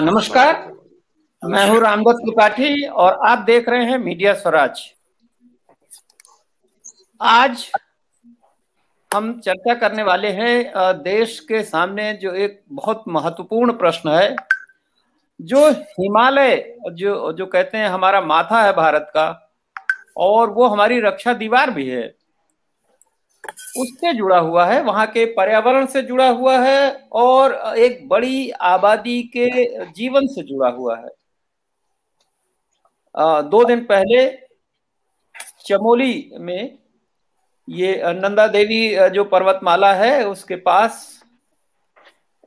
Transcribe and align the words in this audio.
नमस्कार। 0.00 0.54
मैं 1.42 1.68
हूँ 1.70 1.80
रामदत्त 1.80 2.18
त्रिपाठी 2.18 2.86
और 2.86 3.18
आप 3.26 3.38
देख 3.38 3.68
रहे 3.68 3.84
हैं 3.84 3.98
मीडिया 3.98 4.34
स्वराज। 4.34 4.80
आज 7.20 7.64
हम 9.10 9.32
चर्चा 9.40 9.74
करने 9.74 10.02
वाले 10.02 10.28
हैं 10.28 10.72
देश 11.02 11.38
के 11.40 11.62
सामने 11.62 12.12
जो 12.12 12.32
एक 12.32 12.62
बहुत 12.72 13.04
महत्वपूर्ण 13.08 13.72
प्रश्न 13.72 14.10
है, 14.10 14.36
जो 15.40 15.70
हिमालय, 15.70 16.56
जो 16.92 17.32
जो 17.32 17.46
कहते 17.46 17.78
हैं 17.78 17.88
हमारा 17.88 18.20
माथा 18.20 18.62
है 18.62 18.72
भारत 18.72 19.10
का, 19.10 19.50
और 20.16 20.50
वो 20.50 20.66
हमारी 20.66 21.00
रक्षा 21.00 21.32
दीवार 21.34 21.70
भी 21.70 21.88
है। 21.88 22.06
उससे 23.78 24.12
जुड़ा 24.14 24.38
हुआ 24.38 24.64
है, 24.66 24.80
वहाँ 24.82 25.06
के 25.06 25.24
पर्यावरण 25.34 25.86
से 25.86 26.02
जुड़ा 26.02 26.28
हुआ 26.28 26.58
है 26.58 26.90
और 27.12 27.52
एक 27.78 28.08
बड़ी 28.08 28.50
आबादी 28.50 29.22
के 29.36 29.48
जीवन 29.86 30.26
से 30.26 30.42
जुड़ा 30.42 30.68
हुआ 30.68 30.96
है। 30.96 31.10
दो 33.42 33.64
दिन 33.64 33.84
पहले 33.84 34.26
चमोली 35.66 36.30
में 36.34 36.78
ये 37.68 38.02
नंदा 38.14 38.46
देवी 38.46 39.10
जो 39.10 39.24
पर्वतमाला 39.24 39.92
है, 39.94 40.26
उसके 40.26 40.56
पास 40.56 41.22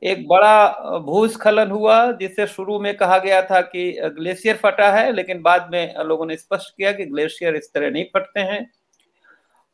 एक 0.02 0.26
बड़ा 0.28 0.98
भूस्खलन 0.98 1.70
हुआ 1.70 1.96
जिससे 2.12 2.46
शुरू 2.46 2.78
में 2.80 2.96
कहा 2.96 3.18
गया 3.18 3.42
था 3.42 3.60
कि 3.62 3.92
ग्लेशियर 4.16 4.56
फटा 4.56 4.90
है, 4.92 5.12
लेकिन 5.12 5.42
बाद 5.42 5.68
में 5.72 5.94
लोगों 5.98 6.26
ने 6.26 6.36
स्पष्ट 6.36 6.76
किया 6.76 6.92
कि 6.92 7.04
ग्लेशियर 7.04 7.56
इस 7.56 7.72
तरह 7.74 7.90
नहीं 7.90 8.04
फटते 8.14 8.40
हैं। 8.40 8.70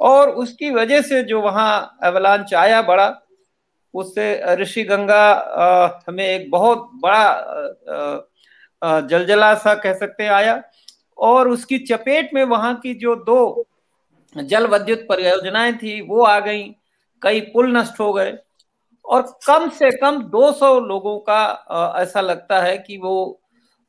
और 0.01 0.31
उसकी 0.31 0.71
वजह 0.71 1.03
से 1.03 1.23
जो 1.23 1.41
वहाँ 1.41 1.99
अवलांच 2.03 2.55
आया 2.55 2.83
बड़ा, 2.83 3.23
उससे 3.95 4.55
ऋषि 4.55 4.85
गंगा 4.85 6.05
हमें 6.09 6.27
एक 6.27 6.51
बहुत 6.51 6.91
बड़ा 6.95 7.41
जलजला 9.01 9.55
सा 9.55 9.75
कह 9.75 9.95
सकते 9.95 10.23
हैं 10.23 10.31
आया। 10.31 10.63
और 11.19 11.49
उसकी 11.49 11.79
चपेट 11.79 12.31
में 12.35 12.45
वहाँ 12.45 12.75
की 12.75 12.95
जो 12.95 13.17
दो 13.17 13.67
जल 14.35 14.67
विद्युत 14.67 15.07
परियोजनाएँ 15.09 15.73
थी, 15.73 16.01
वो 16.01 16.23
आ 16.23 16.41
गई। 16.41 16.75
कई 17.23 17.41
पुल 17.53 17.77
नष्ट 17.77 18.01
हो 18.01 18.13
गए। 18.13 18.39
और 19.05 19.39
कम 19.47 19.71
से 19.71 19.91
कम 19.91 20.31
200 20.31 20.81
लोगों 20.81 21.19
का 21.29 21.97
ऐसा 22.03 22.21
लगता 22.21 22.61
है 22.61 22.79
कि 22.79 22.99
वो 22.99 23.41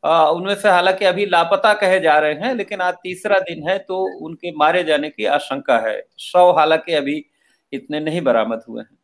उनमें 0.04 0.54
से 0.56 0.70
हालाँकि 0.70 1.06
अभी 1.06 1.26
लापता 1.26 1.74
कहे 1.74 2.00
जा 2.00 2.18
रहे 2.20 2.34
हैं, 2.36 2.54
लेकिन 2.56 2.82
आज 2.82 2.94
तीसरा 3.04 3.40
दिन 3.42 3.68
है 3.70 3.78
तो 3.80 3.98
उनके 4.26 4.52
मारे 4.58 4.84
जाने 4.84 5.10
की 5.10 5.26
आशंका 5.28 5.78
है। 5.80 6.02
सौ 6.20 6.52
हालाँकि 6.54 6.94
अभी 6.94 7.24
इतने 7.74 8.00
नहीं 8.00 8.22
बरामद 8.22 8.64
हुए 8.70 8.82
हैं। 8.82 8.98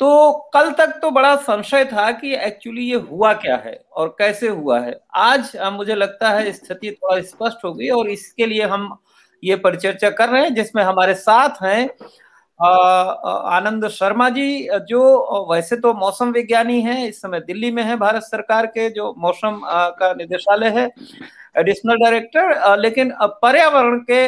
तो 0.00 0.32
कल 0.54 0.70
तक 0.70 0.98
तो 1.02 1.10
बड़ा 1.10 1.34
संशय 1.38 1.84
था 1.84 2.10
कि 2.12 2.34
एक्चुअली 2.36 2.84
ये 2.84 2.96
हुआ 3.00 3.32
क्या 3.34 3.56
है 3.56 3.74
और 3.92 4.08
कैसे 4.18 4.48
हुआ 4.48 4.80
है। 4.80 4.98
आज 5.16 5.56
मुझे 5.72 5.94
लगता 5.94 6.30
है 6.30 6.52
स्थिति 6.52 6.90
थोड़ा 6.92 7.20
स्पष्ट 7.22 7.64
हो 7.64 7.72
गई 7.72 7.88
और 7.90 8.08
इसके 8.10 8.46
लिए 8.46 8.62
हम 8.64 8.96
ये 9.42 9.56
परिचर्चा 9.56 10.10
कर 10.10 10.28
रहे 10.28 10.42
हैं, 10.42 10.54
जिसमें 10.54 10.82
हमारे 10.82 11.14
साथ 11.14 11.62
हैं 11.62 11.88
आनंद 12.62 13.88
शर्मा 13.90 14.28
जी, 14.30 14.68
जो 14.80 15.46
वैसे 15.50 15.76
तो 15.76 15.92
मौसम 15.94 16.30
विज्ञानी 16.32 16.80
हैं, 16.82 17.06
इस 17.08 17.20
समय 17.22 17.40
दिल्ली 17.42 17.70
में 17.70 17.82
है, 17.82 17.96
भारत 17.96 18.22
सरकार 18.22 18.66
के 18.68 18.88
जो 18.90 19.14
मौसम 19.18 19.60
का 19.64 20.12
निदेशालय 20.14 20.68
है, 20.70 20.84
एडिशनल 21.56 21.96
डायरेक्टर 21.96 22.76
लेकिन 22.78 23.12
पर्यावरण 23.42 23.98
के 24.10 24.22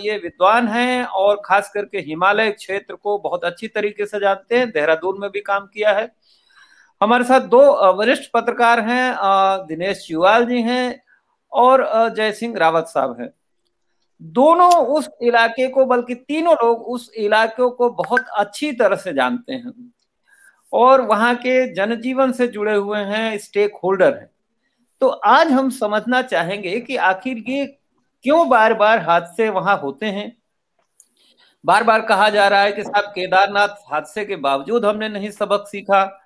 ये 0.00 0.16
विद्वान 0.18 0.68
हैं 0.68 1.04
और 1.04 1.40
खास 1.44 1.70
करके 1.74 1.98
हिमालय 2.00 2.50
क्षेत्र 2.52 2.94
को 2.94 3.18
बहुत 3.18 3.44
अच्छी 3.44 3.68
तरीके 3.68 4.06
से 4.06 4.20
जानते 4.20 4.58
हैं, 4.58 4.70
देहरादून 4.70 5.20
में 5.20 5.30
भी 5.30 5.40
काम 5.40 5.66
किया 5.66 5.92
है। 5.92 6.10
हमारे 7.00 7.24
साथ 7.24 7.40
दो 7.48 7.60
वरिष्ठ 7.94 8.30
पत्रकार 8.34 8.80
हैं 8.82 9.14
दिनेश 9.66 10.06
चुवाल 10.06 10.44
जी 10.46 10.62
हैं 10.62 11.02
और 11.52 11.86
जय 12.16 12.32
सिंह 12.32 12.56
रावत 12.58 12.88
साहब 12.88 13.20
हैं। 13.20 13.28
दोनों 14.22 14.72
उस 14.86 15.10
इलाके 15.22 15.68
को, 15.68 15.84
बल्कि 15.84 16.14
तीनों 16.14 16.54
लोग 16.54 16.82
उस 16.82 17.12
इलाके 17.16 17.70
को 17.70 17.90
बहुत 17.90 18.26
अच्छी 18.36 18.72
तरह 18.72 18.96
से 18.96 19.12
जानते 19.12 19.52
हैं। 19.52 19.92
और 20.72 21.00
वहाँ 21.00 21.34
के 21.34 21.74
जनजीवन 21.74 22.32
से 22.32 22.46
जुड़े 22.46 22.74
हुए 22.74 22.98
हैं 22.98 23.38
स्टेक 23.38 23.72
होल्डर 23.84 24.14
हैं। 24.14 24.30
तो 25.00 25.08
आज 25.08 25.52
हम 25.52 25.70
समझना 25.70 26.22
चाहेंगे 26.22 26.80
कि 26.80 26.96
आखिर 26.96 27.44
ये 27.48 27.66
क्यों 28.22 28.48
बार 28.48 28.74
बार 28.74 28.98
हादसे 28.98 29.48
वहाँ 29.48 29.78
होते 29.78 30.06
हैं? 30.06 30.36
बार 31.64 31.84
बार 31.84 32.00
कहा 32.00 32.28
जा 32.30 32.48
रहा 32.48 32.60
है 32.60 32.72
कि 32.72 32.82
साहब, 32.82 33.04
केदारनाथ 33.04 33.68
हादसे 33.68 34.24
के 34.24 34.36
बावजूद 34.36 34.84
हमने 34.84 35.08
नहीं 35.08 35.30
सबक 35.30 35.68
सीखा 35.68 36.20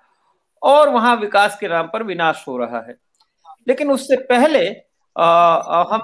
और 0.61 0.89
वहाँ 0.89 1.15
विकास 1.15 1.57
के 1.59 1.67
नाम 1.67 1.87
पर 1.87 2.03
विनाश 2.03 2.45
हो 2.47 2.57
रहा 2.57 2.79
है। 2.79 2.97
लेकिन 3.67 3.91
उससे 3.91 4.15
पहले 4.15 4.69
हम 5.15 6.01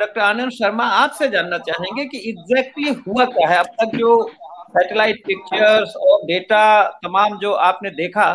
डॉक्टर 0.00 0.20
आनंद 0.20 0.50
शर्मा 0.52 0.84
आपसे 0.94 1.28
जानना 1.28 1.58
चाहेंगे 1.58 2.04
कि 2.04 2.18
एग्जैक्टली 2.30 2.88
हुआ 3.06 3.24
क्या 3.26 3.48
है? 3.48 3.58
अब 3.58 3.66
तक 3.80 3.96
जो 3.96 4.10
सैटेलाइट 4.68 5.22
पिक्चर्स 5.26 5.94
और 6.02 6.24
डेटा 6.26 6.82
तमाम 7.04 7.38
जो 7.38 7.52
आपने 7.68 7.90
देखा, 7.90 8.26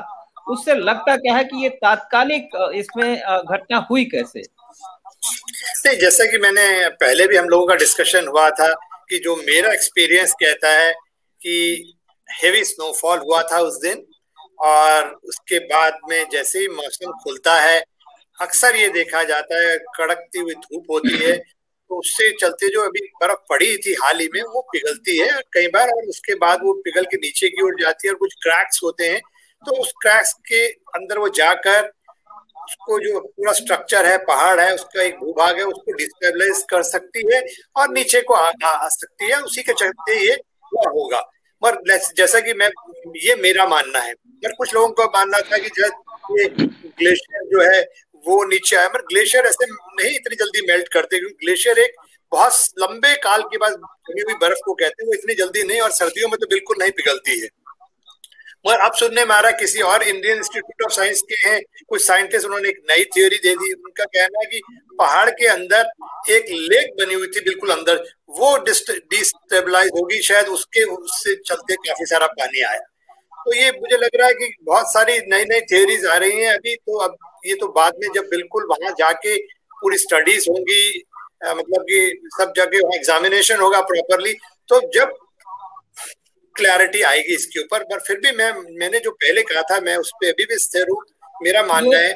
उससे 0.49 0.75
लगता 0.75 1.15
क्या 1.15 1.35
है 1.35 1.43
कि 1.43 1.63
ये 1.63 1.69
तात्कालिक 1.77 2.49
इसमें 2.75 3.15
घटना 3.17 3.77
हुई 3.91 4.05
कैसे? 4.05 4.39
नहीं, 4.39 5.97
जैसा 5.97 6.25
कि 6.31 6.37
मैंने 6.37 6.67
पहले 6.89 7.27
भी 7.27 7.37
हम 7.37 7.49
लोगों 7.49 7.67
का 7.67 7.75
डिस्कशन 7.75 8.27
हुआ 8.27 8.49
था 8.51 8.71
कि 9.09 9.19
जो 9.23 9.35
मेरा 9.37 9.73
एक्सपीरियंस 9.73 10.33
कहता 10.33 10.69
है 10.71 10.93
कि 11.41 11.93
हेवी 12.29 12.63
स्नोफॉल 12.65 13.19
हुआ 13.19 13.41
था 13.51 13.59
उस 13.59 13.79
दिन 13.81 14.05
और 14.65 15.11
उसके 15.23 15.59
बाद 15.67 15.97
में 16.09 16.25
जैसे 16.31 16.59
ही 16.59 16.67
मौसम 16.67 17.11
खुलता 17.23 17.59
है 17.59 17.83
अक्सर 18.41 18.75
ये 18.75 18.89
देखा 18.89 19.23
जाता 19.23 19.59
है 19.61 19.77
कड़कती 19.77 20.39
हुई 20.39 20.53
धूप 20.53 20.85
होती 20.91 21.17
है 21.17 21.37
तो 21.89 21.99
उससे 21.99 22.29
चलते 22.41 22.69
जो 22.69 22.81
अभी 22.81 22.99
बर्फ़ 23.21 23.39
पड़ी 23.49 23.77
थी 23.77 23.93
हाल 23.93 24.19
ही 24.19 24.27
में 24.33 24.41
वो 24.41 24.61
पिघलती 24.61 25.17
है। 25.17 25.41
कई 25.53 25.67
बार 25.67 25.89
और 25.89 26.03
उसके 26.03 26.35
बाद 26.35 26.59
वो 26.63 26.73
पिघल 26.73 27.03
के 27.03 27.17
नीचे 27.17 27.49
की 27.49 27.63
ओर 27.63 27.75
जाती 27.81 28.07
है 28.07 28.13
और 28.13 28.17
कुछ 28.17 28.33
क्रैक्स 28.33 28.79
होते 28.83 29.07
हैं 29.07 29.19
तो 29.65 29.75
उस 29.75 29.93
क्रैक्स 30.01 30.33
के 30.33 30.67
अंदर 30.67 31.17
वो 31.17 31.29
जाकर 31.29 31.91
उसको 32.63 32.99
जो 32.99 33.19
पूरा 33.19 33.51
स्ट्रक्चर 33.51 34.05
है 34.05 34.17
पहाड़ 34.17 34.59
है 34.59 34.73
उसका 34.75 35.01
एक 35.03 35.15
भूभाग 35.15 35.57
है 35.57 35.63
उसको 35.63 35.91
डिस्टेबलाइज 35.91 36.63
कर 36.69 36.83
सकती 36.83 37.35
है 37.35 37.41
और 37.75 37.89
नीचे 37.89 38.21
को 38.21 38.33
आ, 38.33 38.51
आ, 38.65 38.87
सकती 38.87 39.25
है 39.25 39.41
उसी 39.41 39.61
के 39.61 39.73
चलते 39.73 40.19
ये 40.27 40.33
हुआ 40.73 40.89
होगा। 40.89 41.19
पर 41.61 41.81
जैसा 42.17 42.39
कि 42.39 42.53
मैं 42.53 42.69
ये 43.17 43.35
मेरा 43.35 43.65
मानना 43.65 43.99
है। 43.99 44.13
पर 44.13 44.51
कुछ 44.51 44.73
लोगों 44.73 44.89
का 44.89 45.05
मानना 45.05 45.39
था 45.39 45.57
कि 45.57 45.69
जब 45.69 46.03
ये 46.39 46.45
ग्लेशियर 46.99 47.43
जो 47.43 47.61
है 47.71 47.81
वो 48.25 48.43
नीचे 48.45 48.75
आया 48.75 48.87
मगर 48.87 49.01
ग्लेशियर 49.09 49.45
ऐसे 49.45 49.65
नहीं 49.65 50.15
इतनी 50.15 50.35
जल्दी 50.35 50.65
मेल्ट 50.67 50.87
करते, 50.93 51.19
क्योंकि 51.19 51.45
ग्लेशियर 51.45 51.79
एक 51.79 51.95
बहुत 52.31 52.53
लंबे 52.79 53.15
काल 53.23 53.41
के 53.43 53.57
बाद 53.57 53.73
जमी 53.73 54.21
हुई 54.21 54.33
बर्फ़ 54.41 54.59
को 54.65 54.73
कहते 54.73 55.03
हैं, 55.03 55.07
वो 55.07 55.13
इतनी 55.13 55.33
जल्दी 55.35 55.63
नहीं 55.63 55.81
और 55.81 55.91
सर्दियों 55.93 56.29
में 56.29 56.37
तो 56.39 56.47
बिल्कुल 56.47 56.77
नहीं 56.79 56.91
पिघलती 56.91 57.39
है। 57.41 57.49
मगर 58.65 58.79
अब 58.81 58.93
सुनने 58.95 59.23
में 59.25 59.33
आ 59.35 59.39
रहा 59.39 59.51
किसी 59.59 59.81
और 59.83 60.03
इंडियन 60.03 60.37
इंस्टीट्यूट 60.37 60.83
ऑफ़ 60.85 60.91
साइंस 60.93 61.21
के 61.23 61.35
हैं, 61.39 61.61
कुछ 61.89 62.01
साइंटिस्ट 62.03 62.45
उन्होंने 62.45 62.69
एक 62.69 62.79
नई 62.89 63.03
थ्योरी 63.13 63.37
दे 63.37 63.53
दी। 63.55 63.71
उनका 63.73 64.03
कहना 64.05 64.39
है 64.39 64.45
कि 64.45 64.61
पहाड़ 64.99 65.29
के 65.31 65.47
अंदर 65.47 65.89
एक 66.31 66.49
लेक 66.51 66.93
बनी 66.99 67.13
हुई 67.13 67.27
थी 67.27 67.41
बिल्कुल 67.41 67.69
अंदर। 67.71 68.03
वो 68.29 68.55
डिस्टेबलाइज 68.65 69.91
होगी, 69.95 70.21
शायद 70.23 70.47
उसके 70.49 70.83
उससे 70.95 71.35
चलते 71.43 71.75
काफ़ी 71.77 72.05
सारा 72.05 72.27
पानी 72.33 72.61
आया। 72.63 72.79
तो 73.47 73.53
ये 73.53 73.69
मुझे 73.73 73.97
लग 73.97 74.15
रहा 74.15 74.27
है 74.27 74.33
कि 74.33 74.53
बहुत 74.63 74.91
सारी 74.93 75.13
नई 75.27 75.43
नई 75.45 75.61
थियोरीज 75.67 76.05
आ 76.05 76.15
रही 76.17 76.39
हैं 76.39 76.53
अभी 76.53 76.75
तो 76.77 76.97
अब 76.99 77.15
ये 77.45 77.53
तो 77.55 77.67
बाद 77.71 77.93
में 77.99 78.07
जब 78.15 78.25
बिल्कुल 78.29 78.65
वहाँ 78.69 78.91
जाके 78.97 79.35
पूरी 79.73 79.97
स्टडीज़ 79.97 80.49
होंगी 80.49 80.81
मतलब 81.51 81.83
कि 81.83 81.99
सब 82.37 82.51
जगह 82.57 82.79
वहाँ 82.79 82.97
एग्जामिनेशन 82.97 83.59
होगा 83.59 83.81
प्रॉपरली 83.85 84.33
तो 84.69 84.79
जब 84.93 85.13
क्लैरिटी 86.55 87.01
आएगी 87.05 87.33
इसके 87.35 87.59
ऊपर 87.59 87.83
पर 87.83 87.99
फिर 87.99 88.19
भी 88.19 88.31
मैं 88.37 88.51
मैंने 88.79 88.99
जो 88.99 89.11
पहले 89.15 89.41
कहा 89.43 89.61
था 89.71 89.79
मैं 89.81 89.95
उस 89.97 90.11
पर 90.15 90.29
अभी 90.29 90.45
भी 90.45 90.57
स्थिर 90.59 90.91
हूँ 90.91 91.01
मेरा 91.43 91.63
मानना 91.63 91.97
है 91.97 92.15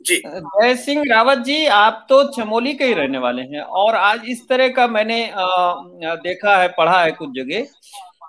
जी। 0.00 0.16
जय 0.26 0.74
सिंह 0.76 1.02
रावत 1.08 1.38
जी 1.44 1.64
आप 1.76 2.06
तो 2.08 2.22
चमोली 2.32 2.72
के 2.74 2.84
ही 2.84 2.92
रहने 2.94 3.18
वाले 3.18 3.42
हैं 3.48 3.62
और 3.80 3.94
आज 3.96 4.22
इस 4.28 4.48
तरह 4.48 4.68
का 4.72 4.86
मैंने 4.88 5.22
आ, 5.26 6.14
देखा 6.18 6.56
है 6.56 6.68
पढ़ा 6.78 7.02
है 7.02 7.10
कुछ 7.12 7.30
जगह 7.34 7.66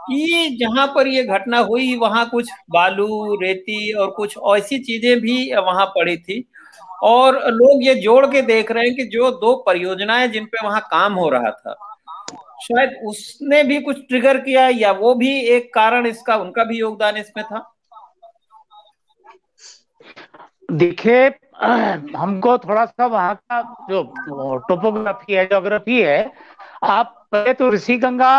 कि 0.04 0.58
जहाँ 0.62 0.88
पर 0.88 1.08
ये 1.08 1.24
घटना 1.24 1.60
हुई, 1.60 1.96
वहाँ 1.96 2.26
कुछ 2.30 2.50
बालू, 2.72 3.36
रेती 3.42 3.92
और 3.94 4.12
कुछ 4.12 4.38
ऐसी 4.50 4.80
चीज़ें 4.80 5.20
भी 5.20 5.54
वहाँ 5.56 5.86
पड़ी 5.96 6.18
थी। 6.18 6.44
और 7.04 7.40
लोग 7.50 7.84
ये 7.84 7.96
जोड़ 7.96 8.26
के 8.26 8.42
देख 8.42 8.72
रहे 8.72 8.84
हैं 8.84 8.96
कि 8.96 9.04
जो 9.08 9.30
दो 9.32 9.56
परियोजनाएँ 9.68 10.28
जिन 10.28 10.46
पे 10.46 10.66
वहाँ 10.66 10.82
काम 10.82 11.14
हो 11.14 11.30
रहा 11.30 11.52
था, 11.52 11.76
शायद 12.64 12.96
उसने 13.06 13.64
भी 13.64 13.80
कुछ 13.82 14.00
ट्रिगर 14.00 14.38
किया 14.38 14.68
या 14.70 14.92
वो 14.92 15.14
भी 15.16 15.40
एक 15.48 15.74
कारण 15.74 16.08
इसका, 16.08 16.36
उनका 16.36 16.64
भी 16.64 16.80
योगदान 16.80 17.18
इसमें 17.18 17.46
था? 17.46 17.68
देखिए, 20.72 21.28
हमको 22.18 22.58
थोड़ा 22.58 22.86
सा 22.86 23.06
वहाँ 23.06 23.36
का 23.36 23.62
जो 23.90 24.04
टोपोग्राफी 24.70 25.34
है 25.34 25.46
जोग्राफी 25.46 26.02
है, 26.02 26.32
आप 26.84 27.21
पहले 27.34 27.54
तो 27.54 27.70
ऋषि 27.72 27.98
गंगा 27.98 28.34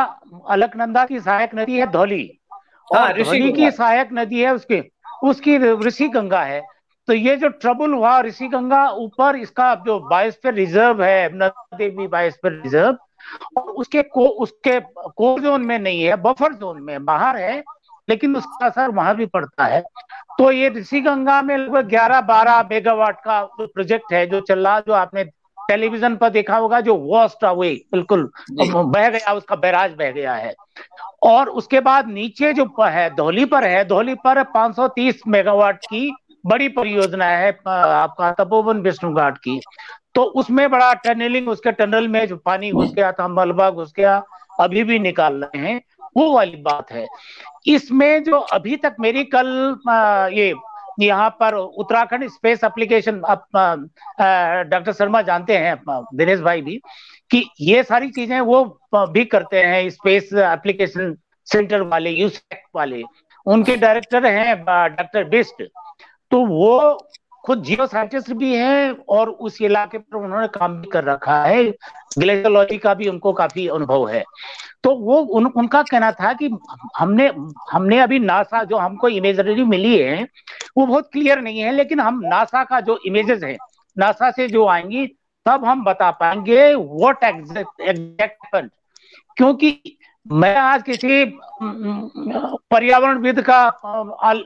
अलकनंदा 0.48 1.04
की 1.06 1.20
सहायक 1.20 1.54
नदी 1.54 1.78
है 1.78 1.86
धौली। 1.92 2.38
हाँ, 2.88 3.02
और 3.02 3.22
धौली 3.22 3.52
की 3.52 3.70
सहायक 3.70 4.08
नदी 4.12 4.40
है 4.40 4.54
उसके 4.54 4.82
उसकी 5.24 5.56
ऋषि 5.58 6.08
गंगा 6.08 6.42
है। 6.42 6.60
तो 7.08 7.12
ये 7.12 7.36
जो 7.36 7.48
ट्रबल 7.50 7.92
हुआ 7.92 8.20
ऋषि 8.20 8.48
गंगा 8.48 8.88
ऊपर 8.90 9.36
इसका 9.36 9.74
जो 9.86 9.98
बायोस्फीयर 10.00 10.54
रिज़र्व 10.54 11.02
है 11.02 11.28
देवी 11.32 12.06
बायोस्फीयर 12.06 12.60
रिज़र्व 12.62 12.98
और 13.56 13.70
उसके 13.72 14.02
को 14.04 14.26
उसके 14.44 14.78
कोर 14.80 15.40
जोन 15.40 15.62
में 15.62 15.78
नहीं 15.78 16.02
है 16.02 16.16
बफर 16.22 16.52
जोन 16.52 16.82
में 16.82 17.04
बाहर 17.04 17.36
है 17.36 17.62
लेकिन 18.08 18.36
उसका 18.36 18.66
असर 18.66 18.90
वहाँ 18.90 19.14
भी 19.16 19.26
पड़ता 19.26 19.64
है। 19.64 19.82
तो 20.38 20.50
ये 20.52 20.68
ऋषि 20.70 21.00
गंगा 21.00 21.40
में 21.42 21.56
लगभग 21.56 21.88
ग्यारह 21.88 22.20
बारह 22.22 22.62
मेगावाट 22.70 23.20
का 23.20 23.42
प्रोजेक्ट 23.60 24.12
है 24.12 24.26
जो 24.26 24.40
चल 24.40 24.66
रहा 24.66 24.80
जो 24.80 24.92
आपने 24.92 25.24
टेलीविज़न 25.72 26.16
पर 26.16 26.30
देखा 26.30 26.56
होगा 26.56 26.80
जो 26.82 26.94
वॉस्ट 26.96 27.44
अवे 27.44 27.70
बिल्कुल 27.92 28.30
बह 28.52 29.08
गया 29.08 29.32
उसका 29.34 29.56
बैराज 29.58 29.94
बह 29.98 30.10
गया 30.12 30.34
है। 30.34 30.54
और 31.24 31.48
उसके 31.50 31.80
बाद 31.82 32.08
नीचे 32.10 32.52
जो 32.52 32.64
है 32.82 33.08
धोली 33.16 33.44
पर 33.46 33.64
है 33.64 33.84
धोली 33.88 34.14
पर 34.24 34.42
530 34.52 35.20
मेगावाट 35.28 35.84
की 35.84 36.10
बड़ी 36.44 36.68
परियोजना 36.70 37.26
है 37.26 37.50
आपका 37.66 38.30
तपोवन 38.34 38.80
विष्णु 38.82 39.12
घाट 39.14 39.38
की। 39.38 39.60
तो 40.14 40.22
उसमें 40.40 40.70
बड़ा 40.70 40.92
टनलिंग 41.04 41.48
उसके 41.48 41.72
टनल 41.72 42.08
में 42.08 42.26
जो 42.28 42.36
पानी 42.38 42.70
घुस 42.72 42.92
गया 42.94 43.12
था 43.12 43.28
मलबा 43.30 43.70
घुस 43.70 43.92
गया 43.96 44.22
अभी 44.60 44.84
भी 44.84 44.98
निकाल 44.98 45.34
रहे 45.44 45.62
हैं 45.62 45.80
वो 46.16 46.32
वाली 46.32 46.56
बात 46.62 46.92
है। 46.92 47.06
इसमें 47.66 48.22
जो 48.24 48.38
अभी 48.52 48.76
तक 48.76 48.96
मेरी 49.00 49.24
कल 49.34 49.48
ये 50.34 50.52
यहाँ 51.00 51.28
पर 51.40 51.54
Uttarakhand 51.54 52.28
space 52.30 52.64
application 52.64 53.20
doctor 53.20 54.92
Sharma 54.92 55.22
जानते 55.22 55.56
हैं 55.58 55.76
दिनेश 55.88 56.40
भाई 56.40 56.62
भी 56.62 56.80
कि 57.30 57.44
ये 57.60 57.82
सारी 57.82 58.10
चीज़ें 58.10 58.40
वो 58.40 58.64
भी 58.94 59.24
करते 59.26 59.62
हैं 59.62 59.88
स्पेस 59.90 60.32
एप्लीकेशन 60.34 61.16
सेंटर 61.46 61.82
वाले 61.82 62.10
यूसेक 62.10 62.62
वाले। 62.74 63.02
उनके 63.46 63.76
डायरेक्टर 63.76 64.26
हैं 64.26 64.64
डॉक्टर 64.64 65.24
बिस्ट 65.28 65.62
तो 66.32 66.44
वो 66.46 66.98
खुद 67.44 67.62
जियो 67.64 67.86
साइंटिस्ट 67.86 68.32
भी 68.32 68.54
हैं 68.54 68.90
और 69.10 69.30
उस 69.30 69.60
इलाके 69.62 69.98
पर 69.98 70.16
उन्होंने 70.16 70.46
काम 70.48 70.80
भी 70.80 70.88
कर 70.88 71.04
रखा 71.04 71.42
है। 71.44 71.64
ग्लेशियोलॉजी 72.18 72.76
का 72.78 72.92
भी 72.94 73.08
उनको 73.08 73.32
काफ़ी 73.32 73.66
अनुभव 73.68 74.06
है। 74.08 74.22
तो 74.84 74.94
वो 74.96 75.16
उन, 75.16 75.46
उनका 75.46 75.82
कहना 75.82 76.10
था 76.12 76.32
कि 76.32 76.50
हमने 76.98 77.26
हमने 77.72 77.98
अभी 78.00 78.18
नासा 78.18 78.62
जो 78.64 78.76
हमको 78.76 79.08
इमेजरी 79.08 79.64
मिली 79.64 79.98
है 79.98 80.26
वो 80.76 80.86
बहुत 80.86 81.10
क्लियर 81.12 81.40
नहीं 81.40 81.60
है, 81.60 81.72
लेकिन 81.72 82.00
हम 82.00 82.20
नासा 82.24 82.64
का 82.64 82.80
जो 82.80 83.00
इमेजेस 83.06 83.42
है 83.42 83.56
नासा 83.98 84.30
से 84.30 84.48
जो 84.48 84.66
आएँगी, 84.66 85.06
तब 85.46 85.64
हम 85.64 85.84
बता 85.84 86.10
पाएँगे 86.10 86.74
वॉट 86.74 87.24
एग्जैक्ट 87.24 88.68
क्योंकि 89.36 89.98
मैं 90.32 90.56
आज 90.56 90.82
किसी 90.82 91.38
पर्यावरणविद 92.70 93.44
का 93.50 93.78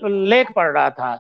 लेख 0.05 0.53
पढ़ 0.53 0.73
रहा 0.73 0.91
था। 0.91 1.19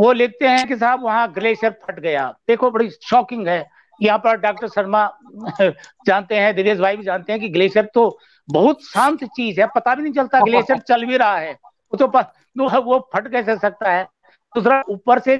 वो 0.00 0.12
लिखते 0.12 0.48
हैं 0.48 0.68
कि 0.68 0.76
साहब 0.76 1.02
वहाँ 1.02 1.32
ग्लेशियर 1.32 1.72
फट 1.72 2.00
गया। 2.00 2.34
देखो, 2.48 2.70
बड़ी 2.70 2.90
शॉकिंग 2.90 3.48
है। 3.48 3.70
यहाँ 4.02 4.18
पर 4.18 4.36
डॉक्टर 4.36 4.68
शर्मा, 4.68 5.18
जानते 6.06 6.34
हैं, 6.34 6.54
दिनेश 6.54 6.78
भाई 6.78 6.96
भी 6.96 7.02
जानते 7.02 7.32
हैं 7.32 7.40
कि 7.40 7.48
ग्लेशियर 7.48 7.90
तो 7.94 8.18
बहुत 8.50 8.82
शांत 8.82 9.24
चीज़ 9.24 9.60
है। 9.60 9.66
पता 9.66 9.94
भी 9.94 10.02
नहीं 10.02 10.12
चलता 10.12 10.40
ग्लेशियर 10.40 10.78
चल 10.78 11.04
भी 11.04 11.16
रहा 11.16 11.36
है। 11.36 11.52
वो 11.94 11.96
तो 11.96 12.06
वो 12.80 13.10
फट 13.14 13.30
कैसे 13.30 13.56
सकता 13.56 13.92
है? 13.92 14.08
दूसरा 14.54 14.82
ऊपर 14.90 15.18
से 15.18 15.36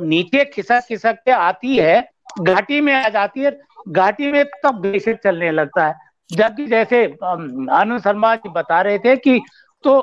नीचे 0.00 0.44
खिसक 0.44 0.86
खिसक 0.88 1.18
के 1.24 1.30
आती 1.32 1.76
है, 1.76 2.00
घाटी 2.40 2.80
में 2.80 2.92
आ 2.94 3.08
जाती 3.08 3.40
है, 3.40 3.58
घाटी 3.88 4.30
में 4.32 4.44
तब 4.64 4.80
ग्लेशियर 4.82 5.18
चलने 5.24 5.50
लगता 5.50 5.86
है। 5.86 5.94
जबकि 6.30 6.66
जैसे 6.66 7.04
आनंद 7.04 8.00
शर्मा 8.00 8.34
जी 8.36 8.48
बता 8.48 8.80
रहे 8.82 8.98
थे 8.98 9.16
कि 9.16 9.40
तो 9.84 9.98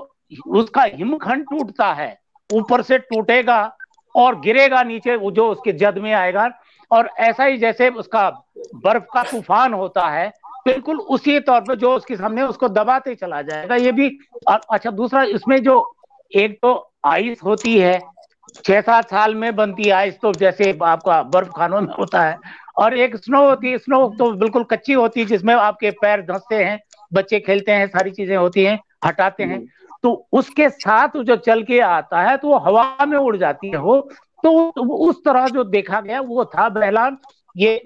उसका 0.50 0.84
हिमखंड 0.86 1.46
टूटता 1.46 1.92
है, 1.94 2.18
ऊपर 2.50 2.82
से 2.82 2.98
टूटेगा 3.00 3.78
और 4.16 4.40
गिरेगा 4.40 4.82
नीचे, 4.84 5.16
वो 5.16 5.32
जो 5.32 5.48
उसके 5.50 5.72
जद 5.74 5.98
में 5.98 6.14
आएगा। 6.14 6.50
और 6.92 7.10
ऐसा 7.20 7.44
ही 7.44 7.58
जैसे 7.58 7.90
उसका 7.92 8.30
बर्फ़ 8.76 9.04
का 9.14 9.24
तूफ़ान 9.24 9.74
होता 9.74 10.08
है, 10.08 10.28
बिल्कुल 10.66 11.00
उसी 11.00 11.40
तौर 11.40 11.62
पर 11.62 11.76
जो 11.76 11.94
उसके 11.96 12.16
सामने 12.16 12.44
उसको 12.44 12.68
दबाते 12.70 13.16
चला 13.16 13.42
जाएगा। 13.42 13.76
ये 13.76 13.92
भी 13.92 14.08
अच्छा 14.46 14.92
दूसरा 14.92 15.24
इसमें 15.26 15.62
जो 15.64 15.76
एक 16.32 16.58
तो 16.62 16.74
आइस 17.06 17.44
होती 17.44 17.78
है 17.80 18.00
छह 18.56 18.82
सात 18.82 19.10
साल 19.10 19.36
में 19.36 19.56
बनती 19.56 19.84
है 19.84 19.92
आइस 19.92 20.20
तो 20.20 20.32
जैसे 20.36 20.78
आपका 20.86 21.22
बर्फ़ 21.26 21.50
खानों 21.50 21.82
में 21.82 21.94
होता 21.94 22.22
है। 22.22 22.38
और 22.78 22.98
एक 22.98 23.16
स्नो 23.16 23.48
होती 23.50 23.72
है 23.72 23.78
स्नो 23.78 24.08
तो 24.20 24.32
बिल्कुल 24.34 24.64
कच्ची 24.64 24.94
होती 24.94 25.20
है 25.20 25.26
जिसमें 25.26 25.54
आपके 25.56 25.92
पैर 26.02 26.22
धंसते 26.22 26.64
हैं 26.64 26.80
बच्चे 27.12 27.40
खेलते 27.40 27.72
हैं 27.72 27.88
सारी 27.88 28.12
चीज़ें 28.12 28.36
होती 28.38 28.64
हैं 28.64 28.80
हटाते 29.06 29.44
हैं। 29.44 29.66
तो 30.04 30.12
उसके 30.34 30.70
साथ 30.70 31.18
जो 31.20 31.36
चल 31.38 31.64
के 31.64 31.80
आता 31.82 32.22
है 32.22 32.36
तो 32.38 32.48
वो 32.48 32.58
हवा 32.60 33.06
में 33.06 33.18
उड़ 33.18 33.36
जाती 33.38 33.70
है 33.70 33.80
वो 33.80 34.00
तो 34.44 34.52
उस 35.00 35.24
तरह 35.26 35.48
जो 35.48 35.64
देखा 35.66 36.02
गया 36.02 36.20
वो 36.22 36.46
था 36.48 36.68
बहलान। 36.72 37.18
ये 37.56 37.82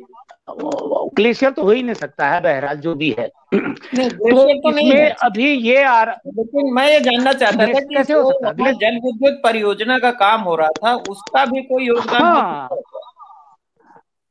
ग्लेशियर 1.16 1.52
तो 1.52 1.64
हो 1.64 1.72
ही 1.72 1.84
नहीं 1.84 1.96
सकता 1.96 2.30
है 2.30 2.42
बहरहाल 2.42 2.78
जो 2.78 2.96
भी 2.96 3.16
है। 3.20 3.28
तो, 3.28 4.10
तो 4.10 4.70
इसमें 4.70 5.12
अभी 5.12 5.52
ये 5.52 5.84
आ 5.84 6.04
रहा 6.04 6.16
लेकिन 6.28 6.74
मैं 6.74 6.92
ये 6.92 7.00
जानना 7.00 7.34
चाहता 7.34 7.68
था 7.68 7.80
कि 7.80 7.96
कैसे 7.96 8.14
हो 8.14 8.32
सकता 8.32 8.72
जल 8.72 8.96
विद्युत 8.96 9.42
परियोजना 9.44 10.00
का 10.00 10.12
काम 10.12 10.42
हो 10.42 10.56
रहा 10.56 10.68
था 10.68 10.96
उसका 10.96 11.46
भी 11.46 11.62
कोई 11.62 11.86
योगदान 11.86 12.22
हाँ, 12.22 12.70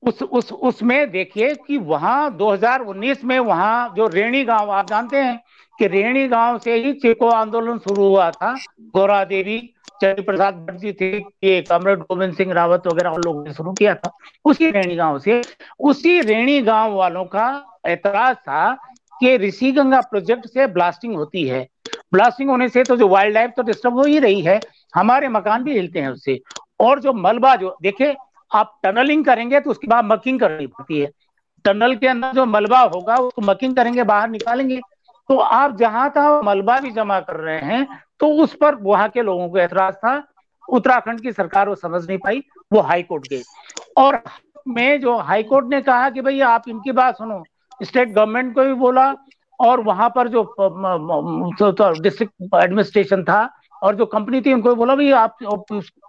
उस 0.02 0.22
उस 0.22 0.52
उसमें 0.52 1.10
देखिए 1.10 1.54
कि 1.54 1.76
वहाँ 1.76 2.38
2019 2.38 3.24
में 3.24 3.38
वहाँ 3.38 3.94
जो 3.96 4.06
रेणी 4.06 4.44
गाँव 4.44 4.70
आप 4.70 4.86
जानते 4.86 5.16
हैं 5.16 5.42
कि 5.78 5.86
रेणी 5.86 6.28
गाँव 6.28 6.58
से 6.58 6.74
ही 6.74 6.92
चिको 6.92 7.28
आंदोलन 7.28 7.78
शुरू 7.78 8.04
हुआ 8.04 8.30
था 8.30 8.54
गौरा 8.80 9.24
देवी। 9.24 9.74
चंद्र 10.02 10.22
प्रसाद 10.22 10.54
भट्ट 10.56 10.76
जी 10.76 10.92
थे, 10.92 11.16
ये 11.44 11.60
कमरेड 11.62 11.98
गोविंद 11.98 12.34
सिंह 12.34 12.52
रावत 12.52 12.86
वगैरह 12.86 13.10
उन 13.10 13.22
लोगों 13.22 13.44
ने 13.44 13.52
शुरू 13.54 13.72
किया 13.72 13.94
था। 13.94 14.10
उसी 14.44 14.70
रेणी 14.70 14.94
गाँव 14.96 15.18
से, 15.18 15.42
उसी 15.80 16.20
रेणी 16.20 16.60
गाँव 16.62 16.92
वालों 16.92 17.24
का 17.24 17.48
एतराज़ 17.86 18.36
था 18.36 18.72
कि 19.20 19.36
ऋषि 19.36 19.72
गंगा 19.72 20.00
प्रोजेक्ट 20.00 20.46
से 20.46 20.66
ब्लास्टिंग 20.66 21.14
होती 21.16 21.44
है। 21.44 21.66
ब्लास्टिंग 22.12 22.50
होने 22.50 22.68
से 22.68 22.84
तो 22.84 22.96
जो 22.96 23.08
वाइल्ड 23.08 23.34
लाइफ 23.34 23.52
तो 23.56 23.62
डिस्टर्ब 23.62 23.94
हो 23.94 24.04
ही 24.04 24.18
रही 24.18 24.40
है, 24.40 24.58
हमारे 24.94 25.28
मकान 25.28 25.64
भी 25.64 25.74
हिलते 25.74 26.00
हैं 26.00 26.08
उससे। 26.08 26.40
और 26.80 27.00
जो 27.00 27.12
मलबा 27.12 27.54
जो 27.56 27.76
देखे 27.82 28.14
आप 28.50 28.78
टनलिंग 28.82 29.24
करेंगे 29.24 29.60
तो 29.60 29.70
उसके 29.70 29.86
बाद 29.86 30.04
मकिंग 30.04 30.40
करनी 30.40 30.66
पड़ती 30.66 31.00
है। 31.00 31.10
टनल 31.64 31.94
के 31.94 32.06
अंदर 32.08 32.32
जो 32.32 32.44
मलबा 32.46 32.80
होगा, 32.80 33.16
उसको 33.16 33.42
मकिंग 33.42 33.76
करेंगे, 33.76 34.02
बाहर 34.04 34.28
निकालेंगे। 34.28 34.80
तो 35.28 35.36
आप 35.36 35.76
जहाँ 35.76 36.08
तक 36.10 36.40
मलबा 36.44 36.78
भी 36.80 36.90
जमा 36.90 37.18
कर 37.20 37.36
रहे 37.36 37.58
हैं 37.58 37.86
तो 38.20 38.28
उस 38.42 38.54
पर 38.54 38.74
वहाँ 38.74 39.08
के 39.08 39.22
लोगों 39.22 39.48
को 39.48 39.58
एतराज़ 39.58 39.94
था। 39.96 40.22
उत्तराखंड 40.68 41.20
की 41.20 41.32
सरकार 41.32 41.68
वो 41.68 41.74
समझ 41.74 42.06
नहीं 42.06 42.18
पाई, 42.18 42.42
वो 42.72 42.80
हाई 42.80 43.02
कोर्ट 43.02 43.28
गए 43.28 43.42
और 43.98 44.22
में 44.68 45.00
जो 45.00 45.16
हाई 45.18 45.42
कोर्ट 45.42 45.66
ने 45.66 45.80
कहा 45.82 46.10
कि 46.10 46.20
भाई 46.20 46.40
आप 46.42 46.68
इनकी 46.68 46.92
बात 46.92 47.16
सुनो, 47.16 47.42
स्टेट 47.80 48.12
गवर्नमेंट 48.12 48.54
को 48.54 48.64
भी 48.64 48.72
बोला 48.74 49.14
और 49.60 49.80
वहाँ 49.80 50.08
पर 50.08 50.28
जो 50.28 50.42
डिस्ट्रिक्ट 52.02 52.54
एडमिनिस्ट्रेशन 52.54 53.24
था 53.24 53.48
और 53.82 53.94
जो 53.96 54.06
कंपनी 54.06 54.40
थी 54.40 54.52
उनको 54.52 54.68
भी 54.68 54.74
बोला, 54.74 54.94
भाई 54.94 55.10
आप 55.10 55.36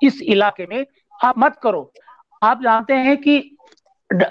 इस 0.03 0.21
इलाके 0.23 0.65
में 0.65 0.85
आप 1.19 1.37
मत 1.37 1.55
करो। 1.63 1.91
आप 2.41 2.61
जानते 2.61 2.93
हैं 2.95 3.17
कि 3.17 3.35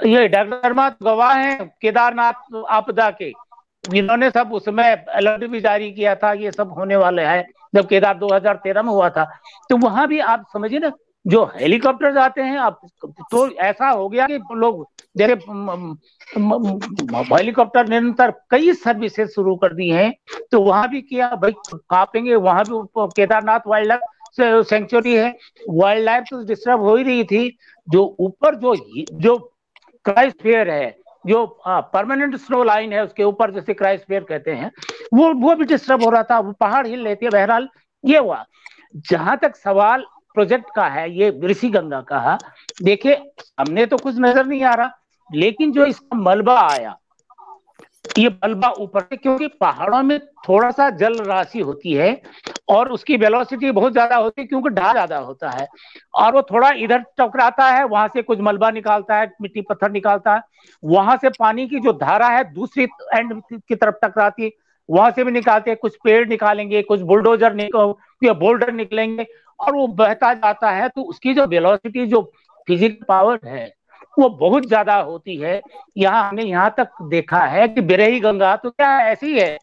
ये 0.06 0.26
डॉक्टर 0.28 0.72
गवाह 1.02 1.32
हैं, 1.34 1.68
केदारनाथ 1.82 2.64
आपदा 2.70 3.10
के। 3.12 3.32
इन्होंने 3.94 4.30
सब 4.30 4.52
उसमें 4.52 4.84
अलर्ट 4.84 5.44
भी 5.44 5.60
जारी 5.60 5.90
किया 5.92 6.14
था 6.14 6.32
ये 6.34 6.50
सब 6.52 6.72
होने 6.72 6.96
वाले 6.96 7.22
है। 7.22 7.46
जब 7.74 7.86
केदार 7.88 8.18
2013 8.18 8.82
में 8.82 8.92
हुआ 8.92 9.08
था। 9.10 9.24
तो 9.70 9.76
वहाँ 9.78 10.06
भी 10.08 10.18
आप 10.20 10.44
समझिए 10.52 10.78
ना, 10.78 10.92
जो 11.24 11.44
हेलीकॉप्टर 11.54 12.12
जाते 12.14 12.42
हैं, 12.42 12.56
आप 12.58 12.80
तो 13.30 13.48
ऐसा 13.50 13.88
हो 13.88 14.08
गया 14.08 14.26
कि 14.26 14.38
लोग, 14.52 14.86
जैसे 15.16 15.34
हेलीकॉप्टर 17.34 17.88
निरंतर 17.88 18.30
कई 18.50 18.72
सर्विसेज़ 18.74 19.30
शुरू 19.30 19.54
कर 19.56 19.74
दी 19.74 19.88
हैं 19.90 20.12
तो 20.52 20.60
वहाँ 20.62 20.88
भी 20.88 21.00
किया, 21.02 21.28
भाई 21.32 21.52
कापेंगे, 21.66 22.34
वहाँ 22.36 22.64
भी 22.64 23.06
केदारनाथ 23.16 23.60
वाइल्ड 23.66 23.88
लाइफ 23.88 24.66
सेंचुरी 24.68 25.14
है 25.14 25.36
वाइल्ड 25.70 26.04
लाइफ 26.04 26.24
तो 26.30 26.42
डिस्टर्ब 26.44 26.80
हो 26.80 26.96
ही 26.96 27.04
रही 27.04 27.24
थी, 27.24 27.56
जो 27.88 28.16
ऊपर 28.20 28.54
जो 28.56 28.74
जो 29.12 29.36
क्राइस्फेयर 30.04 30.70
है 30.70 30.96
जो 31.24 31.44
परमानेंट 31.64 32.36
स्नो 32.36 32.62
लाइन 32.64 32.92
है, 32.92 33.04
उसके 33.04 33.24
ऊपर 33.24 33.50
जैसे 33.50 33.74
क्राइस्फेयर 33.74 34.24
कहते 34.24 34.50
हैं, 34.52 34.70
वो 35.14 35.32
वो 35.34 35.54
भी 35.54 35.64
डिस्टर्ब 35.64 36.04
हो 36.04 36.10
रहा 36.10 36.22
था, 36.22 36.38
वो 36.38 36.52
पहाड़ 36.52 36.86
हिल 36.86 37.02
लेती 37.02 37.26
है 37.26 37.30
बहरहाल 37.32 37.68
ये 38.04 38.18
हुआ। 38.18 38.44
जहाँ 39.10 39.36
तक 39.38 39.56
सवाल 39.56 40.04
प्रोजेक्ट 40.36 40.66
का 40.76 40.86
है, 40.86 41.10
ये 41.10 41.30
ऋषि 41.44 41.68
गंगा 41.70 42.00
का 42.02 42.38
देखिये 42.82 43.14
हमने 43.60 43.86
तो 43.86 43.96
कुछ 43.98 44.18
नज़र 44.18 44.46
नहीं 44.46 44.62
आ 44.64 44.74
रहा, 44.74 44.90
लेकिन 45.30 45.72
जो 45.72 45.86
इसका 45.86 46.16
मलबा 46.18 46.58
आया 46.62 46.96
ये 48.04 48.28
मलबा 48.28 48.68
ऊपर 48.80 49.02
क्योंकि 49.12 49.46
पहाड़ों 49.60 50.02
में 50.02 50.18
थोड़ा 50.48 50.70
सा 50.70 50.88
जल 50.92 51.18
राशि 51.20 51.60
होती 51.60 51.92
है 51.92 52.20
और 52.68 52.90
उसकी 52.92 53.16
वेलोसिटी 53.16 53.70
बहुत 53.70 53.92
ज़्यादा 53.92 54.16
होती 54.16 54.40
है, 54.40 54.46
क्योंकि 54.46 54.70
ढाल 54.70 54.92
ज़्यादा 54.92 55.18
होता 55.18 55.50
है। 55.50 55.66
और 56.14 56.34
वो 56.34 56.42
थोड़ा 56.42 56.70
इधर 56.70 57.04
टकराता 57.18 57.66
है, 57.66 57.84
वहाँ 57.84 58.08
से 58.08 58.22
कुछ 58.22 58.40
मलबा 58.40 58.70
निकालता 58.70 59.16
है, 59.16 59.30
मिट्टी 59.42 59.60
पत्थर 59.60 59.90
निकालता 59.90 60.34
है, 60.34 60.42
वहाँ 60.82 61.16
से 61.16 61.28
पानी 61.30 61.66
की 61.68 61.80
जो 61.80 61.92
धारा 61.94 62.28
है 62.28 62.44
दूसरी 62.54 62.84
एंड 62.84 63.40
की 63.52 63.74
तरफ़ 63.74 63.94
टकराती 64.04 64.44
है, 64.44 64.50
वहाँ 64.88 65.10
से 65.10 65.24
भी 65.24 65.32
निकालते 65.32 65.70
हैं, 65.70 65.78
कुछ 65.82 65.96
पेड़ 66.04 66.28
निकालेंगे, 66.28 66.82
कुछ 66.82 67.00
बुलडोजर 67.02 67.54
निकल 67.54 68.32
बोल्डर 68.34 68.72
निकलेंगे, 68.72 69.26
और 69.60 69.74
वो 69.74 69.86
बहता 69.88 70.32
जाता 70.34 70.70
है 70.70 70.88
तो 70.88 71.02
उसकी 71.02 71.34
जो 71.34 71.46
वेलोसिटी 71.46 72.06
जो 72.06 72.22
फ़िज़िकल 72.68 73.04
पावर 73.08 73.38
है 73.44 73.68
वो 74.16 74.28
बहुत 74.30 74.66
ज़्यादा 74.66 74.96
होती 74.96 75.36
है। 75.36 75.60
यहाँ 75.96 76.28
हमने 76.28 76.44
यहाँ 76.44 76.74
तक 76.78 77.02
देखा 77.10 77.40
है 77.46 77.66
कि 77.68 77.80
बिरही 77.82 78.20
गंगा 78.20 78.54
तो 78.56 78.70
क्या 78.70 78.98
ऐसी 79.02 79.38
है? 79.38 79.56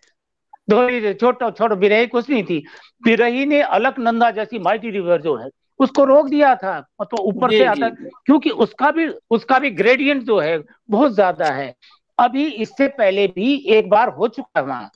धोरी 0.68 1.14
छोटा 1.14 1.50
छोटा 1.52 1.76
बिरही 1.76 2.08
कुछ 2.08 2.30
नहीं 2.30 2.44
थी। 2.44 2.64
बिरही 3.04 3.46
ने 3.46 3.62
अलग 3.62 4.00
नंदा 4.00 4.30
जैसी 4.32 4.60
माइटी 4.60 4.90
रिवर 4.92 5.22
जो 5.22 5.36
है 5.36 5.50
उसको 5.80 6.04
रोक 6.06 6.28
दिया 6.28 6.56
था। 6.56 6.78
मतलब 7.02 7.20
ऊपर 7.22 7.52
से 7.52 7.64
आता 7.66 7.90
क्योंकि 7.90 8.50
उसका 8.50 8.92
भी 8.92 9.08
उसका 9.30 9.60
भी 9.60 9.70
ग्रेडियंट 9.72 10.24
जो 10.24 10.40
है 10.40 10.58
बहुत 10.90 11.14
ज़्यादा 11.14 11.52
है। 11.52 11.74
अभी 12.18 12.46
इससे 12.46 12.88
पहले 12.90 13.28
भी 13.28 13.56
एक 13.70 13.90
बार 13.90 14.10
हो 14.10 14.28
चुका 14.28 14.60
है 14.60 14.66
वहाँ। 14.66 14.90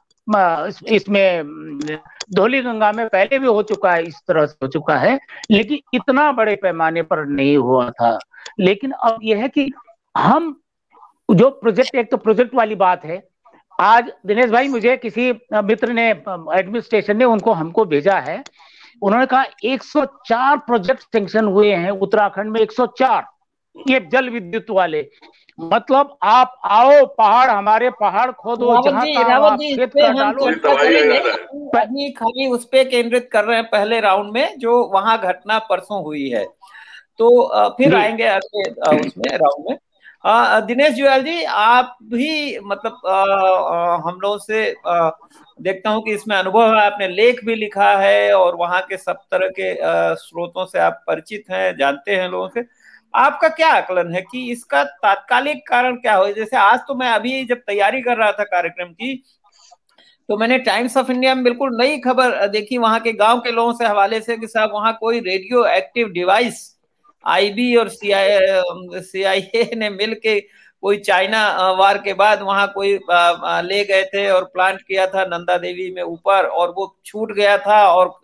इसमें 0.87 1.43
धोली 2.35 2.61
गंगा 2.61 2.91
में 2.91 3.07
पहले 3.07 3.39
भी 3.39 3.47
हो 3.47 3.61
चुका 3.63 3.93
है 3.93 4.03
इस 4.03 4.19
तरह 4.27 4.45
से 4.45 4.57
हो 4.63 4.67
चुका 4.67 4.95
है। 4.97 5.17
लेकिन 5.51 5.79
इतना 5.93 6.31
बड़े 6.31 6.55
पैमाने 6.55 7.01
पर 7.03 7.25
नहीं 7.27 7.55
हुआ 7.57 7.89
था। 7.91 8.17
लेकिन 8.59 8.91
अब 8.91 9.19
यह 9.23 9.41
है 9.41 9.47
कि 9.49 9.71
हम 10.15 10.55
जो 11.29 11.49
प्रोजेक्ट 11.51 11.95
एक 11.95 12.11
तो 12.11 12.17
प्रोजेक्ट 12.17 12.55
वाली 12.55 12.75
बात 12.75 13.05
है। 13.05 13.21
आज 13.79 14.11
दिनेश 14.25 14.49
भाई 14.51 14.67
मुझे 14.67 14.95
किसी 14.97 15.31
मित्र 15.55 15.91
ने 15.93 16.09
एडमिनिस्ट्रेशन 16.09 17.17
ने 17.17 17.25
उनको 17.25 17.51
हमको 17.53 17.85
भेजा 17.85 18.17
है। 18.19 18.43
उन्होंने 19.01 19.25
कहा 19.25 19.43
104 19.65 20.57
प्रोजेक्ट 20.57 21.01
सेंक्शन 21.03 21.45
हुए 21.45 21.73
हैं 21.73 21.91
उत्तराखंड 21.91 22.51
में 22.51 22.59
104 22.61 23.23
ये 23.75 23.99
जल 24.11 24.29
विद्युत 24.29 24.65
वाले। 24.69 25.07
मतलब 25.59 26.17
आप 26.23 26.59
आओ 26.65 27.05
पहाड़ 27.07 27.49
हमारे 27.49 27.89
पहाड़ 27.99 28.31
खोदो 28.31 28.81
खाली 28.81 29.13
खाली 32.11 32.47
उस 32.47 32.65
पे 32.65 32.83
केंद्रित 32.85 33.29
कर 33.31 33.43
रहे 33.43 33.57
हैं 33.57 33.65
पहले 33.69 33.99
राउंड 33.99 34.31
में 34.33 34.57
जो 34.57 34.83
वहाँ 34.93 35.17
घटना 35.19 35.57
परसों 35.69 36.03
हुई 36.03 36.27
है। 36.29 36.45
तो 37.21 37.29
फिर 37.77 37.95
आएँगे 37.95 38.23
अगले 38.25 38.69
उसमें 38.99 39.37
राउंड 39.37 39.69
में। 39.69 39.77
दिनेश 40.67 40.93
जुआल 40.93 41.21
जी 41.23 41.43
आप 41.43 41.97
भी 42.03 42.59
मतलब 42.61 43.07
आ, 43.07 43.95
हम 44.07 44.19
लोगों 44.21 44.37
से 44.37 44.71
आ, 44.87 45.09
देखता 45.59 45.89
हूँ 45.89 46.03
कि 46.03 46.13
इसमें 46.13 46.35
अनुभव 46.35 46.75
है 46.75 46.85
आपने 46.85 47.07
लेख 47.07 47.43
भी 47.45 47.55
लिखा 47.55 47.89
है 47.97 48.33
और 48.33 48.55
वहाँ 48.55 48.81
के 48.81 48.97
सब 48.97 49.19
तरह 49.31 49.49
के 49.59 49.73
स्रोतों 50.17 50.65
से 50.65 50.79
आप 50.79 51.03
परिचित 51.07 51.43
हैं 51.51 51.75
जानते 51.77 52.15
हैं 52.15 52.29
लोगों 52.29 52.47
से। 52.49 52.65
आपका 53.13 53.47
क्या 53.49 53.69
आकलन 53.73 54.13
है 54.15 54.21
कि 54.21 54.49
इसका 54.51 54.83
तात्कालिक 54.83 55.67
कारण 55.67 55.95
क्या 55.97 56.15
हो? 56.15 56.27
जैसे 56.27 56.57
आज 56.57 56.79
तो 56.87 56.95
मैं 56.95 57.09
अभी 57.09 57.43
जब 57.45 57.57
तैयारी 57.57 58.01
कर 58.01 58.17
रहा 58.17 58.31
था 58.31 58.43
कार्यक्रम 58.45 58.91
की 58.93 59.15
तो 60.29 60.37
मैंने 60.37 60.57
टाइम्स 60.59 60.97
ऑफ़ 60.97 61.11
इंडिया 61.11 61.33
में 61.35 61.43
बिल्कुल 61.43 61.77
नई 61.77 61.97
खबर 61.99 62.47
देखी। 62.47 62.77
वहाँ 62.77 62.99
के 62.99 63.13
गाँव 63.13 63.39
के 63.39 63.51
लोगों 63.51 63.73
से 63.73 63.85
हवाले 63.85 64.21
से 64.21 64.37
कि 64.37 64.47
साहब 64.47 64.71
वहाँ 64.73 64.97
कोई 64.99 65.19
रेडियो 65.21 65.65
एक्टिव 65.67 66.09
डिवाइस 66.09 66.67
आईबी 67.25 67.75
और 67.75 67.89
सीआई 67.89 68.39
सीआईए 69.01 69.71
ने 69.77 69.89
मिल 69.89 70.13
के 70.13 70.39
कोई 70.81 70.97
चाइना 70.97 71.71
वार 71.71 71.97
के 71.97 72.13
बाद 72.13 72.41
वहाँ 72.41 72.71
कोई 72.75 72.99
ले 73.67 73.83
गए 73.83 74.03
थे 74.03 74.29
और 74.29 74.43
प्लांट 74.43 74.81
किया 74.81 75.07
था 75.07 75.25
नंदा 75.25 75.57
देवी 75.57 75.93
में 75.93 76.03
ऊपर 76.03 76.45
और 76.45 76.69
वो 76.69 76.99
छूट 77.05 77.31
गया 77.31 77.57
था 77.57 77.87
और 77.87 78.19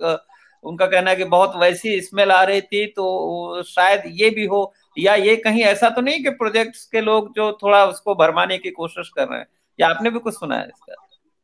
उनका 0.63 0.85
कहना 0.85 1.09
है 1.09 1.15
कि 1.15 1.23
बहुत 1.23 1.53
वैसी 1.55 2.01
स्मेल 2.01 2.31
आ 2.31 2.43
रही 2.43 2.61
थी 2.61 2.85
तो 2.85 3.63
शायद 3.63 4.03
ये 4.07 4.29
भी 4.29 4.45
हो 4.45 4.73
या 4.99 5.15
ये 5.15 5.35
कहीं 5.35 5.63
ऐसा 5.63 5.89
तो 5.89 6.01
नहीं 6.01 6.23
कि 6.23 6.29
प्रोजेक्ट्स 6.29 6.85
के 6.85 7.01
लोग 7.01 7.35
जो 7.35 7.57
थोड़ा 7.63 7.85
उसको 7.85 8.15
भरमाने 8.15 8.57
की 8.57 8.69
कोशिश 8.69 9.09
कर 9.09 9.27
रहे 9.27 9.39
हैं। 9.39 9.47
या 9.79 9.87
आपने 9.87 10.09
भी 10.09 10.19
कुछ 10.19 10.33
सुना 10.33 10.55
है 10.55 10.63
इसका? 10.63 10.95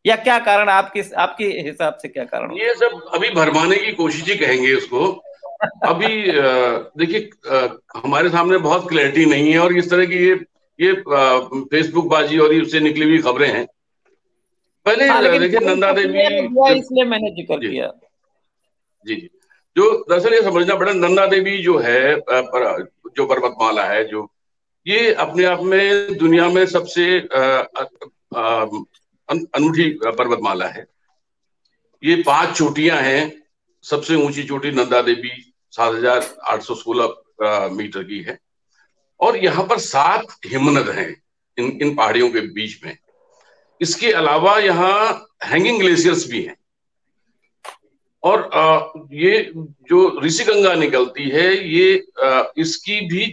या 0.05 0.15
क्या 0.15 0.39
कारण, 0.39 0.69
आपके 0.69 1.03
आपके 1.17 1.45
हिसाब 1.45 1.97
से 2.01 2.07
क्या 2.07 2.23
कारण 2.23 2.53
ये 2.53 2.73
सब 2.73 3.09
अभी 3.13 3.29
भरमाने 3.29 3.77
की 3.77 3.91
कोशिश 3.91 4.29
ही 4.29 4.35
कहेंगे 4.35 4.73
उसको 4.73 5.23
अभी 5.87 6.07
देखिए 6.97 7.29
हमारे 7.97 8.29
सामने 8.29 8.57
बहुत 8.59 8.87
क्लैरिटी 8.89 9.25
नहीं 9.25 9.51
है 9.51 9.59
और 9.59 9.77
इस 9.77 9.89
तरह 9.89 10.05
की 10.05 10.17
ये 10.19 10.33
ये 10.79 10.93
फेसबुक 11.65 12.05
बाजी 12.07 12.37
और 12.39 12.53
उससे 12.55 12.79
निकली 12.79 13.05
हुई 13.05 13.17
खबरें 13.21 13.47
हैं। 13.47 13.65
पहले 14.85 15.07
हाँ, 15.07 15.39
देखिए 15.39 15.59
नंदा 15.59 15.91
देवी 15.93 16.19
इसलिए 16.77 17.03
मैंने 17.05 17.29
ज़िक्र 17.31 17.57
किया। 17.59 17.87
जी 19.05 19.15
जी। 19.15 19.29
जो 19.75 19.91
दरअसल 20.09 20.33
ये 20.33 20.41
समझना 20.41 20.75
पड़ा 20.75 20.93
नंदा 20.93 21.25
देवी 21.27 21.57
जो 21.63 21.77
है 21.79 22.15
जो 22.15 23.25
पर्वतमाला 23.25 23.83
है 23.83 24.03
जो 24.07 24.27
ये 24.85 25.13
अपने 25.15 25.43
आप 25.45 25.61
में 25.63 26.17
दुनिया 26.17 26.47
में 26.49 26.65
सबसे 26.65 27.05
अनूठी 29.49 29.89
पर्वतमाला 29.97 30.67
है। 30.67 30.85
ये 32.03 32.15
पाँच 32.25 32.57
चोटियाँ 32.57 32.97
हैं 33.01 33.31
सबसे 33.83 34.15
ऊँची 34.15 34.43
चोटी 34.43 34.71
नंदा 34.71 35.01
देवी 35.01 35.31
सात 35.73 35.93
हज़ार 35.93 36.33
आठ 36.49 36.61
सौ 36.63 36.75
सोलह 36.75 37.69
मीटर 37.71 38.03
की 38.03 38.19
है। 38.23 38.37
और 39.19 39.37
यहाँ 39.37 39.65
पर 39.67 39.77
सात 39.81 40.35
हिमनद 40.45 40.89
हैं 40.89 41.09
इन 41.57 41.77
इन 41.81 41.95
पहाड़ियों 41.95 42.29
के 42.31 42.41
बीच 42.53 42.79
में। 42.85 42.97
इसके 43.81 44.11
अलावा 44.13 44.57
यहाँ 44.59 45.27
हैंगिंग 45.43 45.79
ग्लेशियर्स 45.79 46.27
भी 46.31 46.41
हैं। 46.43 46.55
और 48.23 48.49
ये 49.13 49.39
जो 49.89 50.19
ऋषि 50.23 50.43
गंगा 50.43 50.73
निकलती 50.75 51.29
है, 51.29 51.47
ये 51.69 51.93
इसकी 52.61 52.99
भी 53.07 53.25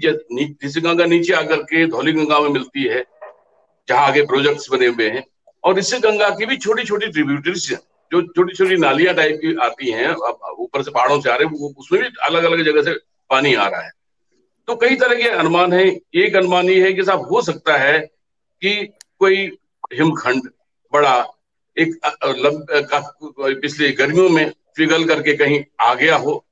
ऋषि 0.64 0.80
गंगा 0.80 1.04
नीचे 1.06 1.32
आकर 1.35 1.62
के 1.64 1.87
धौली 1.87 2.12
गंगा 2.12 2.38
में 2.40 2.49
मिलती 2.50 2.85
है, 2.85 3.04
जहाँ 3.88 4.06
आगे 4.06 4.23
प्रोजेक्ट्स 4.26 4.70
बने 4.70 4.87
हुए 4.87 5.09
हैं। 5.11 5.25
और 5.64 5.76
ऋषि 5.78 5.99
गंगा 6.00 6.28
की 6.30 6.47
भी 6.47 6.56
छोटी 6.59 6.85
छोटी 6.85 7.06
ट्रिब्यूटरीज 7.09 7.70
जो 8.12 8.22
छोटी 8.26 8.54
छोटी 8.54 8.76
नालियाँ 8.76 9.14
टाइप 9.14 9.38
की 9.42 9.54
आती 9.62 9.90
हैं 9.90 10.10
ऊपर 10.58 10.82
से 10.82 10.90
पहाड़ों 10.90 11.20
से 11.20 11.30
आ 11.30 11.34
रहे 11.36 11.48
हैं 11.48 11.74
उसमें 11.78 12.00
भी 12.02 12.08
अलग 12.22 12.44
अलग 12.44 12.64
जगह 12.64 12.82
से 12.82 12.94
पानी 13.30 13.54
आ 13.54 13.66
रहा 13.68 13.80
है। 13.80 13.90
तो 14.68 14.76
कई 14.76 14.96
तरह 14.96 15.14
के 15.14 15.28
अनुमान 15.28 15.72
है। 15.72 15.84
एक 16.14 16.36
अनुमान 16.36 16.68
ये 16.68 16.82
है 16.82 16.92
कि 16.92 17.04
साहब, 17.04 17.26
हो 17.32 17.42
सकता 17.42 17.76
है 17.76 17.98
कि 18.62 18.74
कोई 19.18 19.36
हिमखंड 19.94 20.48
बड़ा 20.92 21.16
एक 21.76 21.98
पिछले 23.62 23.90
गर्मियों 23.92 24.28
में 24.28 24.50
पिघल 24.76 25.04
करके 25.04 25.36
कहीं 25.36 25.62
आ 25.80 25.94
गया 25.94 26.16
हो 26.16 26.44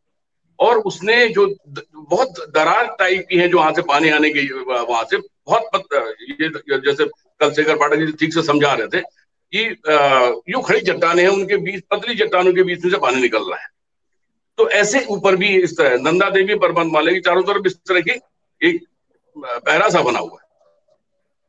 और 0.59 0.79
उसने 0.79 1.29
जो 1.29 1.47
बहुत 1.95 2.35
दरार 2.55 2.87
टाइप 2.99 3.27
की 3.31 3.37
है 3.39 3.49
जो 3.49 3.59
वहाँ 3.59 3.73
से 3.73 3.83
पानी 3.83 4.09
आने 4.09 4.31
की, 4.31 4.49
वहाँ 4.63 5.05
से 5.05 5.19
बहुत 5.19 5.89
ये 6.41 6.49
जैसे 6.79 7.05
कल 7.41 7.53
शेखर 7.53 7.77
पाठक 7.77 7.97
जी 7.97 8.13
ठीक 8.13 8.35
से 8.35 8.43
समझा 8.43 8.73
रहे 8.73 8.89
थे 8.89 9.03
यू 9.53 10.61
खड़ी 10.61 10.81
चट्टाने 10.81 11.23
हैं 11.23 11.29
उनके 11.29 11.57
बीच 11.57 11.83
पतली 11.91 12.15
चट्टानों 12.15 12.53
के 12.55 12.63
बीच 12.63 12.85
में 12.85 12.91
से 12.91 12.99
पानी 12.99 13.21
निकल 13.21 13.51
रहा 13.51 13.61
है। 13.61 13.69
तो 14.59 14.69
ऐसे 14.73 15.05
ऊपर 15.11 15.37
भी 15.37 15.49
इस 15.57 15.77
तरह 15.79 15.97
नंदा 16.03 16.29
देवी 16.31 16.55
पर्वत 16.59 16.87
माले 16.93 17.15
की 17.15 17.21
चारों 17.21 17.43
तरफ़ 17.43 17.67
इस 17.67 17.77
तरह 17.89 18.01
की 18.01 18.21
एक 18.61 18.85
पहरा 19.37 19.89
सा 19.89 20.03
बना 20.03 20.19
हुआ 20.19 20.39
है। 20.43 20.47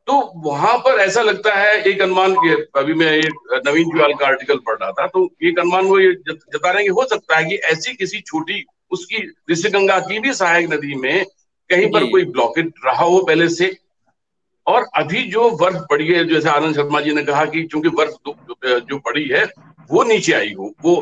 तो 0.08 0.14
वहाँ 0.46 0.78
पर 0.78 1.00
ऐसा 1.00 1.22
लगता 1.22 1.54
है 1.56 1.82
एक 1.84 2.02
अनुमान 2.02 2.34
के 2.36 2.54
अभी 2.80 2.94
मैं 2.94 3.12
एक 3.12 3.62
नवीन 3.68 3.90
जुआल 3.90 4.14
का 4.14 4.28
आर्टिकल 4.28 4.58
पढ़ 4.58 4.78
रहा 4.78 4.92
था 4.92 5.08
तो 5.08 5.28
एक 5.44 5.60
अनुमान 5.60 5.86
वो 5.86 6.00
ये 6.00 6.12
जता 6.24 6.72
रहे 6.72 6.84
हैं 6.84 6.86
कि 6.86 6.92
हो 6.92 7.06
सकता 7.06 7.38
है 7.38 7.46
कि 7.46 7.56
ऐसी 7.72 7.94
किसी 7.94 8.22
छोटी 8.22 8.64
उसकी 8.92 9.18
ऋषि 9.52 9.70
गंगा 9.70 10.00
की 10.00 10.20
भी 10.20 10.34
सहायक 10.34 10.72
नदी 10.74 10.96
में 10.96 11.26
कहीं 11.70 11.90
पर 11.92 12.06
कोई 12.06 12.26
ब्लॉकेट 12.28 12.74
रहा 12.86 13.04
हो 13.04 13.22
पहले 13.24 13.50
से 13.50 13.68
और 14.70 14.86
अभी 14.96 15.24
जो 15.24 15.50
बर्फ़ 15.52 15.84
पड़ी 15.90 16.08
है, 16.08 16.24
जैसे 16.28 16.50
आनंद 16.50 16.76
शर्मा 16.76 17.02
जी 17.02 17.14
ने 17.14 17.24
कहा 17.24 17.46
कि 17.46 17.64
चूँकि 17.64 17.90
बर्फ़ 17.90 18.32
जो 18.66 18.98
पड़ी 19.00 19.28
है, 19.28 19.44
वो 19.92 20.04
नीचे 20.04 20.34
आई 20.34 20.54
हो, 20.54 20.74
वो 20.84 20.96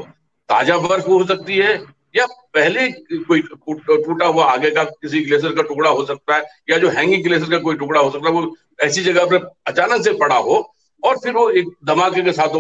ताज़ा 0.50 0.78
बर्फ़ 0.78 1.08
हो 1.08 1.24
सकती 1.26 1.58
है, 1.58 1.74
या 2.16 2.26
पहले 2.54 2.90
कोई 3.14 3.42
टूटा 3.42 4.26
हुआ 4.26 4.46
आगे 4.46 4.70
का 4.72 4.84
किसी 4.84 5.22
ग्लेशियर 5.22 5.54
का 5.54 5.62
टुकड़ा 5.62 5.90
हो 5.90 6.06
सकता 6.06 6.36
है, 6.36 6.44
या 6.70 6.78
जो 6.78 6.90
हैंगिंग 6.90 7.24
ग्लेशियर 7.24 7.50
का 7.50 7.58
कोई 7.58 7.76
टुकड़ा 7.76 8.00
हो 8.00 8.12
सकता 8.12 8.28
है, 8.28 8.34
वो 8.34 8.56
ऐसी 8.80 9.04
जगह 9.04 9.26
पर 9.26 9.50
अचानक 9.68 10.04
से 10.04 10.14
पड़ा 10.14 10.38
हो, 10.38 10.56
और 11.04 11.18
फिर 11.18 11.34
वो 11.34 11.50
एक 11.52 11.68
धमाके 11.86 12.22
के 12.22 12.32
साथ 12.32 12.60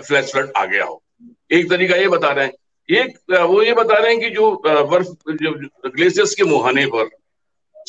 फ्लैश 0.00 0.32
फ्लड 0.32 0.50
आ 0.56 0.64
गया 0.64 0.84
हो। 0.84 1.02
एक 1.52 1.70
तरीका 1.70 1.96
ये 1.96 2.08
बता 2.08 2.30
रहे 2.30 2.46
हैं। 2.46 2.52
एक, 2.88 3.16
वो 3.32 3.62
ये 3.62 3.72
बता 3.74 3.94
रहे 3.94 4.12
हैं 4.12 4.20
कि 4.20 4.30
जो 4.30 4.50
बर्फ़ 4.66 5.08
ग्लेशियर्स 5.86 6.34
के 6.34 6.44
मुहाने 6.44 6.86
पर 6.86 7.08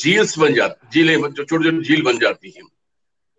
झील्स 0.00 0.38
बन 0.38 0.54
जाती, 0.54 0.88
झीलें 0.92 1.16
जो 1.16 1.44
छोटी 1.44 1.64
छोटी 1.64 1.82
झील 1.82 2.02
बन 2.02 2.18
जाती 2.18 2.50
हैं, 2.56 2.62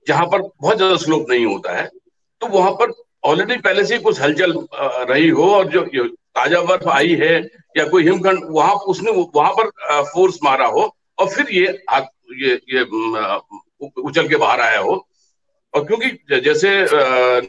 जहाँ 0.08 0.26
पर 0.28 0.42
बहुत 0.42 0.78
ज़्यादा 0.78 0.96
स्लोप 0.98 1.30
नहीं 1.30 1.46
होता 1.46 1.78
है 1.78 1.90
तो 2.42 2.48
वहाँ 2.50 2.72
पर 2.82 2.94
ऑलरेडी 3.24 3.58
पहले 3.62 3.84
से 3.86 3.98
कुछ 4.00 4.22
हलचल 4.22 4.54
रही 5.10 5.28
हो 5.30 5.50
और 5.56 5.68
जो 5.70 6.08
ताज़ा 6.36 6.62
बर्फ़ 6.62 6.88
आई 6.90 7.16
है 7.22 7.36
या 7.78 7.86
कोई 7.88 8.04
हिमखंड, 8.04 8.44
वहाँ 8.50 8.74
उसने, 8.74 9.12
वहाँ 9.12 9.52
पर 9.54 9.70
फोर्स 10.14 10.40
मारा 10.44 10.66
हो 10.68 10.84
और 11.20 11.30
फिर 11.30 11.48
ये 11.52 11.66
ये 12.42 12.54
ये 12.74 12.82
उछल 14.02 14.28
के 14.28 14.36
बाहर 14.36 14.62
आया 14.62 14.80
हो। 14.80 14.96
और 15.74 15.86
क्योंकि 15.88 16.40
जैसे 16.42 16.70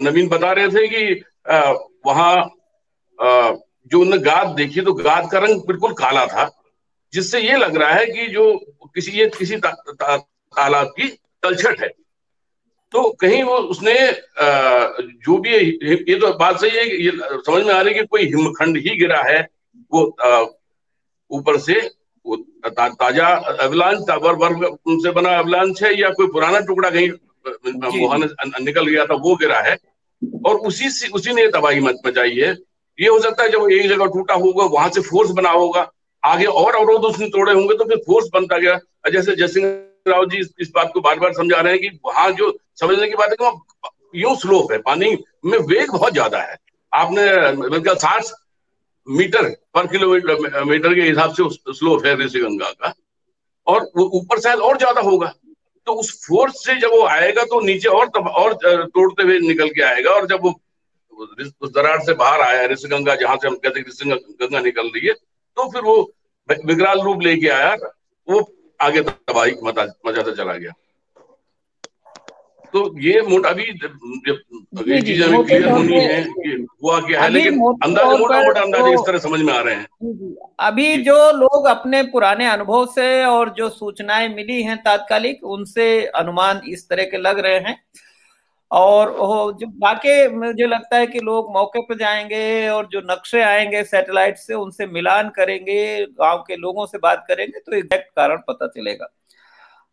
नवीन 0.05 0.29
बता 0.29 0.53
रहे 0.53 0.69
थे 0.69 0.87
कि 0.89 1.23
वहाँ 2.07 2.35
जो 3.19 4.01
उन्होंने 4.01 4.19
गाद 4.23 4.55
देखी 4.57 4.81
तो 4.81 4.93
गाद 4.95 5.31
का 5.33 5.39
रंग 5.39 5.63
बिल्कुल 5.67 5.93
काला 5.95 6.27
था 6.27 6.45
जिससे 7.13 7.41
ये 7.41 7.57
लग 7.59 7.77
रहा 7.77 7.91
है 7.91 8.07
कि 8.07 8.27
जो 8.29 8.45
किसी 8.95 9.13
ये 9.13 9.27
किसी 9.39 9.57
तालाब 9.57 10.87
की 10.97 11.09
तलछट 11.43 11.81
है। 11.81 11.89
तो 12.93 13.03
कहीं 13.21 13.43
वो 13.43 13.57
उसने 13.73 13.95
जो 15.27 15.37
भी 15.39 15.51
ये 15.51 16.15
तो 16.17 16.33
बात 16.39 16.61
सही 16.61 16.71
है 16.71 16.85
ये 17.03 17.11
समझ 17.47 17.65
में 17.65 17.73
आ 17.75 17.81
रही 17.81 17.95
है 17.95 18.01
कि 18.01 18.07
कोई 18.07 18.27
हिमखंड 18.27 18.77
ही 18.79 18.97
गिरा 18.99 19.23
है 19.23 19.41
वो 19.93 20.03
ऊपर 21.31 21.59
से 21.61 21.75
वो 22.27 22.37
ता, 22.37 22.89
ताज़ा 22.89 23.29
अवलांच 23.61 24.11
वर्ग 24.23 24.65
उनसे 24.65 25.11
बना 25.13 25.37
अवलांच 25.39 25.83
है 25.83 25.95
या 26.01 26.11
कोई 26.11 26.27
पुराना 26.33 26.61
टुकड़ा 26.67 26.91
कहीं 26.91 27.09
निकल 28.61 28.87
गया 28.87 29.07
था 29.07 29.15
वो 29.15 29.35
गिरा 29.37 29.61
है। 29.61 29.77
और 30.47 30.57
उसी 30.67 30.91
से 30.91 31.09
उसी 31.11 31.33
ने 31.35 31.47
तबाही 31.51 31.81
मचाई 31.81 32.37
है। 32.37 32.51
ये 32.99 33.09
हो 33.09 33.19
सकता 33.21 33.43
है 33.43 33.49
जब 33.51 33.71
एक 33.73 33.89
जगह 33.89 34.07
टूटा 34.15 34.35
होगा 34.37 34.65
वहाँ 34.75 34.91
से 34.91 35.01
फोर्स 35.03 35.31
बना 35.33 35.51
होगा 35.51 35.91
आगे 36.23 36.45
और 36.47 36.75
अवरोध 36.77 37.05
उसने 37.05 37.27
तोड़े 37.29 37.53
होंगे 37.53 37.77
तो 37.77 37.85
फिर 37.85 37.97
फोर्स 38.07 38.29
बनता 38.35 38.59
गया। 38.59 38.79
जैसे 39.11 39.35
जयसिंह 39.37 39.67
राव 40.09 40.25
जी 40.27 40.39
इस 40.39 40.71
बात 40.75 40.91
को 40.95 41.01
बार 41.01 41.19
बार 41.19 41.33
समझा 41.33 41.61
रहे 41.61 41.73
हैं 41.73 41.81
कि 41.81 41.99
वहाँ 42.05 42.31
जो 42.33 42.51
समझने 42.81 43.09
की 43.09 43.15
बात 43.15 43.31
है 43.31 43.37
कि 43.37 43.45
वहाँ 43.45 43.91
यूँ 44.17 44.35
स्लोप 44.37 44.73
है, 44.73 44.79
पानी 44.81 45.17
में 45.45 45.59
वेग 45.59 45.91
बहुत 45.91 46.13
ज़्यादा 46.13 46.39
है। 46.41 46.57
आपने 46.93 47.95
साठ 47.97 48.25
मीटर 49.07 49.49
पर 49.75 49.87
किलोमीटर, 49.89 50.65
मीटर 50.65 50.95
के 50.95 51.03
हिसाब 51.03 51.33
से 51.33 51.73
स्लोप 51.73 52.07
है 52.07 52.15
ऋषि 52.17 52.41
गंगा 52.41 52.71
का। 52.73 52.93
और 53.67 53.91
ऊपर 53.97 54.41
शायद 54.41 54.59
और 54.61 54.77
ज़्यादा 54.79 55.01
होगा। 55.03 55.33
तो 55.87 55.93
उस 55.95 56.11
फोर्स 56.27 56.65
से 56.65 56.79
जब 56.81 56.91
वो 56.91 57.03
आएगा 57.07 57.43
तो 57.45 57.61
नीचे 57.63 57.89
और 57.91 58.07
तब, 58.09 58.27
और 58.29 58.55
तोड़ते 58.55 59.23
हुए 59.23 59.39
निकल 59.41 59.69
के 59.71 59.83
आएगा। 59.85 60.11
और 60.11 60.27
जब 60.27 60.43
वो 60.43 60.61
उस 61.61 61.71
दरार 61.71 62.01
से 62.01 62.13
बाहर 62.15 62.41
आया, 62.43 62.67
ऋषि 62.67 62.89
गंगा 62.89 63.15
जहाँ 63.17 63.37
से 63.37 63.49
हम 63.49 63.55
कहते 63.57 63.81
हैं 63.81 63.87
ऋषि 63.89 64.11
गंगा 64.11 64.61
निकल 64.61 64.89
रही 64.89 65.07
है 65.07 65.15
तो 65.57 65.69
फिर 65.71 65.83
वो 65.83 65.97
विकराल 66.49 67.01
रूप 67.01 67.23
लेके 67.23 67.49
आया 67.51 67.75
वो 68.29 68.41
आगे 68.81 69.01
तबाही 69.03 69.53
मचाता 69.65 70.31
चला 70.33 70.53
गया। 70.55 70.73
तो 72.75 72.81
ये 73.01 73.21
मोटा 73.23 73.51
भी 73.53 73.63
ये 73.63 75.01
चीज़ें 75.03 75.27
हमें 75.27 75.45
क्लियर 75.47 75.69
होनी 75.69 75.97
है 75.97 76.23
कि 76.25 76.67
हुआ 76.85 77.01
क्या 77.01 77.23
है 77.23 77.29
लेकिन 77.31 77.59
अंदाज 77.85 78.19
मोटा 78.21 78.41
मोटा 78.43 78.61
अंदाज 78.61 78.93
इस 78.93 79.01
तरह 79.07 79.19
समझ 79.19 79.41
में 79.41 79.53
आ 79.53 79.61
रहे 79.61 79.75
हैं। 79.75 79.87
अभी 80.61 80.97
जो 81.05 81.17
लोग 81.33 81.67
अपने 81.67 82.03
पुराने 82.13 82.47
अनुभव 82.49 82.87
से 82.95 83.25
और 83.25 83.51
जो 83.59 83.69
सूचनाएँ 83.71 84.29
मिली 84.35 84.63
हैं 84.63 84.77
तात्कालिक 84.83 85.45
उनसे 85.47 85.85
अनुमान 86.07 86.61
इस 86.69 86.89
तरह 86.89 87.05
के 87.05 87.19
लग 87.19 87.39
रहे 87.39 87.59
हैं। 87.59 87.77
और 88.73 89.11
जो 89.53 89.67
बाकी 89.79 90.29
मुझे 90.31 90.67
लगता 90.67 90.97
है 90.97 91.07
कि 91.07 91.19
लोग 91.21 91.53
मौके 91.53 91.81
पर 91.81 91.97
जाएँगे 91.99 92.69
और 92.69 92.87
जो 92.93 93.01
नक्शे 93.05 93.43
आएँगे 93.43 93.83
सैटेलाइट 93.85 94.37
से, 94.37 94.55
उनसे 94.55 94.87
मिलान 94.87 95.29
करेंगे, 95.31 96.07
गाँव 96.07 96.39
के 96.39 96.57
लोगों 96.57 96.87
से 96.87 96.99
बात 96.99 97.25
करेंगे 97.29 97.59
तो 97.61 97.77
एग्जैक्ट 97.77 98.11
कारण 98.17 98.39
पता 98.49 98.67
चलेगा। 98.69 99.09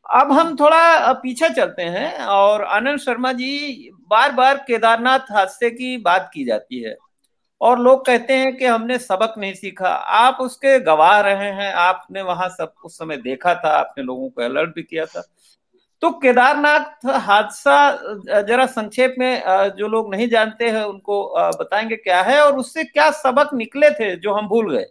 अब 0.05 0.31
हम 0.31 0.55
थोड़ा 0.55 1.12
पीछे 1.13 1.50
चलते 1.50 1.83
हैं 1.83 2.17
और 2.25 2.63
आनंद 2.63 3.00
शर्मा 3.00 3.31
जी 3.33 3.89
बार 4.09 4.31
बार 4.31 4.57
केदारनाथ 4.67 5.31
हादसे 5.31 5.69
की 5.71 5.98
बात 5.98 6.29
की 6.33 6.45
जाती 6.45 6.81
है 6.83 6.95
और 7.62 7.79
लोग 7.79 8.05
कहते 8.05 8.33
हैं 8.33 8.55
कि 8.57 8.65
हमने 8.65 8.98
सबक 8.98 9.33
नहीं 9.38 9.53
सीखा। 9.53 9.89
आप 9.89 10.38
उसके 10.41 10.79
गवाह 10.79 11.19
रहे 11.19 11.51
हैं, 11.51 11.71
आपने 11.74 12.21
वहाँ 12.21 12.48
सब, 12.50 12.74
उस 12.86 12.98
समय 12.98 13.17
देखा 13.17 13.53
था, 13.55 13.69
आपने 13.69 14.03
लोगों 14.03 14.29
को 14.29 14.41
अलर्ट 14.41 14.75
भी 14.75 14.83
किया 14.83 15.05
था। 15.05 15.24
तो 16.03 16.09
केदारनाथ 16.20 17.05
हादसा 17.22 18.42
जरा 18.42 18.66
संक्षेप 18.68 19.16
में 19.20 19.42
जो 19.77 19.88
लोग 19.88 20.12
नहीं 20.12 20.27
जानते 20.29 20.66
हैं, 20.66 20.83
उनको 20.83 21.24
बताएँगे 21.59 21.96
क्या 21.96 22.22
है 22.22 22.40
और 22.42 22.57
उससे 22.57 22.83
क्या 22.83 23.09
सबक 23.14 23.53
निकले 23.53 23.90
थे 23.92 24.16
जो 24.16 24.33
हम 24.33 24.48
भूल 24.48 24.75
गए। 24.75 24.85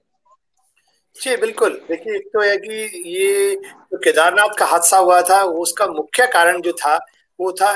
जी, 1.16 1.36
बिल्कुल। 1.36 1.80
देखिए, 1.88 2.16
एक 2.16 2.26
तो 2.26 2.40
है 2.40 2.56
कि 2.56 3.02
ये 3.08 3.54
जो 3.54 3.98
केदारनाथ 3.98 4.54
का 4.58 4.66
हादसा 4.66 4.98
हुआ 4.98 5.20
था 5.22 5.42
उसका 5.62 5.86
मुख्य 5.86 6.26
कारण 6.26 6.60
जो 6.60 6.72
था, 6.72 6.96
वो 7.40 7.52
था 7.52 7.72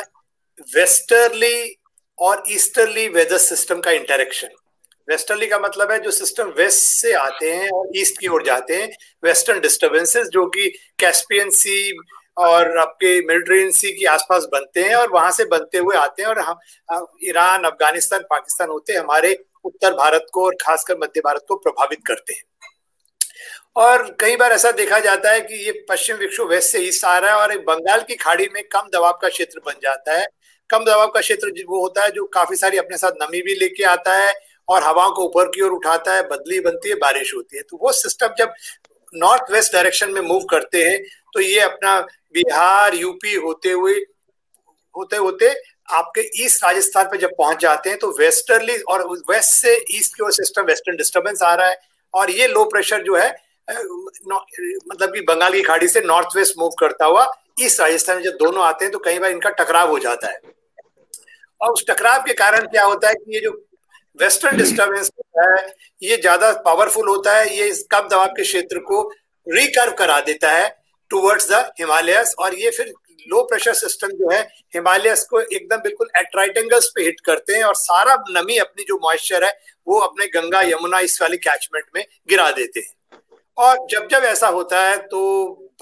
वेस्टर्ली 0.77 1.77
और 2.19 2.43
ईस्टर्ली 2.51 3.09
वेदर 3.09 3.39
सिस्टम 3.39 3.81
का 3.81 3.91
इंटरेक्शन। 3.91 4.49
वेस्टर्ली 5.09 5.47
का 5.47 5.59
मतलब 5.59 5.93
है 5.93 5.99
जो 5.99 6.11
सिस्टम 6.11 6.49
वेस्ट 6.59 6.83
से 6.93 7.13
आते 7.13 7.53
हैं 7.53 7.69
और 7.71 7.89
ईस्ट 7.97 8.21
की 8.21 8.29
ओर 8.29 8.43
जाते 8.45 8.75
हैं, 8.75 8.89
वेस्टर्न 9.23 9.61
डिस्टर्बेंसेस 9.61 10.29
जो 10.29 10.47
कि 10.47 10.69
कैस्पियन 10.99 11.51
सी 11.51 11.93
और 12.37 12.79
आपके 12.79 13.21
मेडिटेरियन 13.27 13.71
सी 13.71 13.93
के 13.93 14.07
आसपास 14.07 14.45
बनते 14.53 14.83
हैं 14.83 14.95
और 14.95 15.11
वहाँ 15.11 15.31
से 15.31 15.45
बनते 15.45 15.79
हुए 15.79 15.97
आते 15.97 16.23
हैं 16.23 16.29
और 16.29 16.39
हम 16.39 17.07
ईरान, 17.25 17.65
अफ़गानिस्तान, 17.65 18.21
पाकिस्तान 18.21 18.69
होते 18.69 18.93
हमारे 18.93 19.37
उत्तर 19.65 19.95
भारत 19.95 20.27
को 20.33 20.45
और 20.45 20.55
खासकर 20.61 20.99
मध्य 20.99 21.21
भारत 21.21 21.45
को 21.49 21.57
प्रभावित 21.57 21.99
करते 22.07 22.35
हैं। 22.35 22.43
और 23.77 24.05
कई 24.21 24.37
बार 24.37 24.53
ऐसा 24.53 24.71
देखा 24.71 24.99
जाता 24.99 25.31
है 25.31 25.41
कि 25.41 25.65
ये 25.67 25.73
पश्चिम 25.89 26.17
विक्षोभ 26.17 26.49
वेस्ट 26.49 26.73
से 26.73 26.79
ईस्ट 26.79 27.05
आ 27.05 27.19
रहा 27.19 27.31
है 27.31 27.37
और 27.37 27.59
बंगाल 27.59 28.01
की 28.01 28.15
खाड़ी 28.15 28.49
में 28.55 28.63
कम 28.69 28.89
दबाव 28.95 29.19
का 29.23 29.29
क्षेत्र 29.29 29.61
बन 29.67 29.75
जाता 29.83 30.19
है। 30.19 30.27
कम 30.71 30.85
दबाव 30.85 31.07
का 31.07 31.21
क्षेत्र 31.21 31.49
वो 31.69 31.81
होता 31.83 32.03
है, 32.03 32.11
जो 32.11 32.25
काफ़ी 32.25 32.57
सारी 32.57 32.79
अपने 32.79 32.97
साथ 32.97 33.23
नमी 33.23 33.41
भी 33.43 33.55
लेके 33.55 33.85
आता 33.85 34.15
है 34.15 34.35
और 34.69 34.83
हवाओं 34.83 35.13
को 35.13 35.25
ऊपर 35.25 35.49
की 35.49 35.63
ओर 35.63 35.71
उठाता 35.71 36.15
है, 36.15 36.23
बदली 36.23 36.61
बनती 36.61 36.89
है, 36.89 36.95
बारिश 36.95 37.35
होती 37.35 37.57
है। 37.57 37.63
तो 37.63 37.79
वो 37.83 37.93
सिस्टम 37.93 38.35
जब 38.39 38.55
नॉर्थ 39.15 39.53
वेस्ट 39.53 39.73
डायरेक्शन 39.73 40.11
में 40.13 40.21
मूव 40.21 40.45
करते 40.51 40.85
हैं 40.85 41.03
तो 41.35 41.41
ये 41.41 41.61
अपना 41.61 41.99
बिहार, 42.35 42.95
यूपी 42.95 43.35
होते 43.37 43.71
हुए, 43.71 43.93
होते 44.95 45.17
होते 45.17 45.55
आपके 45.91 46.21
ईस्ट 46.45 46.65
राजस्थान 46.65 47.05
पे 47.05 47.19
जब 47.19 47.31
पहुँच 47.39 47.61
जाते 47.61 47.91
हैं 47.91 47.99
तो 47.99 48.11
वेस्टर्ली 48.19 48.77
और 48.91 49.07
वेस्ट 49.31 49.53
से 49.53 49.75
ईस्ट 49.91 50.15
की 50.17 50.25
ओर 50.25 50.33
सिस्टम 50.33 50.63
वेस्टर्न 50.65 50.97
डिस्टर्बेंस 50.97 51.43
आ 51.43 51.55
रहा 51.55 51.69
है। 51.69 51.77
और 52.15 52.31
ये 52.31 52.47
लो 52.49 52.65
प्रेशर 52.65 53.03
जो 53.03 53.17
है 53.17 53.31
मतलब 53.69 55.13
कि 55.15 55.21
बंगाल 55.29 55.53
की 55.53 55.63
खाड़ी 55.63 55.89
से 55.89 56.01
नॉर्थ 56.01 56.37
वेस्ट 56.37 56.55
मूव 56.59 56.71
करता 56.79 57.07
हुआ 57.07 57.27
ईस्ट 57.61 57.81
राजस्थान 57.81 58.17
में 58.17 58.23
जब 58.25 58.37
दोनों 58.39 58.65
आते 58.65 58.85
हैं 58.85 58.93
तो 58.93 58.99
कई 58.99 59.19
बार 59.19 59.31
इनका 59.31 59.51
टकराव 59.53 59.91
हो 59.91 59.99
जाता 59.99 60.29
है। 60.29 60.41
और 61.61 61.73
उस 61.73 61.85
टकराव 61.91 62.23
के 62.23 62.33
कारण 62.35 62.67
क्या 62.67 62.85
होता 62.85 63.09
है 63.09 63.15
कि 63.15 63.35
ये 63.35 63.41
जो 63.41 63.51
वेस्टर्न 64.19 64.57
डिस्टर्बेंस 64.57 65.11
है, 65.39 65.67
ये 66.03 66.17
ज़्यादा 66.17 66.53
पावरफुल 66.65 67.09
होता 67.09 67.37
है, 67.37 67.57
ये 67.57 67.69
इस 67.69 67.87
कम 67.91 68.09
दबाव 68.09 68.27
के 68.29 68.43
क्षेत्र 68.43 68.79
को 68.81 69.03
रिकर्व 69.47 69.93
करा 69.99 70.21
देता 70.23 70.51
है 70.51 70.69
टूवर्ड्स 71.11 71.51
द 71.51 71.55
हिमालयस 71.81 72.35
और 72.39 72.55
ये 72.55 72.71
फिर 72.71 72.93
लो 73.29 73.43
प्रेशर 73.45 73.75
सिस्टम 73.75 74.09
जो 74.19 74.31
है 74.31 74.41
हिमालयस 74.75 75.23
को 75.31 75.41
एकदम 75.41 75.81
बिल्कुल 75.83 76.09
एट 76.19 76.37
राइट 76.37 76.57
एंगल्स 76.59 76.87
पे 76.95 77.03
हिट 77.03 77.21
करते 77.27 77.55
हैं 77.55 77.65
और 77.65 77.75
सारा 77.77 78.17
नमी 78.31 78.57
अपनी 78.59 78.85
जो 78.85 78.99
मॉइस्चर 79.03 79.45
है, 79.45 79.53
वो 79.87 79.99
अपने 79.99 80.27
गंगा, 80.31 80.63
यमुना, 80.63 80.99
इस 81.01 81.21
वाले 81.23 81.37
कैचमेंट 81.39 81.85
में 81.95 82.05
गिरा 82.29 82.51
देते 82.53 82.81
हैं। 82.81 83.21
और 83.59 83.87
जब 83.91 84.09
जब 84.09 84.25
ऐसा 84.25 84.49
होता 84.49 84.81
है 84.81 84.97
तो 85.07 85.21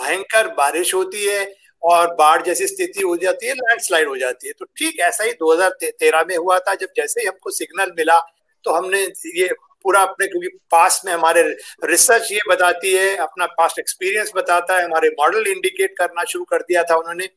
भयंकर 0.01 0.49
बारिश 0.55 0.95
होती 0.95 1.25
है 1.25 1.45
और 1.83 2.15
बाढ़ 2.15 2.43
जैसी 2.43 2.67
स्थिति 2.67 3.03
हो 3.03 3.17
जाती 3.17 3.47
है 3.47 3.55
लैंडस्लाइड 3.55 4.09
हो 4.09 4.17
जाती 4.17 4.47
है। 4.47 4.53
तो 4.53 4.65
ठीक 4.77 5.01
ऐसा 5.01 5.25
ही 5.25 5.33
2013 5.35 6.25
में 6.29 6.37
हुआ 6.37 6.59
था, 6.59 6.75
जब 6.75 6.89
जैसे 6.97 7.21
ही 7.21 7.27
हमको 7.27 7.51
सिग्नल 7.53 7.93
मिला 7.99 8.19
तो 8.65 8.73
हमने 8.73 9.03
ये 9.37 9.49
पूरा 9.85 10.01
अपने, 10.03 10.27
क्योंकि 10.27 10.49
पास 10.71 11.01
में 11.05 11.13
हमारे 11.13 11.43
रिसर्च 11.85 12.31
ये 12.33 12.41
बताती 12.49 12.93
है, 12.93 13.17
अपना 13.17 13.47
पास्ट 13.49 13.79
एक्सपीरियंस 13.79 14.33
बताता 14.37 14.75
है, 14.75 14.85
हमारे 14.85 15.09
मॉडल 15.11 15.47
इंडिकेट 15.49 15.95
करना 15.99 16.25
शुरू 16.25 16.45
कर 16.45 16.63
दिया 16.63 16.83
था 16.83 16.97
उन्होंने। 16.97 17.29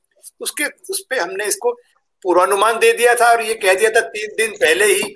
उसके, 0.41 0.65
उस 0.89 1.06
पर 1.10 1.19
हमने 1.19 1.45
इसको 1.45 1.71
पूर्वानुमान 2.25 2.79
दे 2.79 2.91
दिया 2.93 3.13
था 3.15 3.32
और 3.32 3.41
ये 3.41 3.53
कह 3.53 3.73
दिया 3.73 3.89
था 3.89 4.01
तीन 4.10 4.36
दिन 4.38 4.51
पहले 4.58 4.86
ही 4.86 5.15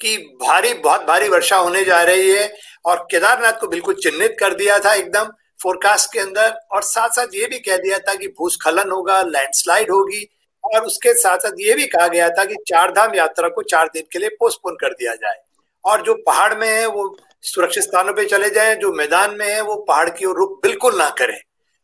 कि 0.00 0.16
भारी, 0.40 0.72
बहुत 0.74 1.04
भारी 1.04 1.28
वर्षा 1.28 1.56
होने 1.56 1.84
जा 1.84 2.02
रही 2.02 2.30
है 2.30 2.52
और 2.84 3.06
केदारनाथ 3.10 3.60
को 3.60 3.68
बिल्कुल 3.68 3.94
चिन्हित 3.94 4.36
कर 4.40 4.54
दिया 4.54 4.78
था 4.78 4.94
एकदम। 4.94 5.30
फोरकास्ट 5.60 6.12
के 6.12 6.18
अंदर, 6.18 6.54
और 6.72 6.82
साथ 6.82 7.08
साथ 7.08 7.26
ये 7.34 7.46
भी 7.46 7.58
कह 7.58 7.76
दिया 7.76 7.98
था 7.98 8.14
कि 8.14 8.28
भूस्खलन 8.28 8.90
होगा 8.90 9.20
लैंडस्लाइड 9.20 9.90
होगी, 9.90 10.28
और 10.64 10.84
उसके 10.84 11.14
साथ 11.14 11.38
साथ 11.38 11.50
ये 11.58 11.74
भी 11.74 11.86
कहा 11.86 12.08
गया 12.08 12.28
था 12.30 12.44
कि 12.44 12.54
चारधाम 12.68 13.14
यात्रा 13.14 13.48
को 13.48 13.62
चार 13.62 13.86
दिन 13.86 14.02
के 14.12 14.18
लिए 14.18 14.28
पोस्टपोन 14.28 14.74
कर 14.74 14.92
दिया 14.92 15.14
जाए। 15.14 15.36
और 15.84 16.02
जो 16.02 16.14
पहाड़ 16.14 16.54
में 16.54 16.68
है, 16.68 16.86
वो 16.86 17.16
सुरक्षित 17.42 17.82
स्थानों 17.82 18.12
पे 18.12 18.24
चले 18.24 18.50
जाए, 18.50 18.76
जो 18.76 18.92
मैदान 18.92 19.36
में 19.38 19.46
है, 19.46 19.60
वो 19.60 19.76
पहाड़ 19.76 20.10
की 20.10 20.24
ओर 20.24 20.36
रुख 20.36 20.62
बिल्कुल 20.62 20.98
ना 20.98 21.10
करें। 21.10 21.40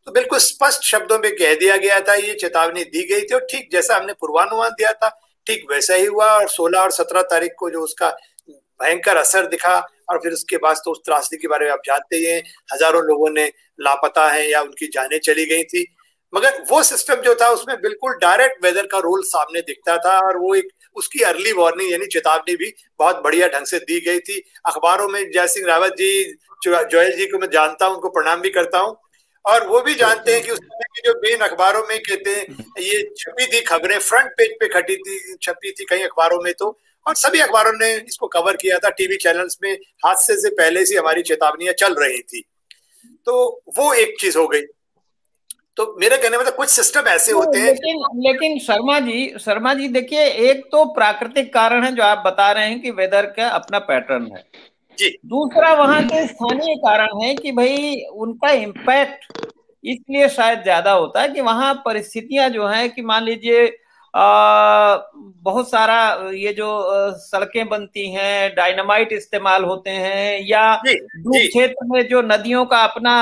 तो 0.07 0.13
बिल्कुल 0.13 0.39
स्पष्ट 0.39 0.83
शब्दों 0.83 1.19
में 1.19 1.33
कह 1.33 1.55
दिया 1.55 1.77
गया 1.77 2.01
था, 2.01 2.15
ये 2.15 2.35
चेतावनी 2.35 2.85
दी 2.85 3.15
गई 3.15 3.21
थी, 3.21 3.35
और 3.35 3.47
ठीक 3.51 3.69
जैसा 3.73 3.97
हमने 3.97 4.13
पूर्वानुमान 4.13 4.71
दिया 4.71 4.93
था, 4.93 5.09
ठीक 5.47 5.67
वैसा 5.71 5.95
ही 5.95 6.05
हुआ, 6.05 6.27
और 6.27 6.49
16 6.49 6.81
और 6.81 6.91
17 6.91 7.23
तारीख 7.23 7.53
को 7.59 7.71
जो 7.71 7.81
उसका 7.81 8.11
भयंकर 8.51 9.17
असर 9.17 9.47
दिखा 9.47 9.89
और 10.09 10.19
फिर 10.19 10.33
उसके 10.33 10.57
बाद 10.59 10.77
तो 10.85 10.93
उस 10.93 11.01
त्रासदी 11.07 11.37
के 11.37 11.49
बारे 11.49 11.67
में 11.67 11.73
आप 11.73 11.83
जानते 11.87 12.17
ही 12.17 12.25
हैं, 12.25 12.43
हज़ारों 12.73 13.03
लोगों 13.05 13.31
ने 13.31 13.47
लापता 13.81 14.29
है 14.31 14.49
या 14.51 14.61
उनकी 14.63 14.87
जानें 14.95 15.19
चली 15.21 15.47
गई 15.47 15.65
थी। 15.65 15.87
मगर 16.33 16.63
वो 16.71 16.83
सिस्टम 16.85 17.21
जो 17.23 17.35
था, 17.35 17.49
उसमें 17.49 17.77
बिल्कुल 17.81 18.13
डायरेक्ट 18.21 18.65
वेदर 18.65 18.87
का 18.87 18.99
रोल 19.01 19.23
सामने 19.25 19.61
दिखता 19.63 19.97
था 19.99 20.19
और 20.19 20.37
वो 20.39 20.55
एक 20.55 20.69
उसकी 20.97 21.21
अर्ली 21.25 21.53
वार्निंग 21.53 21.91
यानी 21.93 22.07
चेतावनी 22.09 22.55
भी 22.57 22.73
बहुत 23.01 23.23
बढ़िया 23.25 23.49
ढंग 23.49 23.67
से 23.67 23.79
दी 23.81 24.01
गई 24.01 24.19
थी। 24.21 24.39
अखबारों 24.67 25.09
में 25.09 25.21
जय 25.31 25.47
सिंह 25.49 25.67
रावत 25.69 25.95
जी 25.99 26.13
जोयल 26.65 27.17
जी 27.17 27.27
को 27.27 27.39
मैं 27.39 27.49
जानता 27.51 27.87
हूँ, 27.87 27.95
उनको 27.95 28.09
प्रणाम 28.11 28.41
भी 28.41 28.51
करता 28.51 28.79
हूँ। 28.79 28.97
और 29.45 29.67
वो 29.67 29.81
भी 29.83 29.95
जानते 29.95 30.33
हैं 30.33 30.43
कि 30.43 30.51
उस 30.51 30.59
समय 30.59 30.85
की 30.95 31.03
जो 31.07 31.13
मेन 31.21 31.41
अखबारों 31.41 31.83
में 31.89 31.99
कहते 32.01 32.31
हैं, 32.31 32.45
ये 32.81 33.03
छपी 33.19 33.47
थी 33.53 33.61
खबरें 33.63 33.99
फ्रंट 34.01 34.31
पेज 34.33 34.51
पे 34.61 34.69
खटी 34.71 34.97
थी, 34.97 35.37
छपी 35.43 35.71
थी 35.71 35.85
कई 35.85 36.03
अखबारों 36.03 36.41
में 36.43 36.53
तो। 36.55 36.71
और 37.07 37.15
सभी 37.17 37.41
अखबारों 37.41 37.73
ने 37.75 37.93
इसको 37.99 38.27
कवर 38.29 38.57
किया 38.57 38.79
था। 38.79 38.91
टीवी 38.93 39.17
चैनल्स 39.19 39.59
में 39.63 39.73
हादसे 40.05 40.37
से 40.41 40.51
पहले 40.53 40.85
से 40.87 40.97
हमारी 40.97 41.23
चेतावनियाँ 41.23 41.73
चल 41.79 41.95
रही 41.95 42.19
थी। 42.21 42.45
तो 43.27 43.35
वो 43.79 43.93
एक 43.95 44.15
चीज़ 44.21 44.39
हो 44.39 44.47
गई। 44.49 44.63
तो 45.77 45.85
मेरे 46.01 46.17
कहने 46.17 46.37
में 46.37 46.45
तो 46.47 46.53
कुछ 46.53 46.69
सिस्टम 46.69 47.09
ऐसे 47.09 47.33
होते 47.33 47.59
हैं 47.59 47.67
लेकिन 47.67 48.03
लेकिन 48.23 48.59
शर्मा 48.59 48.99
जी 49.01 49.35
शर्मा 49.41 49.73
जी 49.75 49.89
देखिए 49.91 50.25
एक 50.51 50.65
तो 50.73 50.85
प्राकृतिक 50.95 51.53
कारण 51.55 51.85
है 51.85 51.95
जो 51.95 52.03
आप 52.03 52.23
बता 52.27 52.51
रहे 52.53 52.69
हैं 52.69 52.81
कि 52.83 52.91
वेदर 52.91 53.27
का 53.37 53.49
अपना 53.51 53.79
पैटर्न 53.87 54.31
है। 54.37 54.43
जी। 54.99 55.09
दूसरा 55.27 55.73
वहाँ 55.75 56.03
के 56.05 56.27
स्थानीय 56.27 56.75
कारण 56.79 57.23
है 57.23 57.35
कि 57.35 57.53
भाई 57.53 57.95
उनका 58.17 58.51
इम्पैक्ट 58.51 59.49
इसलिए 59.85 60.29
शायद 60.29 60.63
ज़्यादा 60.63 60.93
होता 60.93 61.23
है 61.23 61.29
कि 61.29 61.41
वहाँ 61.41 61.73
परिस्थितियाँ 61.85 62.49
जो 62.51 62.67
है 62.67 62.89
कि 62.89 63.03
मान 63.03 63.25
लीजिए 63.25 63.67
बहुत 64.17 65.71
सारा 65.71 66.31
ये 66.33 66.53
जो 66.53 66.67
सड़कें 67.19 67.69
बनती 67.69 68.11
हैं 68.13 68.55
डायनामाइट 68.55 69.13
इस्तेमाल 69.13 69.65
होते 69.65 69.91
हैं 69.91 70.47
या 70.47 70.83
दूर 70.87 71.47
क्षेत्र 71.47 71.87
में 71.87 72.09
जो 72.09 72.23
नदियों 72.23 72.65
का 72.67 72.77
अपना 72.77 73.15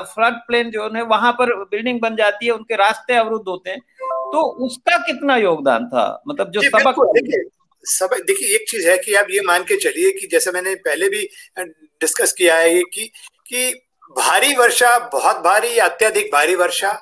फ्लड 0.00 0.34
प्लेन 0.46 0.70
जो 0.70 0.90
है 0.94 1.02
वहाँ 1.02 1.32
पर 1.32 1.54
बिल्डिंग 1.64 2.00
बन 2.00 2.16
जाती 2.16 2.46
है 2.46 2.52
उनके 2.52 2.76
रास्ते 2.76 3.14
अवरुद्ध 3.14 3.44
होते 3.48 3.70
हैं। 3.70 3.80
तो 4.04 4.42
उसका 4.66 4.98
कितना 4.98 5.36
योगदान 5.36 5.86
था? 5.86 6.22
मतलब 6.28 6.50
जो 6.50 6.62
सबक 6.62 7.00
देखिए 7.14 7.42
सब 7.84 8.10
देखिए 8.26 8.54
एक 8.54 8.70
चीज़ 8.70 8.88
है 8.90 8.98
कि 8.98 9.14
आप 9.14 9.26
ये 9.30 9.40
मान 9.40 9.62
के 9.62 9.76
चलिए 9.76 10.10
कि 10.10 10.26
जैसे 10.26 10.50
मैंने 10.50 10.74
पहले 10.74 11.08
भी 11.08 11.28
डिस्कस 11.58 12.32
किया 12.32 12.56
है 12.56 12.82
कि 12.94 13.10
कि 13.46 13.72
भारी 14.18 14.54
वर्षा 14.56 14.98
बहुत 15.12 15.36
भारी 15.36 15.78
अत्यधिक 15.78 16.30
भारी 16.32 16.54
वर्षा 16.54 16.92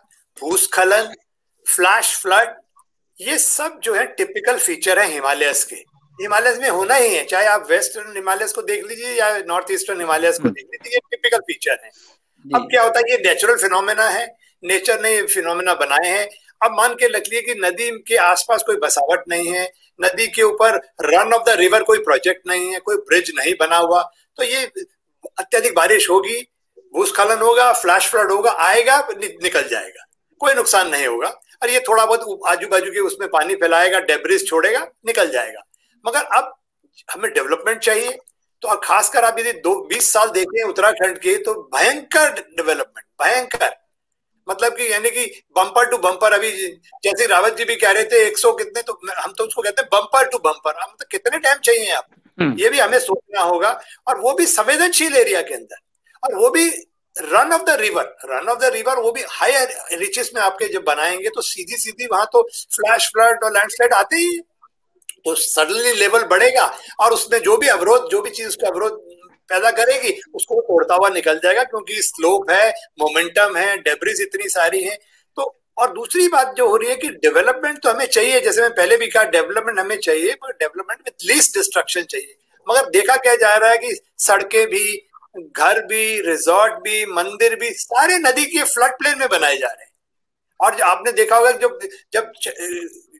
भूस्खलन 0.40 1.14
फ्लैश 1.66 2.16
फ्लड 2.16 2.54
ये 3.20 3.38
सब 3.38 3.80
जो 3.85 3.94
है 3.94 4.04
टिपिकल 4.09 4.59
फीचर 4.59 4.98
है 4.98 5.06
हिमालयस 5.12 5.64
के। 5.64 5.76
हिमालयस 6.18 6.59
में 6.59 6.68
होना 6.68 6.94
ही 6.94 7.14
है 7.14 7.24
चाहे 7.24 7.46
आप 7.46 7.66
वेस्टर्न 7.70 8.16
हिमालयस 8.16 8.52
को 8.52 8.62
देख 8.62 8.87
लीजिए 8.88 9.12
या 9.14 9.28
नॉर्थ 9.38 9.72
ईस्टर्न 9.72 10.00
हिमालयस 10.00 10.38
को 10.38 10.48
देख 10.48 10.64
लीजिए 10.64 10.92
ये 10.92 11.00
टिपिकल 11.11 11.38
फीचर 11.38 11.78
है। 11.85 11.90
अब 12.44 12.66
क्या 12.70 12.83
होता 12.83 12.98
है 12.98 13.12
ये 13.12 13.18
नेचुरल 13.18 13.56
फिनोमेना 13.56 14.09
है 14.09 14.24
नेचर 14.62 15.00
ने 15.00 15.11
ये 15.11 15.22
फिनोमेना 15.24 15.74
बनाए 15.74 16.09
हैं। 16.09 16.26
अब 16.62 16.76
मान 16.76 16.94
के 16.94 17.09
रख 17.09 17.28
लिए 17.28 17.42
कि 17.42 17.54
नदी 17.59 17.90
के 18.09 18.16
आसपास 18.16 18.62
कोई 18.66 18.76
बसावट 18.76 19.24
नहीं 19.28 19.52
है 19.52 19.64
नदी 19.98 20.26
के 20.28 20.42
ऊपर 20.42 20.76
रन 21.02 21.33
ऑफ़ 21.35 21.42
द 21.42 21.56
रिवर 21.59 21.83
कोई 21.83 21.98
प्रोजेक्ट 21.98 22.46
नहीं 22.46 22.72
है 22.72 22.78
कोई 22.80 22.96
ब्रिज 23.09 23.33
नहीं 23.38 23.54
बना 23.61 23.76
हुआ 23.76 24.02
तो 24.37 24.44
ये 24.44 24.64
अत्यधिक 25.38 25.74
बारिश 25.74 26.09
होगी 26.11 26.40
भूस्खलन 26.94 27.42
होगा 27.42 27.72
फ्लैश 27.72 28.06
फ्लड 28.06 28.33
होगा 28.33 28.50
आएगा 28.61 28.98
नि, 29.11 29.26
निकल 29.42 29.68
जाएगा। 29.68 30.06
कोई 30.40 30.54
नुकसान 30.54 30.88
नहीं 30.88 31.06
होगा। 31.06 31.28
और 31.62 31.70
ये 31.70 31.81
थोड़ा 31.81 32.07
बहुत 32.07 32.40
आजू 32.46 32.66
बाजू 32.68 32.90
के 32.90 33.01
उसमें 33.01 33.29
पानी 33.29 33.55
फैलाएगा 33.55 34.01
डेब्रिज 34.01 34.49
छोड़ेगा 34.49 34.87
निकल 35.07 35.31
जाएगा। 35.31 35.62
मगर 36.07 36.23
अब 36.23 36.55
हमें 37.12 37.33
डेवलपमेंट 37.33 37.79
चाहिए। 37.79 38.18
तो 38.62 38.77
खासकर 38.77 39.25
आप 39.25 39.38
यदि 39.38 39.53
दो 39.53 39.87
बीस 39.87 40.12
साल 40.12 40.29
देखें 40.29 40.62
उत्तराखंड 40.64 41.18
के 41.18 41.37
तो 41.37 41.70
भयंकर 41.75 42.33
डेवलपमेंट 42.33 43.05
भयंकर। 43.23 43.77
मतलब 44.51 44.73
कि 44.73 44.92
यानी 44.92 45.11
कि 45.11 45.42
बम्पर 45.57 45.90
टू 45.90 45.99
बम्पर 45.99 46.33
अभी 46.33 46.51
जैसे 47.05 47.27
रावत 47.27 47.53
जी 47.53 47.64
भी 47.64 47.77
कह 47.77 47.90
रहे 47.90 48.05
थे 48.05 48.31
100 48.31 48.53
कितने 48.53 48.83
तो 48.83 49.01
हम 49.18 49.33
तो 49.33 49.44
उसको 49.44 49.62
कहते 49.62 49.83
हैं 49.83 49.88
बम्पर 49.92 50.29
टू 50.29 50.38
बम्पर 50.38 50.81
हम 50.81 50.90
तो 51.01 51.05
कितने 51.11 51.38
टाइम 51.38 51.57
चाहिए 51.57 51.90
आप? 51.90 52.07
हम्म। 52.40 52.59
ये 52.59 52.68
भी 52.68 52.79
हमें 52.79 52.99
सोचना 52.99 53.40
होगा। 53.40 53.81
और 54.09 54.20
वो 54.20 54.33
भी 54.33 54.46
संवेदनशील 54.46 55.16
एरिया 55.16 55.40
के 55.40 55.55
अंदर। 55.55 55.77
और 56.25 56.35
वो 56.35 56.51
भी 56.51 56.89
run 57.16 57.53
of 57.53 57.62
the 57.62 57.77
river 57.81 58.14
run 58.25 58.49
of 58.49 58.59
the 58.59 58.73
river 58.75 58.99
वो 58.99 59.12
भी 59.12 59.23
हाई 59.29 59.53
रिचेस 59.99 60.31
में 60.35 60.40
आपके 60.42 60.68
जब 60.73 60.85
बनाएँगे 60.85 61.29
तो 61.29 61.40
सीधी 61.42 61.77
सीधी 61.77 62.07
वहाँ 62.07 62.27
तो 62.33 62.42
फ्लैश 62.77 63.09
फ्लड 63.09 63.44
और 63.44 63.53
लैंडस्लाइड 63.53 63.94
आते 63.94 64.16
ही 64.16 64.38
तो 65.27 65.35
सडनली 65.35 65.92
लेवल 65.92 66.23
बढ़ेगा 66.25 66.64
और 67.01 67.12
उसमें 67.12 67.38
जो 67.40 67.57
भी 67.57 67.68
अवरोध, 67.68 68.09
जो 68.11 68.20
भी 68.23 68.31
चीज़ 68.31 68.49
उसका 68.49 68.68
अवरोध 68.68 68.92
पैदा 69.51 69.70
करेगी, 69.70 70.11
उसको 70.35 70.61
तोड़ता 70.61 70.94
हुआ 70.94 71.09
निकल 71.09 71.38
जाएगा, 71.38 71.62
क्योंकि 71.64 72.03
स्लोप 72.03 72.51
है 72.51 72.70
मोमेंटम 73.01 73.57
है 73.57 73.77
डेब्रिज 73.79 74.20
इतनी 74.23 74.49
सारी 74.49 74.83
है। 74.83 74.94
तो 75.37 75.42
और 75.79 75.92
दूसरी 75.92 76.29
बात 76.29 76.55
जो 76.57 76.68
हो 76.68 76.77
रही 76.77 76.88
है 76.90 76.96
कि 76.96 77.09
डेवलपमेंट 77.09 77.83
तो 77.83 77.90
हमें 77.90 78.07
चाहिए, 78.07 78.40
जैसे 78.40 78.61
मैं 78.61 78.70
पहले 78.70 78.96
भी 78.96 79.07
कहा 79.07 79.25
डेवलपमेंट 79.27 79.79
हमें 79.81 79.96
चाहिए 79.99 80.33
मगर 80.35 80.53
डेवलपमेंट 80.59 81.01
विथ 81.01 81.27
लीस्ट 81.33 81.57
डिस्ट्रक्शन 81.59 82.03
चाहिए। 82.03 82.37
मगर 82.66 82.90
देखा 82.90 83.16
क्या 83.16 83.35
जा 83.37 83.55
रहा 83.57 83.70
है 83.70 83.79
कि 83.79 83.96
सड़कें 84.18 84.66
भी 84.66 85.10
घर 85.35 85.81
भी 85.87 86.21
रिजॉर्ट 86.21 86.75
भी 86.83 87.05
मंदिर 87.07 87.55
भी 87.57 87.71
सारे 87.73 88.19
नदी 88.19 88.45
के 88.47 88.62
फ्लड 88.64 88.93
प्लेन 88.93 89.19
में 89.19 89.29
बनाए 89.29 89.57
जा 89.57 89.66
रहे 89.66 89.85
हैं। 89.85 89.90
और 90.61 90.81
आपने 90.83 91.12
देखा 91.12 91.37
होगा 91.37 91.51
जब 91.53 91.79
जब 92.12 92.33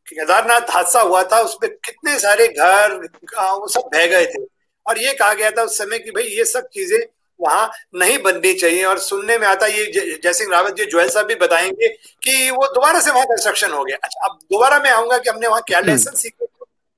केदारनाथ 0.09 0.71
हादसा 0.71 1.01
हुआ 1.01 1.23
था 1.23 1.41
उसमें 1.41 1.71
कितने 1.71 2.19
सारे 2.19 2.49
घर 2.49 2.95
वो 2.95 3.69
सब 3.69 3.89
बह 3.95 4.07
गए 4.07 4.27
थे। 4.27 4.43
और 4.87 4.99
ये 4.99 5.13
कहा 5.15 5.35
गया 5.35 5.51
था 5.51 5.63
उस 5.63 5.79
समय 5.79 5.99
कि 5.99 6.11
भाई 6.11 6.25
ये 6.27 6.45
सब 6.45 6.69
चीज़ें 6.75 6.99
वहाँ 7.41 7.71
नहीं 7.95 8.19
बननी 8.23 8.53
चाहिए। 8.55 8.85
और 8.85 8.99
सुनने 8.99 9.39
में 9.39 9.47
आता 9.47 9.67
ये 9.67 9.87
जयसिंह 10.17 10.51
रावत 10.53 10.75
जी 10.75 10.85
ज्वेल 10.87 11.09
साहब 11.09 11.27
भी 11.27 11.35
बताएँगे 11.37 11.89
कि 12.23 12.51
वो 12.51 12.67
दोबारा 12.69 13.01
से 13.01 13.11
वहाँ 13.11 13.27
कंस्ट्रक्शन 13.27 13.71
हो 13.71 13.85
गया। 13.85 13.97
अच्छा 13.97 14.27
अब 14.29 14.39
दोबारा 14.45 14.79
मैं 14.79 14.91
आऊँगा 14.91 15.19
कि 15.19 15.31
हमने 15.31 15.49
वहाँ 15.49 15.63
क्या 15.69 15.81
लेसन 15.81 16.09
हम्म। 16.09 16.21
सीखे। 16.21 16.47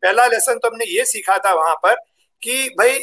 पहला 0.03 0.27
लेसन 0.27 0.59
तो 0.59 0.69
हमने 0.69 0.85
ये 0.89 1.05
सीखा 1.05 1.37
था 1.39 1.53
वहाँ 1.55 1.75
पर 1.77 1.95
कि 2.43 2.69
भाई 2.79 2.99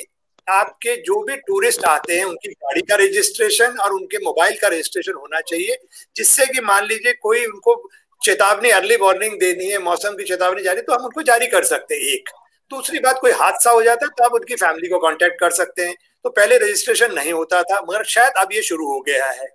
आपके 0.49 0.95
जो 0.97 1.21
भी 1.23 1.35
टूरिस्ट 1.37 1.85
आते 1.85 2.17
हैं, 2.17 2.25
उनकी 2.25 2.49
गाड़ी 2.49 2.81
का 2.81 2.95
रजिस्ट्रेशन 2.95 3.77
और 3.79 3.93
उनके 3.93 4.17
मोबाइल 4.17 4.57
का 4.57 4.67
रजिस्ट्रेशन 4.67 5.13
होना 5.13 5.41
चाहिए, 5.41 5.77
जिससे 6.15 6.45
कि 6.45 6.61
मान 6.61 6.85
लीजिए 6.85 7.13
कोई 7.13 7.45
उनको 7.45 7.81
चेतावनी 8.21 8.69
अर्ली 8.69 8.95
वार्निंग 8.95 9.39
देनी 9.39 9.65
है, 9.65 9.77
मौसम 9.79 10.15
की 10.15 10.23
चेतावनी 10.23 10.63
जारी 10.63 10.81
तो 10.81 10.93
हम 10.93 11.05
उनको 11.05 11.21
जारी 11.21 11.47
कर 11.47 11.63
सकते 11.63 11.95
हैं 11.95 12.13
एक। 12.13 12.29
दूसरी 12.71 12.99
बात, 12.99 13.19
कोई 13.21 13.31
हादसा 13.31 13.71
हो 13.71 13.83
जाता 13.83 14.05
है 14.05 14.11
तो 14.17 14.23
आप 14.23 14.33
उनकी 14.33 14.55
फैमिली 14.55 14.87
को 14.87 14.99
कॉन्टेक्ट 14.99 15.39
कर 15.39 15.51
सकते 15.51 15.85
हैं। 15.85 15.95
तो 16.25 16.29
पहले 16.29 16.57
रजिस्ट्रेशन 16.57 17.13
नहीं 17.13 17.33
होता 17.33 17.61
था, 17.63 17.79
मगर 17.81 18.03
शायद 18.05 18.33
अब 18.37 18.53
ये 18.53 18.61
शुरू 18.61 18.87
हो 18.87 18.99
गया 19.01 19.25
है। 19.25 19.47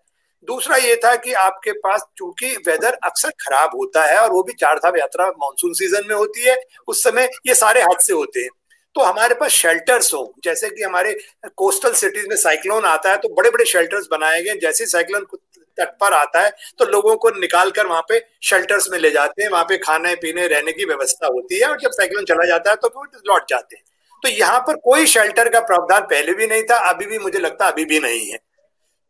दूसरा 0.49 0.77
ये 0.77 0.97
था 0.97 1.15
कि 1.17 1.33
आपके 1.33 1.73
पास, 1.73 2.03
चूँकि 2.19 2.49
वेदर 2.69 2.97
अक्सर 3.05 3.31
खराब 3.41 3.71
होता 3.77 4.05
है, 4.05 4.19
और 4.19 4.33
वो 4.33 4.43
भी 4.43 4.53
चार 4.53 4.79
धाम 4.79 4.97
यात्रा 4.97 5.27
मानसून 5.29 5.73
सीज़न 5.73 6.09
में 6.09 6.15
होती 6.17 6.43
है, 6.43 6.57
उस 6.89 7.03
समय 7.03 7.29
ये 7.47 7.55
सारे 7.55 7.83
हादसे 7.83 8.13
होते 8.13 8.41
हैं। 8.41 8.49
तो 8.97 9.03
हमारे 9.03 9.35
पास 9.35 9.51
शेल्टर्स 9.53 10.13
हो। 10.15 10.35
जैसे 10.45 10.71
कि 10.71 10.83
हमारे 10.83 11.17
कोस्टल 11.57 11.93
सिटीज़ 11.95 12.29
में 12.29 12.37
साइक्लोन 12.39 12.85
आता 12.87 13.11
है 13.11 13.17
तो 13.17 13.29
बड़े 13.35 13.51
बड़े 13.51 13.65
शेल्टर्स 13.67 14.07
बनाए 14.11 14.43
गए 14.43 14.55
जैसे 14.61 14.87
साइक्लोन 14.89 15.27
तट 15.79 15.97
पर 16.01 16.15
आता 16.15 16.41
है 16.41 16.51
तो 16.79 16.85
लोगों 16.87 17.17
को 17.17 17.31
निकाल 17.31 17.71
कर 17.71 17.87
वहाँ 17.87 18.03
पे 18.09 18.21
शेल्टर्स 18.43 18.89
में 18.91 18.99
ले 18.99 19.11
जाते 19.11 19.43
हैं। 19.43 19.51
वहाँ 19.51 19.65
पे 19.65 19.79
खाने, 19.79 20.15
पीने, 20.17 20.47
रहने 20.47 20.73
की 20.73 20.85
व्यवस्था 20.85 21.27
होती 21.29 21.61
है 21.61 21.69
और 21.69 21.81
जब 21.81 21.91
साइक्लोन 21.93 22.25
चला 22.25 22.47
जाता 22.47 22.71
है 22.71 22.77
तो 22.77 22.89
फिर 22.91 23.21
लौट 23.29 23.49
जाते 23.49 23.77
हैं। 23.77 23.83
तो 24.23 24.29
यहाँ 24.31 24.61
पर 24.61 24.77
कोई 24.85 25.07
शेल्टर 25.09 25.49
का 25.49 25.61
प्रावधान 25.63 26.03
पहले 26.03 26.33
भी 26.35 26.47
नहीं 26.47 26.63
था, 26.63 26.77
अभी 26.89 27.07
भी 27.07 27.19
मुझे 27.19 27.39
लगता 27.39 27.67
अभी 27.67 27.85
भी 27.85 27.99
नहीं 28.01 28.27
है। 28.27 28.39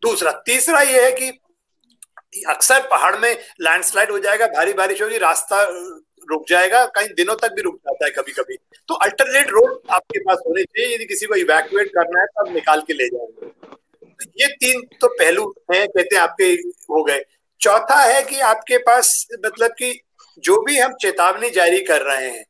दूसरा, 0.02 0.30
तीसरा 0.46 0.80
ये 0.82 1.04
है 1.04 1.10
कि 1.12 1.28
अक्सर 2.48 2.80
पहाड़ 2.90 3.16
में 3.16 3.32
लैंडस्लाइड 3.60 4.10
हो 4.10 4.18
जाएगा, 4.18 4.46
भारी 4.48 4.72
बारिश 4.74 5.02
होगी, 5.02 5.18
रास्ता 5.18 5.62
रुक 6.30 6.44
जाएगा, 6.48 6.84
कई 6.96 7.08
दिनों 7.14 7.34
तक 7.37 7.52
भी 7.52 7.62
रुक 7.62 7.76
जाता 7.76 8.04
है 8.04 8.10
कभी 8.12 8.32
कभी 8.32 8.56
तो 8.88 8.94
अल्टरनेट 8.96 9.50
रोड 9.50 9.78
आपके 9.90 10.18
पास 10.20 10.38
होने 10.46 10.62
चाहिए, 10.64 10.94
यदि 10.94 11.04
किसी 11.06 11.26
को 11.26 11.34
इवैक्यूएट 11.37 11.88
करना 11.90 12.20
है 12.20 12.26
तो 12.26 12.40
आप 12.40 12.54
निकाल 12.54 12.80
के 12.80 12.92
ले 12.92 13.08
जाएँगे 13.08 13.46
तो 14.16 14.30
ये 14.40 14.46
तीन 14.56 14.82
तो 15.00 15.08
पहलू 15.10 15.48
हैं, 15.72 15.87
कहते 15.88 16.16
हैं, 16.16 16.22
आपके 16.22 16.44
हो 16.90 17.02
गए। 17.04 17.20
चौथा 17.60 18.00
है 18.02 18.22
कि 18.22 18.40
आपके 18.42 18.78
पास 18.80 19.26
मतलब 19.37 19.70
कि 19.78 19.92
जो 20.44 20.60
भी 20.62 20.78
हम 20.78 20.94
चेतावनी 21.00 21.50
जारी 21.50 21.80
कर 21.82 22.02
रहे 22.02 22.28
हैं 22.28 22.44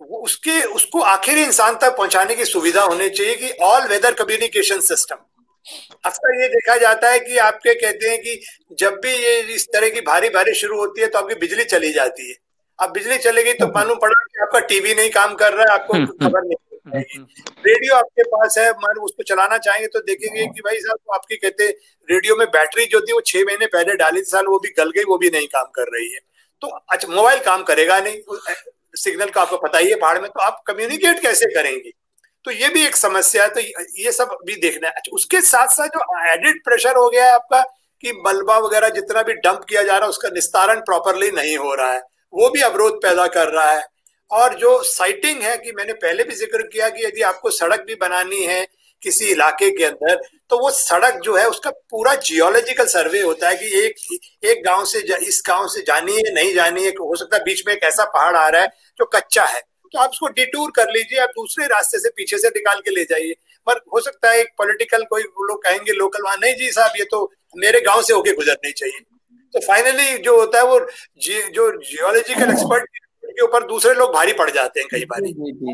उसके, 0.00 0.60
उसको 0.64 1.00
आखिरी 1.02 1.42
इंसान 1.42 1.74
तक 1.74 1.96
पहुँचाने 1.96 2.34
की 2.34 2.44
सुविधा 2.44 2.82
होनी 2.82 3.08
चाहिए 3.10 3.34
कि 3.34 3.50
ऑल 3.62 3.86
वेदर 3.88 4.12
कम्युनिकेशन 4.14 4.80
सिस्टम 4.82 5.24
अक्सर 6.06 6.40
ये 6.40 6.48
देखा 6.48 6.76
जाता 6.76 7.08
है 7.10 7.18
कि 7.20 7.36
आपके 7.38 7.74
कहते 7.74 8.08
हैं 8.08 8.18
कि 8.18 8.40
जब 8.78 9.00
भी 9.02 9.12
ये 9.14 9.38
इस 9.54 9.66
तरह 9.66 9.88
की 9.88 10.00
भारी 10.00 10.28
बारिश 10.28 10.60
शुरू 10.60 10.78
होती 10.78 11.00
है 11.00 11.06
तो 11.06 11.18
आपकी 11.18 11.34
बिजली 11.36 11.64
चली 11.64 11.92
जाती 11.92 12.28
है। 12.28 12.34
अब 12.78 12.90
बिजली 12.92 13.18
चलेगी 13.18 13.52
तो 13.54 13.66
मालूम 13.68 13.98
पड़ा 13.98 14.24
कि 14.24 14.40
आपका 14.42 14.58
टीवी 14.66 14.94
नहीं 14.94 15.10
काम 15.10 15.34
कर 15.34 15.52
रहा 15.52 15.64
है 15.64 15.78
आपको 15.78 15.94
हम्म, 15.94 16.04
हम्म। 16.04 16.28
खबर 16.28 16.44
नहीं 16.44 16.56
रेडियो 17.66 17.94
आपके 17.94 18.22
पास 18.24 18.54
है 18.58 18.70
मान 18.72 18.98
उसको 19.00 19.22
चलाना 19.22 19.56
चाहेंगे 19.58 19.86
तो 19.88 20.00
देखेंगे 20.02 20.46
कि 20.46 20.60
भाई 20.60 20.78
साहब 20.80 20.96
तो 20.96 21.12
आपकी 21.12 21.36
कहते 21.36 21.66
रेडियो 22.08 22.36
में 22.36 22.46
बैटरी 22.48 22.86
जो 22.86 23.00
थी 23.00 23.12
वो 23.12 23.20
छह 23.26 23.44
महीने 23.46 23.66
पहले 23.66 23.94
डाली 23.96 24.20
थी 24.20 24.30
साल 24.30 24.46
वो 24.46 24.58
भी 24.58 24.68
गल 24.78 24.90
गई 24.90 25.04
वो 25.04 25.18
भी 25.18 25.30
नहीं 25.30 25.46
काम 25.48 25.64
कर 25.74 25.92
रही 25.94 26.12
है। 26.12 26.20
तो 26.62 26.68
अच्छा 26.68 27.08
मोबाइल 27.08 27.40
काम 27.40 27.62
करेगा 27.62 27.98
नहीं 28.00 28.54
सिग्नल 28.96 29.30
का 29.30 29.40
आपको 29.40 29.56
पता 29.58 29.78
ही 29.78 29.88
है 29.90 29.96
पहाड़ 29.96 30.20
में 30.20 30.28
तो 30.30 30.40
आप 30.40 30.62
कम्युनिकेट 30.66 31.20
कैसे 31.22 31.46
करेंगे? 31.54 31.90
तो 32.44 32.50
ये 32.52 32.68
भी 32.68 32.84
एक 32.86 32.96
समस्या 32.96 33.42
है 33.44 33.48
तो 33.50 33.60
ये 34.00 34.12
सब 34.12 34.36
भी 34.46 34.56
देखना 34.60 34.88
है। 34.88 34.92
अच्छा 34.92 35.14
उसके 35.14 35.40
साथ 35.42 35.74
साथ 35.74 35.88
जो 35.88 36.28
एडिड 36.32 36.62
प्रेशर 36.64 36.96
हो 36.96 37.08
गया 37.08 37.24
है 37.24 37.32
आपका 37.32 37.60
कि 38.04 38.12
मलबा 38.26 38.58
वगैरह 38.58 38.88
जितना 38.94 39.22
भी 39.22 39.34
डंप 39.40 39.64
किया 39.68 39.82
जा 39.82 39.96
रहा 39.96 40.04
है 40.04 40.10
उसका 40.10 40.28
निस्तारण 40.30 40.80
प्रॉपरली 40.82 41.30
नहीं 41.32 41.56
हो 41.58 41.74
रहा 41.74 41.92
है। 41.92 42.02
वो 42.32 42.48
भी 42.50 42.60
अवरोध 42.62 43.02
पैदा 43.02 43.26
कर 43.28 43.48
रहा 43.48 43.70
है। 43.70 43.84
और 44.30 44.54
जो 44.54 44.82
साइटिंग 44.84 45.42
है 45.42 45.56
कि 45.58 45.72
मैंने 45.72 45.92
पहले 45.94 46.24
भी 46.24 46.34
ज़िक्र 46.34 46.62
किया 46.62 46.88
कि 46.88 47.04
यदि 47.04 47.22
आपको 47.22 47.50
सड़क 47.50 47.84
भी 47.86 47.94
बनानी 48.00 48.42
है 48.44 48.66
किसी 49.02 49.26
इलाके 49.26 49.70
के 49.70 49.84
अंदर 49.84 50.20
तो 50.50 50.58
वो 50.58 50.70
सड़क 50.70 51.20
जो 51.24 51.36
है 51.36 51.44
उसका 51.48 51.70
पूरा 51.90 52.14
जियोलॉजिकल 52.16 52.86
सर्वे 52.86 53.20
होता 53.20 53.48
है 53.48 53.56
कि 53.56 53.66
एक 53.78 54.44
एक 54.44 54.62
गाँव 54.64 54.84
से 54.84 54.98
इस 55.18 55.42
गाँव 55.48 55.66
से 55.68 55.80
जानी 55.82 56.16
है, 56.16 56.34
नहीं 56.34 56.54
जानी 56.54 56.84
है, 56.84 56.90
हो 56.90 57.16
सकता 57.16 57.36
है 57.36 57.42
बीच 57.44 57.62
में 57.66 57.72
एक 57.74 57.84
ऐसा 57.84 58.04
पहाड़ 58.06 58.36
आ 58.36 58.46
रहा 58.48 58.62
है 58.62 58.68
जो 58.98 59.04
कच्चा 59.14 59.44
है। 59.44 59.60
तो 59.94 59.98
आप 59.98 60.10
उसको 60.10 60.28
डिटूर 60.30 60.70
कर 60.76 60.90
लीजिए 60.92 61.18
आप 61.20 61.30
दूसरे 61.36 61.66
रास्ते 61.66 61.98
से 61.98 62.08
पीछे 62.16 62.38
से 62.38 62.48
निकाल 62.48 62.80
के 62.80 62.90
ले 62.90 63.04
जाइए। 63.04 63.34
पर 63.66 63.80
हो 63.94 64.00
सकता 64.00 64.30
है 64.30 64.40
एक 64.40 64.48
पॉलिटिकल 64.58 65.04
कोई 65.04 65.22
लोग 65.22 65.62
कहेंगे 65.64 65.92
लोकल 65.92 66.22
वहाँ, 66.24 66.36
नहीं 66.36 66.54
जी 66.56 66.70
साहब, 66.72 66.92
ये 66.98 67.04
तो 67.04 67.30
मेरे 67.56 67.80
गाँव 67.80 68.02
से 68.02 68.12
होके 68.12 68.32
गुजरनी 68.34 68.72
चाहिए। 68.72 69.00
तो 69.54 69.60
फाइनली 69.60 70.18
जो 70.18 70.38
होता 70.40 70.58
है 70.58 70.64
वो 70.64 70.78
जी, 70.80 71.42
जो 71.42 71.70
जियोलॉजिकल 71.82 72.50
एक्सपर्ट 72.50 72.88
के 73.24 73.44
ऊपर 73.44 73.66
दूसरे 73.66 73.94
लोग 73.94 74.14
भारी 74.14 74.32
पड़ 74.32 74.50
जाते 74.50 74.80
हैं 74.80 74.88
कई 74.92 75.04
बार। 75.04 75.22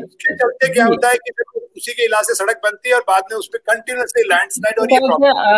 उसके 0.03 0.35
चलते 0.35 0.73
क्या 0.73 0.85
होता 0.85 1.09
है 1.09 1.15
कि 1.15 1.31
उसी 1.77 1.93
के 1.93 2.05
इलाके 2.05 2.25
से 2.25 2.33
सड़क 2.33 2.59
बनती 2.63 2.89
है 2.89 2.95
और 2.95 3.01
बाद 3.01 3.23
में 3.31 3.37
उस 3.37 3.47
पर 3.47 3.57
कंटिन्यूसली 3.57 4.23
लैंडस्लाइड 4.23 4.79
और 4.79 4.91
ये 4.91 4.97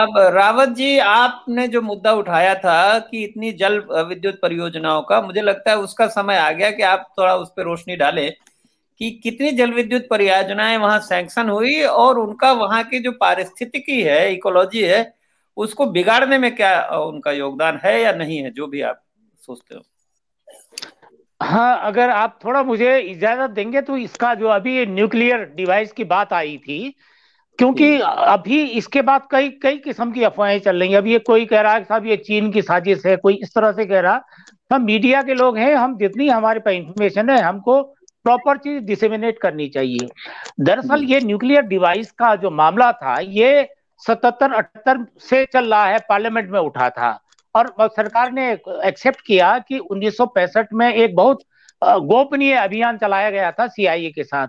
अब 0.02 0.18
रावत 0.36 0.70
जी 0.70 0.98
आपने 1.00 1.68
जो 1.68 1.82
मुद्दा 1.82 2.14
उठाया 2.14 2.56
था 2.56 3.00
कि 3.00 3.24
इतनी 3.24 3.52
जल 3.52 3.80
विद्युत 4.08 4.40
परियोजनाओं 4.42 5.02
का 5.02 5.22
मुझे 5.22 5.42
लगता 5.42 5.72
है 5.72 5.78
उसका 5.78 6.08
समय 6.08 6.38
आ 6.38 6.52
गया 6.52 6.72
कि 6.72 6.84
आप 6.84 7.08
थोड़ा 7.20 7.36
उस 7.36 7.50
पर 7.58 7.64
रोशनी 7.64 7.96
डालें 7.96 8.32
कि 9.00 9.12
कितनी 9.24 9.52
जल 9.52 9.72
विद्युत 9.72 10.08
परियोजनाएँ 10.10 10.78
वहाँ 10.78 11.00
सैंक्शन 11.00 11.50
हुई 11.50 11.82
और 11.84 12.20
उनका 12.20 12.52
वहाँ 12.52 12.84
की 12.84 13.00
जो 13.00 13.12
पारिस्थितिकी 13.12 14.02
है 14.02 14.34
इकोलॉजी 14.34 14.82
है 14.82 15.17
उसको 15.58 15.86
बिगाड़ने 15.92 16.38
में 16.38 16.56
क्या 16.56 16.82
उनका 16.98 17.32
योगदान 17.32 17.80
है 17.84 18.02
या 18.02 18.12
नहीं 18.14 18.38
है 18.38 18.52
जो 18.52 18.68
भी 18.68 18.82
आप 18.82 19.02
सोचते 19.40 19.76
हो? 19.76 19.82
हाँ 21.40 21.80
अगर 21.84 22.10
आप 22.10 22.40
थोड़ा 22.44 22.64
मुझे 22.64 22.98
इजाज़त 23.00 23.50
देंगे 23.52 23.82
तो 23.82 23.98
इसका 23.98 24.34
जो 24.36 24.48
अभी 24.50 24.86
न्यूक्लियर 24.86 25.44
डिवाइस 25.56 25.92
की 25.92 26.04
बात 26.06 26.34
आई 26.34 26.58
थी 26.58 26.96
क्योंकि 27.60 27.90
अभी 28.00 28.62
इसके 28.72 29.02
बाद 29.02 29.28
कई 29.32 29.50
कई 29.62 29.78
किस्म 29.78 30.12
की 30.12 30.24
अफवाहें 30.24 30.60
चल 30.60 30.80
रही 30.80 30.92
हैं। 30.92 30.98
अभी 30.98 31.12
ये 31.12 31.20
कोई 31.20 31.46
कह 31.46 31.62
रहा 31.62 31.74
है 31.74 31.84
साहब 31.84 32.06
ये 32.06 32.18
चीन 32.18 32.52
की 32.52 32.62
साजिश 32.62 33.06
है 33.06 33.16
कोई 33.18 33.40
इस 33.44 33.54
तरह 33.56 33.72
से 33.72 33.86
कह 33.86 34.00
रहा 34.00 34.22
हम 34.74 34.84
मीडिया 34.86 35.22
के 35.24 35.34
लोग 35.34 35.58
हैं 35.58 35.74
हम 35.76 35.98
जितनी 35.98 36.28
हमारे 36.30 36.60
पास 36.60 36.74
इंफॉर्मेशन 36.74 37.30
है 37.30 37.40
हमको 37.42 37.82
प्रॉपर 38.26 38.58
चीज़ 38.58 38.84
डिसेमिनेट 38.84 39.40
करनी 39.42 39.68
चाहिए। 39.70 40.08
दरअसल 40.60 41.04
ये 41.04 41.20
न्यूक्लियर 41.22 41.62
डिवाइस 41.64 42.12
का 42.12 42.36
जो 42.36 42.50
मामला 42.52 42.92
था 42.94 43.20
ये 43.22 43.62
सतहत्तर 44.00 44.54
अठहत्तर 44.54 45.06
से 45.20 45.46
चल 45.46 45.70
रहा 45.72 45.86
है, 45.86 46.00
पार्लियामेंट 46.10 46.50
में 46.50 46.60
उठा 46.60 46.90
था। 46.90 47.20
और 47.56 47.74
सरकार 47.82 48.32
ने 48.32 48.52
एक्सेप्ट 48.86 49.22
किया 49.28 49.58
कि 49.60 49.78
उन्नीस 49.80 50.18
सौ 50.18 50.26
पैंसठ 50.26 50.74
में 50.74 50.94
एक 50.94 51.16
बहुत 51.16 51.44
गोपनीय 51.82 52.54
अभियान 52.54 52.98
चलाया 52.98 53.30
गया 53.32 53.52
था 53.52 53.68
सीआईए 53.68 54.10
के 54.12 54.24
साथ। 54.24 54.48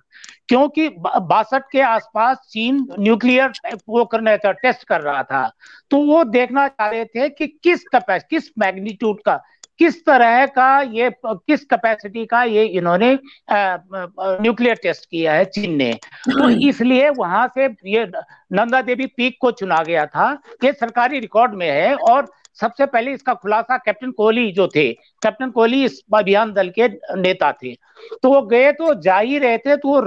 क्योंकि 0.48 0.88
बासठ 0.98 1.62
के 1.72 1.80
आसपास 1.80 2.38
चीन 2.50 2.87
न्यूक्लियर 2.98 3.52
वो 3.88 4.04
करने 4.04 4.37
था 4.38 4.52
टेस्ट 4.52 4.84
कर 4.84 5.00
रहा 5.00 5.22
था। 5.22 5.46
तो 5.90 5.98
वो 6.06 6.22
देखना 6.24 6.66
चाह 6.68 6.88
रहे 6.88 7.04
थे 7.04 7.28
कि 7.28 7.46
किस 7.64 7.84
कैपेस 7.92 8.24
किस 8.30 8.50
मैग्नीट्यूड 8.58 9.20
का 9.24 9.40
किस 9.79 10.05
तरह 10.07 10.45
का 10.49 10.81
ये 10.93 11.11
किस 11.25 11.64
कैपेसिटी 11.64 12.25
का 12.27 12.43
ये 12.45 12.64
इन्होंने 12.79 13.12
न्यूक्लियर 13.51 14.77
टेस्ट 14.83 15.05
किया 15.05 15.33
है 15.35 15.45
चीन 15.47 15.77
ने। 15.77 15.93
तो 16.27 16.49
इसलिए 16.69 17.11
वहाँ 17.11 17.47
से 17.49 17.67
ये 17.87 18.05
नंदा 18.53 18.81
देवी 18.83 19.07
पीक 19.09 19.38
को 19.41 19.51
चुना 19.53 19.83
गया 19.83 20.07
था 20.07 20.31
ये 20.64 20.73
सरकारी 20.73 21.19
रिकॉर्ड 21.21 21.55
में 21.55 21.69
है 21.71 21.95
और 22.11 22.31
सबसे 22.61 22.87
पहले 22.87 23.12
इसका 23.12 23.35
खुलासा 23.35 23.77
कैप्टन 23.79 24.11
कोहली 24.12 24.51
जो 24.53 24.67
थे 24.69 24.93
कैप्टन 25.23 25.51
कोहली 25.51 25.85
इस 25.85 26.03
अभियान 26.14 26.53
दल 26.53 26.71
के 26.79 26.88
नेता 27.17 27.53
थे। 27.53 27.75
तो 28.23 28.29
वो 28.29 28.43
गए 28.43 28.73
तो 28.73 28.95
जा 29.01 29.19
ही 29.19 29.38
रहे 29.38 29.59
थे 29.59 29.77
तो 29.77 29.88
वो 29.88 30.01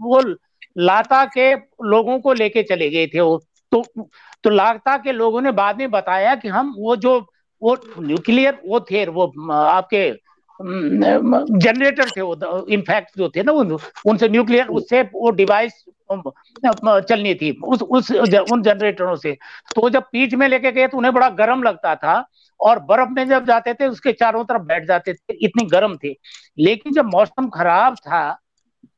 वो 0.00 0.20
लाता 0.78 1.24
के 1.36 1.52
लोगों 1.84 2.18
को 2.20 2.32
लेके 2.32 2.62
चले 2.62 2.90
गए 2.90 3.06
थे 3.06 3.20
वो। 3.20 3.36
तो 3.72 3.82
तो 4.44 4.50
लाता 4.50 4.96
के 4.96 5.12
लोगों 5.12 5.40
ने 5.40 5.50
बाद 5.52 5.78
में 5.78 5.90
बताया 5.90 6.34
कि 6.34 6.48
हम 6.48 6.74
वो 6.78 6.96
जो 6.96 7.18
वो 7.62 7.76
न्यूक्लियर 7.98 8.58
वो 8.66 8.80
थे, 8.80 9.06
वो 9.06 9.52
आपके 9.52 10.10
जनरेटर 10.60 12.10
थे 12.10 12.20
वो 12.20 12.66
इनफैक्ट 12.68 13.18
जो 13.18 13.28
थे 13.28 13.42
ना 13.42 13.52
उनसे 13.52 14.28
न्यूक्लियर, 14.28 14.66
उससे 14.68 15.02
वो 15.04 15.30
डिवाइस 15.30 15.84
चलनी 16.12 17.34
थी, 17.34 17.50
उस 17.64 17.82
उस 17.82 18.10
उन 18.52 18.62
जनरेटरों 18.62 19.14
से। 19.16 19.32
तो 19.76 19.88
जब 19.90 20.02
पीठ 20.12 20.34
में 20.34 20.46
लेके 20.48 20.72
गए 20.72 20.86
तो 20.88 20.98
उन्हें 20.98 21.12
बड़ा 21.14 21.28
गर्म 21.30 21.62
लगता 21.62 21.94
था 21.96 22.24
और 22.60 22.78
बर्फ़ 22.80 23.10
में 23.10 23.26
जब 23.28 23.44
जाते 23.46 23.74
थे, 23.74 23.86
उसके 23.86 24.12
चारों 24.12 24.44
तरफ़ 24.44 24.62
बैठ 24.62 24.86
जाते 24.86 25.14
थे, 25.14 25.34
इतनी 25.34 25.64
गर्म 25.68 25.96
थे। 26.04 26.14
लेकिन 26.58 26.92
जब 26.92 27.04
मौसम 27.06 27.48
खराब 27.50 27.94
था 27.96 28.38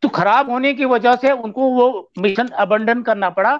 तो 0.02 0.08
खराब 0.08 0.50
होने 0.50 0.72
की 0.74 0.84
वजह 0.84 1.14
से 1.16 1.30
उनको 1.32 1.68
वो 1.70 2.10
मिशन 2.18 2.48
अबंडन 2.58 3.02
करना 3.02 3.30
पड़ा 3.30 3.54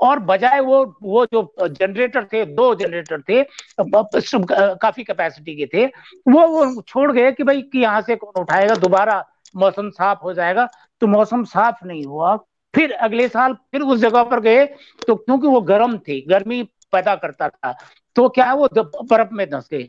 और 0.00 0.18
बजाय 0.20 0.60
वो 0.60 0.84
वो 1.02 1.24
जो 1.26 1.68
जनरेटर 1.68 2.24
थे, 2.24 2.44
दो 2.46 2.74
जनरेटर 2.74 3.20
थे 3.20 3.42
काफ़ी 3.80 5.04
कैपेसिटी 5.04 5.56
के 5.56 5.66
थे, 5.66 5.84
वो 6.28 6.46
वो 6.48 6.82
छोड़ 6.82 7.10
गए 7.12 7.32
कि 7.32 7.44
भाई 7.44 7.62
कि 7.62 7.78
यहाँ 7.78 8.00
से 8.02 8.16
कौन 8.16 8.40
उठाएगा, 8.40 8.74
दोबारा 8.76 9.24
मौसम 9.56 9.90
साफ़ 9.90 10.18
हो 10.18 10.32
जाएगा। 10.34 10.68
तो 11.02 11.06
मौसम 11.06 11.44
साफ़ 11.46 11.84
नहीं 11.86 12.04
हुआ। 12.04 12.36
फिर 12.74 12.92
अगले 12.94 13.28
साल 13.28 13.52
फिर 13.72 13.80
उस 13.82 14.00
जगह 14.00 14.22
पर 14.24 14.40
गए 14.40 14.64
तो 15.06 15.14
क्योंकि 15.14 15.46
वो 15.46 15.60
गर्म 15.62 15.96
थे, 15.98 16.20
गर्मी 16.20 16.62
पैदा 16.92 17.14
करता 17.16 17.48
था 17.48 17.72
तो 18.16 18.28
क्या 18.28 18.52
वो 18.54 18.68
बर्फ़ 18.76 19.32
में 19.32 19.48
धंस 19.50 19.68
गए। 19.70 19.88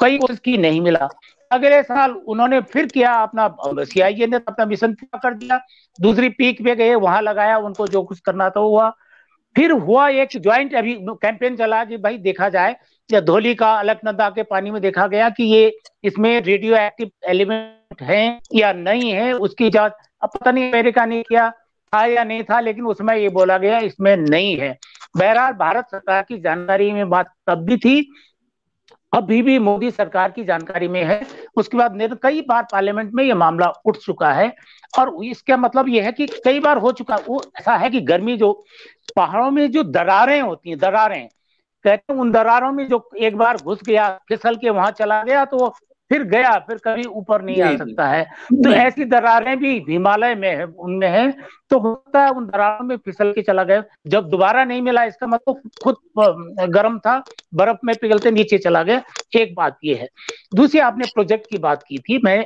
कई 0.00 0.18
उसकी 0.20 0.56
नहीं 0.58 0.80
मिला। 0.80 1.08
अगले 1.50 1.82
साल 1.82 2.12
उन्होंने 2.28 2.60
फिर 2.62 2.86
किया 2.86 3.12
अपना 3.16 3.48
सीआईए 3.62 4.26
ने 4.26 4.36
अपना 4.38 4.64
मिशन 4.66 4.94
पूरा 4.94 5.18
कर 5.18 5.34
दिया। 5.34 5.60
दूसरी 5.98 6.28
पीक 6.30 6.62
पे 6.64 6.74
गए, 6.76 6.94
वहाँ 6.96 7.20
लगाया, 7.22 7.58
उनको 7.58 7.86
जो 7.86 8.02
कुछ 8.02 8.20
करना 8.20 8.48
था 8.50 8.60
हुआ। 8.60 8.92
फिर 9.56 9.70
हुआ 9.72 10.08
एक 10.08 10.28
ज्वाइंट 10.36 10.74
अभी 10.74 10.94
कैंपेन 11.02 11.56
चला 11.56 11.84
कि 11.84 11.96
भाई 11.96 12.18
देखा 12.18 12.48
जाए 12.48 12.76
या 13.10 13.20
धोली 13.20 13.54
का, 13.54 13.72
अलकनंदा 13.72 14.28
के 14.30 14.42
पानी 14.42 14.70
में 14.70 14.80
देखा 14.82 15.06
गया 15.06 15.28
कि 15.30 15.44
ये 15.44 15.76
इसमें 16.04 16.40
रेडियो 16.40 16.76
एक्टिव 16.76 17.10
एलिमेंट 17.28 18.02
है 18.02 18.40
या 18.54 18.72
नहीं 18.72 19.10
है, 19.10 19.32
उसकी 19.32 19.70
जाँच, 19.70 19.92
अब 20.22 20.30
पता 20.34 20.50
नहीं 20.50 20.70
अमेरिका 20.70 21.06
ने 21.06 21.22
किया 21.22 21.50
था 21.50 22.04
या 22.06 22.24
नहीं 22.24 22.42
था, 22.42 22.60
लेकिन 22.60 22.86
उसमें 22.86 23.14
ये 23.16 23.28
बोला 23.28 23.58
गया 23.58 23.78
इसमें 23.78 24.16
नहीं 24.16 24.56
है। 24.56 24.76
बहरहाल 25.16 25.52
भारत 25.52 25.86
सरकार 25.90 26.22
की 26.22 26.38
जानकारी 26.38 26.90
में 26.92 27.08
बात 27.10 27.32
तब 27.46 27.64
भी 27.64 27.76
थी 27.76 28.00
अभी 29.12 29.40
भी 29.42 29.58
मोदी 29.58 29.90
सरकार 29.90 30.30
की 30.30 30.44
जानकारी 30.44 30.88
में 30.88 31.04
है। 31.04 31.20
उसके 31.56 31.76
बाद 31.76 32.18
कई 32.22 32.40
बार 32.40 32.62
पार्लियामेंट 32.72 33.10
में 33.14 33.24
यह 33.24 33.34
मामला 33.34 33.68
उठ 33.84 33.96
चुका 33.96 34.32
है। 34.32 34.52
और 34.98 35.24
इसका 35.24 35.56
मतलब 35.56 35.88
यह 35.88 36.04
है 36.04 36.12
कि 36.12 36.26
कई 36.44 36.60
बार 36.60 36.78
हो 36.78 36.92
चुका, 36.92 37.16
वो 37.28 37.42
ऐसा 37.60 37.76
है 37.76 37.90
कि 37.90 38.00
गर्मी 38.00 38.36
जो 38.36 38.52
पहाड़ों 39.16 39.50
में 39.50 39.70
जो 39.70 39.82
दरारें 39.82 40.40
होती 40.40 40.70
हैं, 40.70 40.78
दरारें, 40.78 41.28
कहते 41.84 42.12
हैं 42.12 42.20
उन 42.20 42.30
दरारों 42.32 42.72
में 42.72 42.86
जो 42.88 43.08
एक 43.18 43.36
बार 43.36 43.56
घुस 43.56 43.82
गया, 43.82 44.08
फिसल 44.28 44.56
के 44.56 44.70
वहाँ 44.70 44.90
चला 44.90 45.22
गया 45.22 45.44
तो 45.44 45.74
फिर 46.10 46.22
गया 46.24 46.50
फिर 46.66 46.76
कभी 46.78 47.04
ऊपर 47.04 47.42
नहीं 47.42 47.60
आ 47.62 47.76
सकता 47.76 48.06
है। 48.08 48.22
तो 48.54 48.70
ऐसी 48.72 49.04
दरारें 49.04 49.56
भी 49.58 49.72
हिमालय 49.88 50.34
में 50.34 50.48
है 50.48 50.64
उनमें 50.64 51.08
है। 51.08 51.30
तो 51.70 51.78
होता 51.78 52.24
है 52.24 52.30
उन 52.30 52.46
दरारों 52.46 52.86
में 52.86 52.96
फिसल 52.96 53.32
के 53.32 53.42
चला 53.42 53.64
गया। 53.64 53.82
जब 54.06 54.28
दोबारा 54.30 54.64
नहीं 54.64 54.82
मिला 54.82 55.04
इसका 55.04 55.26
मतलब 55.26 55.70
खुद 55.82 55.96
गर्म 56.70 56.98
था 56.98 57.18
बर्फ़ 57.54 57.78
में 57.84 57.94
पिघलते 58.00 58.30
नीचे 58.30 58.58
चला 58.58 58.82
गया। 58.82 59.02
एक 59.36 59.54
बात 59.54 59.78
ये 59.84 59.94
है। 59.94 60.08
दूसरी 60.54 60.80
आपने 60.80 61.06
प्रोजेक्ट 61.06 61.50
की 61.50 61.58
बात 61.58 61.82
की 61.88 61.98
थी। 61.98 62.20
मैं 62.24 62.38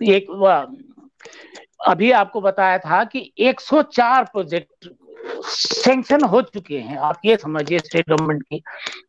एक 0.00 0.30
अभी 1.80 2.10
आपको 2.12 2.40
बताया 2.40 2.78
था 2.78 3.02
कि 3.04 3.30
104 3.38 4.24
प्रोजेक्ट 4.24 4.88
सेंक्शन 5.44 6.24
हो 6.24 6.40
चुके 6.42 6.78
हैं। 6.78 6.96
आप 6.98 7.20
ये 7.24 7.36
समझिए 7.36 7.78
स्टेट 7.78 8.08
गवर्नमेंट 8.10 8.42
की। 8.42 8.62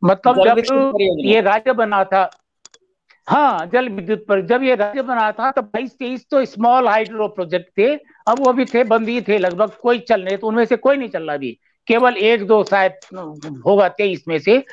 मतलब 0.04 0.44
जब 0.46 1.18
ये 1.20 1.42
राज्य 1.42 1.74
बना 1.74 2.04
था 2.04 2.30
हाँ 3.32 3.66
जल 3.66 3.88
विद्युत 3.90 4.26
पर 4.28 4.42
जब 4.46 4.64
ये 4.64 4.76
राज्य 4.76 5.02
बना 5.02 5.32
था 5.32 5.50
तो 5.52 5.62
बाईस 5.64 5.98
तेईस 6.00 6.26
तो 6.32 6.44
स्मॉल 6.46 6.88
हाइड्रो 6.88 7.28
प्रोजेक्ट 7.30 7.70
थे। 7.78 7.94
अब 8.28 8.40
वो 8.40 8.54
भी 8.54 8.66
थे, 8.66 8.84
बंदी 8.84 9.22
थे, 9.22 9.38
लगभग 9.38 9.72
कोई 9.82 10.00
चल 10.02 10.22
रहे 10.22 10.38
तो 10.38 10.48
उनमें 10.48 10.66
से 10.66 10.76
कोई 10.78 10.98
नहीं 10.98 11.10
चल 11.10 11.24
रहा 11.24 11.36
अभी। 11.36 11.58
केवल 11.88 12.18
एक 12.20 12.46
दो 12.48 12.64
शायद 12.64 12.94
होगा 13.66 13.88
तेईस 13.90 14.24
में 14.28 14.38
से। 14.40 14.64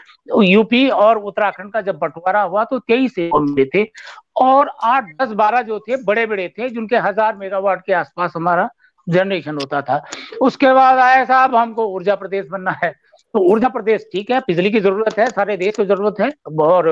यूपी 0.40 0.88
और 0.88 1.18
उत्तराखंड 1.18 1.72
का 1.72 1.80
जब 1.80 1.98
बंटवारा 1.98 2.42
हुआ 2.42 2.64
तो 2.64 2.78
तेईस 2.80 3.14
में 3.18 3.66
थे। 3.74 3.84
और 4.36 4.70
आठ, 4.82 5.04
दस, 5.20 5.32
बारह 5.32 5.62
जो 5.62 5.78
थे 5.80 6.02
बड़े 6.04 6.26
बड़े 6.26 6.48
थे, 6.48 6.68
जिनके 6.68 6.96
हज़ार 6.98 7.36
मेगावाट 7.36 7.84
के 7.86 7.92
आसपास 7.94 8.32
हमारा 8.36 8.68
जनरेशन 9.06 9.54
होता 9.54 9.80
था। 9.82 10.02
उसके 10.40 10.72
बाद 10.72 10.98
आया 10.98 11.24
साहब, 11.24 11.54
हमको 11.54 11.86
ऊर्जा 11.86 12.14
प्रदेश 12.16 12.46
बनना 12.48 12.70
है। 12.82 12.94
तो 13.34 13.40
ऊर्जा 13.44 13.68
प्रदेश, 13.68 14.08
ठीक 14.12 14.30
है, 14.30 14.38
बिजली 14.40 14.70
की 14.70 14.80
ज़रूरत 14.80 15.18
है, 15.18 15.26
सारे 15.28 15.56
देश 15.56 15.76
को 15.76 15.84
ज़रूरत 15.84 16.20
है, 16.20 16.30
और 16.60 16.88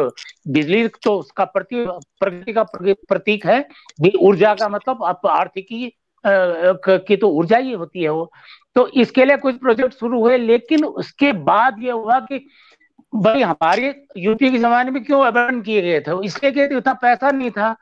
बिजली 0.48 0.86
तो 1.04 1.16
उसका 1.18 1.44
प्रति, 1.46 1.84
प्रगति 2.20 2.52
का 2.52 2.62
प्रतीक 2.72 3.46
है 3.46 3.64
ऊर्जा 4.20 4.54
का 4.54 4.68
मतलब 4.68 5.04
आप 5.04 5.26
आर्थिकी 5.28 5.92
की 6.24 7.16
तो 7.16 7.28
ऊर्जा 7.30 7.58
ही 7.58 7.72
होती 7.72 8.02
है 8.02 8.08
वो। 8.10 8.30
तो 8.76 8.86
इसके 9.00 9.24
लिए 9.24 9.36
कुछ 9.38 9.58
प्रोजेक्ट 9.58 9.94
शुरू 9.94 10.20
हुए, 10.20 10.38
लेकिन 10.38 10.84
उसके 10.84 11.32
बाद 11.32 11.76
ये 11.82 11.90
हुआ 11.90 12.18
कि 12.22 12.46
भाई 13.12 13.42
हमारे 13.42 13.94
यूपी 14.18 14.50
के 14.50 14.58
जमाने 14.58 14.90
में 14.90 15.02
क्यों 15.04 15.24
अबन 15.26 15.60
किए 15.62 15.82
गए 15.82 16.00
थे? 16.00 16.24
इसलिए 16.26 16.52
कि 16.52 16.74
उतना 16.76 16.92
पैसा 16.94 17.30
नहीं 17.30 17.50
था। 17.50 17.74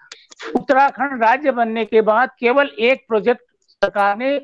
उत्तराखंड 0.56 1.22
राज्य 1.22 1.50
बनने 1.52 1.84
के 1.84 2.00
बाद 2.02 2.30
केवल 2.40 2.70
एक 2.80 3.04
प्रोजेक्ट 3.08 3.42
सरकार 3.82 4.16
ने 4.18 4.36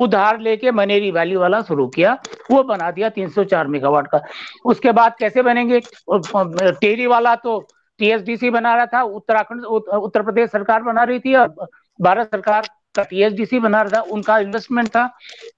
उधार 0.00 0.38
लेके 0.40 0.70
मनेरी 0.70 1.10
वैली 1.10 1.36
वाला 1.36 1.60
शुरू 1.62 1.86
किया, 1.88 2.16
वो 2.50 2.62
बना 2.62 2.90
दिया 2.90 3.08
304 3.08 3.66
मेगावाट 3.66 4.06
का। 4.06 4.20
उसके 4.64 4.92
बाद 4.92 5.16
कैसे 5.18 5.42
बनेंगे? 5.42 5.80
टेरी 6.10 7.06
वाला 7.06 7.34
तो 7.36 7.58
टीएसडीसी 8.00 8.50
बना 8.50 8.74
रहा 8.74 8.86
था, 8.86 9.02
उत्तराखंड 9.02 9.64
उत्तर 9.64 10.22
प्रदेश 10.22 10.50
सरकार 10.50 10.82
बना 10.82 11.04
रही 11.04 11.20
थी 11.20 11.34
और 11.34 11.68
भारत 11.98 12.26
सरकार 12.26 12.66
का 12.96 13.02
टीएसडीसी 13.02 13.58
बना 13.58 13.82
रहा 13.82 13.98
था, 13.98 14.02
उनका 14.02 14.38
इन्वेस्टमेंट 14.38 14.88
था। 14.88 15.08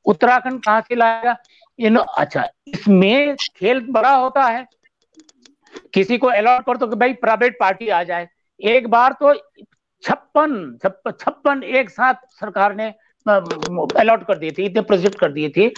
उत्तराखंड 0.04 0.62
कहाँ 0.62 0.80
से 0.80 0.94
लाएगा? 0.94 1.36
इन 1.78 1.96
अच्छा 1.96 2.44
इसमें 2.68 3.36
खेल 3.56 3.80
बड़ा 3.90 4.14
होता 4.14 4.44
है। 4.44 4.66
किसी 5.94 6.18
को 6.18 6.26
अलॉट 6.28 6.64
कर 6.64 6.76
तो 6.76 6.86
भाई 6.88 7.12
प्राइवेट 7.14 7.56
पार्टी 7.60 7.88
आ 7.88 8.02
जाए। 8.02 8.28
एक 8.60 8.88
बार 8.88 9.12
तो 9.20 9.34
छप्पन 10.02 10.78
छप्पन 10.84 11.62
एक 11.62 11.90
साथ 11.90 12.14
सरकार 12.30 12.74
ने 12.74 12.92
अलॉट 13.30 14.26
कर 14.26 14.38
दिए 14.38 14.50
थे, 14.50 14.62
इतने 14.62 14.82
प्रोजेक्ट 14.82 15.18
कर 15.18 15.32
दिए 15.32 15.48
थे। 15.48 15.68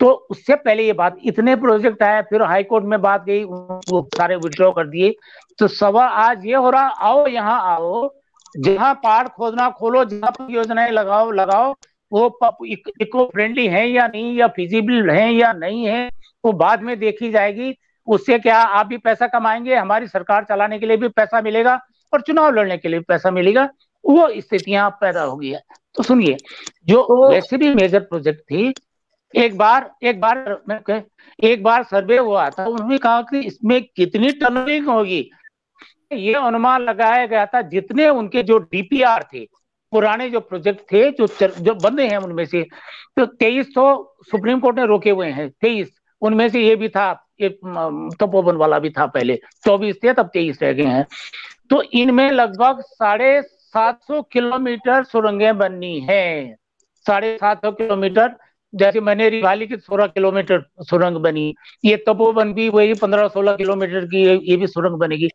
तो 0.00 0.10
उससे 0.30 0.54
पहले 0.56 0.82
ये 0.82 0.92
बात, 0.92 1.16
इतने 1.24 1.56
प्रोजेक्ट 1.56 2.02
आए, 2.02 2.22
फिर 2.22 2.42
हाई 2.42 2.62
कोर्ट 2.62 2.84
में 2.84 3.00
बात 3.02 3.24
गई, 3.24 3.44
वो 3.44 4.08
सारे 4.16 4.36
विड्रॉ 4.36 4.70
कर 4.72 4.86
दिए। 4.86 5.14
तो 5.58 5.68
सवाल 5.68 6.08
आज 6.08 6.46
ये 6.46 6.54
हो 6.54 6.70
रहा, 6.70 6.82
आओ 6.82 7.26
यहाँ 7.26 7.60
आओ, 7.74 8.08
जहाँ 8.54 8.94
पहाड़ 8.94 9.28
खोदना 9.28 9.68
खोलो, 9.70 10.04
जहाँ 10.04 10.46
योजनाएँ 10.50 10.90
लगाओ 10.90 11.30
लगाओ, 11.30 11.74
वो 12.12 12.38
इको 12.66 13.24
फ्रेंडली 13.24 13.66
है 13.66 13.88
या 13.88 14.06
नहीं, 14.06 14.34
या 14.36 14.48
फिजिबल 14.48 15.10
है 15.10 15.32
या 15.34 15.52
नहीं 15.52 15.86
है, 15.86 16.10
वो 16.44 16.52
बाद 16.52 16.82
में 16.82 16.98
देखी 16.98 17.30
जाएगी। 17.30 17.74
उससे 18.06 18.38
क्या, 18.38 18.56
आप 18.56 18.86
भी 18.86 18.96
पैसा 18.96 19.26
कमाएँगे, 19.26 19.74
हमारी 19.74 20.06
सरकार 20.06 20.44
चलाने 20.44 20.78
के 20.78 20.86
लिए 20.86 20.96
भी 20.96 21.08
पैसा 21.08 21.40
मिलेगा, 21.40 21.80
और 22.12 22.20
चुनाव 22.20 22.54
लड़ने 22.54 22.78
के 22.78 22.88
लिए 22.88 22.98
भी 22.98 23.04
पैसा 23.08 23.30
मिलेगा। 23.30 23.68
वो 24.04 24.28
स्थितियाँ 24.32 24.88
पैदा 25.00 25.22
हो 25.22 25.36
गई 25.36 25.48
है। 25.48 25.62
तो 25.94 26.02
सुनिए 26.02 26.36
जो 26.86 27.02
तो, 27.02 27.28
वैसे 27.30 27.56
भी 27.56 27.74
मेजर 27.74 28.00
प्रोजेक्ट 28.02 28.40
थी 28.42 28.72
एक 29.34 29.56
बार 29.58 29.90
एक 30.02 30.20
बार 30.20 30.62
मैं 30.68 31.02
एक 31.38 31.62
बार 31.62 31.82
सर्वे 31.84 32.18
हुआ 32.18 32.48
था 32.50 32.64
उन्होंने 32.66 32.98
कहा 32.98 33.22
कि 33.22 33.40
इसमें 33.40 33.82
कितनी 33.86 34.30
टनलिंग 34.34 34.88
होगी। 34.88 35.28
ये 36.12 36.34
अनुमान 36.34 36.82
लगाया 36.82 37.26
गया 37.26 37.44
था 37.46 37.60
जितने 37.68 38.08
उनके 38.10 38.42
जो 38.42 38.58
डीपीआर 38.58 39.24
थे 39.32 39.44
पुराने 39.92 40.28
जो 40.30 40.40
प्रोजेक्ट 40.40 40.80
थे 40.92 41.10
जो 41.12 41.26
जो 41.38 41.74
बंदे 41.74 42.06
हैं 42.08 42.18
उनमें 42.18 42.44
से 42.44 42.62
तो 43.16 43.26
तेईस 43.26 43.74
तो 43.74 44.16
सुप्रीम 44.30 44.60
कोर्ट 44.60 44.78
ने 44.78 44.86
रोके 44.86 45.10
हुए 45.10 45.28
हैं 45.28 45.48
तेईस। 45.52 45.90
उनमें 46.22 46.48
से 46.48 46.60
ये 46.60 46.76
भी 46.76 46.88
था 46.88 47.10
ये 47.40 47.48
तपोवन 48.20 48.56
वाला 48.56 48.78
भी 48.78 48.90
था 48.90 49.06
पहले 49.08 49.38
चौबीस 49.64 49.96
थे 50.04 50.12
तब 50.12 50.30
तेईस 50.32 50.62
रह 50.62 50.72
गए 50.72 50.84
हैं। 50.84 51.06
तो 51.70 51.82
इनमें 51.94 52.30
लगभग 52.30 52.80
साढ़े 52.82 53.40
सात 53.74 54.00
सौ 54.02 54.20
किलोमीटर 54.32 55.04
सुरंगें 55.04 55.56
बननी 55.58 55.98
है। 56.00 56.54
साढ़े 57.06 57.36
सात 57.36 57.64
सौ 57.64 57.70
किलोमीटर 57.72 58.34
जैसे 58.72 59.00
मैंने 59.00 59.28
रिवाली 59.30 59.66
की 59.66 59.76
सोलह 59.76 60.06
किलोमीटर 60.06 60.62
सुरंग 60.80 61.16
बनी 61.16 61.54
ये 61.84 61.96
तपोवन 62.08 62.52
भी 62.54 62.68
वही 62.68 62.94
पंद्रह 62.94 63.28
सोलह 63.28 63.56
किलोमीटर 63.56 64.04
की 64.06 64.22
ये 64.50 64.56
भी 64.56 64.66
सुरंग 64.66 64.98
बनेगी। 64.98 65.28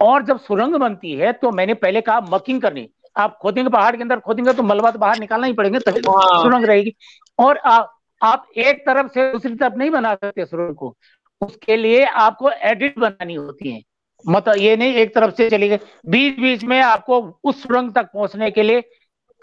और 0.00 0.22
जब 0.22 0.40
सुरंग 0.40 0.74
बनती 0.76 1.12
है 1.12 1.32
तो 1.32 1.50
मैंने 1.50 1.74
पहले 1.76 2.00
कहा 2.00 2.20
मकिंग 2.30 2.60
करनी। 2.62 2.88
आप 3.16 3.36
खोदेंगे 3.42 3.70
पहाड़ 3.70 3.94
के 3.96 4.02
अंदर 4.02 4.20
खोदेंगे 4.20 4.52
तो 4.52 4.62
मलबा 4.62 4.90
तो 4.90 4.98
बाहर 4.98 5.18
निकालना 5.18 5.46
ही 5.46 5.52
पड़ेगा 5.52 5.78
तभी 5.80 6.00
हाँ। 6.08 6.42
सुरंग 6.42 6.64
रहेगी। 6.64 6.94
और 7.38 7.58
आप 7.58 7.90
आप 8.20 8.46
एक 8.56 8.86
तरफ़ 8.86 9.12
से 9.12 9.30
दूसरी 9.32 9.54
तरफ़ 9.54 9.74
नहीं 9.74 9.90
बना 9.90 10.14
सकते 10.14 10.44
सुरंग 10.46 10.74
को। 10.74 10.94
उसके 11.42 11.76
लिए 11.76 12.04
आपको 12.04 12.50
एडिट 12.50 12.98
बनानी 12.98 13.34
होती 13.34 13.70
है। 13.70 13.80
मतलब 14.24 14.56
ये 14.58 14.76
नहीं 14.76 14.94
एक 14.94 15.14
तरफ़ 15.14 15.34
से 15.34 15.48
चली 15.50 15.68
गई 15.68 15.76
बीच 16.06 16.38
बीच 16.40 16.64
में 16.64 16.80
आपको 16.82 17.20
उस 17.44 17.62
सुरंग 17.62 17.92
तक 17.94 18.10
पहुँचने 18.14 18.50
के 18.50 18.62
लिए 18.62 18.80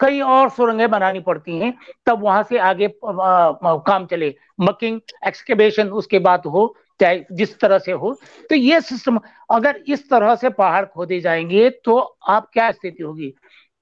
कई 0.00 0.20
और 0.20 0.48
सुरंगें 0.50 0.88
बनानी 0.90 1.20
पड़ती 1.20 1.58
हैं 1.58 1.72
तब 2.06 2.22
वहाँ 2.22 2.42
से 2.42 2.58
आगे 2.60 2.86
आ, 2.86 3.52
काम 3.78 4.06
चले। 4.06 4.34
मकिंग 4.60 5.00
एक्सकेवेशन 5.26 5.88
उसके 5.92 6.18
बाद 6.18 6.42
हो 6.46 6.74
चाहे 7.00 7.20
जिस 7.32 7.58
तरह 7.60 7.78
से 7.78 7.92
हो। 7.92 8.12
तो 8.50 8.54
ये 8.54 8.80
सिस्टम 8.80 9.18
अगर 9.50 9.82
इस 9.88 10.08
तरह 10.10 10.34
से 10.36 10.50
पहाड़ 10.50 10.84
खोदे 10.86 11.20
जाएँगे 11.20 11.68
तो 11.84 11.98
आप 12.28 12.48
क्या 12.52 12.70
स्थिति 12.72 13.02
होगी? 13.02 13.32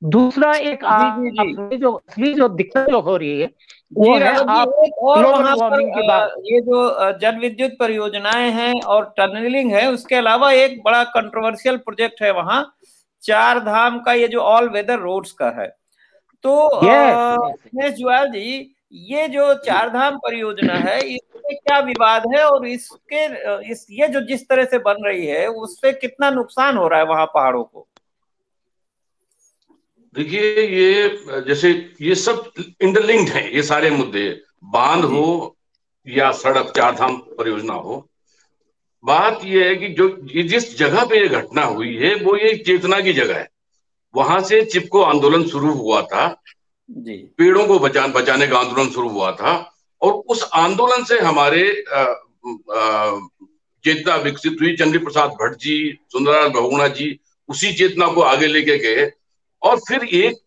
दूसरा 0.02 0.54
एक 0.56 0.84
जी, 0.92 1.76
जो 1.76 1.92
असली 1.92 2.32
जो 2.34 2.48
दिक्कत 2.50 2.88
जो 2.90 3.00
हो 3.00 3.16
रही 3.16 3.40
है 3.40 3.46
वो 3.92 4.14
है 4.14 4.34
आप 4.36 4.68
ग्लोबल 4.68 5.54
वार्मिंग 5.60 5.88
के 5.90 6.06
बाद 6.08 6.34
ये 6.44 6.60
जो 6.60 7.12
जल 7.20 7.38
विद्युत 7.38 7.76
परियोजनाएँ 7.80 8.50
हैं 8.50 8.72
और 8.84 9.04
टनलिंग 9.16 9.72
है 9.72 9.86
उसके 9.92 10.14
अलावा 10.14 10.50
एक 10.52 10.80
बड़ा 10.84 11.02
कंट्रोवर्शियल 11.10 11.76
प्रोजेक्ट 11.78 12.22
है 12.22 12.30
वहाँ 12.32 12.62
चार 13.22 13.58
धाम 13.60 13.98
का 14.00 14.12
ये 14.12 14.28
जो 14.28 14.40
ऑल 14.40 14.68
वेदर 14.68 14.98
रोड्स 14.98 15.32
का 15.32 15.48
है। 15.58 15.66
तो 16.44 16.80
जुआल 17.90 18.28
जी 18.30 18.76
ये 19.08 19.26
जो 19.28 19.52
चार 19.64 19.88
धाम 19.90 20.16
परियोजना 20.18 20.74
है 20.74 20.98
इसमें 21.00 21.56
क्या 21.56 21.78
विवाद 21.80 22.22
है 22.34 22.44
और 22.44 22.66
इसके 22.66 23.24
इस 23.70 23.86
ये 23.90 24.08
जो 24.08 24.20
जिस 24.20 24.48
तरह 24.48 24.64
से 24.64 24.78
बन 24.78 25.04
रही 25.06 25.26
है 25.26 25.46
उससे 25.46 25.92
कितना 25.92 26.30
नुकसान 26.30 26.76
हो 26.76 26.88
रहा 26.88 26.98
है 27.00 27.06
वहाँ 27.06 27.26
पहाड़ों 27.26 27.64
को? 27.64 27.86
देखिए 30.14 30.62
ये 30.62 31.42
जैसे 31.46 31.70
ये 32.02 32.14
सब 32.14 32.52
इंटरलिंक्ड 32.82 33.32
है 33.32 33.54
ये 33.56 33.62
सारे 33.62 33.90
मुद्दे। 33.90 34.28
बाँध 34.72 35.04
हो 35.04 35.56
या 36.06 36.30
सड़क 36.32 36.72
चार 36.76 36.94
धाम 36.94 37.16
परियोजना 37.38 37.74
हो। 37.74 38.06
बात 39.04 39.40
यह 39.44 39.66
है 39.66 39.74
कि 39.76 39.88
जो 39.88 40.08
जिस 40.42 40.76
जगह 40.78 41.04
पे 41.04 41.20
ये 41.20 41.28
घटना 41.28 41.64
हुई 41.64 41.94
है 41.96 42.14
वो 42.14 42.36
ये 42.36 42.54
चेतना 42.56 43.00
की 43.00 43.12
जगह 43.12 43.38
है। 43.38 43.48
वहाँ 44.14 44.40
से 44.42 44.64
चिपको 44.64 45.02
आंदोलन 45.02 45.44
शुरू 45.48 45.72
हुआ 45.72 46.00
था। 46.02 46.26
जी। 46.90 47.16
पेड़ों 47.38 47.66
को 47.66 47.78
बचा 47.78 48.06
बचाने 48.08 48.46
का 48.46 48.58
आंदोलन 48.58 48.90
शुरू 48.90 49.08
हुआ 49.08 49.30
था। 49.32 49.54
और 50.02 50.12
उस 50.12 50.48
आंदोलन 50.54 51.04
से 51.04 51.18
हमारे 51.20 51.62
चेतना 53.84 54.16
विकसित 54.16 54.56
हुई। 54.60 54.76
चंद्री 54.76 54.98
प्रसाद 54.98 55.30
भट्ट 55.32 55.58
जी 55.60 55.98
सुंदरलाल 56.12 56.48
बहुगुणा 56.50 56.86
जी 56.88 57.18
उसी 57.48 57.72
चेतना 57.72 58.06
को 58.06 58.20
आगे 58.22 58.46
लेके 58.46 58.78
गए। 58.78 59.10
और 59.62 59.78
फिर 59.78 60.04
एक 60.04 60.40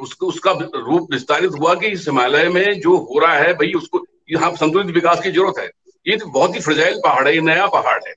उसको 0.00 0.26
उसका 0.26 0.52
रूप 0.74 1.08
विस्तारित 1.12 1.50
हुआ 1.50 1.74
कि 1.74 1.86
इस 1.86 2.08
हिमालय 2.08 2.48
में 2.48 2.80
जो 2.80 2.96
हो 2.96 3.18
रहा 3.18 3.34
है, 3.34 3.52
भाई, 3.52 3.72
उसको, 3.72 4.06
यहाँ 4.30 4.54
संतुलित 4.56 4.94
विकास 4.94 5.20
की 5.20 5.30
ज़रूरत 5.30 5.58
है। 5.58 5.70
ये 6.08 6.16
तो 6.16 6.26
बहुत 6.26 6.54
ही 6.54 6.60
फ्रजाइल 6.60 7.00
पहाड़ 7.04 7.28
है, 7.28 7.34
ये 7.34 7.40
नया 7.40 7.66
पहाड़ 7.66 8.00
है। 8.08 8.14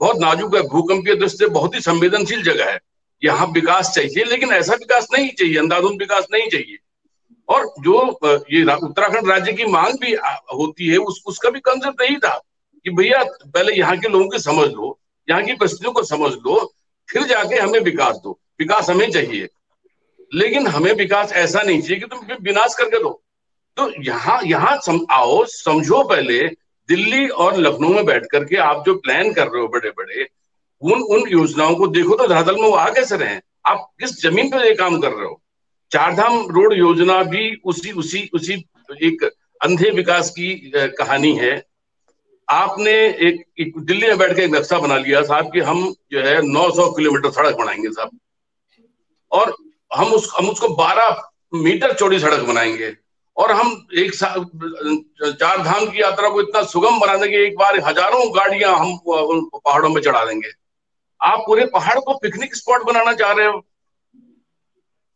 बहुत 0.00 0.16
नाजुक 0.16 0.56
है 0.56 0.62
भूकंप 0.62 1.06
की 1.06 1.14
दृष्टि 1.14 1.38
से 1.38 1.46
बहुत 1.46 1.74
ही 1.74 1.80
संवेदनशील 1.80 2.42
जगह 2.42 2.70
है। 2.70 2.80
यहाँ 3.24 3.46
विकास 3.46 3.90
चाहिए, 3.94 4.24
लेकिन 4.24 4.52
ऐसा 4.52 4.74
विकास 4.74 5.08
नहीं 5.12 5.30
चाहिए, 5.30 5.58
अंधाधुंध 5.58 5.98
विकास 5.98 6.26
नहीं 6.32 6.48
चाहिए। 6.48 6.78
और 7.48 7.66
जो 7.80 8.18
ये 8.52 8.64
उत्तराखंड 8.74 9.30
राज्य 9.30 9.52
की 9.52 9.64
मांग 9.64 9.98
भी 10.00 10.14
होती 10.54 10.88
है, 10.88 10.96
उस, 10.96 11.22
उसका 11.26 11.50
भी 11.50 11.60
कंसेप्ट 11.60 12.02
नहीं 12.02 12.16
था 12.16 12.42
कि 12.84 12.90
भैया, 12.90 13.24
पहले 13.24 13.72
यहाँ 13.72 13.96
के 13.96 14.08
लोगों 14.08 14.28
की 14.28 14.38
समझ 14.38 14.68
लो, 14.68 14.98
यहाँ 15.30 15.42
की 15.42 15.54
परिस्थितियों 15.54 15.92
को 15.92 16.02
समझ 16.02 16.32
लो, 16.32 16.74
फिर 17.10 17.22
जाके 17.22 17.56
हमें 17.56 17.80
विकास 17.80 18.16
दो। 18.16 18.40
विकास 18.58 18.90
हमें 18.90 19.10
चाहिए। 19.12 19.48
लेकिन 20.34 20.66
हमें 20.66 20.92
विकास 20.92 21.32
ऐसा 21.32 21.62
नहीं 21.62 21.80
चाहिए 21.80 21.96
कि 21.96 22.06
तुम 22.06 22.18
विनाश 22.42 22.74
करके 22.74 23.02
दो। 23.02 23.22
तो 23.76 24.02
यहाँ 24.02 24.40
यहाँ 24.44 24.78
सम, 24.78 25.00
आओ 25.10 25.44
समझो 25.44 26.04
पहले 26.04 26.48
दिल्ली 26.88 27.28
और 27.28 27.56
लखनऊ 27.56 27.94
में 27.94 28.04
बैठ 28.04 28.26
करके 28.32 28.56
आप 28.56 28.84
जो 28.86 28.94
प्लान 28.94 29.32
कर 29.32 29.48
रहे 29.48 29.62
हो 29.62 29.68
बड़े 29.68 29.90
बड़े 29.90 30.28
उन 30.82 31.02
उन 31.02 31.28
योजनाओं 31.28 31.74
को 31.74 31.86
देखो 31.86 32.16
तो 32.16 32.26
धरातल 32.26 32.54
में 32.54 32.62
वो 32.62 32.74
आ 32.74 32.90
कैसे 32.90 33.16
रहे 33.16 33.40
आप 33.66 33.90
किस 34.00 34.22
ज़मीन 34.22 34.50
पर 34.50 34.64
ये 34.64 34.74
काम 34.74 35.00
कर 35.00 35.12
रहे 35.12 35.26
हो? 35.26 35.42
चारधाम 35.90 36.38
रोड 36.38 36.72
योजना 36.72 37.22
भी 37.22 37.60
उसी 37.64 37.90
उसी 37.90 38.30
उसी 38.32 38.52
एक 39.02 39.30
अंधे 39.62 39.90
विकास 39.90 40.30
की 40.30 40.72
कहानी 40.76 41.34
है। 41.34 41.66
आपने 42.48 42.92
एक, 43.08 43.44
एक 43.60 43.72
दिल्ली 43.78 44.06
में 44.06 44.18
बैठ 44.18 44.36
के 44.36 44.42
एक 44.42 44.50
नक्शा 44.50 44.78
बना 44.78 44.96
लिया 44.98 45.22
साहब 45.22 45.52
कि 45.52 45.60
हम 45.60 45.94
जो 46.12 46.20
है 46.20 46.42
900 46.42 46.90
किलोमीटर 46.90 47.30
सड़क 47.30 47.56
बनाएँगे 47.56 47.88
साहब। 47.88 48.20
और 49.34 49.54
हम 49.90 50.12
उस 50.14 50.32
हम 50.38 50.48
उसको 50.48 50.68
12 50.76 51.22
मीटर 51.54 51.92
चौड़ी 51.94 52.18
सड़क 52.20 52.40
बनाएँगे। 52.44 52.92
और 53.36 53.52
हम 53.52 53.70
एक 53.98 54.14
चार 54.14 55.62
धाम 55.62 55.86
की 55.86 56.00
यात्रा 56.00 56.28
को 56.28 56.40
इतना 56.40 56.62
सुगम 56.64 56.98
बना 57.00 57.16
देंगे 57.16 57.38
एक 57.38 57.56
बार 57.58 57.78
हज़ारों 57.86 58.28
गाड़ियाँ 58.34 58.74
हम 58.74 58.92
उन 59.08 59.40
पहाड़ों 59.54 59.88
में 59.88 60.00
चढ़ा 60.02 60.24
देंगे। 60.24 60.50
आप 61.20 61.42
पूरे 61.46 61.64
पहाड़ 61.68 61.98
को 62.00 62.14
पिकनिक 62.18 62.54
स्पॉट 62.56 62.84
बनाना 62.86 63.12
चाह 63.14 63.32
रहे 63.32 63.46
हो? 63.46 63.58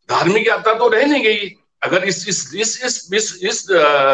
धार्मिक 0.09 0.47
यात्रा 0.47 0.73
तो 0.73 0.87
रह 0.89 1.05
नहीं 1.05 1.23
गई। 1.23 1.49
अगर 1.81 2.03
इस 2.05 2.27
इस 2.27 2.39
इस 2.55 2.83
इस 2.85 3.09
इस, 3.13 3.39
इस 3.43 3.65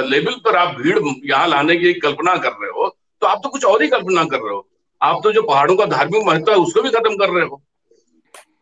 लेवल 0.06 0.36
पर 0.46 0.56
आप 0.56 0.76
भीड़ 0.78 1.00
यहाँ 1.26 1.48
लाने 1.48 1.76
की 1.76 1.94
कल्पना 2.00 2.36
कर 2.38 2.52
रहे 2.52 2.70
हो 2.72 2.88
तो 3.22 3.28
आप 3.28 3.40
तो 3.44 3.50
कुछ 3.50 3.66
और 3.66 3.82
ही 3.84 3.88
कल्पना 3.90 4.24
कर 4.26 4.40
रहे 4.40 4.54
हो। 4.54 4.68
आप 5.02 5.20
तो 5.24 5.32
जो 5.32 5.42
पहाड़ों 5.44 5.76
का 5.76 5.86
धार्मिक 5.88 6.24
महत्व 6.26 6.52
है 6.52 6.58
उसको 6.58 6.82
भी 6.82 6.90
खत्म 6.92 7.16
कर 7.18 7.30
रहे 7.30 7.46
हो। 7.46 7.62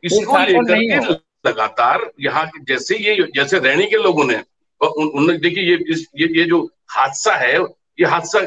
इसको 0.04 0.38
लेकर 0.38 0.76
के 0.76 1.14
लगातार 1.44 2.10
यहाँ 2.22 2.50
जैसे 2.68 2.98
ये, 2.98 3.28
जैसे 3.36 3.60
रहने 3.60 3.86
के 3.86 3.98
लोगों 4.00 4.26
ने 4.26 4.42
देखिए 4.82 5.64
ये 5.64 5.78
इस, 5.90 6.08
ये 6.18 6.28
ये 6.38 6.44
जो 6.46 6.62
हादसा 6.92 7.36
है, 7.36 7.58
ये 8.00 8.06
हादसा 8.08 8.40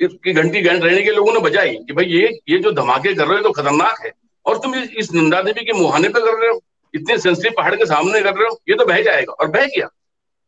की 0.00 0.32
घंटी 0.32 0.60
रहने 0.60 1.02
के 1.02 1.10
लोगों 1.12 1.32
ने 1.32 1.40
बजाई 1.40 1.74
कि 1.78 1.92
भाई 1.92 2.04
ये 2.06 2.28
ये 2.48 2.58
जो 2.58 2.70
धमाके 2.72 3.14
कर 3.14 3.26
रहे 3.26 3.36
हो 3.36 3.42
तो 3.42 3.50
खतरनाक 3.52 4.00
है। 4.04 4.12
और 4.46 4.58
तुम 4.58 4.74
इस 4.74 5.12
नंदा 5.14 5.40
देवी 5.42 5.64
के 5.64 5.72
मुहाने 5.72 6.08
पे 6.08 6.20
कर 6.20 6.40
रहे 6.40 6.50
हो, 6.50 6.60
इतने 6.94 7.18
सेंसिटिव 7.18 7.52
पहाड़ 7.56 7.74
के 7.74 7.86
सामने 7.86 8.20
कर 8.22 8.34
रहे 8.34 8.48
हो, 8.48 8.58
ये 8.68 8.74
तो 8.76 8.84
बह 8.86 9.00
जाएगा, 9.02 9.32
और 9.32 9.46
बह 9.48 9.66
गया। 9.66 9.88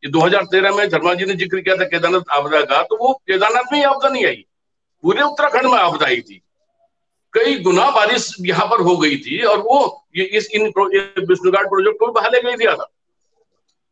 ये 0.02 0.10
2013 0.10 0.76
में 0.76 0.88
शर्मा 0.88 1.14
जी 1.14 1.24
ने 1.24 1.34
ज़िक्र 1.34 1.60
किया 1.60 1.76
था, 1.76 1.84
केदारनाथ 1.86 2.36
आपदा 2.36 2.60
का 2.62 2.82
तो 2.82 2.96
वो 2.96 3.12
केदारनाथ 3.22 3.72
में 3.72 3.78
ही 3.78 3.84
आपदा 3.84 4.08
नहीं 4.08 4.26
आई, 4.26 4.44
पूरे 5.04 5.22
उत्तराखंड 5.22 5.66
में 5.66 5.78
आपदा 5.78 6.06
आई 6.06 6.20
थी। 6.20 6.40
कई 7.34 7.58
गुना 7.60 7.90
बारिश 7.92 8.34
यहाँ 8.42 8.66
पर 8.66 8.80
हो 8.82 8.96
गई 8.96 9.16
थी, 9.18 9.40
और 9.42 9.58
वो 9.60 10.05
ये 10.16 10.24
इस 10.38 10.48
इन 10.50 10.62
विष्णुघाट 10.66 11.66
प्रोजेक्ट 11.66 11.98
को 12.00 12.06
बहा 12.12 12.28
ले 12.28 12.40
गई 12.42 12.56
दिया 12.56 12.74
था। 12.74 12.90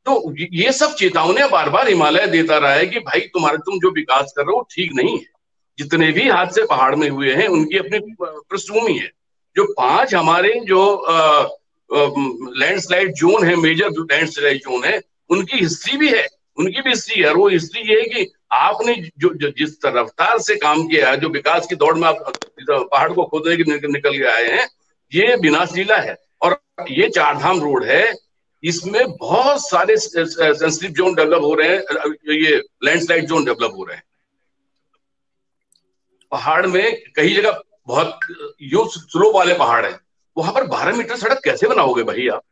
तो 0.06 0.34
ये 0.54 0.72
सब 0.72 0.94
चेतावनियाँ 0.94 1.48
बार 1.50 1.68
बार 1.70 1.88
हिमालय 1.88 2.26
देता 2.26 2.58
रहा 2.58 2.72
है 2.72 2.86
कि 2.86 3.00
भाई 3.00 3.20
तुम्हारे 3.34 3.58
तुम 3.58 3.78
जो 3.80 3.90
विकास 3.90 4.32
कर 4.36 4.42
रहे 4.42 4.56
हो 4.56 4.66
ठीक 4.70 4.92
नहीं 4.94 5.18
है। 5.18 5.32
जितने 5.78 6.10
भी 6.12 6.28
हादसे 6.28 6.64
पहाड़ 6.66 6.94
में 6.94 7.08
हुए 7.08 7.34
हैं 7.34 7.46
उनकी 7.48 7.78
अपनी 7.78 7.98
पृष्ठभूमि 8.22 8.92
है। 8.92 9.10
जो 9.56 9.64
पाँच 9.72 10.14
हमारे 10.14 10.52
जो 10.64 10.82
लैंडस्लाइड 12.60 13.12
जोन 13.14 13.44
है 13.44 13.56
मेजर 13.56 13.90
लैंडस्लाइड 13.90 14.58
जोन 14.58 14.84
है 14.84 15.00
उनकी 15.30 15.58
हिस्ट्री 15.58 15.96
भी 15.98 16.08
है। 16.08 16.26
उनकी 16.58 16.80
भी 16.82 16.90
हिस्ट्री 16.90 17.22
है। 17.22 17.28
और 17.28 17.36
वो 17.36 17.48
हिस्ट्री 17.48 17.82
ये 17.82 18.00
है 18.00 18.08
कि 18.08 18.32
आपने 18.52 18.94
जो, 18.94 19.28
जो 19.28 19.50
जिस 19.50 19.78
रफ्तार 19.86 20.38
से 20.38 20.56
काम 20.56 20.86
किया 20.88 21.10
है 21.10 21.16
जो 21.20 21.28
विकास 21.30 21.66
की 21.66 21.76
दौड़ 21.76 21.94
में 21.94 22.06
आप 22.08 22.32
पहाड़ 22.70 23.12
को 23.12 23.24
खोदने 23.24 23.56
के 23.56 23.88
निकल 23.88 24.18
के 24.18 24.24
आए 24.30 24.50
हैं 24.50 24.68
ये 25.14 25.34
विनाशलीला 25.42 25.96
है 25.98 26.16
और 26.42 26.58
ये 26.90 27.08
चारधाम 27.10 27.60
रोड 27.60 27.84
है। 27.84 28.04
इसमें 28.62 29.02
बहुत 29.12 29.60
सारे 29.60 29.96
सेंसिटिव 29.96 30.90
जोन 30.92 31.14
डेवलप 31.14 31.42
हो 31.42 31.54
रहे 31.54 31.68
हैं 31.68 31.78
ये 32.34 32.56
लैंडस्लाइड 32.84 33.26
जोन 33.26 33.44
डेवलप 33.44 33.72
हो 33.76 33.84
रहे 33.84 33.96
हैं। 33.96 34.04
पहाड़ 36.32 36.66
में 36.66 37.02
कई 37.16 37.34
जगह 37.34 37.60
बहुत 37.88 38.18
यो 38.64 38.84
स्लो 38.88 39.30
वाले 39.32 39.54
पहाड़ 39.54 39.84
है। 39.86 39.98
वहाँ 40.36 40.52
पर 40.52 40.66
बारह 40.68 40.96
मीटर 40.96 41.16
सड़क 41.16 41.40
कैसे 41.44 41.68
बनाओगे 41.68 42.02
भाई 42.04 42.28
आप? 42.28 42.42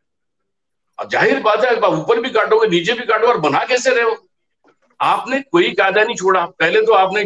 ज़ाहिर 0.99 1.39
बात 1.43 1.65
है 1.65 1.75
ऊपर 1.89 2.19
भी 2.21 2.29
काटोगे 2.31 2.67
नीचे 2.69 2.93
भी 2.93 3.05
काटोगे 3.05 3.31
और 3.31 3.39
बना 3.41 3.63
कैसे 3.65 3.89
रहे 3.89 4.03
हो? 4.03 4.15
आपने 4.99 5.39
कोई 5.41 5.71
कायदा 5.73 6.03
नहीं 6.03 6.15
छोड़ा। 6.15 6.45
पहले 6.45 6.81
तो 6.81 6.93
आपने 6.93 7.21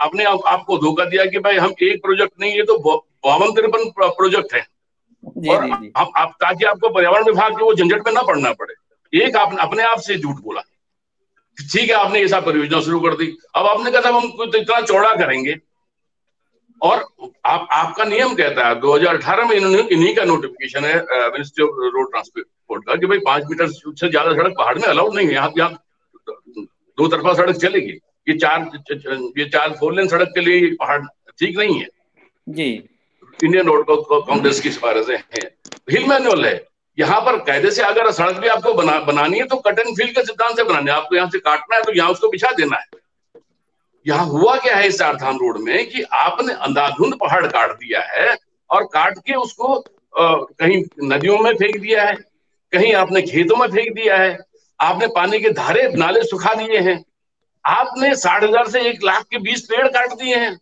आपने 0.00 0.24
आप, 0.24 0.40
आपको 0.46 0.78
धोखा 0.78 1.04
दिया 1.04 1.24
कि 1.26 1.38
भाई 1.38 1.56
हम 1.56 1.74
एक 1.82 2.02
प्रोजेक्ट 2.02 2.40
नहीं 2.40 2.52
है 2.52 2.64
तो 2.64 2.78
बावन 2.78 3.52
तिरपन 3.54 3.90
प्रोजेक्ट 3.98 4.54
है। 4.54 4.66
और 5.24 5.70
आप, 5.96 6.12
आप 6.16 6.34
ताकि 6.40 6.64
आपको 6.64 6.88
पर्यावरण 6.90 7.24
विभाग 7.24 7.52
के 7.52 7.64
वो 7.64 7.74
झंझट 7.74 8.06
में 8.06 8.12
ना 8.12 8.22
पड़ना 8.22 8.52
पड़े। 8.52 8.74
एक 9.24 9.36
आपने 9.36 9.62
अपने 9.62 9.82
आप 9.84 9.98
से 10.00 10.16
झूठ 10.16 10.36
बोला। 10.38 10.60
ठीक 11.58 11.90
है 11.90 11.96
आपने 11.96 12.20
ये 12.20 12.28
सब 12.28 12.44
परियोजना 12.46 12.80
शुरू 12.80 13.00
कर 13.00 13.14
दी। 13.16 13.26
अब 13.56 13.66
आपने 13.66 13.90
कहा 13.90 14.00
था 14.02 14.16
हम 14.16 14.28
तो 14.30 14.58
इतना 14.58 14.80
चौड़ा 14.82 15.14
करेंगे। 15.16 15.56
और 16.80 17.04
आप 17.46 17.68
आपका 17.72 18.04
नियम 18.04 18.34
कहता 18.34 18.68
है 18.68 18.74
2018 18.80 19.48
में 19.48 19.54
इन्होंने 19.56 19.82
इन्हीं 19.92 20.14
का 20.14 20.24
नोटिफिकेशन 20.24 20.84
है 20.84 20.96
मिनिस्ट्री 21.28 21.64
ऑफ़ 21.64 21.80
रोड 21.94 22.10
ट्रांसपोर्ट 22.10 22.84
का 22.86 22.96
कि 22.96 23.06
भाई 23.06 23.18
पाँच 23.26 23.44
मीटर 23.50 23.68
से 23.68 24.08
ज़्यादा 24.08 24.32
सड़क 24.32 24.54
पहाड़ 24.58 24.78
में 24.78 24.84
अलाउड 24.84 25.14
नहीं 25.14 25.26
है। 25.26 25.34
यहाँ 25.34 25.52
यहाँ 25.58 25.78
दो 26.98 27.06
तरफा 27.08 27.34
सड़क 27.34 27.56
चलेगी। 27.56 27.98
ये 28.28 28.34
चार 28.38 28.70
ये 29.38 29.48
चार 29.48 29.72
फोर 29.80 29.94
लेन 29.94 30.08
सड़क 30.08 30.32
के 30.34 30.40
लिए 30.40 30.74
पहाड़ 30.80 31.00
ठीक 31.38 31.58
नहीं 31.58 31.78
है। 31.80 31.88
जी। 32.46 32.72
इंडियन 33.38 33.66
रोड 33.66 33.84
कांग्रेस 34.26 34.60
की 34.60 34.70
सिफारिशें 34.70 35.16
हैं। 35.16 35.48
हिल 35.90 36.06
मैनुअल 36.08 36.44
है। 36.44 36.54
यहाँ 36.98 37.20
पर 37.20 37.36
कायदे 37.44 37.70
से 37.70 37.82
अगर 37.82 38.10
सड़क 38.12 38.36
भी 38.36 38.48
आपको 38.48 38.72
बना 38.74 38.98
बनानी 39.02 39.38
है 39.38 39.46
तो 39.46 39.56
कट 39.58 39.78
एंड 39.78 39.94
फील 39.96 40.12
के 40.12 40.24
सिद्धांत 40.24 40.56
से 40.56 40.64
बनानी 40.64 40.90
है। 40.90 40.96
आपको 40.96 41.16
यहाँ 41.16 41.28
से 41.30 41.38
काटना 41.40 41.76
है 41.76 41.82
तो 41.82 41.92
यहाँ 41.92 42.10
उसको 42.10 42.28
बिछा 42.28 42.50
देना 42.56 42.76
है। 42.76 43.00
यहाँ 44.06 44.26
हुआ 44.26 44.56
क्या 44.58 44.76
है 44.76 44.86
इस 44.88 44.98
चारधाम 44.98 45.36
रोड 45.36 45.58
में 45.60 45.86
कि 45.90 46.02
आपने 46.02 46.52
अंधाधुंध 46.60 47.14
पहाड़ 47.16 47.46
काट 47.46 47.72
दिया 47.74 48.00
है 48.08 48.36
और 48.70 48.84
काट 48.94 49.18
के 49.18 49.34
उसको 49.36 49.74
आ, 49.74 50.34
कहीं 50.34 50.82
नदियों 51.04 51.38
में 51.38 51.54
फेंक 51.54 51.76
दिया 51.76 52.04
है 52.04 52.14
कहीं 52.72 52.92
आपने 52.94 53.22
खेतों 53.22 53.56
में 53.56 53.66
फेंक 53.68 53.94
दिया 53.94 54.16
है 54.16 54.36
आपने 54.80 55.06
पानी 55.14 55.38
के 55.40 55.50
धारे 55.52 55.88
नाले 55.94 56.22
सुखा 56.24 56.52
दिए 56.54 56.78
हैं। 56.80 57.02
आपने 57.64 58.14
साठ 58.16 58.42
हज़ार 58.44 58.68
से 58.68 58.80
एक 58.88 59.04
लाख 59.04 59.24
के 59.30 59.38
बीस 59.40 59.60
पेड़ 59.62 59.86
काट 59.88 60.12
दिए 60.12 60.36
हैं। 60.36 60.58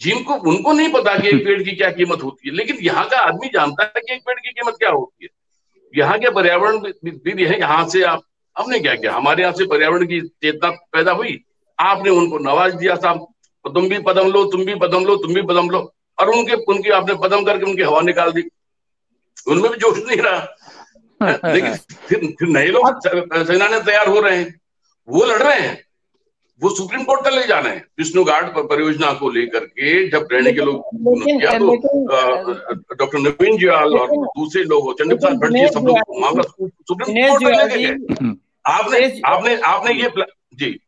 जिनको 0.00 0.34
उनको 0.34 0.72
नहीं 0.72 0.92
पता 0.92 1.18
कि 1.18 1.28
एक 1.28 1.44
पेड़ 1.44 1.62
की 1.62 1.70
क्या 1.70 1.90
कीमत 1.90 2.22
होती 2.22 2.48
है 2.48 2.54
लेकिन 2.54 2.76
यहाँ 2.82 3.08
का 3.08 3.18
आदमी 3.18 3.48
जानता 3.48 3.84
है 3.84 4.00
कि 4.00 4.14
एक 4.14 4.20
पेड़ 4.20 4.38
की 4.38 4.50
कीमत 4.50 4.74
क्या 4.78 4.90
होती 4.90 5.24
है। 5.24 5.30
यहाँ 5.96 6.18
के 6.18 6.30
पर्यावरण 6.30 6.78
भी 7.04 7.44
है 7.44 7.58
यहाँ 7.60 7.88
से 7.88 8.02
आप 8.02 8.22
हमने 8.58 8.80
क्या 8.80 8.94
किया? 8.94 9.12
हमारे 9.12 9.42
यहाँ 9.42 9.54
से 9.54 9.66
पर्यावरण 9.66 10.06
की 10.06 10.20
चेतना 10.20 10.70
पैदा 10.70 11.12
हुई। 11.12 11.44
आपने 11.78 12.10
उनको 12.10 12.38
नवाज़ 12.38 12.76
दिया 12.76 12.96
साहब 12.96 13.26
तुम 13.66 13.88
भी 13.88 13.98
पदम 13.98 14.28
लो 14.28 14.44
तुम 14.44 14.64
भी 14.64 14.74
पदम 14.74 15.04
लो 15.04 15.16
तुम 15.16 15.34
भी 15.34 15.42
पदम 15.42 15.70
लो। 15.70 15.94
और 16.20 16.28
उनके 16.28 16.54
उनकी 16.54 16.90
आपने 16.90 17.14
पदम 17.14 17.44
करके 17.44 17.64
उनकी 17.64 17.82
हवा 17.82 18.00
निकाल 18.00 18.32
दी। 18.32 18.42
उनमें 19.48 19.70
भी 19.70 19.76
जोश 19.76 19.98
नहीं 19.98 20.16
रहा। 20.16 20.56
लेकिन 21.54 21.74
फिर 21.74 22.26
फिर 22.26 22.48
नए 22.48 22.66
लोग 22.66 23.08
सेना 23.46 23.68
ने 23.68 23.80
तैयार 23.80 24.08
हो 24.08 24.20
रहे 24.20 24.36
हैं। 24.36 24.60
वो 25.08 25.24
लड़ 25.24 25.42
रहे 25.42 25.60
हैं। 25.60 25.84
वो 26.62 26.68
सुप्रीम 26.70 27.02
कोर्ट 27.04 27.24
तक 27.24 27.32
ले 27.34 27.46
जाना 27.46 27.68
है 27.68 27.76
विष्णु 27.98 28.24
घाट 28.24 28.52
परियोजना 28.56 29.12
को 29.12 29.30
लेकर 29.30 29.64
के 29.78 30.08
जब 30.10 30.28
रहने 30.32 30.52
के 30.52 30.60
लोग 30.60 31.24
या 31.42 31.52
तो 31.58 31.74
डॉक्टर 32.94 33.18
नवीन 33.18 33.56
जियाल 33.58 33.96
और 33.98 34.08
दूसरे 34.36 34.62
लोग 34.64 34.92
चंडी 34.98 35.14
प्रसाद 35.14 35.38
भट्ट 35.38 35.72
सब 35.74 35.86
लोग 35.86 36.20
मामला 36.20 36.42
सुप्रीम 36.42 37.28
कोर्ट 37.28 37.44
तक 37.44 37.50
लेके 37.50 37.76
गए 37.76 38.34
आपने 38.66 38.98
आपने 39.26 39.56
आपने 39.66 39.94
ये 39.94 40.10
जी। 40.54 40.78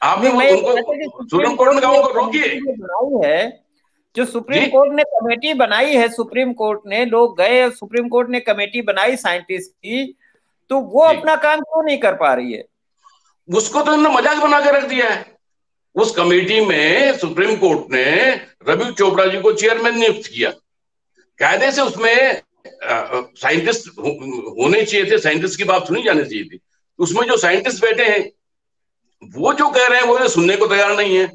आपने 0.00 0.30
उनको 0.30 1.22
सुप्रीम 1.22 1.54
कोर्ट 1.54 1.74
ने 1.74 1.80
कहा 1.80 1.90
उनको 1.90 2.12
रोकिए। 2.20 2.48
जो 4.16 4.24
सुप्रीम 4.24 4.66
कोर्ट 4.68 4.92
ने 4.94 5.02
कमेटी 5.12 5.54
बनाई 5.54 5.96
है 5.96 6.08
सुप्रीम 6.08 6.52
कोर्ट 6.52 6.80
ने 6.86 7.04
लोग 7.06 7.36
गए 7.38 7.68
सुप्रीम 7.70 8.08
कोर्ट 8.08 8.28
ने 8.30 8.40
कमेटी 8.40 8.82
बनाई 8.82 9.16
साइंटिस्ट 9.16 9.70
की 9.70 10.04
तो 10.70 10.80
वो 10.80 11.00
अपना 11.00 11.36
काम 11.36 11.60
क्यों 11.60 11.82
नहीं 11.82 11.98
कर 11.98 12.14
पा 12.14 12.32
रही 12.34 12.52
है? 12.52 12.64
उसको 13.48 13.82
तो 13.82 13.92
इन्होंने 13.92 14.16
मज़ाक 14.16 14.42
बना 14.42 14.60
के 14.60 14.70
रख 14.70 14.84
दिया 14.88 15.08
है। 15.10 15.24
उस 15.96 16.14
कमेटी 16.14 16.60
में 16.66 17.18
सुप्रीम 17.18 17.56
कोर्ट 17.56 17.92
ने 17.92 18.04
रवि 18.68 18.92
चोपड़ा 18.92 19.26
जी 19.26 19.40
को 19.40 19.52
चेयरमैन 19.54 19.98
नियुक्त 19.98 20.28
किया। 20.28 20.50
कायदे 21.40 21.70
से 21.72 21.82
उसमें 21.82 22.42
साइंटिस्ट 22.82 23.88
होने 23.88 24.82
चाहिए 24.82 25.10
थे, 25.10 25.18
साइंटिस्ट 25.18 25.58
की 25.58 25.64
बात 25.64 25.86
सुनी 25.86 26.02
जानी 26.02 26.22
चाहिए 26.22 26.44
थी। 26.44 26.60
उसमें 26.98 27.26
जो 27.26 27.36
साइंटिस्ट 27.36 27.82
बैठे 27.82 28.04
हैं, 28.04 28.30
वो 29.22 29.52
जो 29.54 29.68
कह 29.70 29.86
रहे 29.86 30.00
हैं, 30.00 30.06
वो 30.06 30.28
सुनने 30.28 30.56
को 30.56 30.66
तैयार 30.66 30.96
नहीं 30.96 31.16
है। 31.16 31.26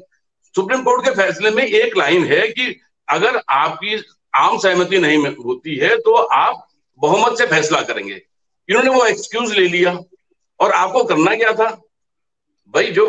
सुप्रीम 0.54 0.82
कोर्ट 0.82 1.04
के 1.04 1.10
फैसले 1.16 1.50
में 1.50 1.62
एक 1.64 1.96
लाइन 1.96 2.24
है 2.26 2.46
कि 2.48 2.74
अगर 3.08 3.40
आपकी 3.50 4.02
आम 4.34 4.58
सहमति 4.58 4.98
नहीं 4.98 5.18
होती 5.36 5.76
है 5.76 5.96
तो 5.98 6.14
आप 6.14 6.66
बहुमत 7.00 7.38
से 7.38 7.46
फैसला 7.46 7.80
करेंगे। 7.82 8.14
इन्होंने 8.68 8.90
वो 8.90 9.04
एक्सक्यूज 9.06 9.52
ले 9.52 9.66
लिया 9.68 9.92
और 10.60 10.72
आपको 10.72 11.04
करना 11.04 11.34
क्या 11.36 11.52
था? 11.52 11.68
भाई 12.74 12.90
जो 12.92 13.04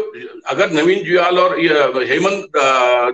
अगर 0.47 0.71
नवीन 0.71 1.03
जुयाल 1.03 1.39
और 1.39 1.59
हेमंत 2.05 2.57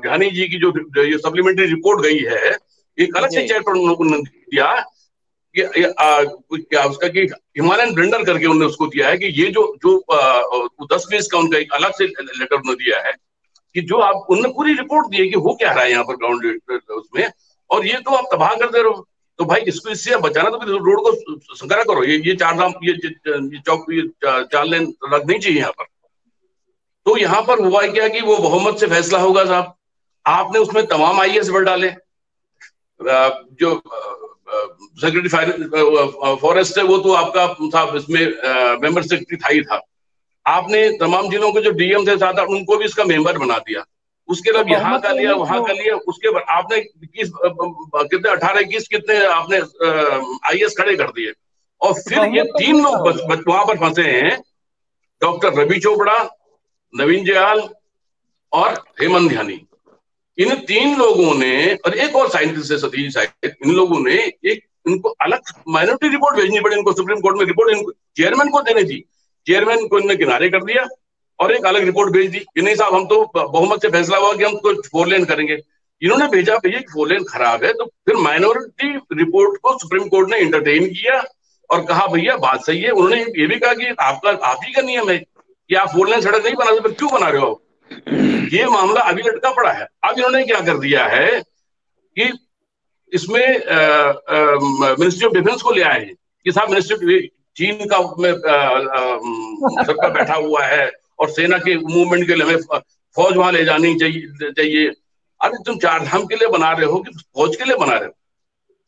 घानी 0.03 0.29
जी 0.31 0.47
की 0.47 0.59
जो 0.59 0.69
ये 1.03 1.17
सप्लीमेंट्री 1.19 1.65
रिपोर्ट 1.65 2.01
गई 2.03 2.19
है 2.25 2.55
एक 2.97 3.17
अलग 3.17 3.29
से 3.31 3.57
उन्होंने 3.71 4.21
दिया 4.21 4.67
क्या। 5.55 6.83
उसका 6.85 7.07
कि 7.07 7.21
हिमालयन 7.57 7.93
ब्लेंडर 7.95 8.23
करके 8.23 8.45
उन्होंने 8.45 8.65
उसको 8.65 8.87
दिया 8.87 9.09
है 9.09 9.17
कि 9.17 9.27
ये 9.41 9.49
जो 9.51 9.63
जो 9.85 9.97
दस 10.93 11.05
बीस 11.11 11.27
का 11.31 11.37
उनका 11.37 11.57
एक 11.57 11.73
अलग 11.73 11.91
से 11.93 12.05
लेटर 12.05 12.55
उन्होंने 12.55 12.83
दिया 12.83 12.99
है 13.07 13.13
कि 13.75 13.81
जो 13.83 13.99
आप 14.01 14.27
उन्होंने 14.29 14.53
पूरी 14.53 14.73
रिपोर्ट 14.75 15.09
दी 15.11 15.17
है 15.17 15.27
कि 15.27 15.39
हो 15.39 15.53
क्या 15.55 15.71
रहा 15.71 15.83
है 15.83 15.91
यहाँ 15.91 16.03
पर 16.03 16.15
ग्राउंड 16.15 16.45
उसमें। 16.91 17.29
और 17.69 17.85
ये 17.87 17.97
तो 17.99 18.15
आप 18.15 18.29
तबाह 18.33 18.53
कर 18.55 18.67
दे 18.67 18.81
रहे। 18.81 18.91
हो 18.91 19.07
तो 19.39 19.45
भाई 19.45 19.61
इसको 19.67 19.89
इससे 19.91 20.17
बचाना 20.19 20.49
तो 20.49 20.57
फिर 20.57 20.69
रोड 20.69 21.01
को 21.03 21.55
संकरा 21.55 21.83
करो। 21.83 22.03
ये 22.03 22.17
ये 22.25 22.35
चार 22.35 22.55
धाम 22.57 22.73
ये, 22.83 22.93
ये 22.93 23.59
चौक 23.59 23.85
ये 23.93 24.01
चार 24.23 24.65
लेन 24.65 24.93
रखनी 25.13 25.39
चाहिए 25.39 25.59
यहाँ 25.59 25.71
पर। 25.71 25.85
तो 27.07 27.17
यहाँ 27.17 27.41
पर 27.41 27.59
हुआ 27.63 27.81
क्या 27.87 28.07
कि 28.07 28.21
वो 28.21 28.37
बहुमत 28.39 28.79
से 28.79 28.87
फैसला 28.87 29.19
होगा 29.19 29.43
साहब? 29.45 29.73
आपने 30.25 30.59
उसमें 30.59 30.85
तमाम 30.87 31.19
आई 31.21 31.37
एस 31.37 31.49
डाले। 31.49 31.89
जो 33.61 33.75
सेक्रेटरी 35.01 35.29
फॉरेस्ट 36.41 36.77
है 36.77 36.83
वो 36.83 36.97
तो 36.97 37.13
आपका 37.15 37.47
था 37.73 37.83
इसमें 37.97 38.21
मेंबर 38.81 39.01
सेक्रेटरी 39.03 39.37
था 39.37 39.53
ही 39.53 39.61
था। 39.61 39.79
आपने 40.45 40.89
तमाम 40.99 41.29
जिलों 41.29 41.51
के 41.51 41.61
जो 41.61 41.71
डीएम 41.79 42.07
थे 42.07 42.17
साथ 42.17 42.45
उनको 42.47 42.77
भी 42.77 42.85
इसका 42.85 43.03
मेंबर 43.05 43.37
बना 43.37 43.57
दिया। 43.59 43.83
उसके 44.29 44.51
बाद 44.51 44.69
यहाँ 44.71 44.99
का 45.01 45.11
लिया 45.11 45.33
वहाँ 45.35 45.63
का 45.63 45.73
लिया 45.73 45.95
उसके 46.07 46.31
बाद 46.31 46.43
आपने 46.51 46.81
किस 46.81 47.29
कितने 47.33 48.29
अठारह 48.31 48.59
इक्कीस 48.59 48.87
कितने 48.87 49.25
आपने 49.25 49.57
आई 50.49 50.63
एस 50.65 50.75
खड़े 50.77 50.95
कर 50.95 51.11
दिए। 51.11 51.33
और 51.81 51.93
फिर 52.01 52.35
ये 52.35 52.43
तीन 52.53 52.83
लोग 52.83 53.07
वहाँ 53.47 53.65
पर 53.65 53.77
फंसे 53.77 54.03
हैं 54.03 54.39
डॉक्टर 55.21 55.53
रवि 55.53 55.79
चोपड़ा 55.79 56.17
नवीन 56.97 57.25
जयाल 57.25 57.67
और 58.53 58.83
हेमंत 59.01 59.29
ध्यानी। 59.29 59.59
इन 60.37 60.55
तीन 60.67 60.95
लोगों 60.97 61.33
ने, 61.35 61.73
और 61.75 61.93
एक 61.95 62.15
और 62.15 62.29
साइंटिस्ट 62.29 62.71
है 62.71 62.77
सतीश 62.77 63.13
साहिब, 63.13 63.53
इन 63.65 63.71
लोगों 63.71 63.99
ने 63.99 64.15
एक 64.45 64.63
इनको 64.87 65.09
अलग 65.21 65.53
माइनॉरिटी 65.67 66.09
रिपोर्ट 66.09 66.35
भेजनी 66.35 66.59
पड़ी, 66.59 66.75
इनको 66.75 66.93
सुप्रीम 66.93 67.19
कोर्ट 67.21 67.37
में 67.37 67.45
रिपोर्ट, 67.45 67.75
इनको 67.75 67.91
चेयरमैन 68.17 68.49
को 68.49 68.61
देनी 68.61 68.83
थी 68.83 69.03
चेयरमैन 69.47 69.87
को 69.87 69.97
इन्होंने 69.97 70.15
किनारे 70.15 70.49
कर 70.49 70.63
दिया 70.63 70.85
और 71.39 71.51
एक 71.53 71.65
अलग 71.65 71.83
रिपोर्ट 71.83 72.11
भेज 72.13 72.29
दी 72.31 72.39
कि 72.39 72.61
नहीं 72.61 72.75
साहब, 72.75 72.93
हम 72.95 73.05
तो 73.05 73.31
बहुमत 73.35 73.81
से 73.81 73.89
फैसला 73.89 74.17
हुआ 74.17 74.33
कि 74.33 74.43
हम 74.43 74.55
तो 74.57 74.73
फोर 74.83 75.07
लेन 75.07 75.25
करेंगे। 75.25 75.57
इन्होंने 76.01 76.27
भेजा 76.27 76.55
भैया 76.57 76.79
फोर 76.93 77.07
लेन 77.09 77.23
खराब 77.23 77.63
है 77.63 77.71
तो 77.73 77.85
फिर 77.85 78.15
माइनॉरिटी 78.17 78.89
रिपोर्ट 79.13 79.59
को 79.61 79.77
सुप्रीम 79.79 80.07
कोर्ट 80.07 80.29
ने 80.29 80.39
इंटरटेन 80.39 80.87
किया 80.87 81.23
और 81.69 81.85
कहा, 81.85 82.05
भैया, 82.07 82.35
बात 82.37 82.65
सही 82.65 82.81
है। 82.81 82.91
उन्होंने 82.91 83.21
ये 83.39 83.47
भी 83.47 83.55
कहा 83.55 83.73
कि 83.73 83.87
आपका, 83.99 84.29
आप 84.29 84.59
ही 84.63 84.73
का 84.73 84.81
नियम 84.81 85.09
है। 85.09 85.17
कि 85.69 85.75
आप 85.75 85.87
फोर 85.89 86.09
लेन 86.09 86.21
सड़क 86.21 86.45
नहीं 86.45 86.55
बना 86.55 86.75
सकते, 86.75 86.89
क्यों 86.89 87.11
बना 87.11 87.29
रहे 87.29 87.41
हो? 87.41 87.63
ये 88.53 88.65
मामला 88.67 89.01
अभी 89.01 89.21
लटका 89.21 89.51
पड़ा 89.53 89.71
है। 89.71 89.87
अब 90.03 90.17
इन्होंने 90.17 90.43
क्या 90.43 90.59
कर 90.61 90.77
दिया 90.77 91.05
है 91.07 91.41
कि 92.17 92.31
इसमें 93.13 93.47
मिनिस्ट्री 94.99 95.27
ऑफ़ 95.27 95.33
डिफेंस 95.33 95.61
को 95.61 95.71
ले 95.71 95.81
आए 95.83 95.99
हैं। 95.99 96.15
कि 96.45 96.51
साहब 96.51 96.69
मिनिस्ट्री 96.69 97.19
चीन 97.57 97.85
का 97.85 97.99
में 98.19 98.33
सबका 99.85 100.07
बैठा 100.07 100.33
हुआ 100.35 100.63
है 100.63 100.91
और 101.19 101.29
सेना 101.29 101.57
के 101.57 101.75
मूवमेंट 101.77 102.27
के 102.27 102.35
लिए 102.35 102.43
हमें 102.43 102.79
फौज 103.15 103.35
वहाँ 103.37 103.51
ले 103.51 103.63
जानी 103.65 103.93
चाहिए 103.95 104.51
चाहिए। 104.51 104.87
अरे, 105.41 105.63
तुम 105.65 105.77
चार 105.77 106.03
धाम 106.05 106.25
के 106.25 106.35
लिए 106.35 106.47
बना 106.47 106.71
रहे 106.71 106.85
हो 106.85 106.99
कि 106.99 107.11
फौज 107.35 107.55
के 107.55 107.65
लिए 107.65 107.75
बना 107.77 107.93
रहे 107.93 108.05
हो? 108.05 108.13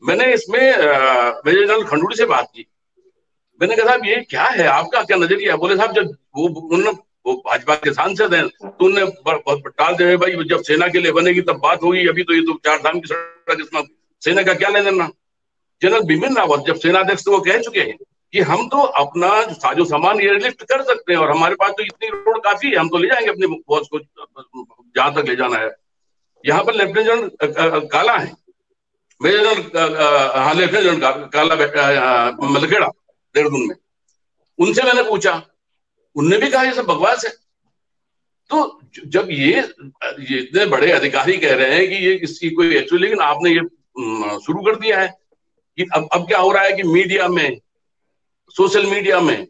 मैंने 0.03 0.33
इसमें 0.33 0.59
मेजर 0.59 1.65
जनरल 1.65 1.83
खंडूड़ी 1.83 2.15
से 2.15 2.25
बात 2.25 2.51
की। 2.55 2.65
मैंने 3.61 3.75
कहा, 3.75 3.85
साहब, 3.85 4.05
ये 4.05 4.15
क्या 4.29 4.43
है? 4.43 4.67
आपका 4.67 5.03
क्या 5.03 5.17
नज़रिया 5.17 5.55
बोले, 5.55 5.75
साहब, 5.77 5.91
जब 5.93 6.15
वो 6.41 6.61
उन्होंने, 6.61 6.91
वो 7.25 7.33
भाजपा 7.45 7.75
के 7.77 7.93
सांसद 7.93 8.33
हैं 8.33 8.47
तो 8.59 8.85
उन्होंने 8.85 9.69
टाल 9.69 9.95
दे 9.95 10.15
भाई, 10.17 10.35
जब 10.45 10.61
सेना 10.63 10.87
के 10.87 10.99
लिए 10.99 11.11
बनेगी 11.11 11.41
तब 11.43 11.59
बात 11.63 11.83
होगी, 11.83 12.07
अभी 12.07 12.23
तो 12.23 12.33
ये 12.33 12.41
तो 12.41 12.53
चार 12.65 12.77
धाम 12.79 12.99
की 12.99 13.07
सड़क 13.07 13.61
इसमें, 13.61 13.83
सेना 14.21 14.43
का 14.43 14.53
क्या 14.55 14.69
लेना 14.69 14.91
देना 14.91 15.09
जनरल 15.81 16.01
बिपिन 16.05 16.35
रावत 16.37 16.63
जब 16.67 16.75
सेनाध्यक्ष 16.77 17.23
तो 17.25 17.31
वो 17.31 17.39
कह 17.41 17.59
चुके 17.61 17.79
हैं 17.81 17.97
कि 18.33 18.41
हम 18.43 18.67
तो 18.69 18.81
अपना 18.97 19.29
साजो 19.53 19.85
सामान 19.85 20.19
एयरलिफ्ट 20.21 20.63
कर 20.63 20.81
सकते 20.83 21.13
हैं, 21.13 21.19
और 21.19 21.31
हमारे 21.31 21.55
पास 21.55 21.71
तो 21.71 21.83
इतनी 21.83 22.09
रोड 22.09 22.41
काफ़ी 22.43 22.69
है, 22.69 22.75
हम 22.75 22.89
तो 22.89 22.97
ले 22.97 23.07
जाएँगे 23.07 23.29
अपने 23.29 23.47
फौज 23.47 23.87
को, 23.87 23.99
जहाँ 23.99 25.13
तक 25.13 25.29
ले 25.29 25.35
जाना 25.35 25.57
है। 25.57 25.69
यहाँ 26.43 26.63
पर 26.63 26.73
लेफ्टिनेंट 26.73 27.43
जनरल 27.43 27.87
काला 27.87 28.13
है। 28.13 28.31
मेजर 29.21 29.43
जनरल 29.43 29.95
हाँ 30.37 30.53
लेफ्टिनेंट 30.55 31.01
जनरल 31.01 31.25
काला 31.27 31.55
मलखेड़ा, 32.43 32.87
देहरादून 33.35 33.67
में। 33.67 33.75
उनसे 34.59 34.83
मैंने 34.83 35.03
पूछा 35.03 35.33
उनने 36.15 36.37
भी 36.37 36.49
कहा 36.49 36.63
ये 36.63 36.73
सब 36.73 36.85
बकवास 36.85 37.25
है। 37.25 37.31
तो 38.49 38.81
जब 39.05 39.27
ये 39.31 39.53
ये 40.19 40.39
इतने 40.39 40.65
बड़े 40.65 40.91
अधिकारी 40.91 41.37
कह 41.37 41.55
रहे 41.55 41.75
हैं 41.75 41.89
कि 41.89 41.95
ये 41.95 42.13
इसकी 42.13 42.49
कोई 42.49 42.75
एक्चुअली 42.75 43.03
लेकिन 43.03 43.19
आपने 43.19 43.49
ये 43.49 43.61
शुरू 44.39 44.61
कर 44.61 44.75
दिया 44.75 44.99
है 44.99 45.07
कि 45.77 45.85
अब 45.95 46.07
अब 46.13 46.27
क्या 46.27 46.39
हो 46.39 46.51
रहा 46.51 46.63
है 46.63 46.73
कि 46.73 46.83
मीडिया 46.83 47.27
में 47.27 47.59
सोशल 48.55 48.85
मीडिया 48.85 49.19
में 49.19 49.47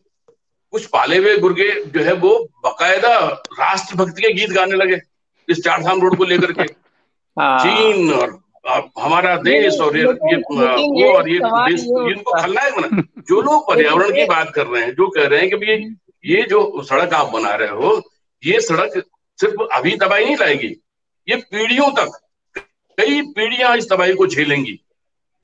कुछ 0.72 0.86
पाले 0.86 1.18
हुए 1.18 1.38
गुर्गे 1.38 1.84
जो 1.86 2.03
है 2.03 2.14
वो 2.14 2.49
बकायदा 2.66 3.18
राष्ट्रभक्ति 3.60 4.22
के 4.22 4.34
गीत 4.34 4.49
गाने 4.49 4.76
लगे 4.76 4.99
इस 5.49 5.64
चार 5.64 5.84
धाम 5.84 6.01
रोड 6.01 6.18
को 6.18 6.24
लेकर 6.24 6.51
के। 6.51 6.64
हाँ। 7.41 7.60
चीन 7.60 8.14
और 8.14 8.39
हमारा 8.99 9.36
देश 9.36 9.80
और 9.80 9.97
ये 9.97 10.03
ये 10.03 10.36
वो 10.36 11.14
और 11.14 11.30
ये 11.30 11.39
देश 11.39 11.84
इनको 11.84 12.41
खलनायक 12.41 12.74
बना। 12.74 13.01
जो 13.30 13.41
लोग 13.41 13.68
पर्यावरण 13.68 14.12
की 14.12 14.26
बात 14.26 14.51
कर 14.55 14.68
रहे 14.68 14.84
हैं 14.84 14.91
जो 14.91 15.10
कह 15.10 15.28
रहे 15.28 15.39
हैं 15.39 15.49
कि 15.49 15.72
ये 15.72 15.78
ये 16.26 16.43
जो 16.43 16.84
सड़क 16.84 17.13
आप 17.13 17.28
बना 17.28 17.55
रहे 17.55 17.70
हो 17.70 18.01
ये 18.45 18.61
सड़क 18.61 19.05
सिर्फ़ 19.39 19.67
अभी 19.74 19.95
तबाही 19.97 20.26
नहीं 20.26 20.38
लाएगी 20.38 20.76
ये 21.28 21.36
पीढ़ियों 21.36 21.91
तक 21.91 22.20
कई 22.97 23.22
पीढ़ियाँ 23.22 23.78
इस 23.78 23.89
तबाही 23.89 24.13
को 24.13 24.28
झेलेंगी। 24.28 24.80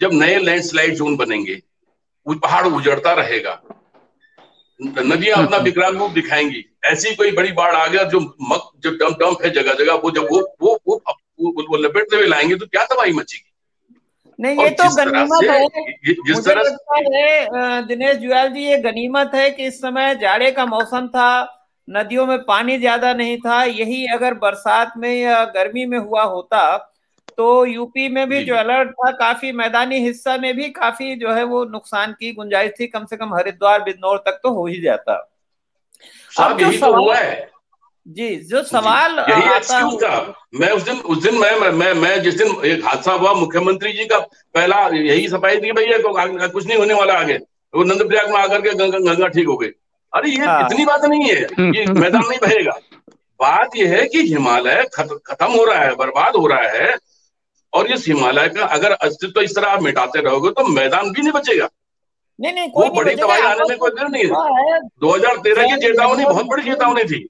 जब 0.01 0.13
नए 0.13 0.39
लैंडस्लाइड 0.39 0.95
जोन 0.95 1.15
बनेंगे 1.17 1.61
पहाड़ 2.25 2.67
उजड़ता 2.67 3.13
रहेगा। 3.13 3.61
नदियाँ 4.79 5.43
अपना 5.43 5.57
विकराल 5.57 5.97
रूप 5.97 6.11
दिखाएँगी। 6.11 6.63
ऐसी 6.85 7.15
कोई 7.15 7.31
बड़ी 7.31 7.51
बाढ़ 7.51 7.75
आ 7.75 7.87
गया 7.87 8.03
जो 8.03 8.19
मक 8.19 8.71
जो 8.79 8.91
डंप 8.91 9.17
डंप 9.19 9.37
है 9.43 9.49
जगह 9.49 9.73
जगह 9.73 9.93
वो 9.93 10.11
जब 10.11 10.27
वो 10.31 10.39
वो 10.61 10.79
वो, 10.87 11.03
वो, 11.07 11.65
वो 11.69 11.77
लपेटते 11.77 12.15
हुए 12.15 12.25
लाएँगे 12.25 12.55
तो 12.55 12.65
क्या 12.65 12.85
तबाही 12.85 13.13
मचेगी? 13.13 13.54
नहीं 14.39 14.63
ये 14.63 14.69
तो 14.71 14.89
गनीमत 14.95 15.49
है। 15.49 15.67
जिस 16.05 16.17
मुझे 16.29 16.53
तरह 16.53 17.17
है 17.17 17.81
दिनेश 17.87 18.17
जुयाल 18.17 18.49
जी 18.49 18.63
ये 18.63 18.77
गनीमत 18.81 19.31
है 19.35 19.49
कि 19.51 19.67
इस 19.67 19.79
समय 19.81 20.15
जाड़े 20.15 20.51
का 20.51 20.65
मौसम 20.65 21.07
था 21.07 21.29
नदियों 21.87 22.25
में 22.27 22.37
पानी 22.43 22.77
ज़्यादा 22.77 23.13
नहीं 23.13 23.37
था 23.37 23.63
यही 23.63 24.05
अगर 24.13 24.33
बरसात 24.35 24.93
में 24.97 25.13
या 25.13 25.43
गर्मी 25.55 25.85
में 25.85 25.97
हुआ 25.97 26.23
होता 26.23 26.65
तो 27.37 27.65
यूपी 27.65 28.07
में 28.09 28.27
भी 28.29 28.43
जो 28.43 28.55
अलर्ट 28.55 28.91
था 28.91 29.11
काफ़ी 29.13 29.51
मैदानी 29.51 29.99
हिस्सा 29.99 30.37
में 30.37 30.55
भी 30.55 30.69
काफ़ी 30.71 31.15
जो 31.15 31.31
है 31.33 31.43
वो 31.43 31.63
नुकसान 31.65 32.11
की 32.19 32.31
गुंजाइश 32.33 32.71
थी 32.79 32.87
कम 32.87 33.05
से 33.05 33.17
कम 33.17 33.33
हरिद्वार 33.35 33.83
बिजनौर 33.83 34.17
तक 34.25 34.39
तो 34.43 34.51
हो 34.53 34.65
ही 34.65 34.79
जाता। 34.81 35.15
अब 36.33 36.57
जो 36.59 36.65
तो 36.65 36.77
सवाल 36.77 36.99
हुआ 36.99 37.15
है। 37.15 37.54
जी 38.07 38.35
जो 38.45 38.61
सवाल 38.63 39.19
यही 39.19 39.55
एक्सक्यूज 39.55 39.93
था। 40.01 40.33
मैं 40.55 40.69
उस 40.71 40.83
दिन 40.83 40.97
उस 41.03 41.21
दिन 41.23 41.37
मैं 41.37 41.69
मैं 41.71 41.93
मैं 41.95 42.21
जिस 42.23 42.35
दिन 42.37 42.55
एक 42.65 42.85
हादसा 42.85 43.11
हुआ 43.13 43.33
मुख्यमंत्री 43.35 43.93
जी 43.93 44.05
का 44.05 44.19
पहला 44.55 44.77
यही 44.89 45.27
सफ़ाई 45.29 45.59
थी 45.61 45.71
भैया 45.71 45.97
कुछ 46.47 46.65
नहीं 46.67 46.77
होने 46.77 46.93
वाला 46.93 47.13
आगे। 47.13 47.37
वो 47.73 47.83
नंद 47.83 48.07
प्रयाग 48.07 48.31
में 48.31 48.39
आकर 48.39 48.61
के 48.61 48.73
गंगा 48.73 48.99
गंगा 48.99 49.27
ठीक 49.29 49.47
हो 49.47 49.57
गई। 49.57 49.69
अरे 50.13 50.29
ये 50.31 50.45
हाँ। 50.45 50.61
इतनी 50.61 50.85
बात 50.85 51.05
नहीं 51.05 51.23
है। 51.23 51.41
ये 51.71 51.85
मैदान 51.93 52.21
नहीं 52.21 52.39
बहेगा। 52.41 52.77
बात 53.39 53.75
यह 53.77 53.95
है 53.95 54.05
कि 54.07 54.21
हिमालय 54.25 54.85
खत्म 54.93 55.47
हो 55.47 55.63
रहा 55.65 55.79
है 55.79 55.95
बर्बाद 55.95 56.35
हो 56.35 56.47
रहा 56.47 56.69
है। 56.71 56.95
और 57.73 57.91
इस 57.91 58.07
हिमालय 58.07 58.47
का 58.49 58.65
अगर 58.73 58.91
अस्तित्व 58.93 59.41
इस 59.41 59.55
तरह 59.55 59.67
आप 59.67 59.81
मिटाते 59.83 60.21
रहोगे 60.21 60.49
तो 60.51 60.67
मैदान 60.69 61.11
भी 61.11 61.21
नहीं 61.21 61.31
बचेगा। 61.33 61.69
नहीं 62.39 62.53
नहीं 62.53 62.69
कोई 62.69 62.87
वो 62.87 62.93
बड़ी 62.95 63.15
तबाही 63.15 63.41
आने 63.43 63.69
में 63.69 63.77
कोई 63.77 63.91
देर 63.91 64.07
नहीं 64.07 64.23
है। 64.23 64.79
दो 64.79 65.15
हज़ार 65.15 65.37
तेरह 65.43 65.67
की 65.67 65.81
चेतावनी 65.81 66.25
बहुत 66.25 66.45
बड़ी 66.45 66.63
चेतावनी 66.63 67.03
थी। 67.03 67.27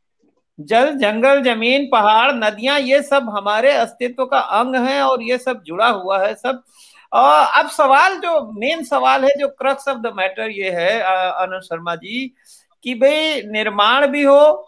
जल, 0.59 0.91
जंगल, 0.97 1.41
ज़मीन, 1.43 1.87
पहाड़, 1.91 2.31
नदियाँ, 2.33 2.79
ये 2.79 3.01
सब 3.03 3.29
हमारे 3.29 3.71
अस्तित्व 3.73 4.25
का 4.25 4.39
अंग 4.59 4.75
है 4.87 5.01
और 5.01 5.23
ये 5.23 5.37
सब 5.37 5.63
जुड़ा 5.63 5.87
हुआ 5.87 6.19
है 6.19 6.33
सब। 6.35 6.61
अब 7.11 7.69
सवाल 7.71 8.17
जो 8.19 8.39
मेन 8.53 8.83
सवाल 8.83 9.23
है, 9.23 9.29
जो 9.39 9.47
क्रक्स 9.49 9.87
ऑफ़ 9.87 9.97
द 9.97 10.13
मैटर 10.15 10.49
ये 10.51 10.69
है 10.71 11.01
आनंद 11.01 11.61
शर्मा 11.63 11.95
जी, 11.95 12.33
कि 12.83 12.93
भाई 12.95 13.41
निर्माण 13.43 14.07
भी 14.07 14.23
हो 14.23 14.65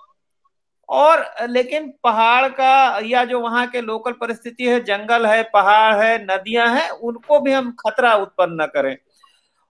और, 0.90 1.26
लेकिन 1.50 1.92
पहाड़ 2.04 2.48
का 2.50 3.00
या 3.06 3.24
जो 3.26 3.40
वहाँ 3.42 3.66
के 3.68 3.82
लोकल 3.82 4.12
परिस्थिति 4.22 4.68
है, 4.68 4.80
जंगल 4.84 5.26
है, 5.26 5.42
पहाड़ 5.54 5.96
है, 5.96 6.18
नदियाँ 6.26 6.68
हैं, 6.70 6.90
उनको 6.90 7.40
भी 7.40 7.52
हम 7.52 7.72
खतरा 7.80 8.14
उत्पन्न 8.16 8.62
न 8.62 8.66
करें। 8.76 8.96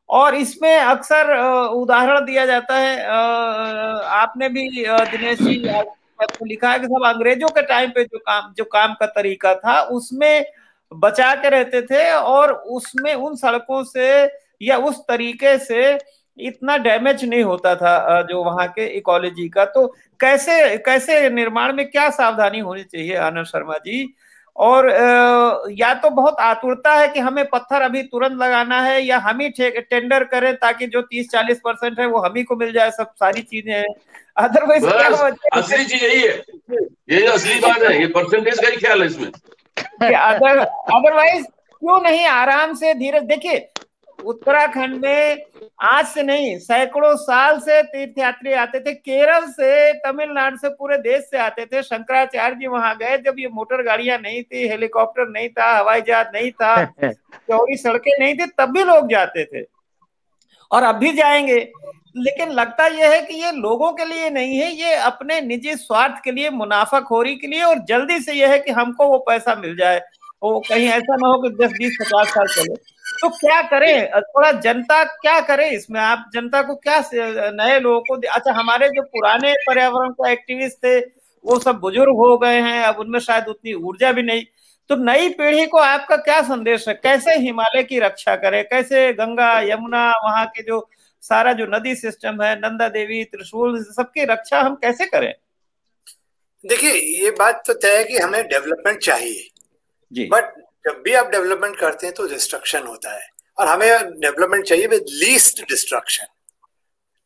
और 0.09 0.36
इसमें 0.36 0.78
अक्सर 0.78 1.34
उदाहरण 1.70 2.26
दिया 2.26 2.45
जाता 2.45 2.76
है 2.76 3.05
आपने 4.15 4.49
भी 4.49 4.70
दिनेश 4.82 5.41
जी 5.41 5.57
लिखा 6.43 6.72
है 6.72 6.80
कि 6.80 6.86
सब 6.86 7.05
अंग्रेज़ों 7.05 7.47
के 7.49 7.61
टाइम 7.63 7.89
पे 7.89 8.03
जो 8.03 8.18
काम 8.20 8.53
जो 8.57 8.63
काम 8.65 8.93
का 8.93 9.05
तरीका 9.07 9.53
था, 9.55 9.80
उसमें 9.82 10.45
बचा 10.91 11.34
के 11.36 11.49
रहते 11.49 11.82
थे 11.82 12.11
और 12.11 12.51
उसमें 12.51 13.13
उन 13.13 13.36
सड़कों 13.36 13.84
से 13.84 14.07
या 14.61 14.78
उस 14.80 14.99
तरीके 15.07 15.57
से 15.59 15.97
इतना 16.38 16.78
डैमेज 16.78 17.24
नहीं 17.26 17.43
होता 17.43 17.76
था 17.76 18.22
जो 18.22 18.43
वहाँ 18.43 18.68
के 18.68 18.86
इकोलॉजी 18.97 19.47
का। 19.49 19.65
तो 19.65 19.86
कैसे 20.20 20.78
कैसे 20.78 21.30
निर्माण 21.30 21.74
में 21.74 21.89
क्या 21.89 22.09
सावधानी 22.11 22.59
होनी 22.59 22.84
चाहिए, 22.84 23.15
आनंद 23.15 23.45
शर्मा 23.45 23.78
जी? 23.78 24.03
और 24.57 24.89
या 25.71 25.93
तो 25.93 26.09
बहुत 26.11 26.39
आतुरता 26.39 26.93
है 26.93 27.07
कि 27.07 27.19
हमें 27.19 27.43
पत्थर 27.45 27.81
अभी 27.81 28.01
तुरंत 28.03 28.41
लगाना 28.41 28.81
है 28.81 29.01
या 29.01 29.17
हम 29.19 29.39
ही 29.41 29.49
टेंडर 29.59 30.23
करें 30.23 30.53
ताकि 30.55 30.87
जो 30.87 31.01
तीस 31.01 31.29
चालीस 31.31 31.59
परसेंट 31.65 31.99
है 31.99 32.05
वो 32.05 32.19
हम 32.21 32.33
ही 32.37 32.43
को 32.43 32.55
मिल 32.55 32.71
जाए 32.73 32.91
सब 32.91 33.11
सारी 33.19 33.41
चीज़ें 33.41 33.73
हैं। 33.73 33.85
अदरवाइज़ 34.37 34.85
असली 34.85 35.83
चीज़ 35.85 36.03
यही 36.03 36.21
है। 36.21 36.33
ये 37.11 37.25
असली 37.27 37.59
बात 37.59 37.83
है 37.83 37.99
ये 37.99 38.07
परसेंटेज 38.15 38.59
का 38.59 38.67
ही 38.67 38.77
ख्याल 38.77 39.01
है 39.01 39.07
इसमें। 39.07 39.31
अदरवाइज़ 40.13 41.43
क्यों 41.43 41.99
नहीं 42.01 42.25
आराम 42.27 42.73
से 42.75 42.93
धीरे 42.93 43.19
देखिए 43.27 43.57
उत्तराखंड 44.26 45.05
में 45.05 45.43
आज 45.82 46.05
से 46.05 46.24
नहीं 46.24 46.57
सैकड़ों 46.59 47.15
साल 47.15 47.59
से 47.59 47.84
तीर्थयात्री 47.84 48.53
आते 48.53 48.80
थे। 48.80 48.93
केरल 48.93 49.45
से 49.45 49.93
तमिलनाडु 49.93 50.57
से 50.57 50.70
पूरे 50.70 50.97
देश 50.97 51.22
से 51.22 51.38
आते 51.38 51.65
थे। 51.65 51.84
शंकराचार्य 51.84 52.55
जी 52.55 52.68
वहाँ 52.68 52.95
गए 52.97 53.18
जब 53.18 53.36
ये 53.39 53.47
मोटर 53.47 53.84
गाड़ियाँ 53.84 54.18
नहीं 54.18 54.43
थी 54.43 54.68
हेलीकॉप्टर 54.68 55.28
नहीं 55.28 55.49
था 55.49 55.78
हवाई 55.78 56.01
जहाज़ 56.01 56.28
नहीं 56.34 56.51
था 56.51 56.86
चौड़ी 57.11 57.78
सड़कें 57.78 58.11
नहीं 58.20 58.36
थी 58.36 58.45
तब 58.45 58.72
भी 58.72 58.84
लोग 58.84 59.09
जाते 59.09 59.45
थे। 59.45 59.65
और 60.72 60.84
अब 60.84 60.95
भी 60.95 61.13
जाएँगे। 61.13 61.72
लेकिन 62.18 62.49
लगता 62.49 62.88
यह 62.88 63.11
है 63.11 63.22
कि 63.22 63.34
ये 63.34 63.51
लोगों 63.51 63.91
के 63.93 64.05
लिए 64.05 64.30
नहीं 64.30 64.57
है 64.57 64.72
ये 64.72 64.93
अपने 64.95 65.41
निजी 65.41 65.76
स्वार्थ 65.76 66.24
के 66.24 66.32
लिए 66.32 66.49
मुनाफाखोरी 66.49 67.36
के 67.36 67.47
लिए 67.47 67.63
और 67.63 67.80
जल्दी 67.80 68.20
से 68.20 68.34
यह 68.34 68.51
है 68.51 68.59
कि 68.59 68.72
हमको 68.72 69.07
वो 69.07 69.18
पैसा 69.18 69.55
मिल 69.55 69.78
जाए। 69.78 70.01
वो 70.43 70.59
कहीं 70.70 70.88
ऐसा 70.88 71.15
ना 71.15 71.28
हो 71.28 71.41
कि 71.41 71.49
दस 71.49 71.72
बीस 71.72 71.97
पचास 72.01 72.28
साल 72.28 72.47
चले। 72.47 72.96
तो 73.18 73.30
क्या 73.32 73.61
करें? 73.63 74.09
थोड़ा 74.11 74.51
जनता 74.53 75.03
क्या 75.03 75.39
करे 75.41 75.70
इसमें? 75.72 75.99
आप 76.01 76.30
जनता 76.34 76.61
को 76.61 76.76
क्या 76.78 76.99
नए 77.13 77.80
लोगों 77.80 77.99
को 78.01 78.15
अच्छा 78.30 78.53
हमारे 78.53 78.89
जो 78.89 79.01
पुराने 79.05 79.53
पर्यावरण 79.68 80.11
को 80.11 80.26
एक्टिविस्ट 80.28 80.78
थे 80.78 80.99
वो 81.45 81.57
सब 81.59 81.80
बुज़ुर्ग 81.80 82.15
हो 82.18 82.38
गए 82.38 82.59
हैं 82.61 82.82
अब 82.84 82.99
उनमें 82.99 83.20
शायद 83.20 83.47
उतनी 83.47 83.74
ऊर्जा 83.74 84.11
भी 84.11 84.24
नहीं। 84.24 84.43
तो 84.89 84.95
नई 84.95 85.30
पीढ़ी 85.30 85.65
को 85.65 85.78
आपका 85.78 86.15
क्या 86.18 86.41
संदेश 86.43 86.88
है? 86.88 86.93
कैसे 86.93 87.36
हिमालय 87.38 87.84
की 87.84 87.99
रक्षा 87.99 88.36
करें? 88.36 88.63
कैसे 88.65 89.11
गंगा 89.13 89.59
यमुना 89.63 90.07
वहाँ 90.24 90.45
के 90.47 90.63
जो 90.63 90.88
सारा 91.24 91.53
जो 91.53 91.65
नदी 91.68 91.95
सिस्टम 91.95 92.41
है 92.41 92.55
नंदा 92.57 92.88
देवी 92.89 93.24
त्रिशूल 93.26 93.84
सबकी 93.86 94.26
रक्षा 94.26 94.61
हम 94.61 94.76
कैसे 94.76 95.05
करें? 95.05 95.34
देखिए 96.63 96.93
ये 97.20 97.32
बात 97.32 97.63
तो 97.68 97.74
तय 97.74 97.97
है 97.97 98.03
कि 98.03 98.18
हमें 98.18 98.43
डेवलपमेंट 98.43 98.99
चाहिए। 98.99 99.47
जी। 100.11 100.26
बट 100.26 100.53
जब 100.88 101.01
भी 101.05 101.13
आप 101.15 101.31
डेवलपमेंट 101.31 101.77
करते 101.77 102.07
हैं 102.07 102.13
तो 102.15 102.27
डिस्ट्रक्शन 102.27 102.83
होता 102.83 103.13
है। 103.13 103.29
और 103.57 103.67
हमें 103.67 104.19
डेवलपमेंट 104.19 104.65
चाहिए 104.65 104.88
विद 104.88 105.05
लीस्ट 105.11 105.61
डिस्ट्रक्शन 105.69 106.25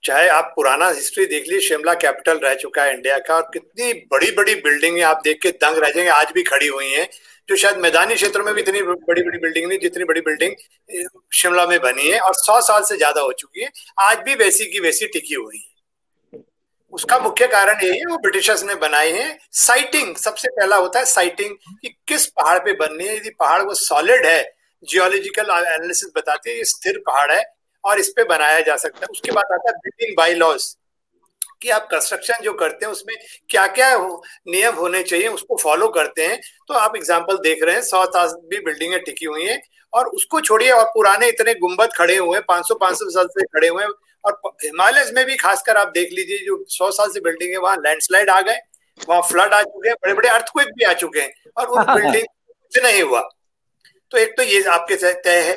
चाहे 0.03 0.27
आप 0.29 0.51
पुराना 0.55 0.87
हिस्ट्री 0.89 1.25
देख 1.25 1.43
लीजिए, 1.43 1.67
शिमला 1.67 1.93
कैपिटल 1.95 2.37
रह 2.39 2.53
चुका 2.55 2.83
है 2.83 2.93
इंडिया 2.93 3.17
का 3.19 3.35
और 3.35 3.49
कितनी 3.53 3.93
बड़ी 4.11 4.31
बड़ी 4.31 4.55
बिल्डिंग 4.57 5.01
आप 5.03 5.21
देख 5.23 5.39
के 5.41 5.49
दंग 5.57 5.77
रह 5.77 5.89
जाएँगे, 5.89 6.09
आज 6.11 6.31
भी 6.35 6.43
खड़ी 6.43 6.67
हुई 6.67 6.87
हैं, 6.87 7.07
जो 7.49 7.55
शायद 7.55 7.77
मैदानी 7.77 8.15
क्षेत्रों 8.15 8.45
में 8.45 8.53
भी 8.53 8.61
इतनी 8.61 8.81
बड़ी 8.81 9.23
बड़ी 9.23 9.37
बिल्डिंग 9.37 9.67
नहीं, 9.67 9.79
जितनी 9.79 10.03
बड़ी 10.03 10.21
बिल्डिंग 10.21 10.55
शिमला 11.33 11.65
में 11.67 11.79
बनी 11.81 12.07
है 12.07 12.19
और 12.19 12.33
सौ 12.35 12.59
साल 12.61 12.83
से 12.83 12.97
ज़्यादा 12.97 13.21
हो 13.21 13.31
चुकी 13.33 13.61
है, 13.61 13.69
आज 13.99 14.17
भी 14.19 14.35
वैसी 14.35 14.65
की 14.65 14.79
वैसी 14.79 15.07
टिकी 15.07 15.35
हुई 15.35 15.57
है। 15.57 15.70
उसका 16.93 17.19
मुख्य 17.19 17.47
कारण 17.47 17.83
यही 17.83 17.97
है 17.99 18.05
वो 18.05 18.17
ब्रिटिशर्स 18.17 18.63
ने 18.63 18.75
बनाए 18.77 19.11
हैं। 19.11 19.37
साइटिंग 19.57 20.15
सबसे 20.17 20.47
पहला 20.49 20.75
होता 20.77 20.99
है 20.99 21.05
साइटिंग 21.07 21.55
कि 21.81 21.89
किस 22.07 22.25
पहाड़ 22.29 22.57
पे 22.59 22.73
बननी 22.75 23.07
है। 23.07 23.15
यदि 23.15 23.29
पहाड़ 23.39 23.61
वो 23.61 23.73
सॉलिड 23.75 24.25
है 24.25 24.41
जियोलॉजिकल 24.83 25.51
एनालिसिस 25.51 26.11
बताती 26.15 26.49
है 26.49 26.57
ये 26.57 26.63
स्थिर 26.65 26.97
पहाड़ 27.07 27.31
है 27.31 27.43
और 27.83 27.99
इस 27.99 28.09
पे 28.09 28.23
बनाया 28.25 28.59
जा 28.61 28.75
सकता 28.77 28.99
है। 28.99 29.07
उसके 29.11 29.31
बाद 29.31 29.53
आता 29.53 29.69
है 29.69 29.77
बिल्डिंग 29.77 30.15
बाई 30.17 30.33
लॉज 30.35 30.75
कि 31.61 31.69
आप 31.69 31.87
कंस्ट्रक्शन 31.91 32.43
जो 32.43 32.53
करते 32.53 32.85
हैं 32.85 32.91
उसमें 32.91 33.15
क्या 33.49 33.65
क्या 33.69 33.93
हो, 33.93 34.23
नियम 34.47 34.75
होने 34.75 35.01
चाहिए 35.03 35.27
उसको 35.29 35.57
फॉलो 35.57 35.87
करते 35.89 36.25
हैं। 36.25 36.39
तो 36.67 36.73
आप 36.75 36.95
एग्ज़ाम्पल 36.95 37.37
देख 37.39 37.63
रहे 37.63 37.75
हैं 37.75 37.81
सौ 37.83 38.03
साल 38.07 38.29
भी 38.49 38.59
बिल्डिंगें 38.61 38.99
टिकी 39.03 39.25
हुई 39.25 39.45
हैं 39.45 39.61
और 39.93 40.07
उसको 40.09 40.41
छोड़िए 40.41 40.71
और 40.71 40.85
पुराने 40.93 41.27
इतने 41.29 41.53
गुंबद 41.55 41.93
खड़े 41.95 42.15
हुए 42.15 42.37
हैं 42.37 42.43
पाँच 42.47 42.67
सौ 42.67 42.75
पाँच 42.75 42.95
सौ 42.95 43.09
साल 43.09 43.27
से 43.29 43.45
खड़े 43.45 43.67
हुए 43.67 43.83
हैं। 43.83 43.91
और 44.23 44.39
हिमालय 44.63 45.11
में 45.11 45.25
भी 45.25 45.35
खासकर 45.37 45.77
आप 45.77 45.91
देख 45.93 46.09
लीजिए 46.13 46.45
जो 46.45 46.63
सौ 46.69 46.91
साल 46.91 47.09
से 47.11 47.19
बिल्डिंग 47.21 47.51
है 47.51 47.57
वहाँ 47.59 47.77
लैंडस्लाइड 47.77 48.29
आ 48.29 48.39
गए 48.41 48.57
वहाँ 48.99 49.21
फ्लड 49.23 49.53
आ 49.53 49.61
चुके 49.63 49.89
हैं 49.89 49.95
बड़े 49.97 50.13
बड़े 50.13 50.29
अर्थक्वेक 50.29 50.67
भी 50.69 50.83
आ 50.83 50.93
चुके 50.95 51.19
हैं 51.19 51.51
और 51.57 51.67
उन 51.69 51.93
बिल्डिंग 51.93 52.25
कुछ 52.25 52.83
नहीं 52.83 53.01
हुआ। 53.01 53.21
तो 54.11 54.17
एक 54.17 54.33
तो 54.37 54.43
ये 54.43 54.63
आपके 54.69 54.95
तय 54.95 55.41
है। 55.41 55.55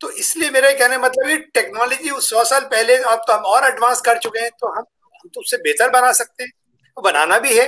तो 0.00 0.10
इसलिए 0.12 0.50
मेरा 0.50 0.70
कहने 0.74 0.98
मतलब 0.98 1.28
ये 1.28 1.36
टेक्नोलॉजी 1.54 2.10
उस 2.12 2.30
सौ 2.30 2.44
साल 2.44 2.64
पहले 2.70 2.96
अब 2.96 3.24
तो 3.26 3.32
हम 3.32 3.44
और 3.46 3.66
एडवांस 3.66 4.00
कर 4.00 4.18
चुके 4.18 4.40
हैं 4.40 4.50
तो 4.52 4.68
हम 4.68 4.84
हम 5.14 5.28
तो 5.34 5.40
उससे 5.40 5.56
बेहतर 5.58 5.90
बना 5.90 6.12
सकते 6.14 6.44
हैं। 6.44 6.50
तो 6.96 7.02
बनाना 7.02 7.38
भी 7.38 7.56
है 7.56 7.66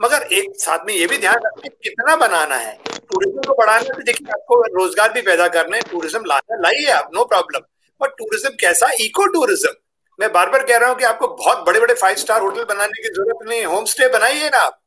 मगर 0.00 0.22
एक 0.32 0.52
साथ 0.58 0.86
में 0.86 0.94
ये 0.94 1.06
भी 1.06 1.18
ध्यान 1.18 1.38
रखें 1.46 1.70
कितना 1.70 2.14
बनाना 2.18 2.56
है। 2.56 2.76
टूरिज़्म 2.86 3.42
को 3.42 3.54
बढ़ाना 3.54 3.88
तो 3.88 4.02
देखिए 4.02 4.30
आपको 4.32 4.60
रोज़गार 4.74 5.12
भी 5.12 5.22
पैदा 5.22 5.48
करना 5.50 5.76
है 5.76 5.82
टूरिज़्म 5.90 6.24
लाना 6.26 6.60
लाइए 6.60 6.90
आप 6.92 7.10
नो 7.14 7.24
प्रॉब्लम 7.26 7.60
पर 8.00 8.08
टूरिज़्म 8.10 8.56
कैसा? 8.60 8.90
इको 9.00 9.26
टूरिज़्म 9.28 9.72
मैं 10.18 10.32
बार 10.32 10.50
बार 10.50 10.62
कह 10.66 10.76
रहा 10.76 10.88
हूँ 10.88 10.98
कि 10.98 11.04
आपको 11.04 11.26
बहुत 11.28 11.64
बड़े 11.66 11.80
बड़े 11.80 11.94
फाइव 11.96 12.16
स्टार 12.16 12.40
होटल 12.40 12.64
बनाने 12.66 13.02
की 13.02 13.08
ज़रूरत 13.08 13.48
नहीं 13.48 13.64
होम 13.66 13.84
स्टे 13.86 14.08
बनाइए 14.08 14.48
ना 14.48 14.58
आप। 14.58 14.80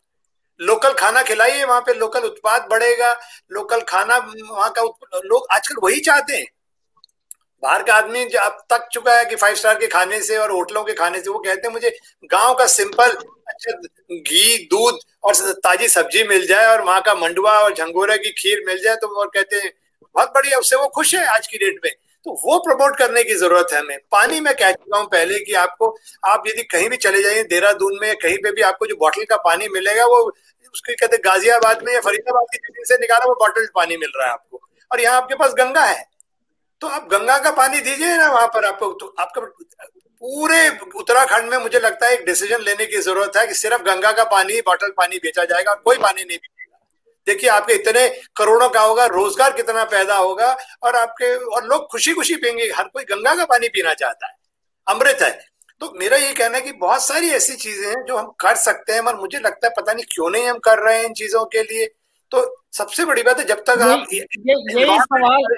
लोकल 0.59 0.93
खाना 0.93 1.21
खिलाइए, 1.23 1.63
वहाँ 1.63 1.81
पे 1.81 1.93
लोकल 1.93 2.23
उत्पाद 2.23 2.67
बढ़ेगा। 2.71 3.11
लोकल 3.51 3.81
खाना 3.89 4.17
वहाँ 4.17 4.69
का 4.71 4.81
लोग 5.23 5.47
आजकल 5.51 5.75
वही 5.83 5.99
चाहते 6.01 6.35
हैं। 6.35 6.45
बाहर 7.63 7.83
का 7.83 7.95
आदमी 7.95 8.25
जो, 8.25 8.39
अब 8.39 8.57
तक 8.69 8.87
चुका 8.91 9.15
है 9.15 9.25
कि 9.25 9.35
फाइव 9.35 9.55
स्टार 9.55 9.77
के 9.79 9.87
खाने 9.87 10.21
से 10.21 10.37
और 10.37 10.51
होटलों 10.51 10.83
के 10.83 10.93
खाने 10.93 11.21
से, 11.21 11.29
वो 11.29 11.39
कहते 11.39 11.67
हैं, 11.67 11.73
मुझे 11.73 11.97
गाँव 12.31 12.53
का 12.53 12.67
सिंपल 12.67 13.11
अच्छा 13.47 13.71
घी, 14.11 14.67
दूध 14.67 14.99
और 15.23 15.35
ताजी 15.59 15.87
सब्ज़ी 15.89 16.23
मिल 16.27 16.45
जाए 16.47 16.65
और 16.67 16.81
वहाँ 16.81 17.01
का 17.01 17.13
मंडुआ 17.15 17.57
और 17.59 17.73
झंगोरे 17.73 18.17
की 18.17 18.31
खीर 18.33 18.63
मिल 18.67 18.83
जाए 18.83 18.95
तो 18.95 19.07
और 19.15 19.27
कहते 19.33 19.55
हैं, 19.55 19.71
बहुत 20.15 20.33
बढ़िया, 20.35 20.59
उससे 20.59 20.75
वो 20.75 20.87
खुश 20.95 21.15
है 21.15 21.25
आज 21.27 21.47
की 21.47 21.57
डेट 21.57 21.79
में। 21.85 21.91
तो 22.25 22.31
वो 22.31 22.57
प्रमोट 22.59 22.97
करने 22.97 23.23
की 23.23 23.35
ज़रूरत 23.35 23.67
है 23.73 23.79
हमें। 23.79 23.97
पानी 24.11 24.39
में 24.39 24.53
कह 24.53 24.71
चुका 24.71 24.97
हूँ 24.97 25.07
पहले 25.07 25.39
कि 25.39 25.53
आपको, 25.53 25.87
आप 26.25 26.43
यदि 26.47 26.63
कहीं 26.63 26.89
भी 26.89 26.97
चले 26.97 27.21
जाइए, 27.23 27.43
देहरादून 27.43 27.97
में 28.01 28.15
कहीं 28.15 28.37
पे 28.37 28.51
भी 28.51 28.61
आपको 28.61 28.85
जो 28.85 28.95
बॉटल 28.95 29.23
का 29.23 29.35
पानी 29.35 29.67
मिलेगा, 29.67 30.05
वो 30.05 30.19
उसके 30.73 30.93
कहते 30.93 31.17
गाजियाबाद 31.17 31.83
में 31.83 31.93
या 31.93 31.99
फरीदाबाद 31.99 32.45
की 32.51 32.57
ज़मीन 32.57 32.83
से 32.85 32.95
निकाला, 32.95 33.25
वो 33.25 33.33
बॉटल 33.33 33.67
पानी 33.75 33.97
मिल 33.97 34.11
रहा 34.17 34.27
है 34.27 34.33
आपको। 34.33 34.61
और 34.91 35.01
यहाँ 35.01 35.17
आपके 35.17 35.35
पास 35.35 35.53
गंगा 35.53 35.83
है। 35.83 36.05
तो 36.81 36.87
आप 36.87 37.07
गंगा 37.11 37.37
का 37.37 37.51
पानी 37.51 37.79
दीजिए 37.79 38.15
ना 38.17 38.27
वहाँ 38.27 38.47
पर 38.47 38.65
आपको। 38.65 38.91
तो 38.93 39.15
आपका 39.19 39.41
पूरे 40.21 40.69
उत्तराखंड 40.95 41.49
में 41.51 41.57
मुझे 41.57 41.79
लगता 41.79 42.05
है 42.05 42.13
एक 42.13 42.25
डिसीज़न 42.25 42.61
लेने 42.61 42.85
की 42.85 42.97
ज़रूरत 42.97 43.37
है 43.37 43.47
कि 43.47 43.53
सिर्फ़ 43.53 43.81
गंगा 43.81 44.11
का 44.11 44.23
पानी 44.23 44.61
बॉटल 44.61 44.89
पानी 44.89 45.17
बेचा 45.17 45.43
जाएगा 45.43 45.73
कोई 45.73 45.97
पानी 45.97 46.23
नहीं 46.23 46.37
बेचेगा 46.37 46.60
देखिए 47.27 47.49
आपके 47.49 47.73
इतने 47.73 48.07
करोड़ों 48.35 48.69
का 48.69 48.81
होगा 48.81 49.05
रोज़गार 49.07 49.53
कितना 49.53 49.83
पैदा 49.85 50.15
होगा 50.17 50.55
और 50.83 50.95
आपके 50.95 51.33
और 51.47 51.65
लोग 51.65 51.87
खुशी 51.91 52.13
खुशी 52.13 52.35
पियेंगे 52.35 52.69
हर 52.75 52.87
कोई 52.87 53.03
गंगा 53.05 53.35
का 53.35 53.45
पानी 53.45 53.67
पीना 53.69 53.93
चाहता 53.95 54.27
है 54.27 54.33
अमृत 54.87 55.21
है। 55.21 55.31
तो 55.81 55.91
मेरा 55.99 56.17
ये 56.17 56.31
कहना 56.33 56.57
है 56.57 56.61
कि 56.61 56.71
बहुत 56.79 57.03
सारी 57.03 57.29
ऐसी 57.31 57.55
चीज़ें 57.55 57.87
हैं 57.87 58.03
जो 58.07 58.17
हम 58.17 58.31
कर 58.39 58.55
सकते 58.57 58.93
हैं 58.93 59.01
मगर 59.01 59.15
मुझे 59.15 59.39
लगता 59.39 59.67
है 59.67 59.73
पता 59.77 59.93
नहीं 59.93 60.05
क्यों 60.11 60.29
नहीं 60.29 60.47
हम 60.47 60.57
कर 60.59 60.79
रहे 60.79 60.97
हैं 60.97 61.05
इन 61.05 61.13
चीज़ों 61.15 61.43
के 61.47 61.61
लिए। 61.63 61.85
तो 62.31 62.43
सबसे 62.73 63.05
बड़ी 63.05 63.23
बात 63.23 63.39
है 63.39 63.45
जब 63.45 63.63
तक 63.69 63.81
आप 63.81 64.07
यही 64.11 64.97
सवाल 64.99 65.55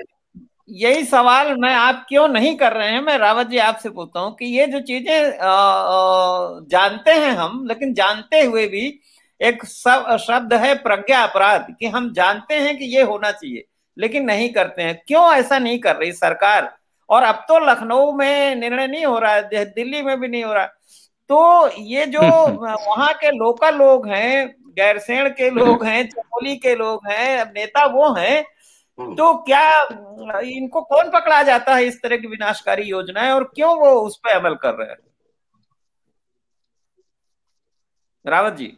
यही 0.73 1.03
सवाल 1.05 1.53
मैं 1.57 1.73
आप 1.75 2.05
क्यों 2.09 2.27
नहीं 2.27 2.55
कर 2.57 2.73
रहे 2.73 2.89
हैं? 2.89 3.01
मैं 3.01 3.17
रावत 3.17 3.47
जी 3.47 3.57
आपसे 3.59 3.89
पूछता 3.89 4.19
हूँ 4.19 4.35
कि 4.35 4.45
ये 4.57 4.65
जो 4.67 4.79
चीज़ें 4.81 5.37
जानते 6.69 7.11
हैं 7.13 7.31
हम 7.31 7.65
लेकिन 7.67 7.93
जानते 7.93 8.41
हुए 8.41 8.65
भी 8.67 8.87
एक 9.41 9.65
शब्द 9.65 10.53
है 10.53 10.73
प्रज्ञा 10.75 11.23
अपराध 11.23 11.75
कि 11.79 11.87
हम 11.87 12.13
जानते 12.13 12.53
हैं 12.53 12.77
कि 12.77 12.85
ये 12.85 13.01
होना 13.01 13.31
चाहिए 13.31 13.63
लेकिन 13.97 14.23
नहीं 14.25 14.53
करते 14.53 14.81
हैं। 14.81 15.03
क्यों 15.07 15.33
ऐसा 15.33 15.59
नहीं 15.59 15.79
कर 15.79 15.95
रही 15.95 16.11
सरकार? 16.11 16.77
और 17.09 17.23
अब 17.23 17.35
तो 17.35 17.59
लखनऊ 17.59 18.11
में 18.11 18.55
निर्णय 18.55 18.87
नहीं 18.87 19.05
हो 19.05 19.19
रहा 19.19 19.33
है 19.33 19.65
दिल्ली 19.65 20.01
में 20.01 20.19
भी 20.19 20.27
नहीं 20.27 20.43
हो 20.43 20.53
रहा। 20.53 20.65
तो 21.29 21.69
ये 21.81 22.05
जो 22.05 22.21
वहाँ 22.87 23.13
के 23.13 23.31
लोकल 23.31 23.75
लोग 23.75 24.07
हैं 24.07 24.55
गैरसेण 24.77 25.29
के 25.29 25.49
लोग 25.49 25.85
हैं 25.85 26.07
चमोली 26.09 26.55
के 26.55 26.75
लोग 26.75 27.07
हैं 27.07 27.39
अब 27.39 27.47
नेता 27.47 27.85
वो 27.85 28.13
हैं 28.13 28.45
हम्म। 28.99 29.15
तो 29.15 29.33
क्या 29.43 29.83
इनको 30.39 30.81
कौन 30.81 31.09
पकड़ा 31.09 31.43
जाता 31.43 31.75
है 31.75 31.85
इस 31.85 32.01
तरह 32.01 32.17
की 32.17 32.27
विनाशकारी 32.27 32.83
योजनाएँ 32.83 33.31
और 33.31 33.43
क्यों 33.55 33.75
वो 33.77 33.89
उस 34.01 34.17
पर 34.17 34.29
अमल 34.29 34.55
कर 34.55 34.73
रहे 34.73 34.89
हैं? 34.89 34.97
रावत 38.25 38.53
जी। 38.53 38.77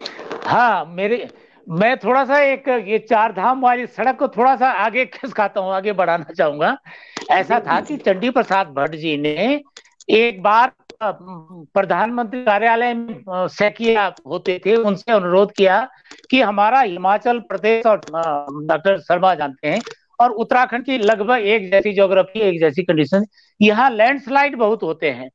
हाँ 0.00 0.84
मेरे, 0.88 1.28
मैं 1.66 1.96
थोड़ा 1.98 2.24
सा 2.24 2.38
एक, 2.42 2.68
ये 2.68 2.98
चार 3.00 3.32
धाम 3.32 3.60
वाली 3.62 3.86
सड़क 3.86 4.18
को 4.18 4.28
थोड़ा 4.28 4.54
सा 4.56 4.70
आगे 4.84 5.04
खिसकाता 5.14 5.60
हूँ, 5.60 5.72
आगे 5.74 5.92
बढ़ाना 5.92 6.32
चाहूँगा। 6.32 6.76
ऐसा 7.30 7.60
था 7.60 7.80
कि 7.80 7.96
चंडी 7.96 8.30
प्रसाद 8.30 8.68
भट्ट 8.68 8.94
जी 8.96 9.16
ने 9.16 9.60
एक 10.08 10.42
बार 10.42 10.72
प्रधानमंत्री 11.02 12.44
कार्यालय 12.44 12.94
में 12.94 13.22
सैकिया 13.48 14.06
होते 14.26 14.60
थे, 14.66 14.76
उनसे 14.76 15.12
अनुरोध 15.12 15.52
किया 15.52 15.86
कि 16.30 16.40
हमारा 16.42 16.80
हिमाचल 16.80 17.38
प्रदेश 17.40 17.86
और 17.86 18.04
डॉक्टर 18.66 18.98
शर्मा 19.00 19.34
जानते 19.34 19.68
हैं, 19.68 19.80
और 20.20 20.30
उत्तराखंड 20.32 20.84
की 20.84 20.98
लगभग 20.98 21.46
एक 21.46 21.70
जैसी 21.70 21.92
ज्योग्राफी 21.94 22.40
एक 22.40 22.60
जैसी 22.60 22.82
कंडीशन 22.82 23.24
यहाँ 23.60 23.90
लैंडस्लाइड 23.90 24.56
बहुत 24.56 24.82
होते 24.82 25.10
हैं। 25.10 25.28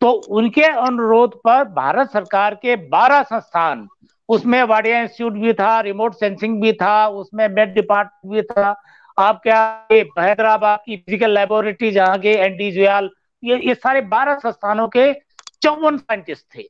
तो 0.00 0.10
उनके 0.10 0.64
अनुरोध 0.64 1.34
पर 1.44 1.64
भारत 1.68 2.10
सरकार 2.10 2.54
के 2.54 2.76
12 2.88 3.22
संस्थान 3.22 3.86
उसमें 4.28 4.62
वाडिया 4.64 5.00
इंस्टीट्यूट 5.02 5.32
भी 5.34 5.52
था 5.52 5.78
रिमोट 5.80 6.14
सेंसिंग 6.14 6.60
भी 6.62 6.72
था, 6.72 7.06
उसमें 7.08 7.48
मेड 7.48 7.74
डिपार्टमेंट 7.74 8.34
भी 8.34 8.42
था। 8.44 8.74
आप 9.18 9.40
क्या 9.42 9.60
हैदराबाद 10.18 10.78
की 10.86 10.96
फ़िज़िकल 10.96 11.30
लेबोरेटरी 11.30 11.90
जहाँ 11.92 12.18
के 12.18 12.32
एनडी 12.36 12.70
जुयाल 12.72 13.10
ये 13.42 13.58
ये 13.58 13.74
सारे 13.74 14.00
बारह 14.10 14.34
संस्थानों 14.36 14.86
के 14.88 15.12
चौवन 15.62 15.96
साइंटिस्ट 15.98 16.44
थे। 16.56 16.64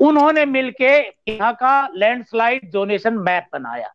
उन्होंने 0.00 0.44
मिलके 0.46 0.96
यहाँ 1.30 1.52
का 1.54 1.88
लैंडस्लाइड 1.94 2.70
जोनेशन 2.72 3.14
मैप 3.16 3.46
बनाया। 3.52 3.92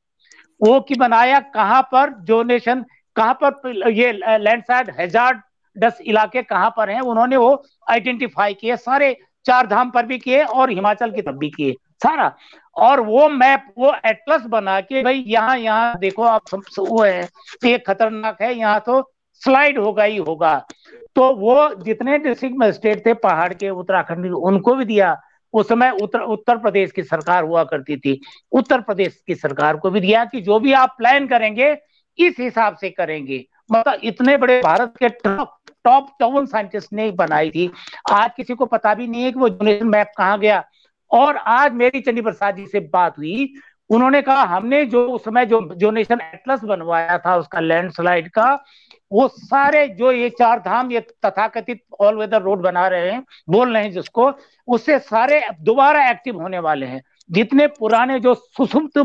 वो 0.61 0.79
की 0.81 0.95
बनाया, 0.95 1.39
कहाँ 1.39 1.81
पर 1.91 2.13
जोनेशन 2.25 2.85
कहाँ 3.15 3.37
पर 3.43 3.89
ये 3.89 4.11
लैंडस्लाइड 4.11 4.89
हेजार्ड 4.99 5.39
दस 5.75 5.97
इलाके 6.03 6.41
कहाँ 6.43 6.69
पर 6.77 6.89
हैं, 6.89 6.99
उन्होंने 7.01 7.37
वो 7.37 7.63
आइडेंटिफाई 7.89 8.53
किए, 8.53 8.75
सारे 8.77 9.15
चार 9.45 9.67
धाम 9.67 9.89
पर 9.91 10.05
भी 10.05 10.17
किए 10.19 10.43
और 10.43 10.69
हिमाचल 10.69 11.11
की 11.11 11.21
तरफ़ 11.21 11.35
भी 11.37 11.49
किए। 11.49 11.75
सारा 12.03 12.35
और 12.75 12.99
वो 12.99 13.27
मैप 13.29 13.67
वो 13.77 13.93
एटलस 14.05 14.41
बना 14.41 14.81
के, 14.81 15.03
भाई, 15.03 15.23
यहाँ 15.27 15.57
यहाँ, 15.57 15.97
देखो, 15.99 16.23
आप 16.23 16.43
वो 16.79 17.03
है। 17.03 17.29
ये 17.65 17.77
खतरनाक 17.77 18.41
है, 18.41 18.53
यहाँ 18.53 18.79
तो 18.85 19.13
स्लाइड 19.41 19.77
होगा 19.79 20.03
ही 20.03 20.17
होगा। 20.17 20.67
तो 21.15 21.35
वो 21.35 21.83
जितने 21.83 22.17
डिस्ट्रिक्ट 22.17 22.55
मजिस्ट्रेट 22.57 23.05
थे, 23.05 23.13
पहाड़ 23.13 23.53
के, 23.53 23.69
उत्तराखंड 23.69 24.33
उनको 24.33 24.75
भी 24.75 24.85
दिया। 24.85 25.15
उस 25.53 25.67
समय 25.67 25.91
उत्तर 26.01 26.19
उत्तर 26.19 26.57
प्रदेश 26.57 26.91
की 26.91 27.03
सरकार 27.03 27.43
हुआ 27.43 27.63
करती 27.63 27.97
थी। 27.97 28.19
उत्तर 28.51 28.81
प्रदेश 28.81 29.23
की 29.27 29.35
सरकार 29.35 29.77
को 29.77 29.89
भी 29.89 29.99
दिया 29.99 30.25
कि 30.25 30.41
जो 30.41 30.59
भी 30.59 30.73
आप 30.73 30.95
प्लान 30.97 31.27
करेंगे, 31.27 31.77
इस 32.19 32.35
हिसाब 32.39 32.75
से 32.75 32.89
करेंगे। 32.89 33.45
मतलब 33.71 33.99
इतने 34.03 34.37
बड़े 34.37 34.61
भारत 34.61 34.93
के 34.99 35.09
टॉप 35.09 35.53
टॉप 35.83 36.09
चौवन 36.09 36.45
साइंटिस्ट 36.45 36.93
ने 36.93 37.11
बनाई 37.11 37.49
थी। 37.49 37.71
आज 38.11 38.31
किसी 38.37 38.53
को 38.53 38.65
पता 38.65 38.93
भी 38.93 39.07
नहीं 39.07 39.23
है 39.23 39.31
कि 39.31 39.39
वो 39.39 39.85
मैप 39.85 40.11
कहाँ 40.17 40.39
गया। 40.39 40.63
और 41.11 41.37
आज 41.37 41.73
मेरी 41.73 42.01
चंडी 42.01 42.21
प्रसाद 42.21 42.55
जी 42.55 42.65
से 42.67 42.79
बात 42.79 43.17
हुई, 43.17 43.53
उन्होंने 43.89 44.21
कहा, 44.21 44.43
हमने 44.43 44.85
जो 44.85 45.07
उस 45.07 45.23
समय 45.23 45.45
जो 45.45 45.61
जो 45.75 45.91
नेशन 45.91 46.21
एटलस 46.21 46.63
बनवाया 46.63 47.17
था, 47.17 47.35
उसका 47.37 47.59
लैंडस्लाइड 47.59 48.29
का, 48.29 48.63
वो 49.11 49.27
सारे 49.27 49.87
जो 49.87 50.11
ये 50.11 50.29
चार 50.29 50.59
धाम 50.59 50.91
ये 50.91 50.99
तथाकथित 51.25 51.83
ऑल 51.99 52.15
वेदर 52.15 52.41
रोड 52.41 52.61
बना 52.61 52.87
रहे 52.87 53.11
हैं, 53.11 53.23
बोल 53.49 53.73
रहे 53.73 53.83
हैं 53.83 53.91
जिसको, 53.91 54.31
उससे 54.67 54.99
सारे 54.99 55.41
दोबारा 55.61 56.09
एक्टिव 56.09 56.41
होने 56.41 56.59
वाले 56.59 56.85
हैं। 56.85 57.01
जितने 57.31 57.67
पुराने 57.67 58.19
जो 58.19 58.33
सुसुप्त 58.33 58.97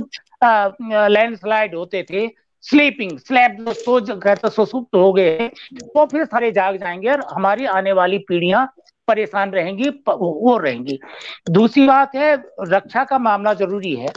लैंडस्लाइड 0.92 1.74
होते 1.74 2.06
थे 2.10 2.26
स्लीपिंग 2.64 3.18
स्लैब 3.18 3.56
जो 3.60 3.72
सो 3.72 4.00
कहते 4.16 4.50
सुसुप्त 4.50 4.96
हो 4.96 5.12
गए 5.12 5.46
वो 5.96 6.06
फिर 6.06 6.24
सारे 6.24 6.50
जाग 6.52 6.76
जाएँगे 6.76 7.10
और 7.10 7.24
हमारी 7.32 7.64
आने 7.66 7.92
वाली 7.92 8.18
पीढ़ियाँ 8.18 8.66
परेशान 9.08 9.50
रहेंगी 9.50 9.88
वो 10.08 10.56
रहेंगी। 10.58 10.98
दूसरी 11.50 11.86
बात 11.86 12.14
है, 12.14 12.34
रक्षा 12.62 13.04
का 13.04 13.18
मामला 13.18 13.54
ज़रूरी 13.54 13.94
है। 13.94 14.08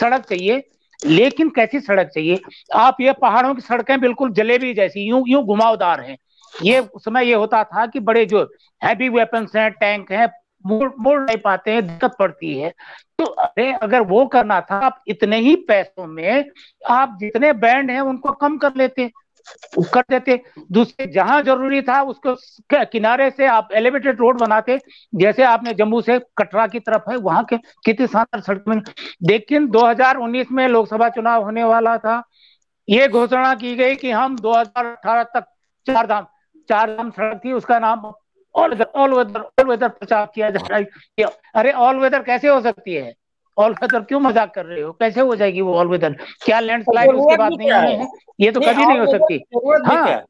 सड़क 0.00 0.24
चाहिए, 0.24 0.62
लेकिन 1.06 1.48
कैसी 1.48 1.80
सड़क 1.80 2.08
चाहिए? 2.08 2.40
आप 2.74 2.96
ये 3.00 3.12
पहाड़ों 3.12 3.54
की 3.54 3.60
सड़कें 3.60 4.00
बिल्कुल 4.00 4.32
जलेबी 4.32 4.74
जैसी, 4.74 5.08
यूँ 5.08 5.22
यूँ 5.28 5.42
घुमावदार 5.44 6.00
हैं। 6.00 6.16
ये 6.62 6.82
समय 6.96 7.26
ये 7.26 7.34
होता 7.34 7.62
था 7.64 7.86
कि 7.86 8.00
बड़े 8.00 8.24
जो 8.26 8.42
हैवी 8.82 9.08
वेपन्स 9.08 9.56
हैं 9.56 9.70
टैंक 9.70 10.12
हैं 10.12 10.26
मोड़ 10.66 10.92
मोड़ 10.98 11.20
नहीं 11.20 11.36
पाते 11.36 11.70
हैं, 11.70 11.86
दिक्कत 11.86 12.16
पड़ती 12.18 12.58
है। 12.58 12.70
तो 13.18 13.24
अरे, 13.24 13.72
अगर 13.72 14.00
वो 14.00 14.26
करना 14.26 14.60
था, 14.60 14.78
आप 14.78 15.02
इतने 15.08 15.36
ही 15.36 15.56
पैसों 15.56 16.06
में, 16.06 16.50
आप 16.90 17.16
जितने 17.20 17.52
बैंड 17.52 17.90
हैं, 17.90 18.00
उनको 18.00 18.32
कम 18.32 18.56
कर 18.58 18.72
लेते, 18.76 19.12
कर 19.78 20.00
देते। 20.00 20.42
दूसरे, 20.72 21.06
जहाँ 21.06 21.42
ज़रूरी 21.42 21.82
था, 21.82 22.02
उसको 22.02 22.36
किनारे 22.84 23.30
से 23.30 23.46
आप 23.46 23.68
एलिवेटेड 23.72 24.20
रोड 24.20 24.38
बनाते। 24.38 24.80
जैसे 25.14 25.42
आपने 25.42 25.74
जम्मू 25.74 26.00
से 26.00 26.18
कटरा 26.18 26.66
की 26.66 26.80
तरफ़ 26.80 27.10
है, 27.10 27.16
वहाँ 27.16 27.44
के 27.44 27.56
कितनी 27.56 28.06
शानदार 28.06 28.40
सड़क 28.40 28.64
में 28.68 28.76
लेकिन 29.22 29.66
2019 29.66 30.52
में 30.52 30.68
लोकसभा 30.68 31.08
चुनाव 31.08 31.44
होने 31.44 31.64
वाला 31.64 31.98
था। 31.98 32.22
ये 32.88 33.08
घोषणा 33.08 33.54
की 33.54 33.76
गई 33.76 33.94
कि 33.96 34.10
हम 34.10 34.38
2018 34.38 35.22
तक 35.22 35.44
चार 35.86 36.06
धाम 36.06 36.26
चार 36.68 36.96
धाम 36.96 37.10
सड़क 37.10 37.40
थी, 37.44 37.52
उसका 37.52 37.78
नाम 37.78 38.12
all 38.56 38.70
weather 38.70 38.84
all 38.96 39.14
weather 39.14 39.40
all 39.40 39.68
weather 39.68 39.88
प्रचार 39.90 40.26
किया 40.34 40.50
जा 40.50 40.66
रहा 40.66 40.78
है 40.78 41.26
अरे 41.54 41.72
ऑल 41.72 41.96
वेदर 42.00 42.22
कैसे 42.22 42.48
हो 42.48 42.60
सकती 42.60 42.94
है? 42.94 43.12
ऑल 43.56 43.72
वेदर 43.72 44.00
क्यों 44.02 44.20
मज़ाक 44.20 44.54
कर 44.54 44.64
रहे 44.66 44.80
हो? 44.80 44.92
कैसे 44.92 45.20
हो 45.20 45.34
जाएगी 45.36 45.60
वो 45.60 45.74
ऑल 45.78 45.88
वेदर 45.88 46.16
क्या 46.44 46.60
लैंडस्लाइड 46.60 47.10
उसके 47.10 47.36
बाद 47.36 47.52
नहीं 47.52 47.72
हुए 47.72 47.92
हैं? 47.92 48.08
ये 48.40 48.50
तो 48.52 48.60
कभी 48.60 48.86
नहीं 48.86 48.98
हो 48.98 49.06
सकती। 49.06 49.44
हाँ? 49.86 50.24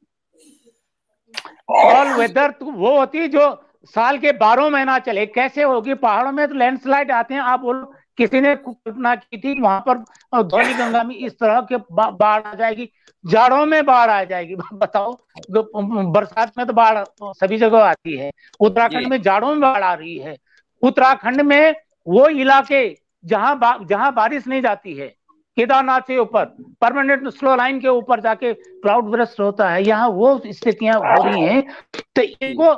ऑल 1.70 2.12
वेदर 2.18 2.51
तो 2.51 2.66
वो 2.66 2.99
होती 2.99 3.29
जो 3.29 3.51
साल 3.95 4.18
के 4.18 4.33
बारह 4.35 4.68
महीना 4.70 4.99
चले। 4.99 5.27
कैसे 5.29 5.62
होगी? 5.62 5.95
पहाड़ों 5.97 6.33
में 6.33 6.47
तो 6.49 6.55
लैंडस्लाइड 6.55 7.11
आते 7.12 7.35
हैं 7.35 7.41
आप 7.43 7.61
बोलो 7.61 7.93
किसी 8.19 8.41
ने 8.41 8.55
कल्पना 8.57 9.14
की 9.14 9.39
थी 9.39 9.61
वहाँ 9.61 9.85
पर 9.89 9.99
धौली 10.43 10.75
गंगा 10.75 11.03
में 11.03 11.14
इस 11.14 11.33
तरह 11.33 11.61
के 11.73 11.77
बाढ़ 11.93 12.43
आ 12.43 12.55
जाएगी 12.55 12.91
जाड़ों 13.25 13.64
में 13.67 13.85
बाढ़ 13.87 14.11
आ 14.11 14.25
जाएगी। 14.25 14.57
बताओ 14.73 15.19
बरसात 15.51 16.53
में 16.59 16.67
तो 16.67 16.73
बाढ़ 16.73 17.05
सभी 17.23 17.59
जगह 17.59 17.85
आती 17.85 18.17
है। 18.17 18.31
उत्तराखंड 18.61 19.07
में 19.07 19.21
जाड़ों 19.23 19.49
में 19.49 19.61
बाढ़ 19.61 19.83
आ 19.83 19.95
रही 19.95 20.17
है। 20.19 20.37
उत्तराखंड 20.83 21.41
में 21.41 21.75
वो 22.07 22.29
इलाके 22.29 22.89
जहाँ 23.25 23.59
बा, 23.59 23.79
जहाँ 23.89 24.14
बारिश 24.14 24.47
नहीं 24.47 24.62
जाती 24.62 24.95
है 24.95 25.14
केदारनाथ 25.57 26.01
से 26.01 26.17
ऊपर 26.19 26.45
परमानेंट 26.81 27.29
स्लो 27.29 27.55
लाइन 27.57 27.81
के 27.81 27.89
ऊपर 27.89 28.21
जाके 28.21 28.53
क्लाउड 28.55 29.11
ब्रस्ट 29.11 29.41
होता 29.41 29.69
है। 29.71 29.83
यहाँ 29.83 30.09
वो 30.09 30.41
स्थितियाँ 30.47 30.95
हो 30.97 31.23
रही 31.25 31.43
हैं। 31.43 31.63
तो 32.17 32.23
इनको 32.23 32.73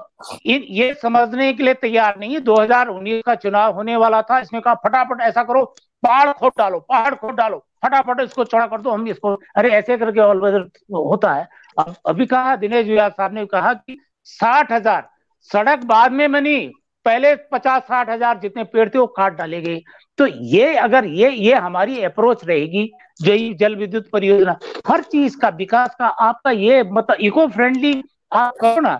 इन 0.46 0.64
ये 0.70 0.92
समझने 0.94 1.52
के 1.52 1.62
लिए 1.62 1.74
तैयार 1.74 2.18
नहीं 2.18 2.34
है। 2.34 2.40
2019 2.40 3.22
का 3.22 3.34
चुनाव 3.34 3.74
होने 3.74 3.96
वाला 3.96 4.22
था। 4.22 4.38
इसमें 4.40 4.62
कहा, 4.62 4.74
फटाफट 4.74 5.20
ऐसा 5.20 5.42
करो, 5.42 5.64
पहाड़ 6.02 6.32
खोद 6.32 6.52
डालो, 6.58 6.78
पहाड़ 6.80 7.14
खोद 7.14 7.34
डालो। 7.34 7.64
फटाफट 7.84 8.20
इसको 8.20 8.44
चौड़ा 8.44 8.66
कर 8.66 8.80
दो। 8.80 8.90
हम 8.90 9.06
इसको, 9.08 9.34
अरे 9.56 9.70
ऐसे 9.70 9.96
करके 9.98 10.20
ऑल 10.20 10.40
वेदर 10.40 10.68
होता 10.94 11.32
है। 11.32 11.48
अब, 11.78 11.94
अभी 12.06 12.26
कहा 12.26 12.56
दिनेश 12.56 12.86
साहब 12.88 13.34
ने 13.34 13.46
कहा 13.46 13.72
कि 13.74 13.98
साठ 14.26 14.72
हज़ार, 14.72 15.08
सड़क 15.50 15.84
बाद 15.84 16.12
में 16.12 16.30
बनी 16.32 16.70
पहले 17.08 17.34
पचास 17.52 17.82
साठ 17.82 18.08
हज़ार 18.10 18.38
जितने 18.38 18.64
पेड़ 18.66 18.88
थे 18.88 18.98
वो 18.98 19.06
काट 19.08 19.36
डाले 19.36 19.60
गए। 19.60 19.80
तो 20.18 20.26
ये 20.26 20.74
अगर 20.78 21.04
ये 21.06 21.30
ये 21.32 21.54
हमारी 21.56 22.02
अप्रोच 22.04 22.44
रहेगी 22.44 22.90
जो 23.20 23.36
जल 23.56 23.76
विद्युत 23.76 24.08
परियोजना, 24.10 24.58
हर 24.88 25.02
चीज़ 25.04 25.36
का 25.38 25.48
विकास 25.56 25.94
का 25.98 26.06
आपका 26.06 26.50
ये 26.52 26.82
मतलब 26.82 27.16
इको 27.20 27.46
फ्रेंडली 27.48 28.02
आप 28.34 28.54
करो 28.60 28.80
ना। 28.80 28.94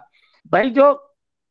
भाई 0.53 0.71
जो 0.71 0.93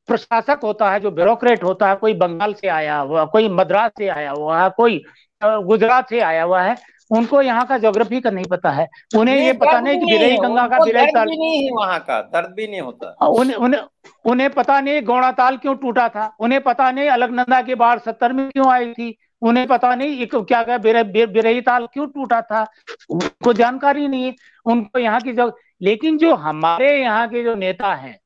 प्रशासक 0.10 0.60
होता 0.64 0.90
है, 0.92 1.00
जो 1.00 1.12
ब्यूरोक्रेट 1.12 1.64
होता 1.64 1.90
है, 1.90 1.96
कोई 1.96 2.14
बंगाल 2.16 2.54
से 2.54 2.68
आया 2.70 2.98
हुआ, 2.98 3.26
कोई 3.28 3.50
मद्रास 3.52 3.92
से 3.98 4.08
आया 4.10 4.32
हुआ 4.32 4.62
है, 4.62 4.70
कोई 4.78 5.02
गुजरात 5.42 6.10
से 6.10 6.20
आया 6.22 6.44
हुआ 6.44 6.62
है 6.62 6.76
उनको 7.12 7.42
यहाँ 7.42 7.66
का 7.66 7.78
जोग्राफी 7.78 8.20
का 8.22 8.30
नहीं 8.30 8.46
पता 8.46 8.70
है। 8.72 8.88
उन्हें 9.18 9.36
ये 9.38 9.54
पता 9.54 9.80
नहीं 9.80 10.00
कि 10.00 10.06
बिरई 10.08 10.38
गंगा 10.38 10.68
का 10.68 10.84
बिरई 10.86 11.06
ताल 11.08 11.30
नहीं 11.30 11.64
है 11.64 11.72
वहाँ 11.74 12.00
का 12.00 12.20
दर्द 12.24 12.54
भी 12.56 12.68
नहीं 12.68 12.82
होता। 12.82 13.28
उन्हें 13.28 13.56
उन्हें 13.58 13.82
उन्हें 14.26 14.50
पता 14.50 14.80
नहीं 14.82 15.02
गौड़ा 15.04 15.32
ताल 15.32 15.58
क्यों 15.58 15.76
टूटा 15.76 16.08
था। 16.10 16.32
उन्हें 16.40 16.62
पता 16.62 16.92
नहीं 16.92 17.10
अलगनंदा 17.10 17.62
की 17.62 17.76
बाढ़ 17.76 18.00
सत्तर 18.00 18.34
में 18.34 18.50
क्यों 18.50 18.72
आई 18.72 18.92
थी। 18.94 19.16
उन्हें 19.42 19.68
पता 19.68 19.94
नहीं 19.96 20.20
एक 20.22 20.36
क्या 20.36 20.62
क्या 20.64 20.78
बिरही 20.78 21.62
ताल 21.62 21.86
क्यों 21.88 22.08
टूटा 22.08 22.42
था। 22.42 22.66
उनको 23.10 23.54
जानकारी 23.54 24.08
नहीं 24.08 24.24
है। 24.24 24.36
उनको 24.66 25.00
यहाँ 25.00 25.20
की 25.22 25.34
जगह 25.34 25.52
लेकिन 25.82 26.18
जो 26.18 26.34
हमारे 26.36 26.90
यहाँ 27.02 27.28
के 27.28 27.44
जो 27.44 27.56
नेता 27.56 27.94
हैं 27.96 28.18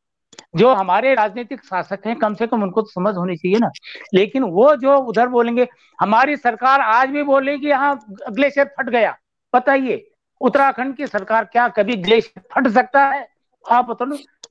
जो 0.55 0.73
हमारे 0.73 1.13
राजनीतिक 1.15 1.63
शासक 1.63 1.99
हैं, 2.05 2.15
कम 2.15 2.33
से 2.33 2.47
कम 2.47 2.63
उनको 2.63 2.81
तो 2.81 2.87
समझ 2.87 3.15
होनी 3.15 3.35
चाहिए 3.35 3.59
ना। 3.59 3.69
लेकिन 4.13 4.43
वो 4.43 4.75
जो 4.75 4.97
उधर 4.97 5.27
बोलेंगे, 5.27 5.67
हमारी 6.01 6.35
सरकार 6.37 6.81
आज 6.81 7.09
भी 7.09 7.23
बोले 7.23 7.57
कि 7.57 7.67
यहाँ 7.67 7.99
ग्लेशियर 8.31 8.65
फट 8.65 8.89
गया। 8.89 9.17
बताइए, 9.55 10.07
उत्तराखंड 10.41 10.95
की 10.95 11.07
सरकार 11.07 11.45
क्या 11.45 11.67
कभी 11.67 11.95
ग्लेशियर 11.95 12.43
फट 12.53 12.67
सकता 12.67 13.05
है? 13.05 13.27
आप 13.71 13.89
बता 13.89 14.05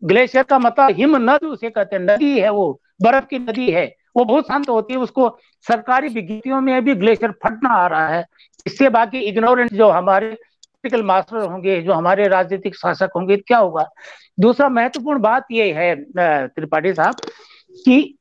ग्लेशियर 0.04 0.44
का 0.44 0.58
मतलब 0.58 0.90
हिम 0.90 1.16
नद, 1.30 1.44
उसे 1.44 1.70
कहते 1.70 1.96
हैं, 1.96 2.02
नदी 2.02 2.38
है 2.40 2.50
वो, 2.50 2.80
बर्फ़ 3.02 3.24
की 3.24 3.38
नदी 3.38 3.70
है। 3.70 3.96
वो 4.16 4.24
बहुत 4.24 4.44
शांत 4.44 4.68
होती 4.68 4.94
है, 4.94 5.00
उसको 5.00 5.38
सरकारी 5.68 6.08
विज्ञप्तियों 6.08 6.60
में 6.60 6.84
भी 6.84 6.94
ग्लेशियर 6.94 7.30
फटना 7.30 7.70
आ 7.70 7.86
रहा 7.86 8.08
है। 8.08 8.24
इससे 8.66 8.88
बाकी 8.88 9.18
इग्नोरेंट 9.18 9.72
जो 9.72 9.88
हमारे 9.88 10.38
पॉलिटिकल 10.80 11.06
मास्टर 11.06 11.36
होंगे, 11.42 11.80
जो 11.82 11.92
हमारे 11.92 12.26
राजनीतिक 12.28 12.74
शासक 12.76 13.10
होंगे, 13.16 13.36
क्या 13.38 13.58
होगा? 13.58 13.88
दूसरा 14.38 14.68
महत्वपूर्ण 14.70 15.20
बात 15.20 15.46
ये 15.52 15.72
है 15.72 15.94
त्रिपाठी 16.48 16.92
साहब, 16.94 17.14
कि 17.76 18.16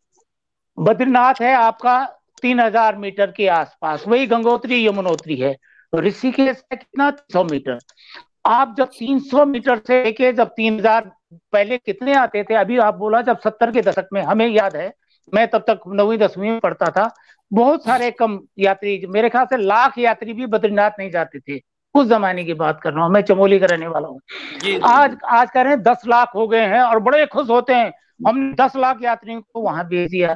बद्रीनाथ 0.77 1.41
है 1.41 1.53
आपका 1.55 2.03
तीन 2.41 2.59
हज़ार 2.59 2.97
मीटर 2.97 3.31
के 3.31 3.47
आसपास, 3.49 4.03
वही 4.07 4.27
गंगोत्री, 4.27 4.85
यमुनोत्री 4.87 5.35
है। 5.35 5.55
ऋषिकेश 5.93 6.63
है 6.71 6.77
कितना? 6.77 7.09
सौ 7.33 7.43
मीटर। 7.43 7.77
आप 8.47 8.75
जब 8.77 8.89
300 8.89 9.45
मीटर 9.45 9.77
से 9.87 10.03
लेके 10.03 10.31
जब 10.33 10.53
3000 10.57 11.09
पहले 11.53 11.77
कितने 11.77 12.13
आते 12.15 12.43
थे, 12.43 12.55
अभी 12.55 12.77
आप 12.79 12.95
बोला 12.95 13.21
जब 13.21 13.39
सत्तर 13.39 13.71
के 13.71 13.81
दशक 13.81 14.07
में, 14.13 14.21
हमें 14.23 14.47
याद 14.47 14.75
है, 14.75 14.91
मैं 15.33 15.47
तब 15.47 15.63
तक 15.67 15.81
नौवीं, 15.87 16.17
दसवीं 16.17 16.49
में 16.51 16.59
पढ़ता 16.59 16.89
था, 16.89 17.09
बहुत 17.51 17.83
सारे 17.85 18.11
कम 18.11 18.39
यात्री, 18.59 19.05
मेरे 19.07 19.29
ख्याल 19.29 19.45
से 19.45 19.57
लाख 19.57 19.97
यात्री 19.97 20.33
भी 20.33 20.45
बद्रीनाथ 20.47 20.91
नहीं 20.99 21.11
जाते 21.11 21.39
थे। 21.39 21.59
उस 21.95 22.07
जमाने 22.07 22.43
की 22.43 22.53
बात 22.53 22.79
कर 22.81 22.93
रहा 22.93 23.03
हूँ 23.05 23.11
मैं 23.11 23.21
चमोली 23.21 23.59
का 23.59 23.65
रहने 23.65 23.87
वाला 23.87 24.07
हूँ। 24.07 24.19
आज 24.85 25.17
आज 25.25 25.49
कह 25.51 25.61
रहे 25.61 25.73
हैं 25.73 25.81
दस 25.83 26.01
लाख 26.07 26.31
हो 26.35 26.47
गए 26.47 26.65
हैं 26.65 26.81
और 26.81 26.99
बड़े 26.99 27.25
खुश 27.25 27.49
होते 27.49 27.73
हैं। 27.73 27.91
हमने 28.27 28.53
दस 28.53 28.75
लाख 28.75 29.03
यात्रियों 29.03 29.41
को 29.41 29.61
वहाँ 29.61 29.87
भेज 29.87 30.09
दिया। 30.11 30.33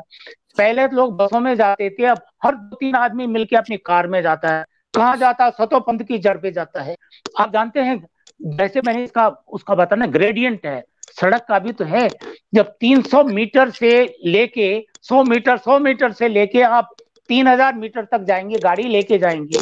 पहले 0.58 0.88
तो 0.88 0.96
लोग 0.96 1.16
बसों 1.18 1.40
में 1.40 1.56
जाते 1.56 1.90
थे 1.90 2.06
अब 2.06 2.22
हर 2.46 2.56
दो 2.56 2.76
तीन 2.76 2.96
आदमी 2.96 3.28
मिलके 3.28 3.56
अपनी 3.56 3.78
कार 3.78 4.08
में 4.08 4.22
जाता 4.22 4.56
है। 4.58 4.66
कहाँ 4.94 5.16
जाता 5.18 5.46
है? 5.46 5.52
सतो 5.52 5.80
पंथ 5.80 6.00
की 6.00 6.18
जड़ 6.18 6.38
पे 6.38 6.52
जाता 6.52 6.82
है। 6.82 6.96
आप 7.40 7.54
जानते 7.54 7.80
हैं 7.80 8.02
जैसे 8.40 8.82
मैंने 8.86 9.04
इसका 9.04 9.28
उसका 9.28 9.76
बताना 9.76 10.06
ग्रेडियंट 10.08 10.66
है। 10.66 10.84
सड़क 11.20 11.46
का 11.50 11.60
भी 11.60 11.72
तो 11.72 11.86
है। 11.86 12.08
जब 12.56 12.74
300 12.80 13.24
मीटर 13.24 13.70
से 13.70 13.92
लेके 14.26 14.70
100 15.04 15.24
मीटर 15.24 15.58
100 15.58 15.80
मीटर 15.80 16.12
से 16.12 16.28
लेके 16.28 16.62
आप 16.62 16.96
3000 17.30 17.74
मीटर 17.74 18.06
तक 18.06 18.24
जाएँगे 18.24 18.60
गाड़ी 18.60 18.84
लेके 18.84 19.18
जाएँगे 19.18 19.60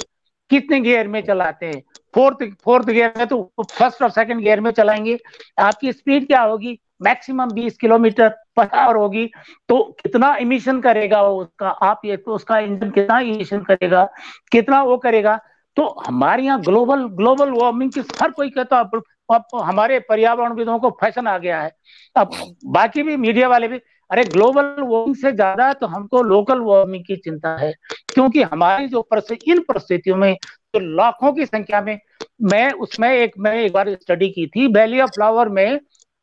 कितने 0.51 0.79
गियर 0.79 1.07
में 1.07 1.21
चलाते 1.23 1.65
हैं? 1.65 1.83
फोर्थ 2.15 2.37
फोर्थ 2.63 2.85
गियर 2.85 3.13
में 3.17 3.27
तो 3.27 3.51
फ़र्स्ट 3.61 4.01
और 4.03 4.09
सेकंड 4.09 4.41
गियर 4.41 4.59
में 4.61 4.71
चलाएँगे। 4.71 5.19
आपकी 5.59 5.93
स्पीड 5.93 6.27
क्या 6.27 6.41
होगी? 6.41 6.79
मैक्सिमम 7.01 7.49
20 7.49 7.77
किलोमीटर 7.77 8.29
पर 8.57 8.67
आवर 8.67 8.95
होगी। 8.95 9.31
तो 9.69 9.97
कितना 10.03 10.35
इमिशन 10.35 10.81
करेगा 10.81 11.21
वो 11.21 11.41
उसका? 11.41 11.69
आप 11.69 12.01
ये 12.05 12.17
तो 12.17 12.33
उसका 12.33 12.59
इंजन 12.59 12.89
कितना 12.89 13.19
इमिशन 13.19 13.61
करेगा? 13.61 14.03
कितना 14.51 14.83
वो 14.83 14.97
करेगा? 14.97 15.39
तो 15.75 15.87
हमारे 16.07 16.43
यहाँ 16.43 16.61
ग्लोबल 16.61 17.07
ग्लोबल 17.07 17.51
वार्मिंग 17.51 17.91
की 17.91 17.99
हर 17.99 18.31
कोई 18.31 18.49
कहता 18.49 18.79
अब 18.79 19.01
अब 19.33 19.43
हमारे 19.55 19.99
पर्यावरणविदों 19.99 20.79
को 20.79 20.89
फ़ैशन 21.01 21.27
आ 21.27 21.37
गया 21.37 21.61
है। 21.61 21.71
अब 22.15 22.29
बाकी 22.65 23.03
भी 23.03 23.15
मीडिया 23.17 23.47
वाले 23.47 23.67
भी 23.67 23.77
अरे 24.11 24.23
ग्लोबल 24.23 24.63
वार्मिंग 24.63 25.15
से 25.15 25.31
ज़्यादा 25.31 25.71
तो 25.73 25.87
हमको 25.87 26.21
लोकल 26.21 26.59
वार्मिंग 26.59 27.03
की 27.05 27.15
चिंता 27.15 27.55
है 27.57 27.71
क्योंकि 28.13 28.41
हमारी 28.43 28.87
जो 28.87 29.07
इन 29.47 29.59
परिस्थितियों 29.59 30.15
में 30.17 30.35
तो 30.73 30.79
लाखों 30.95 31.31
की 31.33 31.45
संख्या 31.45 31.81
में 31.81 31.97
मैं 32.43 32.71
उसमें 32.79 33.09
एक 33.09 33.33
मैं 33.37 33.53
एक 33.53 33.73
बार 33.73 33.93
स्टडी 33.93 34.29
की 34.29 34.47
थी 34.47 34.67
वैली 34.67 34.99
ऑफ़ 35.01 35.11
फ्लावर 35.11 35.49
में 35.49 35.79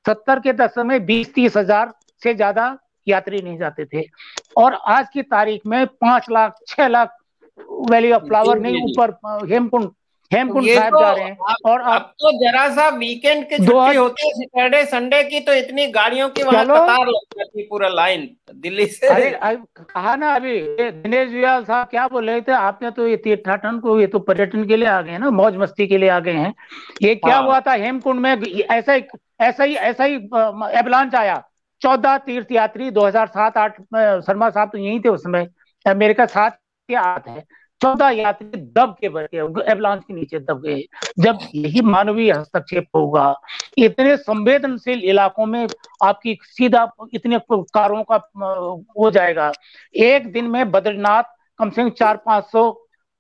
सत्तर 0.07 0.41
के 0.41 0.53
दशक 0.53 0.79
में 0.79 1.05
बीस 1.07 1.35
तीस 1.35 1.57
हज़ार 1.57 1.93
से 2.23 2.35
ज़्यादा 2.35 2.77
यात्री 3.07 3.43
नहीं 3.43 3.59
जाते 3.59 3.85
थे 3.85 4.03
और 4.57 4.75
आज 4.89 5.09
की 5.13 5.23
तारीख 5.23 5.67
में 5.67 5.87
पाँच 5.87 6.27
लाख 6.31 6.59
छह 6.67 6.89
लाख 6.89 7.17
वैली 7.91 8.13
ऑफ़ 8.13 8.23
फ्लावर 8.23 8.59
नहीं 8.59 8.83
ऊपर 8.83 9.11
हेमकुंड 9.53 9.91
हेमकुंड 10.33 10.67
साहब 10.67 10.93
तो, 10.93 11.01
जा 11.01 11.11
रहे 11.13 11.25
हैं 11.25 11.55
और 11.67 11.81
अब 11.81 12.03
तो 12.21 12.33
जरा 12.39 12.69
सा 12.75 12.89
वीकेंड 12.97 13.45
के 13.45 13.57
छुट्टी 13.57 13.97
होती 13.97 14.27
है 14.27 14.33
सैटरडे 14.35 14.85
संडे 14.87 15.23
की 15.25 15.41
तो 15.41 15.53
इतनी 15.55 15.87
गाड़ियों 15.93 16.29
की 16.31 16.43
वहाँ 16.43 16.65
कतार 16.65 17.07
लग 17.07 17.39
जाती 17.39 17.63
पूरा 17.69 17.89
लाइन 17.91 18.29
दिल्ली 18.57 18.87
से। 18.87 19.09
अरे 19.09 19.31
कहा 19.77 20.15
ना 20.17 20.35
अभी 20.35 20.61
दिनेश 20.81 21.31
वियाल 21.31 21.65
साहब 21.65 21.87
क्या 21.89 22.07
बोल 22.09 22.31
रहे 22.31 22.41
थे? 22.41 22.53
आपने 22.53 22.91
तो 22.91 23.07
ये 23.09 23.17
तीर्थाटन 23.19 23.79
को 23.81 23.99
ये 24.01 24.07
तो 24.07 24.19
पर्यटन 24.21 24.65
के 24.69 24.77
लिए 24.77 24.89
आ 24.89 25.01
गए 25.03 25.19
ना 25.19 25.31
मौज 25.33 25.57
मस्ती 25.57 25.87
के 25.87 25.99
लिए 25.99 26.09
आ 26.09 26.19
गए 26.21 26.33
हैं। 26.35 26.55
ये 27.03 27.15
क्या 27.17 27.35
हाँ। 27.35 27.45
हुआ 27.45 27.61
था 27.61 27.73
हेमकुंड 27.75 28.21
में? 28.21 28.43
ऐसा 28.63 28.93
ही 28.93 29.05
ऐसा 29.41 29.65
ही 29.65 29.75
ऐसा 29.75 30.05
ही 30.05 30.15
एबलांच 30.79 31.15
आया। 31.15 31.43
चौदह 31.83 32.17
तीर्थ 32.19 32.53
यात्री 32.53 32.91
दो 32.91 33.07
हज़ार 33.07 33.27
सात 33.29 33.57
आठ 33.59 33.81
शर्मा 34.27 34.49
साहब 34.51 34.71
तो 34.71 34.79
यही 34.79 35.01
थे 35.01 35.09
उसमें 35.09 35.47
अमेरिका 35.87 36.27
साथ 36.29 36.51
के 36.51 36.95
आठ 36.97 37.29
है। 37.29 37.45
चौदह 37.81 38.09
यात्री 38.11 38.61
दब 38.73 38.95
के 39.01 39.09
बढ़ 39.09 39.27
गए 39.27 39.63
एवलांच 39.71 40.03
के 40.03 40.15
नीचे 40.15 40.39
दब 40.41 40.63
गए। 40.63 40.83
जब 41.19 41.39
यही 41.55 41.81
मानवीय 41.83 42.33
हस्तक्षेप 42.33 42.87
होगा, 42.97 43.35
इतने 43.79 44.17
संवेदनशील 44.17 45.03
इलाकों 45.05 45.47
में 45.47 45.67
आपकी 46.05 46.39
सीधा 46.43 46.89
इतने 47.15 47.39
कारों 47.51 48.03
का 48.05 48.17
हो 48.99 49.11
जाएगा। 49.11 49.53
एक 49.95 50.33
दिन 50.33 50.51
में 50.51 50.71
बद्रीनाथ 50.71 51.23
कम 51.61 51.71
से 51.71 51.83
कम 51.83 51.91
चार 51.91 52.17
पाँच 52.27 52.45
सौ 52.47 52.69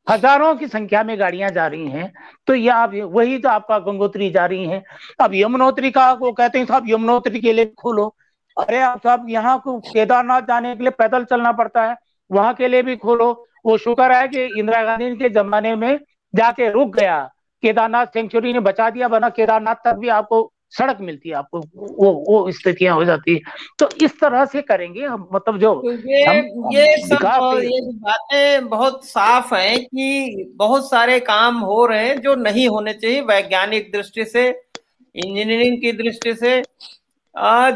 हज़ारों 0.06 0.54
की 0.56 0.66
संख्या 0.68 1.02
में 1.02 1.18
गाड़ियाँ 1.20 1.50
जा 1.50 1.66
रही 1.66 1.88
हैं 1.88 2.12
तो 2.46 2.54
ये 2.54 2.68
आप, 2.68 2.92
वही 2.94 3.38
तो 3.38 3.48
आपका 3.48 3.78
गंगोत्री 3.78 4.30
जा 4.30 4.44
रही 4.46 4.66
है। 4.66 4.82
अब 5.20 5.34
यमुनोत्री 5.34 5.90
का 5.90 6.12
वो 6.12 6.32
कहते 6.32 6.58
हैं, 6.58 6.66
साहब, 6.66 6.84
यमुनोत्री 6.88 7.40
के 7.40 7.52
लिए 7.52 7.66
खोलो। 7.78 8.14
अरे 8.56 8.78
आप 8.80 9.00
साहब, 9.04 9.26
यहाँ 9.30 9.58
को 9.64 9.78
केदारनाथ 9.82 10.42
जाने 10.42 10.74
के 10.76 10.82
लिए 10.82 10.90
पैदल 10.92 11.24
चलना 11.24 11.52
पड़ता 11.52 11.84
है, 11.84 11.96
वहाँ 12.30 12.54
के 12.54 12.68
लिए 12.68 12.82
भी 12.82 12.96
खोलो। 12.96 13.47
वो 13.64 13.76
शुक्र 13.78 14.12
है 14.12 14.28
कि 14.28 14.44
इंदिरा 14.58 14.82
गांधी 14.84 15.14
के 15.16 15.28
जमाने 15.30 15.74
में 15.76 15.98
जाके 16.34 16.70
रुक 16.70 16.94
गया। 16.96 17.18
केदारनाथ 17.62 18.06
सेंचुरी 18.06 18.52
ने 18.52 18.60
बचा 18.60 18.88
दिया 18.90 19.08
बना 19.08 19.28
केदारनाथ 19.30 19.74
तक 19.84 19.94
भी 19.98 20.08
आपको 20.10 20.50
सड़क 20.72 20.98
मिलती 21.00 21.28
है 21.28 21.34
आपको 21.34 21.58
वो 21.98 22.12
वो 22.28 22.50
स्थितियाँ 22.52 22.94
हो 22.94 23.04
जाती 23.04 23.34
है। 23.34 23.40
तो 23.78 23.88
इस 24.04 24.18
तरह 24.20 24.44
से 24.44 24.62
करेंगे 24.62 25.04
हम 25.04 25.28
मतलब 25.32 25.58
जो 25.58 25.74
तो 25.74 25.92
ये 25.92 26.24
हम, 26.24 26.36
ये 26.72 26.96
सब 26.98 27.60
ये 27.62 27.80
बातें 27.94 28.68
बहुत 28.68 29.04
साफ़ 29.06 29.54
हैं 29.54 29.78
कि 29.80 30.52
बहुत 30.56 30.88
सारे 30.90 31.18
काम 31.20 31.58
हो 31.60 31.84
रहे 31.86 32.08
हैं 32.08 32.20
जो 32.22 32.34
नहीं 32.36 32.68
होने 32.68 32.92
चाहिए 32.94 33.20
वैज्ञानिक 33.22 33.90
दृष्टि 33.92 34.24
से 34.24 34.48
इंजीनियरिंग 34.48 35.80
की 35.80 35.92
दृष्टि 35.94 36.34
से। 36.34 36.62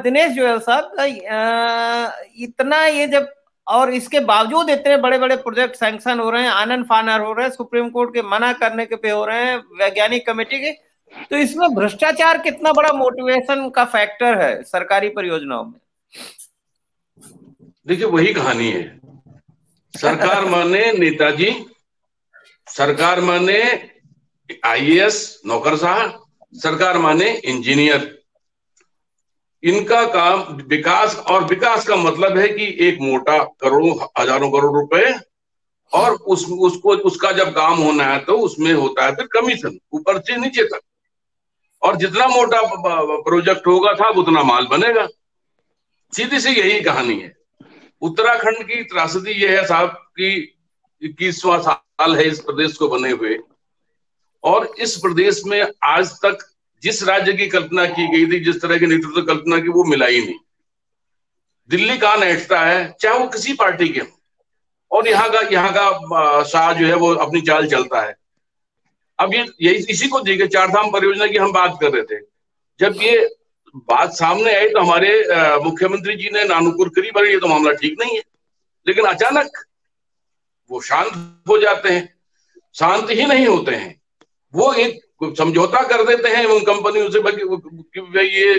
दिनेश 0.03 0.33
जोयल 0.33 0.59
साहब 0.61 0.97
इतना 2.39 2.85
ये 2.87 3.07
जब 3.09 3.33
और 3.67 3.93
इसके 3.95 4.21
बावजूद 4.21 4.71
इतने 4.71 4.97
बड़े 4.97 5.19
बड़े 5.19 5.37
प्रोजेक्ट 5.37 5.77
सैंक्शन 5.77 6.21
हो 6.21 6.31
रहे 6.31 6.43
हैं, 6.43 6.51
आनंद 6.51 6.85
फानर 6.85 7.21
हो 7.21 7.33
रहे 7.33 7.47
हैं, 7.47 7.53
सुप्रीम 7.53 7.89
कोर्ट 7.91 8.15
के 8.15 8.23
मना 8.23 8.53
करने 8.53 8.87
के 8.87 8.97
पे 8.97 9.11
हो 9.11 9.25
रहे 9.25 9.45
हैं, 9.45 9.57
वैज्ञानिक 9.81 10.27
कमेटी 10.27 10.59
के। 10.59 10.73
तो 11.31 11.37
इसमें 11.37 11.75
भ्रष्टाचार 11.75 12.39
कितना 12.39 12.73
बड़ा 12.73 12.93
मोटिवेशन 12.93 13.69
का 13.71 13.85
फैक्टर 13.85 14.41
है 14.43 14.63
सरकारी 14.63 15.09
परियोजनाओं 15.09 15.65
में? 15.65 15.81
देखिए, 17.87 18.07
वही 18.07 18.33
कहानी 18.35 18.71
है। 18.71 19.01
सरकार 19.95 20.45
माने 20.45 20.81
नेताजी, 20.93 21.55
सरकार 22.69 23.21
माने 23.21 23.63
आईएएस 24.67 25.43
नौकरशाह 25.47 26.07
सरकार 26.55 26.99
माने 26.99 27.31
इंजीनियर 27.45 28.22
इनका 29.63 30.05
काम 30.05 30.41
विकास 30.69 31.17
और 31.31 31.45
विकास 31.45 31.87
का 31.89 31.97
मतलब 31.97 32.39
है 32.39 32.49
कि 32.49 32.65
एक 32.87 32.99
मोटा 33.01 33.39
करोड़ों, 33.61 33.95
हज़ारों 34.19 34.51
करोड़ 34.51 34.73
रुपए 34.73 35.13
और 35.93 36.13
उस, 36.13 36.47
उसको, 36.49 36.95
उसका 36.95 37.33
जब 37.33 37.51
काम 37.55 37.79
होना 37.79 38.05
है 38.05 38.19
तो 38.19 38.39
उसमें 38.39 38.73
होता 38.73 39.05
है 39.05 39.15
फिर 39.15 39.27
कमीशन 39.33 39.79
ऊपर 39.93 40.19
से 40.21 40.37
नीचे 40.37 40.65
तक। 40.65 40.81
और 41.83 41.97
जितना 41.97 42.27
मोटा 42.29 42.61
प्रोजेक्ट 43.23 43.67
होगा 43.67 43.93
था 43.95 44.09
उतना 44.21 44.43
माल 44.43 44.67
बनेगा। 44.67 45.07
सीधी 46.13 46.41
सी 46.41 46.51
यही 46.51 46.81
कहानी 46.81 47.19
है। 47.21 47.35
उत्तराखंड 48.03 48.63
की 48.65 48.83
त्रासदी 48.85 49.33
यह 49.33 49.59
है 49.59 49.67
साहब 49.67 49.89
कि 50.19 50.29
इक्कीसवा 51.03 51.59
साल 51.61 52.17
है 52.17 52.27
इस 52.29 52.41
प्रदेश 52.41 52.77
को 52.77 52.89
बने 52.89 53.11
हुए। 53.11 53.39
और 54.45 54.73
इस 54.79 54.97
प्रदेश 54.97 55.43
में 55.47 55.63
आज 55.85 56.11
तक 56.25 56.39
जिस 56.83 57.03
राज्य 57.03 57.33
की 57.33 57.47
कल्पना 57.49 57.85
की 57.89 58.07
गई 58.09 58.27
थी, 58.27 58.45
जिस 58.45 58.61
तरह 58.63 58.79
की 58.79 58.87
नेतृत्व 58.87 59.21
तो 59.21 59.27
कल्पना 59.27 59.59
की, 59.59 59.69
वो 59.69 59.85
मिला 59.85 60.07
ही 60.07 60.21
नहीं। 60.21 60.39
दिल्ली 61.71 61.97
कहा 61.99 62.17
नैटता 62.17 62.61
है, 62.61 62.95
चाहे 63.01 63.19
वो 63.19 63.27
किसी 63.29 63.53
पार्टी 63.55 63.89
के 63.89 64.01
हो। 64.01 64.07
और 64.91 65.09
यहाँ 65.09 65.29
का 65.31 65.41
यहाँ 65.53 65.73
का 65.73 66.43
शाह 66.45 66.73
जो 66.73 66.87
है 66.87 66.95
वो 66.97 67.15
अपनी 67.17 67.41
चाल 67.43 67.67
चलता 67.67 68.01
है। 68.01 68.15
अब 69.19 69.35
ये 69.35 69.47
यही 69.63 69.85
इसी 69.91 70.09
को 70.09 70.21
देखिए 70.23 70.47
चार 70.49 70.69
धाम 70.69 70.91
परियोजना 70.91 71.27
की 71.27 71.37
हम 71.39 71.53
बात 71.53 71.79
कर 71.81 71.93
रहे 71.93 72.03
थे। 72.05 72.21
जब 72.81 72.97
ये 73.03 73.29
बात 73.89 74.13
सामने 74.13 74.55
आई 74.55 74.69
तो 74.69 74.81
हमारे 74.81 75.11
मुख्यमंत्री 75.65 76.15
जी 76.17 76.31
ने 76.31 76.45
नानुकुर 76.45 76.89
करी 76.89 77.11
भरे 77.11 77.33
ये 77.33 77.39
तो 77.39 77.49
मामला 77.49 77.73
ठीक 77.75 77.97
नहीं 78.01 78.17
है। 78.17 78.23
लेकिन 78.87 79.05
अचानक 79.07 79.65
वो 80.71 80.81
शांत 80.81 81.13
हो 81.49 81.59
जाते 81.59 81.89
हैं, 81.89 82.09
शांत 82.75 83.11
ही 83.11 83.27
नहीं 83.27 83.47
होते 83.47 83.75
हैं। 83.75 84.01
वो 84.55 84.73
एक 84.75 85.01
समझौता 85.23 85.83
कर 85.89 86.05
देते 86.05 86.29
हैं 86.29 86.45
उन 86.47 86.65
कंपनियों 86.65 87.11
से 87.11 87.21
भाई 87.21 88.27
ये 88.27 88.55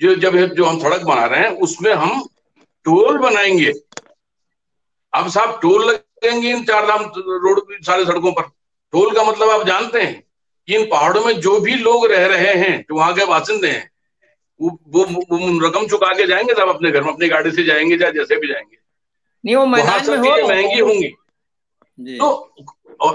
जो 0.00 0.14
जब 0.14 0.36
जो 0.54 0.64
हम 0.64 0.78
सड़क 0.80 1.02
बना 1.02 1.24
रहे 1.24 1.40
हैं 1.40 1.50
उसमें 1.60 1.92
हम 1.92 2.22
टोल 2.86 3.18
बनाएँगे। 3.18 3.72
अब 5.12 5.28
साहब 5.28 5.58
टोल 5.62 5.84
लगेंगे 5.90 6.50
इन 6.50 6.64
चार 6.64 6.86
धाम 6.86 7.04
रोड 7.16 7.60
सारे 7.84 8.04
सड़कों 8.04 8.32
पर। 8.32 8.42
टोल 8.92 9.14
का 9.14 9.24
मतलब 9.24 9.50
आप 9.50 9.66
जानते 9.66 10.00
हैं 10.00 10.22
कि 10.68 10.74
इन 10.74 10.84
पहाड़ों 10.90 11.24
में 11.24 11.40
जो 11.40 11.58
भी 11.60 11.74
लोग 11.74 12.06
रह 12.06 12.26
रहे 12.26 12.54
हैं 12.54 12.80
जो 12.80 12.94
वहाँ 12.94 13.14
के 13.14 13.24
बासिंदे 13.26 13.68
हैं 13.68 13.90
वो 14.60 14.70
वो, 14.88 15.04
वो 15.04 15.68
रकम 15.68 15.86
चुका 15.86 16.12
के 16.14 16.26
जाएँगे 16.26 16.54
साहब 16.54 16.68
अपने 16.68 16.90
घर 16.90 17.02
में 17.02 17.12
अपनी 17.12 17.28
गाड़ी 17.28 17.50
से 17.50 17.64
जाएँगे 17.64 17.98
चाहे 17.98 18.12
जैसे 18.12 18.36
भी 18.36 18.48
जाएँगे। 18.48 18.76
नहीं 19.44 19.56
वो 19.56 19.66
मैदान 19.66 20.10
में 20.10 20.16
हो 20.18 20.48
महँगी 20.48 20.80
होंगी। 20.80 21.08
तो 22.18 22.54
और 23.00 23.14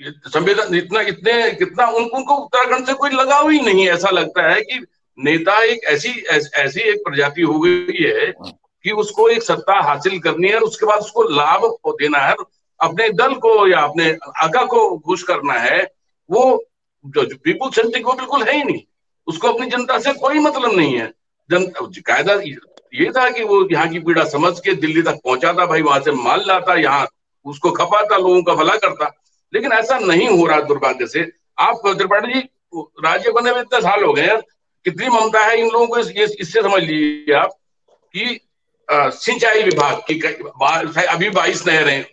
संवेदन 0.00 0.74
इतना 0.74 1.00
इतने 1.00 1.50
कितना 1.50 1.86
उन, 1.86 2.04
उनको 2.04 2.34
उत्तराखंड 2.34 2.86
से 2.86 2.92
कोई 2.92 3.10
लगाव 3.10 3.48
ही 3.48 3.60
नहीं 3.60 3.88
ऐसा 3.88 4.10
लगता 4.10 4.50
है 4.50 4.60
कि 4.62 4.84
नेता 5.18 5.62
एक 5.62 5.84
ऐसी 5.84 6.10
ऐस, 6.10 6.50
ऐसी 6.54 6.80
एक 6.80 7.02
प्रजाति 7.06 7.42
हो 7.42 7.58
गई 7.60 8.02
है 8.02 8.32
कि 8.40 8.90
उसको 8.92 9.28
एक 9.28 9.42
सत्ता 9.42 9.80
हासिल 9.82 10.18
करनी 10.18 10.48
है 10.48 10.54
और 10.54 10.62
उसके 10.62 10.86
बाद 10.86 11.00
उसको 11.00 11.22
लाभ 11.22 11.64
देना 11.88 12.18
है। 12.18 12.34
अपने 12.80 13.08
दल 13.10 13.34
को 13.34 13.66
या 13.68 13.80
अपने 13.80 14.10
आका 14.42 14.64
को 14.66 14.98
खुश 14.98 15.22
करना 15.22 15.54
है 15.54 15.82
वो 16.30 16.42
जो 17.04 17.26
पीपुल 17.44 17.70
सेंट्रिक 17.70 18.06
वो 18.06 18.12
बिल्कुल 18.12 18.42
है 18.42 18.56
ही 18.56 18.62
नहीं। 18.64 18.80
उसको 19.26 19.48
अपनी 19.48 19.66
जनता 19.66 19.98
से 19.98 20.12
कोई 20.12 20.38
मतलब 20.38 20.76
नहीं 20.76 20.98
है। 20.98 21.06
जन 21.50 21.66
कायदा 22.06 22.34
ये 22.94 23.10
था 23.10 23.28
कि 23.30 23.44
वो 23.44 23.66
यहाँ 23.72 23.88
की 23.88 23.98
पीड़ा 23.98 24.24
समझ 24.24 24.58
के 24.60 24.74
दिल्ली 24.74 25.02
तक 25.02 25.20
पहुंचाता 25.24 25.66
भाई 25.66 25.82
वहाँ 25.82 26.00
से 26.00 26.12
माल 26.12 26.44
लाता 26.46 26.74
यहाँ 26.74 27.06
उसको 27.46 27.70
खपाता 27.70 28.16
लोगों 28.16 28.42
का 28.42 28.54
भला 28.54 28.76
करता। 28.76 29.10
लेकिन 29.52 29.72
ऐसा 29.72 29.98
नहीं 29.98 30.28
हो 30.28 30.46
रहा 30.46 30.60
दुर्भाग्य 30.62 31.06
से। 31.06 31.30
आप 31.58 31.82
त्रिपाठी 31.86 32.32
जी 32.32 32.48
राज्य 33.04 33.32
बने 33.32 33.50
हुए 33.50 33.60
इतने 33.60 33.80
साल 33.80 34.04
हो 34.04 34.12
गए 34.12 34.36
कितनी 34.86 35.08
ममता 35.08 35.44
है 35.44 35.58
इन 35.58 35.68
लोगों 35.70 35.86
को 35.86 35.98
इस, 35.98 36.08
इससे 36.08 36.62
समझ 36.62 36.82
लीजिए 36.82 37.34
आप 37.34 37.50
कि 38.14 38.40
सिंचाई 38.88 39.62
विभाग 39.62 40.00
की 40.10 40.20
अभी 41.04 41.30
बाईस 41.30 41.66
नहरें 41.66 42.04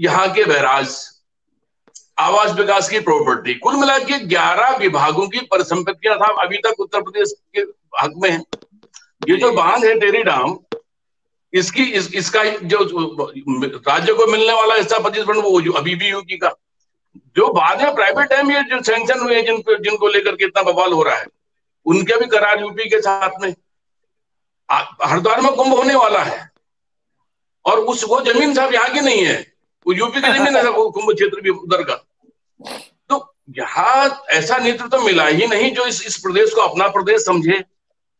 यहाँ 0.00 0.32
के 0.34 0.44
बैराज 0.44 0.96
आवास 2.18 2.52
विकास 2.52 2.88
की 2.88 2.98
प्रॉपर्टी 3.00 3.54
कुल 3.54 3.76
मिला 3.76 3.98
के 4.00 4.18
ग्यारह 4.26 4.76
विभागों 4.76 5.26
की 5.28 5.40
परिसंपत्तियाँ 5.50 6.16
था 6.18 6.32
अभी 6.42 6.58
तक 6.58 6.80
उत्तर 6.80 7.02
प्रदेश 7.02 7.34
के 7.56 7.60
हक 8.00 8.12
में 8.16 8.30
है। 8.30 8.38
ये 9.28 9.36
जो 9.36 9.52
बाँध 9.52 9.84
है 9.84 9.98
टेरी 10.00 10.22
डाम 10.22 10.58
इसकी 11.58 11.84
इस, 11.92 12.12
इसका 12.14 12.44
जो 12.44 12.78
राज्य 13.88 14.12
को 14.12 14.26
मिलने 14.26 14.52
वाला 14.52 14.74
हिस्सा 14.74 14.98
पच्चीस 15.00 15.24
परसेंट 15.24 15.44
वो 15.44 15.72
अभी 15.78 15.94
भी 15.94 16.08
यूपी 16.08 16.36
का। 16.38 16.54
जो 17.36 17.48
बाद 17.52 17.82
में 17.82 17.94
प्राइवेट 17.94 18.28
टाइम 18.30 18.50
ये 18.50 18.62
जो 18.70 18.82
सैंक्शन 18.84 19.20
हुए 19.20 19.42
जिनको 19.42 19.74
जिनको 19.84 20.08
लेकर 20.08 20.36
के 20.36 20.44
इतना 20.44 20.62
बवाल 20.64 20.92
हो 20.92 21.02
रहा 21.02 21.16
है 21.16 21.26
उनके 21.86 22.18
भी 22.20 22.26
करार 22.28 22.60
यूपी 22.60 22.88
के 22.90 23.00
साथ 23.02 23.40
में। 23.42 23.54
हरिद्वार 24.68 25.40
में 25.40 25.52
कुंभ 25.52 25.74
होने 25.74 25.94
वाला 25.94 26.22
है 26.24 26.38
और 27.64 27.80
उस 27.92 28.04
वो 28.08 28.20
ज़मीन 28.24 28.54
साहब 28.54 28.74
यहाँ 28.74 28.88
की 28.92 29.00
नहीं 29.00 29.24
है 29.24 29.38
वो 29.86 29.92
यूपी 29.94 30.20
की 30.20 30.32
ज़मीन 30.32 30.56
है 30.56 30.62
कुंभ 30.72 31.12
क्षेत्र 31.12 31.40
भी 31.40 31.50
उधर 31.50 31.82
का। 31.82 31.94
तो 33.10 33.34
यहाँ 33.58 34.24
ऐसा 34.32 34.58
नेतृत्व 34.58 34.88
तो 34.88 35.00
मिला 35.00 35.26
ही 35.26 35.46
नहीं 35.46 35.72
जो 35.74 35.86
इस 35.86 36.04
इस 36.06 36.16
प्रदेश 36.18 36.54
को 36.54 36.60
अपना 36.60 36.88
प्रदेश 36.90 37.24
समझे। 37.24 37.58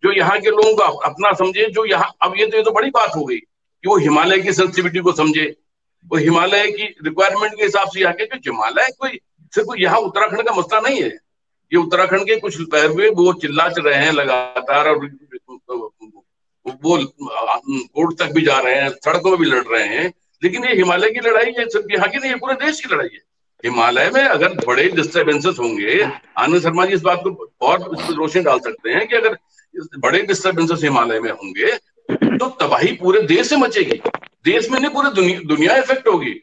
जो 0.03 0.12
यहाँ 0.12 0.38
के 0.40 0.51
लोगों 0.51 0.74
को 0.76 0.82
अपना 0.82 1.32
समझे, 1.32 1.66
जो 1.66 1.84
यहाँ, 1.84 2.12
अब 2.22 2.34
ये 2.38 2.47
तो 2.47 2.57
ये 2.57 2.62
तो 2.62 2.70
बड़ी 2.70 2.90
बात 2.90 3.16
हो 3.16 3.24
गई 3.24 3.36
कि 3.36 3.88
वो 3.88 3.97
हिमालय 3.97 4.38
की 4.38 4.53
सेंसिटिविटी 4.53 4.99
को 4.99 5.12
समझे। 5.12 5.55
वो 6.07 6.18
हिमालय 6.18 6.70
की 6.70 6.84
रिक्वायरमेंट 7.05 7.55
के 7.55 7.64
हिसाब 7.64 7.88
से 7.88 8.01
यहाँ 8.01 8.12
के 8.14 8.24
जो 8.24 8.53
हिमालय 8.53 8.88
कोई, 8.99 9.18
सिर्फ़ 9.53 9.74
यहाँ 9.78 9.99
उत्तराखंड 9.99 10.42
का 10.42 10.55
मसला 10.55 10.80
नहीं 10.80 11.03
है। 11.03 11.09
ये 11.09 11.76
उत्तराखंड 11.76 12.26
के 12.26 12.36
कुछ 12.36 12.61
पैरवे 12.62 13.09
वो 13.09 13.32
चिल्ला 13.32 13.66
रहे 13.78 14.05
हैं 14.05 14.12
लगातार 14.12 14.88
और 14.88 14.99
वो, 16.82 16.97
कोर्ट 17.47 18.18
तक 18.18 18.32
भी 18.32 18.42
जा 18.42 18.59
रहे 18.59 18.74
हैं, 18.74 18.90
सड़कों 18.90 19.30
में 19.30 19.38
भी 19.40 19.47
लड़ 19.47 19.64
रहे 19.64 19.86
हैं। 19.88 20.12
लेकिन 20.42 20.64
ये 20.64 20.74
हिमालय 20.76 21.11
की 21.11 21.20
लड़ाई 21.20 21.53
है, 21.59 21.68
सिर्फ़ 21.68 21.92
यहाँ 21.92 22.09
की 22.09 22.18
नहीं 22.18 22.30
है 22.30 22.36
पूरे 22.36 22.55
देश 22.55 22.80
की 22.80 22.94
लड़ाई 22.94 23.09
है। 23.12 23.20
हिमालय 23.64 24.11
में 24.14 24.22
अगर 24.22 24.55
बड़े 24.66 24.88
डिस्टर्बेंसेस 24.88 25.59
होंगे, 25.59 26.03
आनंद 26.38 26.62
शर्मा 26.62 26.84
जी 26.86 26.94
इस 26.94 27.03
बात 27.03 27.22
को 27.24 27.53
और 27.61 27.80
रोशनी 28.11 28.42
डाल 28.42 28.59
सकते 28.59 28.90
हैं 28.90 29.07
कि 29.09 29.16
अगर 29.16 29.36
बड़े 29.99 30.22
डिस्टर्बेंसेस 30.24 30.83
हिमालय 30.83 31.20
में 31.20 31.31
होंगे 31.31 31.72
तो 32.09 32.49
तबाही 32.61 32.93
पूरे 32.97 33.20
देश 33.24 33.49
से 33.49 33.57
मचेगी। 33.57 34.01
देश 34.45 34.70
में 34.70 34.79
नहीं 34.81 34.91
पूरे 34.91 35.11
दुनिया, 35.12 35.41
दुनिया 35.47 35.77
इफ़ेक्ट 35.77 36.09
होगी। 36.09 36.35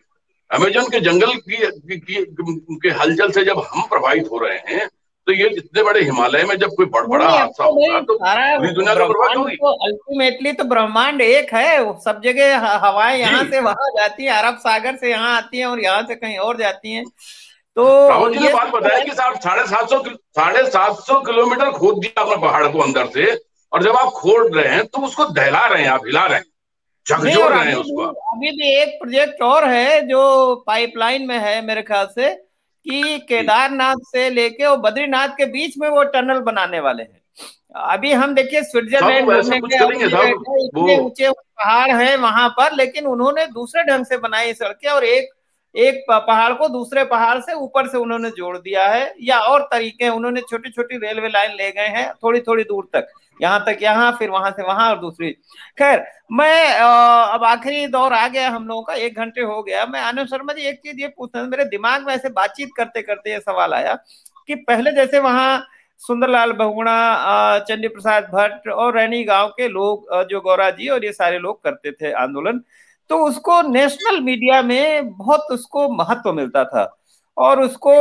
अमेजन 0.52 0.90
के 0.90 1.00
जंगल 1.02 1.34
की, 1.36 1.56
की, 1.56 1.98
की 1.98 2.80
के 2.80 2.90
हलचल 2.92 3.32
से 3.32 3.44
जब 3.46 3.64
हम 3.68 3.88
प्रभावित 3.90 4.28
हो 4.32 4.40
रहे 4.40 4.58
हैं 4.68 4.88
तो 5.28 5.32
ये 5.32 5.48
इतने 5.50 5.84
बड़े 5.84 6.02
हिमालय 6.02 6.44
में 6.44 6.56
जब 6.58 6.74
कोई 6.78 6.86
बड़ 6.88 7.06
बड़ा 7.08 7.28
हादसा 7.28 7.64
होगा 7.66 8.00
तो 8.02 8.18
पूरी 8.18 8.72
दुनिया 8.72 8.96
को 8.96 9.08
बर्बाद 9.08 9.38
होगी। 9.38 9.56
अल्टीमेटली 9.86 10.52
तो 10.54 10.64
ब्रह्मांड 10.64 11.22
एक 11.22 11.54
है 11.54 11.78
सब 12.02 12.22
जगह 12.24 12.68
हवाएँ 12.78 13.20
यहाँ 13.20 13.44
से 13.44 13.60
वहाँ 13.62 13.90
जाती 13.98 14.26
है 14.26 14.32
अरब 14.34 14.58
सागर 14.58 14.96
से 14.96 15.10
यहाँ 15.10 15.36
आती 15.38 15.58
है 15.58 15.66
और 15.66 15.80
यहाँ 15.80 16.02
से 16.08 16.16
कहीं 16.16 16.38
और 16.40 16.58
जाती 16.58 16.92
हैं। 16.92 17.06
तो 17.78 17.84
राहुल 18.10 18.34
जी 18.34 18.40
ने 18.40 18.54
बात 18.54 18.70
बताया 18.70 19.04
कि 19.04 19.12
साढ़े 19.12 19.66
सात 19.68 19.90
सौ 19.90 20.02
साढ़े 20.10 20.66
सात 20.72 21.00
सौ 21.04 21.20
किलोमीटर 21.22 21.72
खोद 21.72 22.00
दिया 22.00 22.22
आपने 22.22 22.36
पहाड़ 22.42 22.68
को 22.68 22.80
अंदर 22.80 23.08
से 23.14 23.26
और 23.72 23.84
जब 23.84 23.96
आप 23.98 24.10
खोद 24.16 24.56
रहे 24.58 24.74
हैं 24.76 24.86
तो 24.86 25.02
उसको 25.02 25.26
दहला 25.32 25.66
रहे 25.68 25.84
हैं 25.84 25.90
आप 25.90 26.06
हिला 26.06 26.26
रहे 26.26 26.38
हैं 26.38 26.46
झकझोर 27.06 27.52
रहे 27.54 27.66
हैं 27.66 27.76
उसको 27.76 28.04
अभी 28.34 28.52
भी 28.52 28.70
एक 28.74 28.98
प्रोजेक्ट 29.02 29.42
और 29.42 29.68
है 29.70 30.02
जो 30.08 30.22
पाइपलाइन 30.68 31.28
में 31.28 31.38
है 31.40 31.62
मेरे 31.66 31.82
ख्याल 31.82 32.08
से 32.16 32.30
कि 32.86 33.18
केदारनाथ 33.30 33.96
से 34.06 34.30
लेके 34.30 34.64
और 34.66 34.78
बद्रीनाथ 34.78 35.36
के 35.38 35.46
बीच 35.52 35.78
में 35.78 35.90
वो 35.90 36.04
टनल 36.14 36.40
बनाने 36.42 36.80
वाले 36.80 37.04
हैं। 37.04 37.22
अभी 37.90 38.12
हम 38.14 38.34
देखिए 38.36 38.62
स्विट्जरलैंड 38.64 39.30
घूमने 39.32 39.58
इतने 40.66 40.98
ऊँचे 40.98 41.30
पहाड़ 41.32 41.92
है 41.92 42.16
वहाँ 42.18 42.50
पर 42.50 42.76
लेकिन 42.76 43.06
उन्होंने 43.08 43.46
दूसरे 43.54 43.84
ढंग 43.84 44.06
से 44.06 44.18
बनाई 44.18 44.54
सड़कें 44.54 44.90
और 44.90 45.04
एक 45.06 45.30
एक 45.76 46.04
पहाड़ 46.10 46.54
को 46.54 46.68
दूसरे 46.70 47.04
पहाड़ 47.06 47.40
से 47.42 47.54
ऊपर 47.56 47.88
से 47.88 47.98
उन्होंने 47.98 48.30
जोड़ 48.32 48.58
दिया 48.58 48.88
है, 48.88 49.14
या 49.22 49.40
और 49.40 49.62
तरीके 49.72 50.10
उन्होंने 50.10 50.42
छोटी 50.42 50.70
छोटी 50.72 50.98
रेलवे 50.98 51.30
लाइन 51.30 51.56
ले 51.58 51.72
गए 51.72 51.88
हैं 51.90 52.12
थोड़ी 52.24 52.40
थोड़ी 52.42 52.64
दूर 52.64 52.90
तक। 52.94 53.08
यहाँ 53.40 53.64
तक 53.66 53.78
यहाँ, 53.82 54.12
फिर 54.20 54.30
वहाँ 54.30 54.52
से 54.52 54.64
वहाँ 54.64 54.90
और 54.90 55.00
दूसरी। 55.00 55.32
खैर, 55.78 56.04
मैं 56.32 56.74
अब 56.74 57.44
आखिरी 57.46 57.88
दौर 57.90 58.14
आ 58.14 58.28
गया 58.28 58.50
हम 58.50 58.68
लोगों 58.68 58.84
का, 58.84 58.94
एक 58.96 59.16
घंटे 59.16 59.42
हो 59.42 59.62
गया। 59.64 59.86
मैं 59.86 60.02
आनंद 60.02 60.28
शर्मा 60.28 60.54
जी, 60.54 60.62
एक 60.64 60.80
चीज़ 60.80 61.00
ये 61.02 61.08
पूछना 61.10 61.44
मेरे 61.44 61.66
दिमाग 61.68 62.06
में 62.08 62.14
ऐसे 62.14 62.30
बातचीत 62.32 62.70
करते 62.78 63.02
करते 63.02 63.32
ये 63.32 63.40
सवाल 63.42 63.74
आया 63.74 63.98
कि 64.50 64.56
पहले 64.58 64.92
जैसे 64.92 65.20
वहाँ 65.20 65.66
सुंदरलाल 66.00 66.52
बहुगुणा 66.54 67.60
चंडी 67.60 67.88
प्रसाद 67.88 68.24
भट्ट 68.34 68.68
और 68.70 68.96
रैनी 68.96 69.24
गाँव 69.24 69.50
के 69.58 69.68
लोग 69.70 70.08
जो 70.30 70.40
गौरा 70.42 70.70
जी 70.72 70.88
और 70.90 71.06
ये 71.06 71.12
सारे 71.14 71.40
लोग 71.40 71.64
करते 71.64 71.92
थे 71.92 72.12
आंदोलन 72.14 72.62
तो 73.14 73.26
उसको 73.28 73.62
नेशनल 73.62 74.20
मीडिया 74.20 74.62
में 74.62 75.10
बहुत 75.18 75.42
उसको 75.52 75.88
महत्व 75.90 76.32
मिलता 76.34 76.64
था। 76.66 76.84
और 77.38 77.62
उसको 77.62 77.94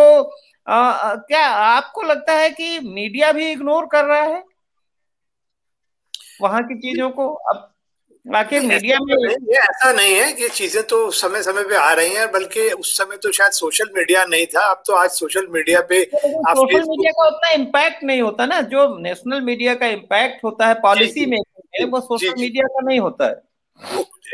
आ, 0.67 1.15
क्या 1.15 1.47
आपको 1.49 2.03
लगता 2.03 2.33
है 2.33 2.51
कि 2.51 2.79
मीडिया 2.81 3.33
भी 3.33 3.51
इग्नोर 3.51 3.87
कर 3.87 4.05
रहा 4.05 4.23
है? 4.23 4.43
वहाँ 6.43 6.63
की 6.63 6.79
चीज़ों 6.79 7.11
को 7.11 7.29
अब 7.29 7.69
आखिर 8.37 8.63
मीडिया 8.63 8.99
में 9.03 9.15
ये 9.15 9.59
ऐसा 9.59 9.93
नहीं 9.93 10.15
है 10.15 10.33
कि 10.33 10.49
चीज़ें 10.49 10.83
तो 10.83 11.11
समय 11.11 11.43
समय 11.43 11.63
पे 11.63 11.77
आ 11.77 11.93
रही 11.93 12.15
हैं 12.15 12.31
बल्कि 12.33 12.69
उस 12.71 12.97
समय 12.99 13.17
तो 13.17 13.33
शायद 13.33 13.53
सोशल 13.53 13.91
मीडिया 13.97 14.25
नहीं 14.25 14.47
था 14.47 14.67
अब 14.71 14.83
तो 14.87 14.93
आज 14.93 15.11
सोशल 15.11 15.47
मीडिया 15.51 15.81
पे 15.81 16.05
तो 16.05 16.55
सोशल 16.55 16.89
मीडिया 16.89 17.13
का 17.13 17.27
उतना 17.27 17.51
इम्पैक्ट 17.51 18.05
नहीं 18.05 18.23
होता 18.23 18.47
ना 18.47 18.61
जो 18.61 18.87
नेशनल 18.99 19.41
मीडिया 19.41 19.75
का 19.75 19.87
इम्पैक्ट 19.87 20.45
होता 20.45 20.67
है 20.67 20.75
पॉलिसी 20.81 21.27
में 21.27 21.39
वो 21.85 22.01
सोशल 22.01 22.35
मीडिया 22.39 22.67
का 22.67 22.87
नहीं 22.87 23.01
होता 23.01 23.27
है। 23.27 23.43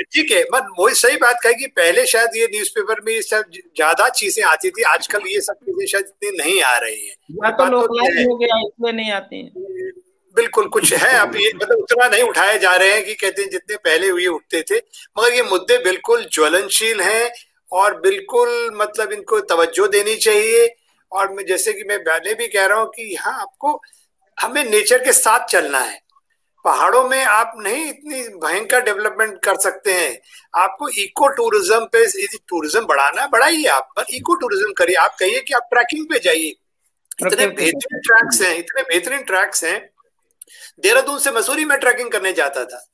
ठीक 0.05 0.31
है 0.33 0.43
मैं 0.53 0.61
वही 0.79 0.95
सही 0.95 1.17
बात 1.17 1.37
कही 1.43 1.55
कि 1.55 1.67
पहले 1.77 2.05
शायद 2.07 2.37
ये 2.37 2.47
न्यूज़पेपर 2.47 3.01
में 3.07 3.13
ये 3.13 3.23
सब 3.23 3.51
ज़्यादा 3.53 4.09
चीज़ें 4.11 4.43
आती 4.47 4.71
थी 4.71 4.83
आजकल 4.89 5.27
ये 5.29 5.41
सब 5.41 5.55
चीज़ें 5.65 5.87
शायद 5.87 6.05
इतनी 6.07 6.37
नहीं 6.39 6.61
आ 6.63 6.77
रही 6.79 7.07
है। 7.07 7.51
तो 7.53 7.65
लोग 7.67 7.83
हो। 7.83 8.37
गया 8.37 8.59
इसलिए 8.59 8.93
नहीं 8.93 9.11
आती 9.13 9.43
हैं। 9.43 9.53
बिल्कुल 10.37 10.69
कुछ 10.69 10.93
है 10.95 11.13
अब 11.19 11.37
ये 11.37 11.53
मतलब 11.55 11.79
उतना 11.79 12.09
नहीं 12.09 12.23
उठाए 12.23 12.59
जा 12.59 12.75
रहे 12.75 12.93
हैं 12.93 13.05
कि 13.05 13.15
कहते 13.15 13.43
हैं 13.43 13.51
जितने 13.51 13.77
पहले 13.77 14.09
हुए 14.09 14.27
उठते 14.29 14.63
थे 14.63 14.77
मगर 14.77 15.35
ये 15.35 15.43
मुद्दे 15.43 15.79
बिल्कुल 15.85 16.25
ज्वलनशील 16.33 17.01
हैं 17.01 17.31
और 17.73 18.01
बिल्कुल 18.01 18.49
मतलब 18.75 19.13
इनको 19.13 19.41
तवज्जो 19.47 19.87
देनी 19.89 20.15
चाहिए। 20.19 20.69
और 21.13 21.33
मैं 21.33 21.45
जैसे 21.47 21.73
कि 21.73 21.85
मैं 21.89 21.99
पहले 22.05 22.35
भी 22.35 22.47
कह 22.49 22.67
रहा 22.67 22.79
हूँ 22.79 22.89
कि 22.89 23.03
यहाँ 23.13 23.41
आपको 23.41 23.81
हमें 24.39 24.65
नेचर 24.65 25.05
के 25.05 25.13
साथ 25.13 25.47
चलना 25.47 25.79
है। 25.81 26.01
पहाड़ों 26.69 27.03
में 27.09 27.25
आप 27.25 27.53
नहीं 27.59 27.85
इतनी 27.87 28.23
भयंकर 28.39 28.83
डेवलपमेंट 28.85 29.39
कर 29.45 29.57
सकते 29.61 29.93
हैं। 29.93 30.19
आपको 30.55 30.89
इको 31.01 31.29
टूरिज़्म 31.35 31.85
पे 31.93 32.05
टूरिज़्म 32.49 32.85
बढ़ाना 32.87 33.23
है 33.23 33.29
बढ़ाइए 33.31 33.67
आप 33.73 33.93
पर 33.97 34.15
इको 34.15 34.35
टूरिज़्म 34.37 34.73
करिए। 34.79 34.97
आप 34.99 35.17
कहिए 35.21 35.41
कि 35.43 35.55
आप 35.55 35.69
ट्रैकिंग 35.73 36.07
पे 36.07 36.19
जाइए। 36.25 36.55
इतने 37.21 37.47
बेहतरीन 37.47 38.01
ट्रैक्स 38.01 38.43
हैं 38.43 38.57
इतने 38.57 38.83
बेहतरीन 38.85 39.23
ट्रैक्स 39.25 39.65
हैं। 39.65 39.79
देहरादून 40.83 41.19
से 41.19 41.31
मसूरी 41.33 41.65
में 41.65 41.79
ट्रैकिंग 41.79 42.11
करने 42.11 42.33
जाता 42.35 42.65
था। 42.65 42.85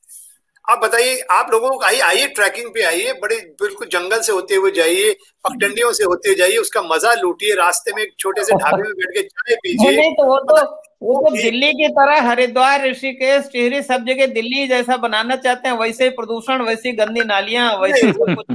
आप 0.65 0.79
बताइए 0.79 1.19
आप 1.31 1.51
लोगों 1.51 1.69
को 1.69 1.83
आइए 1.85 1.99
आइए 2.01 2.27
ट्रैकिंग 2.37 2.69
पे 2.73 2.83
आइए। 2.85 3.13
बड़े 3.21 3.35
बिल्कुल 3.61 3.87
जंगल 3.89 4.21
से 4.21 4.31
होते 4.31 4.55
हुए 4.55 4.71
जाइए 4.73 5.11
पगडंडियों 5.45 5.91
से 5.93 6.03
होते 6.05 6.29
हुए 6.29 6.37
जाइए 6.37 6.57
उसका 6.57 6.81
मज़ा 6.85 7.13
लूटिए 7.15 7.55
रास्ते 7.55 7.93
में 7.95 8.01
एक 8.03 8.15
छोटे 8.19 8.43
से 8.43 8.55
ढाबे 8.55 8.81
में 8.83 8.91
बैठ 8.93 9.13
के 9.13 9.21
चाय 9.23 9.55
पीजिए। 9.57 10.09
तो 10.13 10.25
वो 10.25 10.37
तो 10.47 10.55
वो 11.01 11.13
तो 11.21 11.35
दिल्ली 11.35 11.71
की 11.71 11.87
तरह, 11.87 12.21
हरिद्वार, 12.21 12.85
ऋषिकेश, 12.89 13.49
टिहरी, 13.53 13.81
सब 13.81 14.05
जगह 14.05 14.25
दिल्ली 14.25 14.67
जैसा 14.67 14.97
बनाना 14.97 15.35
चाहते 15.35 15.69
हैं। 15.69 15.77
वैसे 15.77 16.03
ही 16.03 16.09
प्रदूषण, 16.09 16.61
वैसी 16.61 16.91
गंदी 16.91 17.21
नालियाँ, 17.21 17.77
वैसे 17.79 18.11
डेवलपमेंट 18.11 18.51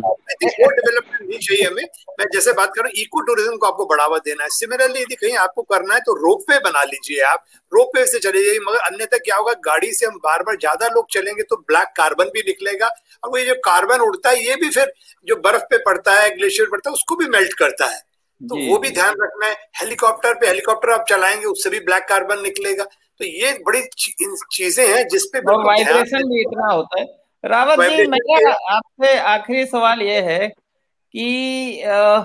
नहीं 1.20 1.38
चाहिए 1.38 1.64
हमें। 1.64 1.82
मैं 2.20 2.26
जैसे 2.32 2.52
बात 2.52 2.72
कर 2.74 2.82
रहा 2.82 2.88
हूँ 2.88 3.02
इको 3.02 3.20
टूरिज़्म 3.20 3.56
को 3.56 3.66
आपको 3.66 3.84
बढ़ावा 3.84 4.18
देना 4.18 4.42
है। 4.42 4.48
सिमिलरली 4.48 5.00
यदि 5.00 5.14
कहीं 5.14 5.36
आपको 5.36 5.62
करना 5.62 5.94
है 5.94 6.00
तो 6.00 6.14
रोप 6.14 6.50
वे 6.50 6.58
बना 6.58 6.82
लीजिए 6.82 7.20
आप। 7.22 7.44
रोप 7.72 7.96
वे 7.96 8.06
से 8.06 8.18
चले 8.18 8.44
जाइए, 8.44 8.58
मगर 8.58 8.78
अन्यथा 8.78 9.18
क्या 9.18 9.36
होगा, 9.36 9.52
गाड़ी 9.52 9.92
से 9.92 10.06
हम 10.06 10.18
बार 10.18 10.42
बार 10.42 10.56
ज़्यादा 10.56 10.86
लोग 10.86 11.06
चलेंगे 11.12 11.42
तो 11.42 11.56
ब्लैक 11.56 11.88
कार्बन 11.96 12.24
भी 12.24 12.40
निकलेगा। 12.40 12.90
और 13.22 13.38
ये 13.38 13.46
जो 13.46 13.54
कार्बन 13.54 14.00
उड़ता 14.00 14.30
है, 14.30 14.44
ये 14.46 14.54
भी 14.54 14.70
फिर 14.70 14.92
जो 15.28 15.36
बर्फ़ 15.36 15.62
पे 15.62 15.78
पड़ता 15.78 16.20
है 16.20 16.30
ग्लेशियर 16.36 16.68
पड़ता 16.70 16.90
है, 16.90 16.92
उसको 16.92 17.16
भी 17.16 17.26
मेल्ट 17.28 17.52
करता 17.52 17.86
है। 17.86 18.09
तो 18.40 18.56
वो 18.68 18.78
भी 18.78 18.90
ध्यान 18.90 19.14
रखना 19.22 19.46
है 19.46 19.52
हेलीकॉप्टर 19.80 20.34
पे 20.34 20.46
हेलीकॉप्टर 20.46 20.90
आप 20.90 21.04
चलाएँगे 21.08 21.46
उससे 21.46 21.70
भी 21.70 21.80
ब्लैक 21.80 22.04
कार्बन 22.08 22.42
निकलेगा। 22.42 22.84
तो 22.84 23.24
ये 23.24 23.52
बड़ी 23.66 23.82
चीज़ें 24.52 24.86
हैं 24.88 25.06
जिसपे 25.08 25.40
वाइब्रेशन 25.40 26.28
भी 26.28 26.40
इतना 26.40 26.72
होता 26.72 27.00
है। 27.00 27.06
रावत 27.44 27.80
जी 27.80 28.06
मेरा 28.06 28.52
आपसे 28.74 29.18
आखिरी 29.18 29.64
सवाल 29.66 30.02
ये 30.02 30.20
है 30.20 30.48
कि 30.48 31.82
आ, 31.82 32.18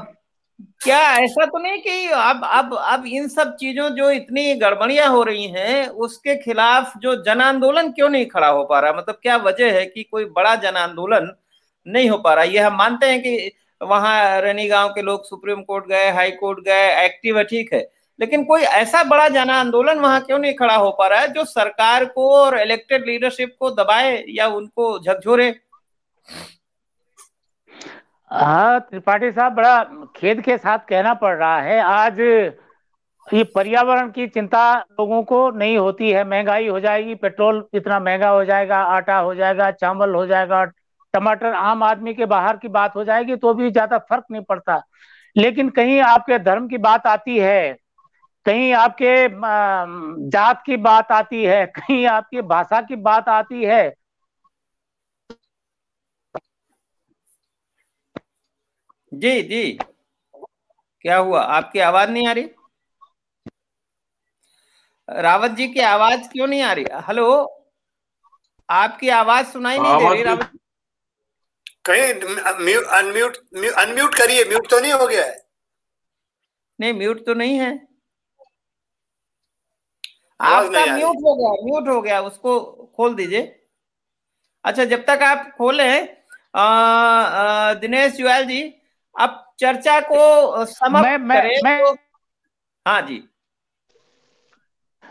क्या 0.83 0.99
ऐसा 1.13 1.45
तो 1.45 1.57
नहीं 1.57 1.81
कि 1.81 2.05
अब 2.07 2.41
अब 2.45 2.73
अब 2.73 3.05
इन 3.05 3.27
सब 3.27 3.55
चीज़ों 3.55 3.89
जो 3.89 4.09
इतनी 4.11 4.53
गड़बड़ियाँ 4.55 5.07
हो 5.09 5.23
रही 5.23 5.47
हैं 5.47 5.87
उसके 5.87 6.35
खिलाफ 6.35 6.93
जो 6.97 7.15
जन 7.23 7.41
आंदोलन 7.41 7.91
क्यों 7.91 8.09
नहीं 8.09 8.25
खड़ा 8.25 8.47
हो 8.47 8.63
पा 8.63 8.79
रहा? 8.79 8.93
मतलब 8.93 9.19
क्या 9.21 9.37
वजह 9.37 9.73
है 9.73 9.85
कि 9.85 10.03
कोई 10.03 10.25
बड़ा 10.25 10.55
जन 10.55 10.77
आंदोलन 10.77 11.31
नहीं 11.87 12.09
हो 12.09 12.17
पा 12.17 12.33
रहा? 12.33 12.43
ये 12.43 12.59
हम 12.59 12.77
मानते 12.77 13.05
हैं 13.05 13.21
कि 13.21 13.51
वहाँ 13.81 14.41
रनी 14.41 14.67
गाँव 14.67 14.89
के 14.89 15.01
लोग 15.01 15.25
सुप्रीम 15.25 15.61
कोर्ट 15.61 15.87
गए, 15.87 16.09
हाई 16.11 16.31
कोर्ट 16.31 16.59
गए, 16.59 16.87
एक्टिव 17.05 17.37
है, 17.37 17.43
ठीक 17.43 17.73
है। 17.73 17.87
लेकिन 18.19 18.43
कोई 18.43 18.61
ऐसा 18.61 19.03
बड़ा 19.03 19.27
जन 19.29 19.49
आंदोलन 19.49 19.99
वहाँ 19.99 20.21
क्यों 20.21 20.37
नहीं 20.39 20.53
खड़ा 20.53 20.75
हो 20.75 20.89
पा 20.99 21.07
रहा 21.07 21.19
है 21.19 21.27
जो 21.33 21.43
सरकार 21.45 22.05
को 22.05 22.29
और 22.35 22.57
इलेक्टेड 22.59 23.05
लीडरशिप 23.05 23.55
को 23.59 23.71
दबाए 23.73 24.23
या 24.29 24.47
उनको 24.49 24.97
झकझोरे? 24.99 25.53
हाँ 28.31 28.79
त्रिपाठी 28.79 29.31
साहब, 29.31 29.53
बड़ा 29.53 29.83
खेद 30.15 30.41
के 30.41 30.57
साथ 30.57 30.79
कहना 30.89 31.13
पड़ 31.13 31.35
रहा 31.37 31.59
है। 31.61 31.79
आज 31.81 32.19
ये 33.27 33.43
पर्यावरण 33.55 34.09
की 34.11 34.27
चिंता 34.27 34.63
लोगों 34.79 35.21
को 35.23 35.49
नहीं 35.51 35.77
होती 35.77 36.09
है। 36.11 36.23
महँगाई 36.23 36.67
हो 36.67 36.79
जाएगी, 36.79 37.15
पेट्रोल 37.15 37.63
इतना 37.73 37.99
महँगा 37.99 38.29
हो 38.29 38.43
जाएगा, 38.45 38.77
आटा 38.77 39.17
हो 39.17 39.35
जाएगा, 39.35 39.69
चावल 39.71 40.15
हो 40.15 40.25
जाएगा 40.27 40.63
टमाटर 41.15 41.53
आम 41.53 41.83
आदमी 41.83 42.13
के 42.13 42.25
बाहर 42.25 42.57
की 42.57 42.67
बात 42.69 42.95
हो 42.95 43.03
जाएगी 43.03 43.35
तो 43.37 43.53
भी 43.53 43.71
ज़्यादा 43.71 43.97
फ़र्क 44.09 44.25
नहीं 44.31 44.43
पड़ता। 44.43 44.81
लेकिन 45.35 45.69
कहीं 45.69 45.99
आपके 46.01 46.39
धर्म 46.39 46.67
की 46.67 46.77
बात 46.79 47.07
आती 47.07 47.37
है 47.39 47.77
कहीं 48.45 48.71
आपके 48.73 49.15
जात 50.29 50.61
की 50.65 50.77
बात 50.77 51.11
आती 51.11 51.43
है 51.43 51.65
कहीं 51.65 52.05
आपकी 52.07 52.41
भाषा 52.49 52.81
की 52.81 52.95
बात 52.95 53.29
आती 53.29 53.63
है 53.63 53.83
जी 59.11 59.41
जी। 59.41 59.77
क्या 61.05 61.17
हुआ? 61.17 61.41
आपकी 61.41 61.79
आवाज़ 61.79 62.09
नहीं 62.09 62.27
आ 62.27 62.31
रही? 62.31 62.47
रावत 65.09 65.51
जी 65.51 65.67
की 65.67 65.79
आवाज़ 65.79 66.27
क्यों 66.29 66.47
नहीं 66.47 66.61
आ 66.61 66.71
रही? 66.73 66.85
हेलो? 67.07 67.27
आपकी 68.69 69.09
आवाज़ 69.09 69.47
सुनाई 69.47 69.79
नहीं 69.79 69.95
दे 69.97 70.09
रही 70.09 70.23
रावत 70.23 70.51
कहीं 71.85 72.01
अनम्यूट 72.03 73.35
अनम्यूट 73.77 74.15
करिए 74.15 74.43
म्यूट 74.45 74.69
तो 74.69 74.79
नहीं 74.79 74.93
हो 74.93 75.07
गया 75.07 75.25
है। 75.25 75.35
नहीं 76.79 76.93
म्यूट 76.93 77.25
तो 77.25 77.33
नहीं 77.33 77.57
है। 77.59 77.73
आपका 80.39 80.85
म्यूट 80.85 81.17
हो 81.25 81.35
गया 81.35 81.51
म्यूट 81.65 81.87
हो 81.87 82.01
गया 82.01 82.21
उसको 82.21 82.59
खोल 82.95 83.15
दीजिए। 83.15 83.41
अच्छा 84.65 84.85
जब 84.85 85.05
तक 85.05 85.23
आप 85.23 85.51
खोले 85.57 85.87
दिनेश 87.79 88.13
जुआल 88.13 88.45
जी 88.45 88.61
अब 89.15 89.41
चर्चा 89.59 89.99
को 90.01 90.65
समाप्त 90.65 91.05
मैं, 91.05 91.17
मैं, 91.17 91.41
करें 91.41 91.61
मैं, 91.63 91.79
तो 91.83 91.93
हाँ 92.85 93.01
जी। 93.01 93.23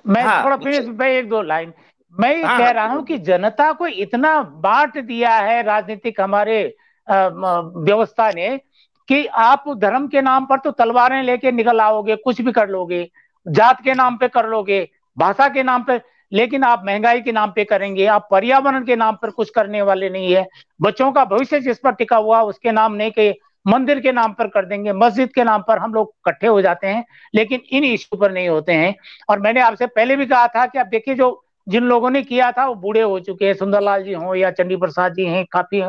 मैं 0.04 0.22
हाँ, 0.22 0.44
थोड़ा 0.44 0.56
फिर 0.56 1.08
एक 1.08 1.28
दो 1.28 1.42
लाइन 1.42 1.72
मैं 2.20 2.42
हाँ, 2.44 2.58
कह 2.58 2.70
रहा 2.70 2.86
हूँ 2.86 3.04
कि 3.04 3.18
जनता 3.18 3.72
को 3.72 3.86
इतना 3.86 4.42
बांट 4.42 4.98
दिया 4.98 5.36
है 5.36 5.62
राजनीतिक 5.62 6.20
हमारे 6.20 6.76
व्यवस्था 7.08 8.30
ने 8.30 8.60
कि 9.08 9.26
आप 9.26 9.64
धर्म 9.78 10.08
के 10.08 10.22
नाम 10.22 10.46
पर 10.46 10.58
तो 10.58 10.70
तलवारें 10.70 11.22
लेके 11.22 11.52
निकल 11.52 11.80
आओगे 11.80 12.16
कुछ 12.16 12.40
भी 12.40 12.52
कर 12.52 12.68
लोगे 12.68 13.10
जात 13.48 13.82
के 13.84 13.94
नाम 13.94 14.16
पे 14.16 14.28
कर 14.28 14.48
लोगे 14.48 14.88
भाषा 15.18 15.48
के 15.48 15.62
नाम 15.62 15.82
पे 15.82 16.00
लेकिन 16.32 16.64
आप 16.64 16.82
महँगाई 16.86 17.20
के 17.20 17.32
नाम 17.32 17.50
पे 17.50 17.64
करेंगे 17.64 18.06
आप 18.06 18.28
पर्यावरण 18.30 18.84
के 18.84 18.96
नाम 18.96 19.16
पर 19.22 19.30
कुछ 19.30 19.50
करने 19.50 19.82
वाले 19.82 20.10
नहीं 20.10 20.32
है 20.34 20.48
बच्चों 20.82 21.12
का 21.12 21.24
भविष्य 21.24 21.60
जिस 21.60 21.78
पर 21.78 21.92
टिका 21.92 22.16
हुआ 22.16 22.42
उसके 22.42 22.72
नाम 22.72 22.92
नहीं 22.92 23.10
के 23.10 23.34
मंदिर 23.66 24.00
के 24.00 24.12
नाम 24.12 24.32
पर 24.32 24.48
कर 24.48 24.64
देंगे 24.64 24.92
मस्जिद 24.92 25.32
के 25.32 25.44
नाम 25.44 25.62
पर 25.68 25.78
हम 25.78 25.94
लोग 25.94 26.08
इकट्ठे 26.08 26.46
हो 26.46 26.62
जाते 26.62 26.86
हैं 26.86 27.04
लेकिन 27.34 27.60
इन 27.70 27.84
इश्यू 27.84 28.18
पर 28.18 28.32
नहीं 28.32 28.48
होते 28.48 28.72
हैं। 28.72 28.94
और 29.28 29.40
मैंने 29.40 29.60
आपसे 29.60 29.86
पहले 29.86 30.16
भी 30.16 30.26
कहा 30.26 30.46
था 30.46 30.66
कि 30.66 30.78
आप 30.78 30.86
देखिए 30.86 31.14
जो 31.14 31.43
जिन 31.68 31.84
लोगों 31.84 32.10
ने 32.10 32.22
किया 32.22 32.52
था, 32.52 32.66
वो 32.66 32.74
बूढ़े 32.74 33.00
हो 33.00 33.20
चुके 33.20 33.46
हैं, 33.46 33.54
सुंदरलाल 33.54 34.04
जी 34.04 34.12
हों 34.12 34.34
या 34.34 34.50
चंडी 34.50 34.76
प्रसाद 34.76 35.14
जी 35.14 35.24
हैं, 35.24 35.46
काफ़ी 35.52 35.82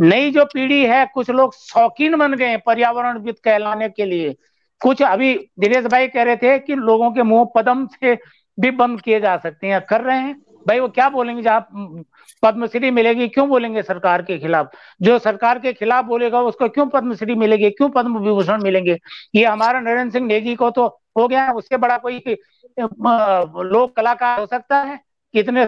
नई 0.00 0.30
जो 0.30 0.44
पीढ़ी 0.44 0.84
है, 0.84 1.06
कुछ 1.14 1.30
लोग 1.30 1.54
शौकीन 1.54 2.16
बन 2.16 2.34
गए 2.34 2.56
पर्यावरण 2.56 3.18
विद 3.18 3.34
कहलाने 3.44 3.88
के 3.88 4.04
लिए। 4.04 4.36
कुछ 4.80 5.02
अभी 5.02 5.34
दिनेश 5.34 5.84
भाई 5.86 6.08
कह 6.08 6.22
रहे 6.22 6.36
थे 6.36 6.58
कि 6.58 6.74
लोगों 6.74 7.12
के 7.12 7.22
मुँह 7.22 7.48
पदम 7.56 7.86
से 7.86 8.18
भी 8.60 8.70
बंद 8.70 9.00
किए 9.00 9.20
जा 9.20 9.36
सकते 9.36 9.66
हैं। 9.66 9.80
कर 9.80 10.00
रहे 10.00 10.18
हैं। 10.18 10.42
भाई, 10.68 10.78
वो 10.80 10.88
क्या 10.88 11.08
बोलेंगे? 11.08 11.42
जहाँ 11.42 11.60
पद्मश्री 12.42 12.90
मिलेगी, 12.90 13.28
क्यों 13.28 13.48
बोलेंगे 13.48 13.82
सरकार 13.82 14.22
के 14.22 14.38
खिलाफ? 14.38 14.70
जो 15.02 15.18
सरकार 15.18 15.58
के 15.58 15.72
खिलाफ 15.72 16.04
बोलेगा, 16.04 16.40
उसको 16.40 16.68
क्यों 16.68 16.86
पद्मश्री 16.86 17.34
मिलेगी? 17.34 17.70
क्यों 17.70 17.88
पद्म 17.88 18.18
विभूषण 18.18 18.62
मिलेंगे? 18.62 18.98
ये 19.34 19.44
हमारा 19.44 19.80
नरेंद्र 19.80 20.12
सिंह 20.12 20.26
नेगी 20.26 20.54
को 20.54 20.70
तो 20.70 20.86
हो 21.18 21.28
गया 21.28 21.42
है 21.42 21.52
उससे 21.52 21.76
बड़ा 21.76 21.96
कोई 21.98 22.18
लोक 22.78 23.96
कलाकार 23.96 24.40
हो 24.40 24.46
सकता 24.46 24.82
है? 24.82 25.00
कितने 25.32 25.66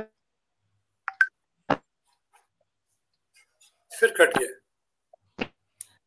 फिर 4.01 4.15
कट 4.21 4.39
गया। 4.39 4.49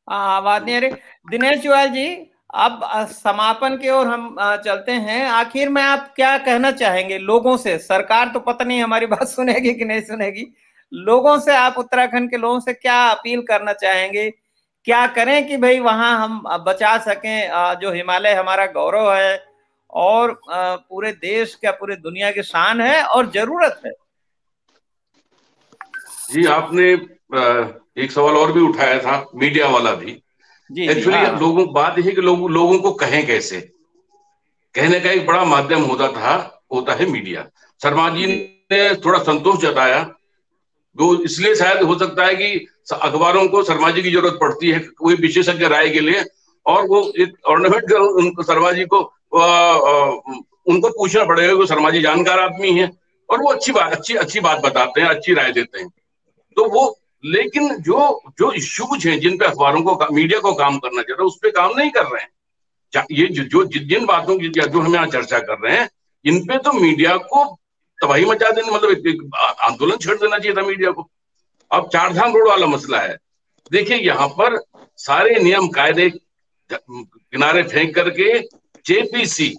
आवाज़ 0.08 0.64
नहीं 0.64 0.76
आ 0.76 0.80
रही। 0.80 0.92
दिनेश 1.30 1.60
जुआल 1.60 1.88
जी 1.90 2.32
अब 2.56 3.08
समापन 3.12 3.78
की 3.78 3.90
ओर 3.90 4.08
हम 4.08 4.36
चलते 4.42 4.92
हैं। 4.92 5.28
आखिर 5.30 5.70
में 5.70 5.82
आप 5.82 6.14
क्या 6.16 6.38
कहना 6.38 6.72
चाहेंगे 6.72 7.18
लोगों 7.18 7.58
से? 7.58 7.78
सरकार 7.78 8.30
तो 8.34 8.40
पता 8.40 8.66
नहीं 8.66 8.82
हमारी 8.84 9.06
बात 9.14 9.28
सुनेगी 9.28 9.74
कि 9.74 9.86
नहीं 9.86 10.02
सुनेगी। 10.02 10.54
लोगों 10.94 11.40
से 11.40 11.56
आप 11.56 11.78
उत्तराखंड 11.78 12.30
के 12.32 12.38
लोगों 12.38 12.60
से 12.60 12.74
क्या 12.74 13.08
अपील 13.08 13.42
करना 13.42 13.74
चाहेंगे? 13.74 14.30
क्या 14.86 15.08
करें 15.08 15.48
कि 15.48 15.58
भाई 15.58 15.80
वहाँ 15.80 16.24
हम 16.24 16.44
बचा 16.64 16.98
सकें? 16.98 17.50
जो 17.80 17.92
हिमालय 17.92 18.34
हमारा 18.34 18.66
गौरव 18.66 19.14
है 19.14 19.47
और 19.98 20.40
पूरे 20.46 21.12
देश 21.14 21.56
का 21.56 21.72
पूरे 21.72 21.96
दुनिया 21.98 22.32
की 22.32 22.44
शान 22.44 22.82
है 22.82 23.04
और 23.06 23.32
ज़रूरत 23.32 23.82
है। 23.86 23.92
जी 26.32 26.46
आपने 26.52 26.92
एक 28.04 28.12
सवाल 28.12 28.38
और 28.38 28.52
भी 28.52 28.62
उठाया 28.62 29.00
था 29.00 29.26
मीडिया 29.36 29.68
वाला 29.70 29.94
भी। 29.94 30.12
एक्चुअली 30.70 31.18
हाँ। 31.18 31.40
लोगों 31.40 31.72
बात 31.74 31.98
यही 32.00 32.12
कि 32.12 32.22
लोग, 32.22 32.50
लोगों 32.52 32.80
को 32.80 32.92
कहें 32.94 33.26
कैसे? 33.28 33.60
कहने 34.76 35.00
का 35.00 35.12
एक 35.12 35.26
बड़ा 35.28 35.44
माध्यम 35.46 35.82
होता 35.84 36.08
था 36.12 36.36
होता 36.74 36.94
है 36.94 37.06
मीडिया। 37.12 37.46
शर्मा 37.82 38.10
जी 38.10 38.26
ने 38.72 38.96
थोड़ा 38.96 39.20
संतोष 39.20 39.60
जताया 39.60 40.00
वो 40.96 41.14
इसलिए 41.24 41.56
शायद 41.56 41.82
हो 41.82 41.98
सकता 42.00 42.26
है 42.26 42.36
कि 42.36 42.68
अखबारों 42.94 43.48
को 43.48 43.64
शर्मा 43.64 43.90
जी 43.92 44.02
की 44.04 44.12
ज़रूरत 44.12 44.38
पड़ती 44.42 44.72
है 44.72 44.80
कोई 44.98 45.16
विशेषज्ञ 45.16 45.66
राय 45.68 45.90
के 45.90 46.00
लिए 46.00 46.24
और 46.66 46.88
वो 46.88 47.02
एक 47.18 47.34
ऑर्नामेंट 47.46 48.42
शर्मा 48.46 48.72
जी 48.72 48.86
को 48.86 49.02
उनको 49.32 50.90
पूछना 50.90 51.24
पड़ेगा 51.26 51.56
कि 51.56 51.68
शर्मा 51.68 51.90
जी 51.90 52.02
जानकार 52.02 52.40
आदमी 52.40 52.72
है 52.72 52.92
और 53.30 53.42
वो 53.42 53.52
अच्छी 53.52 53.72
बात 53.72 53.94
अच्छी 53.94 54.16
अच्छी 54.16 54.40
बात 54.40 54.62
बताते 54.62 55.02
हैं 55.02 55.08
अच्छी 55.10 55.34
राय 55.34 55.52
देते 55.52 55.80
हैं। 55.80 55.90
तो 56.58 56.70
वो 56.70 56.98
लेकिन 57.24 57.76
जो 57.82 58.00
जो 58.40 58.52
इश्यूज़ 58.54 59.08
हैं 59.08 59.20
जिन 59.20 59.38
पे 59.38 59.46
अखबारों 59.46 59.82
को 59.84 60.14
मीडिया 60.14 60.40
को 60.40 60.54
काम 60.56 60.78
करना 60.80 61.02
चाहिए 61.02 61.26
उस 61.26 61.38
पर 61.44 61.50
काम 61.52 61.72
नहीं 61.78 61.90
कर 61.92 62.06
रहे 62.06 62.22
हैं। 62.22 63.06
ये 63.12 63.28
जो, 63.28 63.64
जिन 63.66 64.06
बातों 64.06 64.38
की 64.40 64.50
जो 64.50 64.80
हम 64.80 64.94
यहाँ 64.96 65.08
चर्चा 65.08 65.40
कर 65.40 65.58
रहे 65.60 65.78
हैं 65.78 65.90
इन 66.26 66.40
पे 66.48 66.58
तो 66.60 66.72
मीडिया 66.74 67.16
को 67.26 67.44
तबाही 68.00 68.26
मचा 68.26 68.52
देने 68.52 68.72
मतलब 68.72 69.32
आंदोलन 69.62 69.98
छेड़ 69.98 70.16
देना 70.16 70.38
चाहिए 70.38 70.56
था 70.58 70.62
मीडिया 70.64 70.92
को। 70.92 71.10
अब 71.72 71.90
चारधाम 71.94 72.34
रोड 72.34 72.48
वाला 72.48 72.68
मसला 72.68 73.00
है। 73.00 73.18
देखिए 73.72 73.98
यहाँ 73.98 74.28
पर 74.32 74.60
सारे 75.00 75.40
नियम 75.40 75.68
कायदे 75.70 76.10
किनारे 76.70 77.64
फेंक 77.66 77.94
करके 77.96 78.40
जेपीसी 78.88 79.56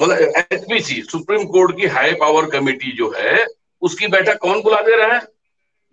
मतलब 0.00 0.18
एचपीसी 0.18 1.02
सुप्रीम 1.02 1.44
कोर्ट 1.44 1.76
की 1.76 1.86
हाई 1.86 2.12
पावर 2.12 2.50
कमेटी 2.50 2.92
जो 2.92 3.14
है, 3.16 3.46
उसकी 3.82 4.06
बैठक 4.06 4.38
कौन 4.38 4.62
बुला 4.62 4.80
दे 4.80 4.96
रहा 4.96 5.16
है? 5.16 5.22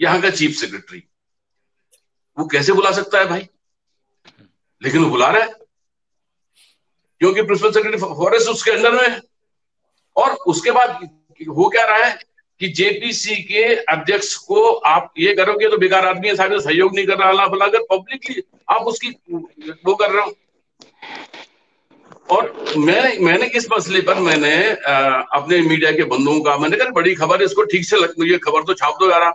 यहाँ 0.02 0.22
का 0.22 0.30
चीफ 0.30 0.52
सेक्रेटरी। 0.52 1.04
वो 2.40 2.48
कैसे 2.48 2.74
बुला 2.74 2.92
सकता 2.92 3.20
है 3.20 3.26
भाई? 3.26 3.48
लेकिन 4.84 5.04
वो 5.04 5.10
बुला 5.10 5.30
रहा 5.30 5.44
है। 5.44 5.54
क्योंकि 7.20 7.42
प्रिंसिपल 7.42 7.72
सेक्रेटरी 7.72 8.02
फॉरेस्ट 8.02 8.50
उसके 8.50 8.72
अंडर 8.72 8.92
में 8.92 9.10
है। 9.10 9.22
और 10.16 10.32
उसके 10.32 10.72
बाद 10.72 10.90
हो 11.42 11.70
क्या 11.70 11.86
रहा 11.86 12.06
है 12.06 12.20
कि 12.60 12.68
जेपीसी 12.68 13.36
के 13.36 13.76
अध्यक्ष 13.76 14.36
को 14.36 14.64
आप 14.72 15.14
ये 15.18 15.36
करोगे 15.36 15.70
तो 15.70 15.78
बेकार 15.78 16.06
आदमी 16.06 16.28
है, 16.28 16.36
सारे 16.36 16.62
सहयोग 16.62 16.96
नहीं 16.96 17.08
कर 17.08 17.18
रहा 17.18 17.48
कर 17.48 17.84
पब्लिकली 17.92 18.44
आप 18.70 18.82
उसकी 18.82 19.10
वो 19.86 19.96
कर 19.96 20.12
रहे 20.12 20.26
हो। 20.26 20.36
और 22.30 22.66
मैं 22.78 23.20
मैंने 23.20 23.46
इस 23.46 23.68
मसले 23.72 24.02
पर 24.02 24.16
मैंने 24.16 24.74
आ, 24.74 25.22
अपने 25.22 25.62
मीडिया 25.62 25.92
के 25.92 26.04
बंधुओं 26.04 26.42
का 26.42 26.58
मैंने 26.58 26.78
कहा 26.78 26.90
बड़ी 26.90 27.16
खबर 27.16 27.40
है 27.40 27.46
इसको 27.46 27.64
ठीक 27.64 27.86
से 27.86 27.98
लग 27.98 28.14
ये 28.22 28.38
खबर 28.38 28.64
तो 28.64 28.74
छाप 28.74 28.94
दो 29.00 29.10
यार 29.10 29.32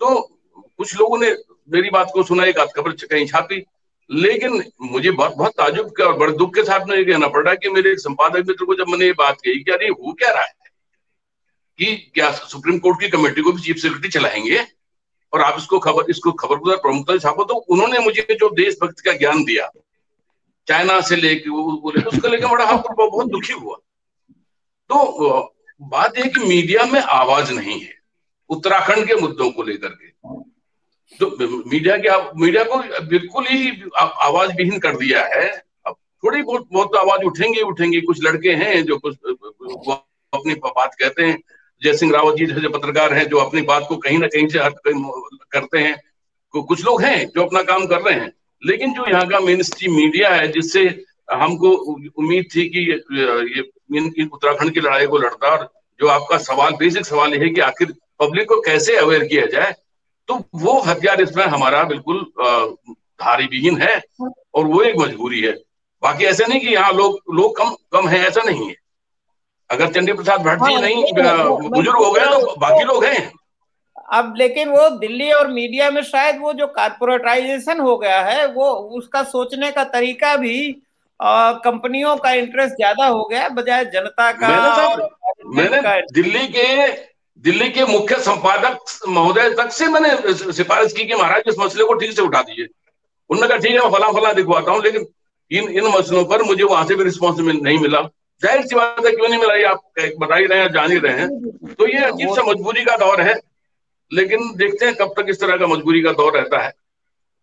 तो 0.00 0.38
कुछ 0.78 0.96
लोगों 0.96 1.18
ने 1.18 1.36
मेरी 1.72 1.90
बात 1.90 2.10
को 2.14 2.22
सुना 2.22 2.44
एक 2.44 2.58
आध 2.58 2.68
खबर 2.76 2.92
कहीं 2.92 3.26
छापी 3.26 3.64
लेकिन 4.10 4.64
मुझे 4.82 5.10
बहुत 5.10 5.34
बहुत 5.36 5.52
ताजुब 5.52 5.94
और 6.02 6.12
बड़े 6.12 6.32
दुख 6.32 6.54
के 6.54 6.62
साथ 6.62 6.86
में 6.86 6.96
ये 6.96 7.04
कहना 7.04 7.28
पड़ 7.28 7.44
रहा 7.44 7.50
है 7.50 7.56
कि 7.56 7.68
मेरे 7.68 7.96
संपादक 7.96 8.44
मित्र 8.48 8.64
को 8.64 8.74
जब 8.74 8.88
मैंने 8.88 9.04
ये 9.04 9.12
बात 9.12 9.34
कही 9.34 9.62
कि 9.62 9.70
अरे 9.70 9.86
हो 9.86 10.12
क्या 10.12 10.30
रहा 10.30 10.42
है? 10.42 10.52
कि 11.78 12.10
क्या 12.14 12.30
सुप्रीम 12.30 12.78
कोर्ट 12.78 13.00
की 13.00 13.08
कमेटी 13.08 13.42
को 13.42 13.52
भी 13.52 13.62
चीफ 13.62 13.76
सेक्रेटरी 13.76 14.08
चलाएँगे? 14.08 14.66
और 15.32 15.40
आप 15.40 15.54
इसको 15.58 15.78
खबर 15.78 16.10
इसको 16.10 16.32
खबर 16.32 16.56
को 16.56 16.76
प्रमुखता 16.76 17.18
छापो। 17.18 17.44
तो 17.44 17.54
उन्होंने 17.54 17.98
मुझे 17.98 18.26
जो 18.30 18.50
देशभक्ति 18.50 19.02
का 19.02 19.12
ज्ञान 19.12 19.44
दिया 19.44 19.70
चाइना 20.68 21.00
से 21.00 21.16
लेके 21.16 21.50
वो 21.50 21.62
बोले, 21.78 22.02
उसको 22.02 22.28
लेकर 22.28 22.46
बड़ा 22.46 22.64
हाँ 22.64 22.82
बहुत 22.90 23.26
दुखी 23.28 23.52
हुआ। 23.52 23.76
तो 24.90 25.54
बात 25.80 26.18
यह 26.18 26.24
कि 26.26 26.40
मीडिया 26.40 26.84
में 26.84 27.00
आवाज़ 27.00 27.52
नहीं 27.52 27.80
है, 27.80 27.94
उत्तराखंड 28.50 29.06
के 29.06 29.14
मुद्दों 29.14 29.50
को 29.50 29.62
लेकर 29.62 29.88
के। 29.88 30.10
तो 31.12 31.26
मीडिया 31.70 31.96
के 31.96 32.10
मीडिया 32.40 32.64
को 32.64 32.76
बिल्कुल 33.06 33.46
ही 33.46 33.90
आवाज़ 33.96 34.50
विहीन 34.52 34.78
कर 34.78 34.96
दिया 34.96 35.24
है। 35.26 35.48
अब 35.86 35.94
थोड़ी 36.24 36.42
बहुत 36.42 36.68
बहुत 36.72 36.96
आवाज़ 36.96 37.22
उठेंगे 37.22 37.62
उठेंगे। 37.62 38.00
कुछ 38.00 38.22
लड़के 38.24 38.52
हैं 38.54 38.82
जो 38.84 38.98
कुछ 38.98 39.16
अपनी 40.32 40.54
बात 40.56 40.94
कहते 40.94 41.22
हैं। 41.22 41.38
जय 41.82 41.94
सिंह 41.94 42.12
रावत 42.12 42.36
जी 42.36 42.46
जैसे 42.46 42.68
पत्रकार 42.68 43.14
हैं 43.14 43.28
जो 43.28 43.36
अपनी 43.38 43.62
बात 43.62 43.86
को 43.88 43.96
कहीं 43.96 44.18
ना 44.18 44.26
कहीं 44.26 44.46
से 44.48 44.58
हट 44.58 44.74
करते 45.52 45.78
हैं। 45.78 45.96
कुछ 46.54 46.84
लोग 46.84 47.02
हैं 47.02 47.26
जो 47.26 47.44
अपना 47.44 47.62
काम 47.62 47.86
कर 47.86 48.00
रहे 48.02 48.14
हैं। 48.14 48.32
लेकिन 48.62 48.92
जो 48.94 49.06
यहाँ 49.10 49.26
का 49.28 49.40
मेन 49.40 49.62
स्ट्रीम 49.62 49.94
मीडिया 49.96 50.28
है 50.30 50.48
जिससे 50.52 50.82
हमको 51.32 51.70
उम्मीद 52.18 52.44
थी 52.54 52.68
कि 52.68 52.80
ये 52.90 54.24
उत्तराखंड 54.24 54.72
की 54.74 54.80
लड़ाई 54.80 55.06
को 55.06 55.18
लड़ता 55.18 55.50
और 55.50 55.68
जो 56.00 56.08
आपका 56.08 56.38
सवाल 56.40 56.72
बेसिक 56.78 57.06
सवाल 57.06 57.34
है 57.34 57.48
कि 57.48 57.60
आखिर 57.60 57.92
पब्लिक 58.20 58.48
को 58.48 58.60
कैसे 58.60 58.96
अवेयर 58.96 59.24
किया 59.24 59.46
जाए 59.52 59.74
तो 60.28 60.34
वो 60.54 60.78
हथियार 60.80 61.20
इसमें 61.20 61.44
हमारा 61.46 61.82
बिल्कुल 61.84 62.20
धारी 63.22 63.46
विहीन 63.46 63.80
है 63.82 64.00
और 64.20 64.66
वो 64.66 64.82
एक 64.82 64.96
मजबूरी 64.98 65.40
है। 65.40 65.52
बाकी 66.02 66.24
ऐसा 66.24 66.46
नहीं 66.46 66.60
कि 66.60 66.68
यहाँ 66.68 66.92
लोग 66.92 67.34
लोग 67.34 67.56
कम 67.56 67.74
कम 67.92 68.08
है 68.08 68.18
ऐसा 68.28 68.42
नहीं 68.42 68.68
है। 68.68 68.74
अगर 69.70 69.92
चंडी 69.92 70.12
प्रसाद 70.12 70.40
भट्ट 70.42 70.62
जी 70.62 70.72
हाँ, 70.72 70.80
नहीं 70.82 71.04
बुज़ुर्ग 71.68 71.96
हो 71.96 72.10
गए 72.12 72.26
तो 72.26 72.54
बाकी 72.60 72.84
लोग 72.84 73.04
हैं। 73.04 73.32
अब 74.12 74.34
लेकिन 74.38 74.68
वो 74.68 74.88
दिल्ली 74.98 75.30
और 75.32 75.48
मीडिया 75.50 75.90
में 75.90 76.02
शायद 76.04 76.40
वो 76.40 76.52
जो 76.52 76.66
कारपोरेटाइजेशन 76.72 77.80
हो 77.80 77.96
गया 77.98 78.20
है 78.22 78.46
वो 78.48 78.70
उसका 78.98 79.22
सोचने 79.26 79.70
का 79.70 79.84
तरीका 79.90 80.34
भी 80.36 80.56
कंपनियों 81.20 82.16
का 82.18 82.32
इंटरेस्ट 82.34 82.74
ज़्यादा 82.76 83.06
हो 83.06 83.24
गया 83.24 83.48
बजाय 83.50 83.84
जनता 83.86 84.30
का 84.32 84.48
मैंने, 85.48 85.80
मैंने 85.80 86.00
दिल्ली 86.12 86.46
के 86.48 86.86
दिल्ली 87.44 87.68
के 87.70 87.84
मुख्य 87.86 88.16
संपादक 88.20 88.78
महोदय 89.08 89.50
तक 89.54 89.70
से 89.72 89.86
मैंने 89.88 90.10
सिफारिश 90.52 90.92
की 90.92 91.04
कि 91.04 91.14
महाराज 91.14 91.42
इस 91.48 91.58
मसले 91.58 91.84
को 91.84 91.94
ठीक 91.94 92.12
से 92.12 92.22
उठा 92.22 92.42
दीजिए। 92.42 92.66
उन्होंने 93.30 93.48
कहा 93.48 93.58
ठीक 93.58 93.70
है 93.70 93.78
मैं 93.78 93.90
फला 93.90 94.10
फला 94.12 94.32
दिखवाता 94.32 94.72
हूँ 94.72 94.82
लेकिन 94.82 95.06
इन 95.50 95.68
इन 95.70 95.86
मसलों 95.96 96.24
पर 96.24 96.42
मुझे 96.42 96.64
वहाँ 96.64 96.84
से 96.86 96.94
भी 96.94 97.04
रिस्पॉन्स 97.04 97.38
नहीं 97.40 97.78
मिला। 97.78 98.00
ज़ाहिर 98.42 98.66
सी 98.66 98.74
बात 98.76 99.06
है 99.06 99.12
क्यों 99.12 99.28
नहीं 99.28 99.40
मिला 99.40 99.54
ये 99.54 99.64
आप 99.64 99.80
बता 100.18 100.36
ही 100.36 100.46
रहे 100.46 100.58
हैं 100.58 100.72
जान 100.72 100.92
ही 100.92 100.98
रहे 100.98 101.18
हैं। 101.18 101.74
तो 101.74 101.86
ये 101.88 102.04
अजीब 102.04 102.34
सा 102.36 102.42
मजबूरी 102.44 102.84
का 102.84 102.96
दौर 102.96 103.20
है। 103.20 103.34
लेकिन 104.12 104.52
देखते 104.56 104.86
हैं 104.86 104.94
कब 104.94 105.14
तक 105.16 105.26
इस 105.30 105.40
तरह 105.40 105.56
का 105.56 105.66
मजबूरी 105.66 106.02
का 106.02 106.12
दौर 106.12 106.36
रहता 106.36 106.62
है। 106.62 106.72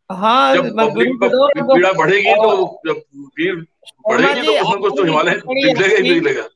हाँ 0.10 0.56
जब 0.56 0.70
पब्लिक 0.78 1.18
पीड़ा 1.24 1.92
बढ़ेगी 1.94 2.34
तो 2.36 2.82
जब 2.88 3.02
भीड़ 3.36 3.56
बढ़ेगी 3.56 4.42
तो 4.42 4.54
कुछ 4.54 4.70
ना 4.70 4.80
कुछ 4.80 4.94
तो 4.98 5.04
हिमालय 5.04 5.34
दिखेगा 5.34 5.96
ही 5.98 6.02
दिखेगा 6.12 6.48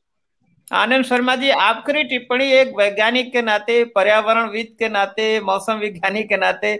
आनंद 0.68 1.04
शर्मा 1.04 1.34
जी 1.36 1.50
आपकी 1.50 2.02
टिप्पणी 2.04 2.50
एक 2.52 2.72
वैज्ञानिक 2.78 3.32
के 3.32 3.42
नाते 3.42 3.84
पर्यावरणविद 3.94 4.74
के 4.78 4.88
नाते 4.88 5.28
मौसम 5.42 5.78
विज्ञानी 5.78 6.22
के 6.24 6.36
नाते 6.36 6.74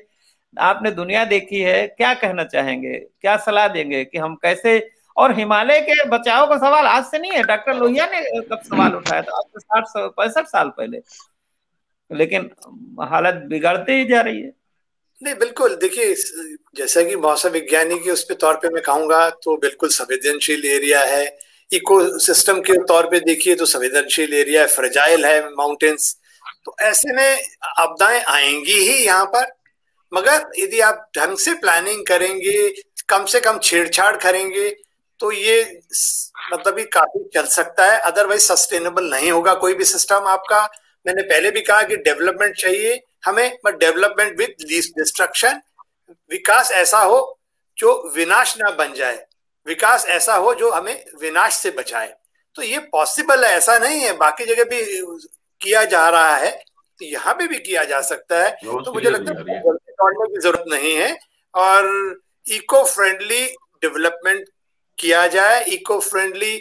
आपने 0.57 0.91
दुनिया 0.93 1.25
देखी 1.25 1.61
है। 1.61 1.87
क्या 1.89 2.13
कहना 2.15 2.45
चाहेंगे? 2.45 2.99
क्या 3.21 3.37
सलाह 3.37 3.69
देंगे 3.69 4.05
कि 4.05 4.19
हम 4.19 4.35
कैसे 4.43 4.79
और 5.17 5.35
हिमालय 5.37 5.81
के 5.81 6.05
बचाव 6.09 6.47
का 6.49 6.57
सवाल 6.59 6.87
आज 6.87 7.05
से 7.05 7.19
नहीं 7.19 7.33
है। 7.33 7.43
डॉक्टर 7.45 7.77
लोहिया 7.77 8.07
ने 8.07 8.41
कब 8.43 8.61
सवाल 8.65 8.95
उठाया 8.95 9.23
था? 9.23 9.39
आज 9.39 9.45
से 9.45 9.61
साठ 9.61 10.13
पैंसठ 10.17 10.47
साल 10.47 10.69
पहले। 10.79 10.99
लेकिन 12.11 12.51
हालत 13.11 13.43
बिगड़ती 13.49 13.93
ही 13.93 14.05
जा 14.05 14.21
रही 14.21 14.41
है। 14.41 14.53
नहीं, 15.21 15.35
बिल्कुल। 15.35 15.75
देखिए, 15.77 16.15
जैसा 16.77 17.03
कि 17.03 17.17
मौसम 17.17 17.49
विज्ञानी 17.51 17.99
के 17.99 18.11
उस 18.11 18.23
पे 18.25 18.35
तौर 18.35 18.55
पे 18.55 18.69
मैं 18.69 18.83
कहूँगा 18.83 19.29
तो 19.45 19.57
बिल्कुल 19.57 19.89
संवेदनशील 19.91 20.65
एरिया 20.67 21.01
है। 21.05 21.25
इको 21.71 22.19
सिस्टम 22.21 22.61
के 22.61 22.77
तौर 22.87 23.07
पे 23.11 23.21
देखिए 23.21 23.55
तो 23.55 23.67
संवेदनशील 23.67 24.35
एरिया 24.35 24.61
है, 24.61 24.67
फ्रेजाइल 24.69 25.25
है 25.27 25.41
माउंटेन्स। 25.51 26.17
तो 26.65 26.75
ऐसे 26.83 27.13
में 27.13 27.43
आपदाएँ 27.79 28.21
आएँगी 28.21 28.79
ही 28.81 29.05
यहाँ 29.05 29.25
पर। 29.27 29.47
मगर 30.13 30.45
यदि 30.59 30.81
आप 30.81 31.11
ढंग 31.19 31.37
से 31.39 31.55
प्लानिंग 31.55 32.05
करेंगे, 32.07 32.69
कम 33.09 33.25
से 33.25 33.41
कम 33.41 33.59
छेड़छाड़ 33.63 34.17
करेंगे 34.17 34.69
तो 35.21 35.31
ये 35.33 35.63
मतलब 36.53 36.79
काफ़ी 36.93 37.25
चल 37.35 37.47
सकता 37.49 37.87
है। 37.87 37.99
अदरवाइज़ 38.03 38.43
सस्टेनेबल 38.43 39.11
नहीं 39.11 39.31
होगा 39.31 39.55
कोई 39.57 39.75
भी 39.75 39.85
सिस्टम 39.87 40.27
आपका। 40.29 40.65
मैंने 41.07 41.23
पहले 41.23 41.51
भी 41.51 41.61
कहा 41.61 41.83
कि 41.83 41.97
डेवलपमेंट 41.99 42.57
चाहिए 42.57 43.01
हमें 43.25 43.59
बट 43.65 43.79
डेवलपमेंट 43.79 44.39
विद 44.39 44.55
डिस्ट्रक्शन 44.69 45.61
विकास 46.31 46.71
ऐसा 46.73 46.99
हो 47.01 47.19
जो 47.79 47.93
विनाश 48.15 48.57
ना 48.59 48.71
बन 48.71 48.93
जाए 48.95 49.25
विकास 49.67 50.07
ऐसा 50.09 50.35
हो 50.37 50.55
जो 50.55 50.71
हमें 50.71 51.05
विनाश 51.21 51.55
से 51.55 51.71
बचाए। 51.71 52.13
तो 52.57 52.63
ये 52.63 52.79
पॉसिबल 52.93 53.45
है 53.45 53.51
ऐसा 53.53 53.79
नहीं 53.79 54.01
है 54.01 54.13
बाकी 54.17 54.45
जगह 54.45 54.65
भी 54.65 54.83
किया 55.61 55.85
जा 55.85 56.09
रहा 56.09 56.37
है 56.37 56.51
तो 56.51 57.05
यहाँ 57.05 57.35
पे 57.35 57.47
भी 57.49 57.59
किया 57.59 57.85
जा 57.85 58.01
सकता 58.01 58.43
है। 58.43 58.51
तो 58.65 58.93
मुझे 58.95 59.11
लगता 59.11 59.33
है 59.33 59.61
दौड़ने 59.61 60.27
की 60.27 60.41
ज़रूरत 60.41 60.65
नहीं 60.69 60.95
है 60.97 61.17
और 61.55 61.89
इको 62.47 62.85
फ्रेंडली 62.85 63.45
डेवलपमेंट 63.83 64.49
किया 64.99 65.27
जाए 65.27 65.65
इको 65.65 65.99
फ्रेंडली 66.01 66.57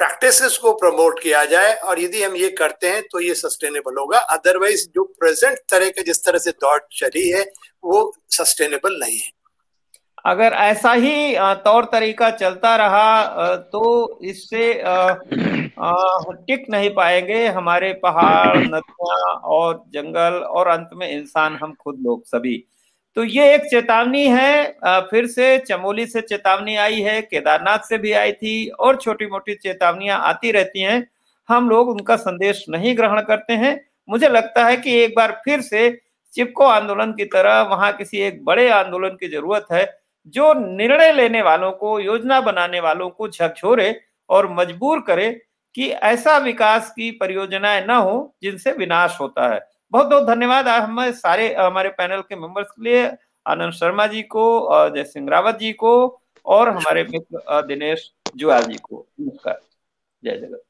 प्रैक्टिसेस 0.00 0.56
को 0.58 0.72
प्रमोट 0.74 1.18
किया 1.22 1.44
जाए 1.46 1.72
और 1.74 2.00
यदि 2.00 2.22
हम 2.22 2.36
ये 2.36 2.48
करते 2.58 2.88
हैं 2.88 3.02
तो 3.02 3.20
ये 3.20 3.34
सस्टेनेबल 3.36 3.98
होगा। 3.98 4.18
अदरवाइज़ 4.34 4.86
जो 4.94 5.04
प्रेजेंट 5.20 5.58
तरह 5.70 5.90
के 5.90 6.02
जिस 6.02 6.24
तरह 6.24 6.38
से 6.38 6.50
दौड़ 6.52 6.78
चली 6.92 7.28
है, 7.28 7.42
वो 7.84 8.12
सस्टेनेबल 8.30 8.98
नहीं 9.00 9.18
है। 9.18 9.30
अगर 10.24 10.52
ऐसा 10.52 10.92
ही 10.94 11.34
तौर 11.64 11.84
तरीका 11.92 12.30
चलता 12.32 12.74
रहा 12.76 13.54
तो 13.72 13.82
इससे 14.22 14.72
टिक 16.46 16.66
नहीं 16.70 16.90
पाएँगे। 16.94 17.46
हमारे 17.48 17.92
पहाड़, 18.02 18.58
नदियाँ 18.58 19.30
और 19.50 19.82
जंगल 19.88 20.38
और 20.50 20.68
अंत 20.68 20.90
में 20.94 21.10
इंसान, 21.10 21.56
हम 21.56 21.74
खुद 21.74 21.98
लोग 22.02 22.24
सभी। 22.26 22.56
तो 23.16 23.24
ये 23.24 23.54
एक 23.54 23.64
चेतावनी 23.70 24.26
है। 24.26 24.72
फिर 25.10 25.26
से 25.26 25.56
चमोली 25.58 26.06
से 26.06 26.20
चेतावनी 26.20 26.76
आई 26.76 27.00
है, 27.00 27.20
केदारनाथ 27.22 27.78
से 27.88 27.98
भी 27.98 28.12
आई 28.12 28.32
थी 28.32 28.68
और 28.70 28.96
छोटी 28.96 29.26
मोटी 29.26 29.54
चेतावनियाँ 29.54 30.18
आती 30.20 30.52
रहती 30.52 30.80
हैं। 30.80 31.06
हम 31.48 31.68
लोग 31.70 31.88
उनका 31.88 32.16
संदेश 32.16 32.64
नहीं 32.68 32.96
ग्रहण 32.96 33.20
करते 33.22 33.52
हैं। 33.54 33.80
मुझे 34.08 34.28
लगता 34.28 34.64
है 34.66 34.76
कि 34.76 34.94
एक 34.96 35.14
बार 35.16 35.40
फिर 35.44 35.60
से 35.60 35.90
चिपको 36.34 36.64
आंदोलन 36.64 37.12
की 37.12 37.24
तरह 37.24 37.60
वहाँ 37.62 37.92
किसी 37.92 38.18
एक 38.18 38.44
बड़े 38.44 38.68
आंदोलन 38.70 39.16
की 39.20 39.28
ज़रूरत 39.28 39.66
है, 39.72 39.84
जो 40.26 40.52
निर्णय 40.56 41.12
लेने 41.12 41.42
वालों 41.42 41.72
को, 41.72 41.98
योजना 42.00 42.40
बनाने 42.40 42.80
वालों 42.80 43.08
को 43.10 43.28
झकझोरे 43.28 43.94
और 44.30 44.52
मजबूर 44.52 45.00
करे 45.00 45.30
कि 45.74 45.88
ऐसा 45.90 46.36
विकास 46.38 46.90
की 46.90 47.10
परियोजनाएँ 47.10 47.84
न 47.86 47.90
हो 47.92 48.34
जिनसे 48.42 48.72
विनाश 48.72 49.16
होता 49.20 49.48
है। 49.48 49.60
बहुत 49.92 50.06
बहुत 50.06 50.26
धन्यवाद 50.26 50.68
हम 50.68 51.10
सारे, 51.12 51.54
हमारे 51.54 51.88
पैनल 51.88 52.20
के 52.20 52.36
मेंबर्स 52.36 52.70
के 52.70 52.82
लिए, 52.84 53.06
आनंद 53.46 53.72
शर्मा 53.72 54.06
जी 54.06 54.22
को 54.22 54.42
जय 54.94 55.04
सिंह 55.04 55.28
रावत 55.30 55.58
जी 55.58 55.72
को, 55.72 56.20
और 56.46 56.68
हमारे 56.68 57.02
मित्र 57.04 57.62
दिनेश 57.66 58.10
जुआर 58.36 58.62
जी 58.62 58.76
को। 58.78 59.06
नमस्कार। 59.20 59.60
जय 60.22 60.36
जगत। 60.36 60.62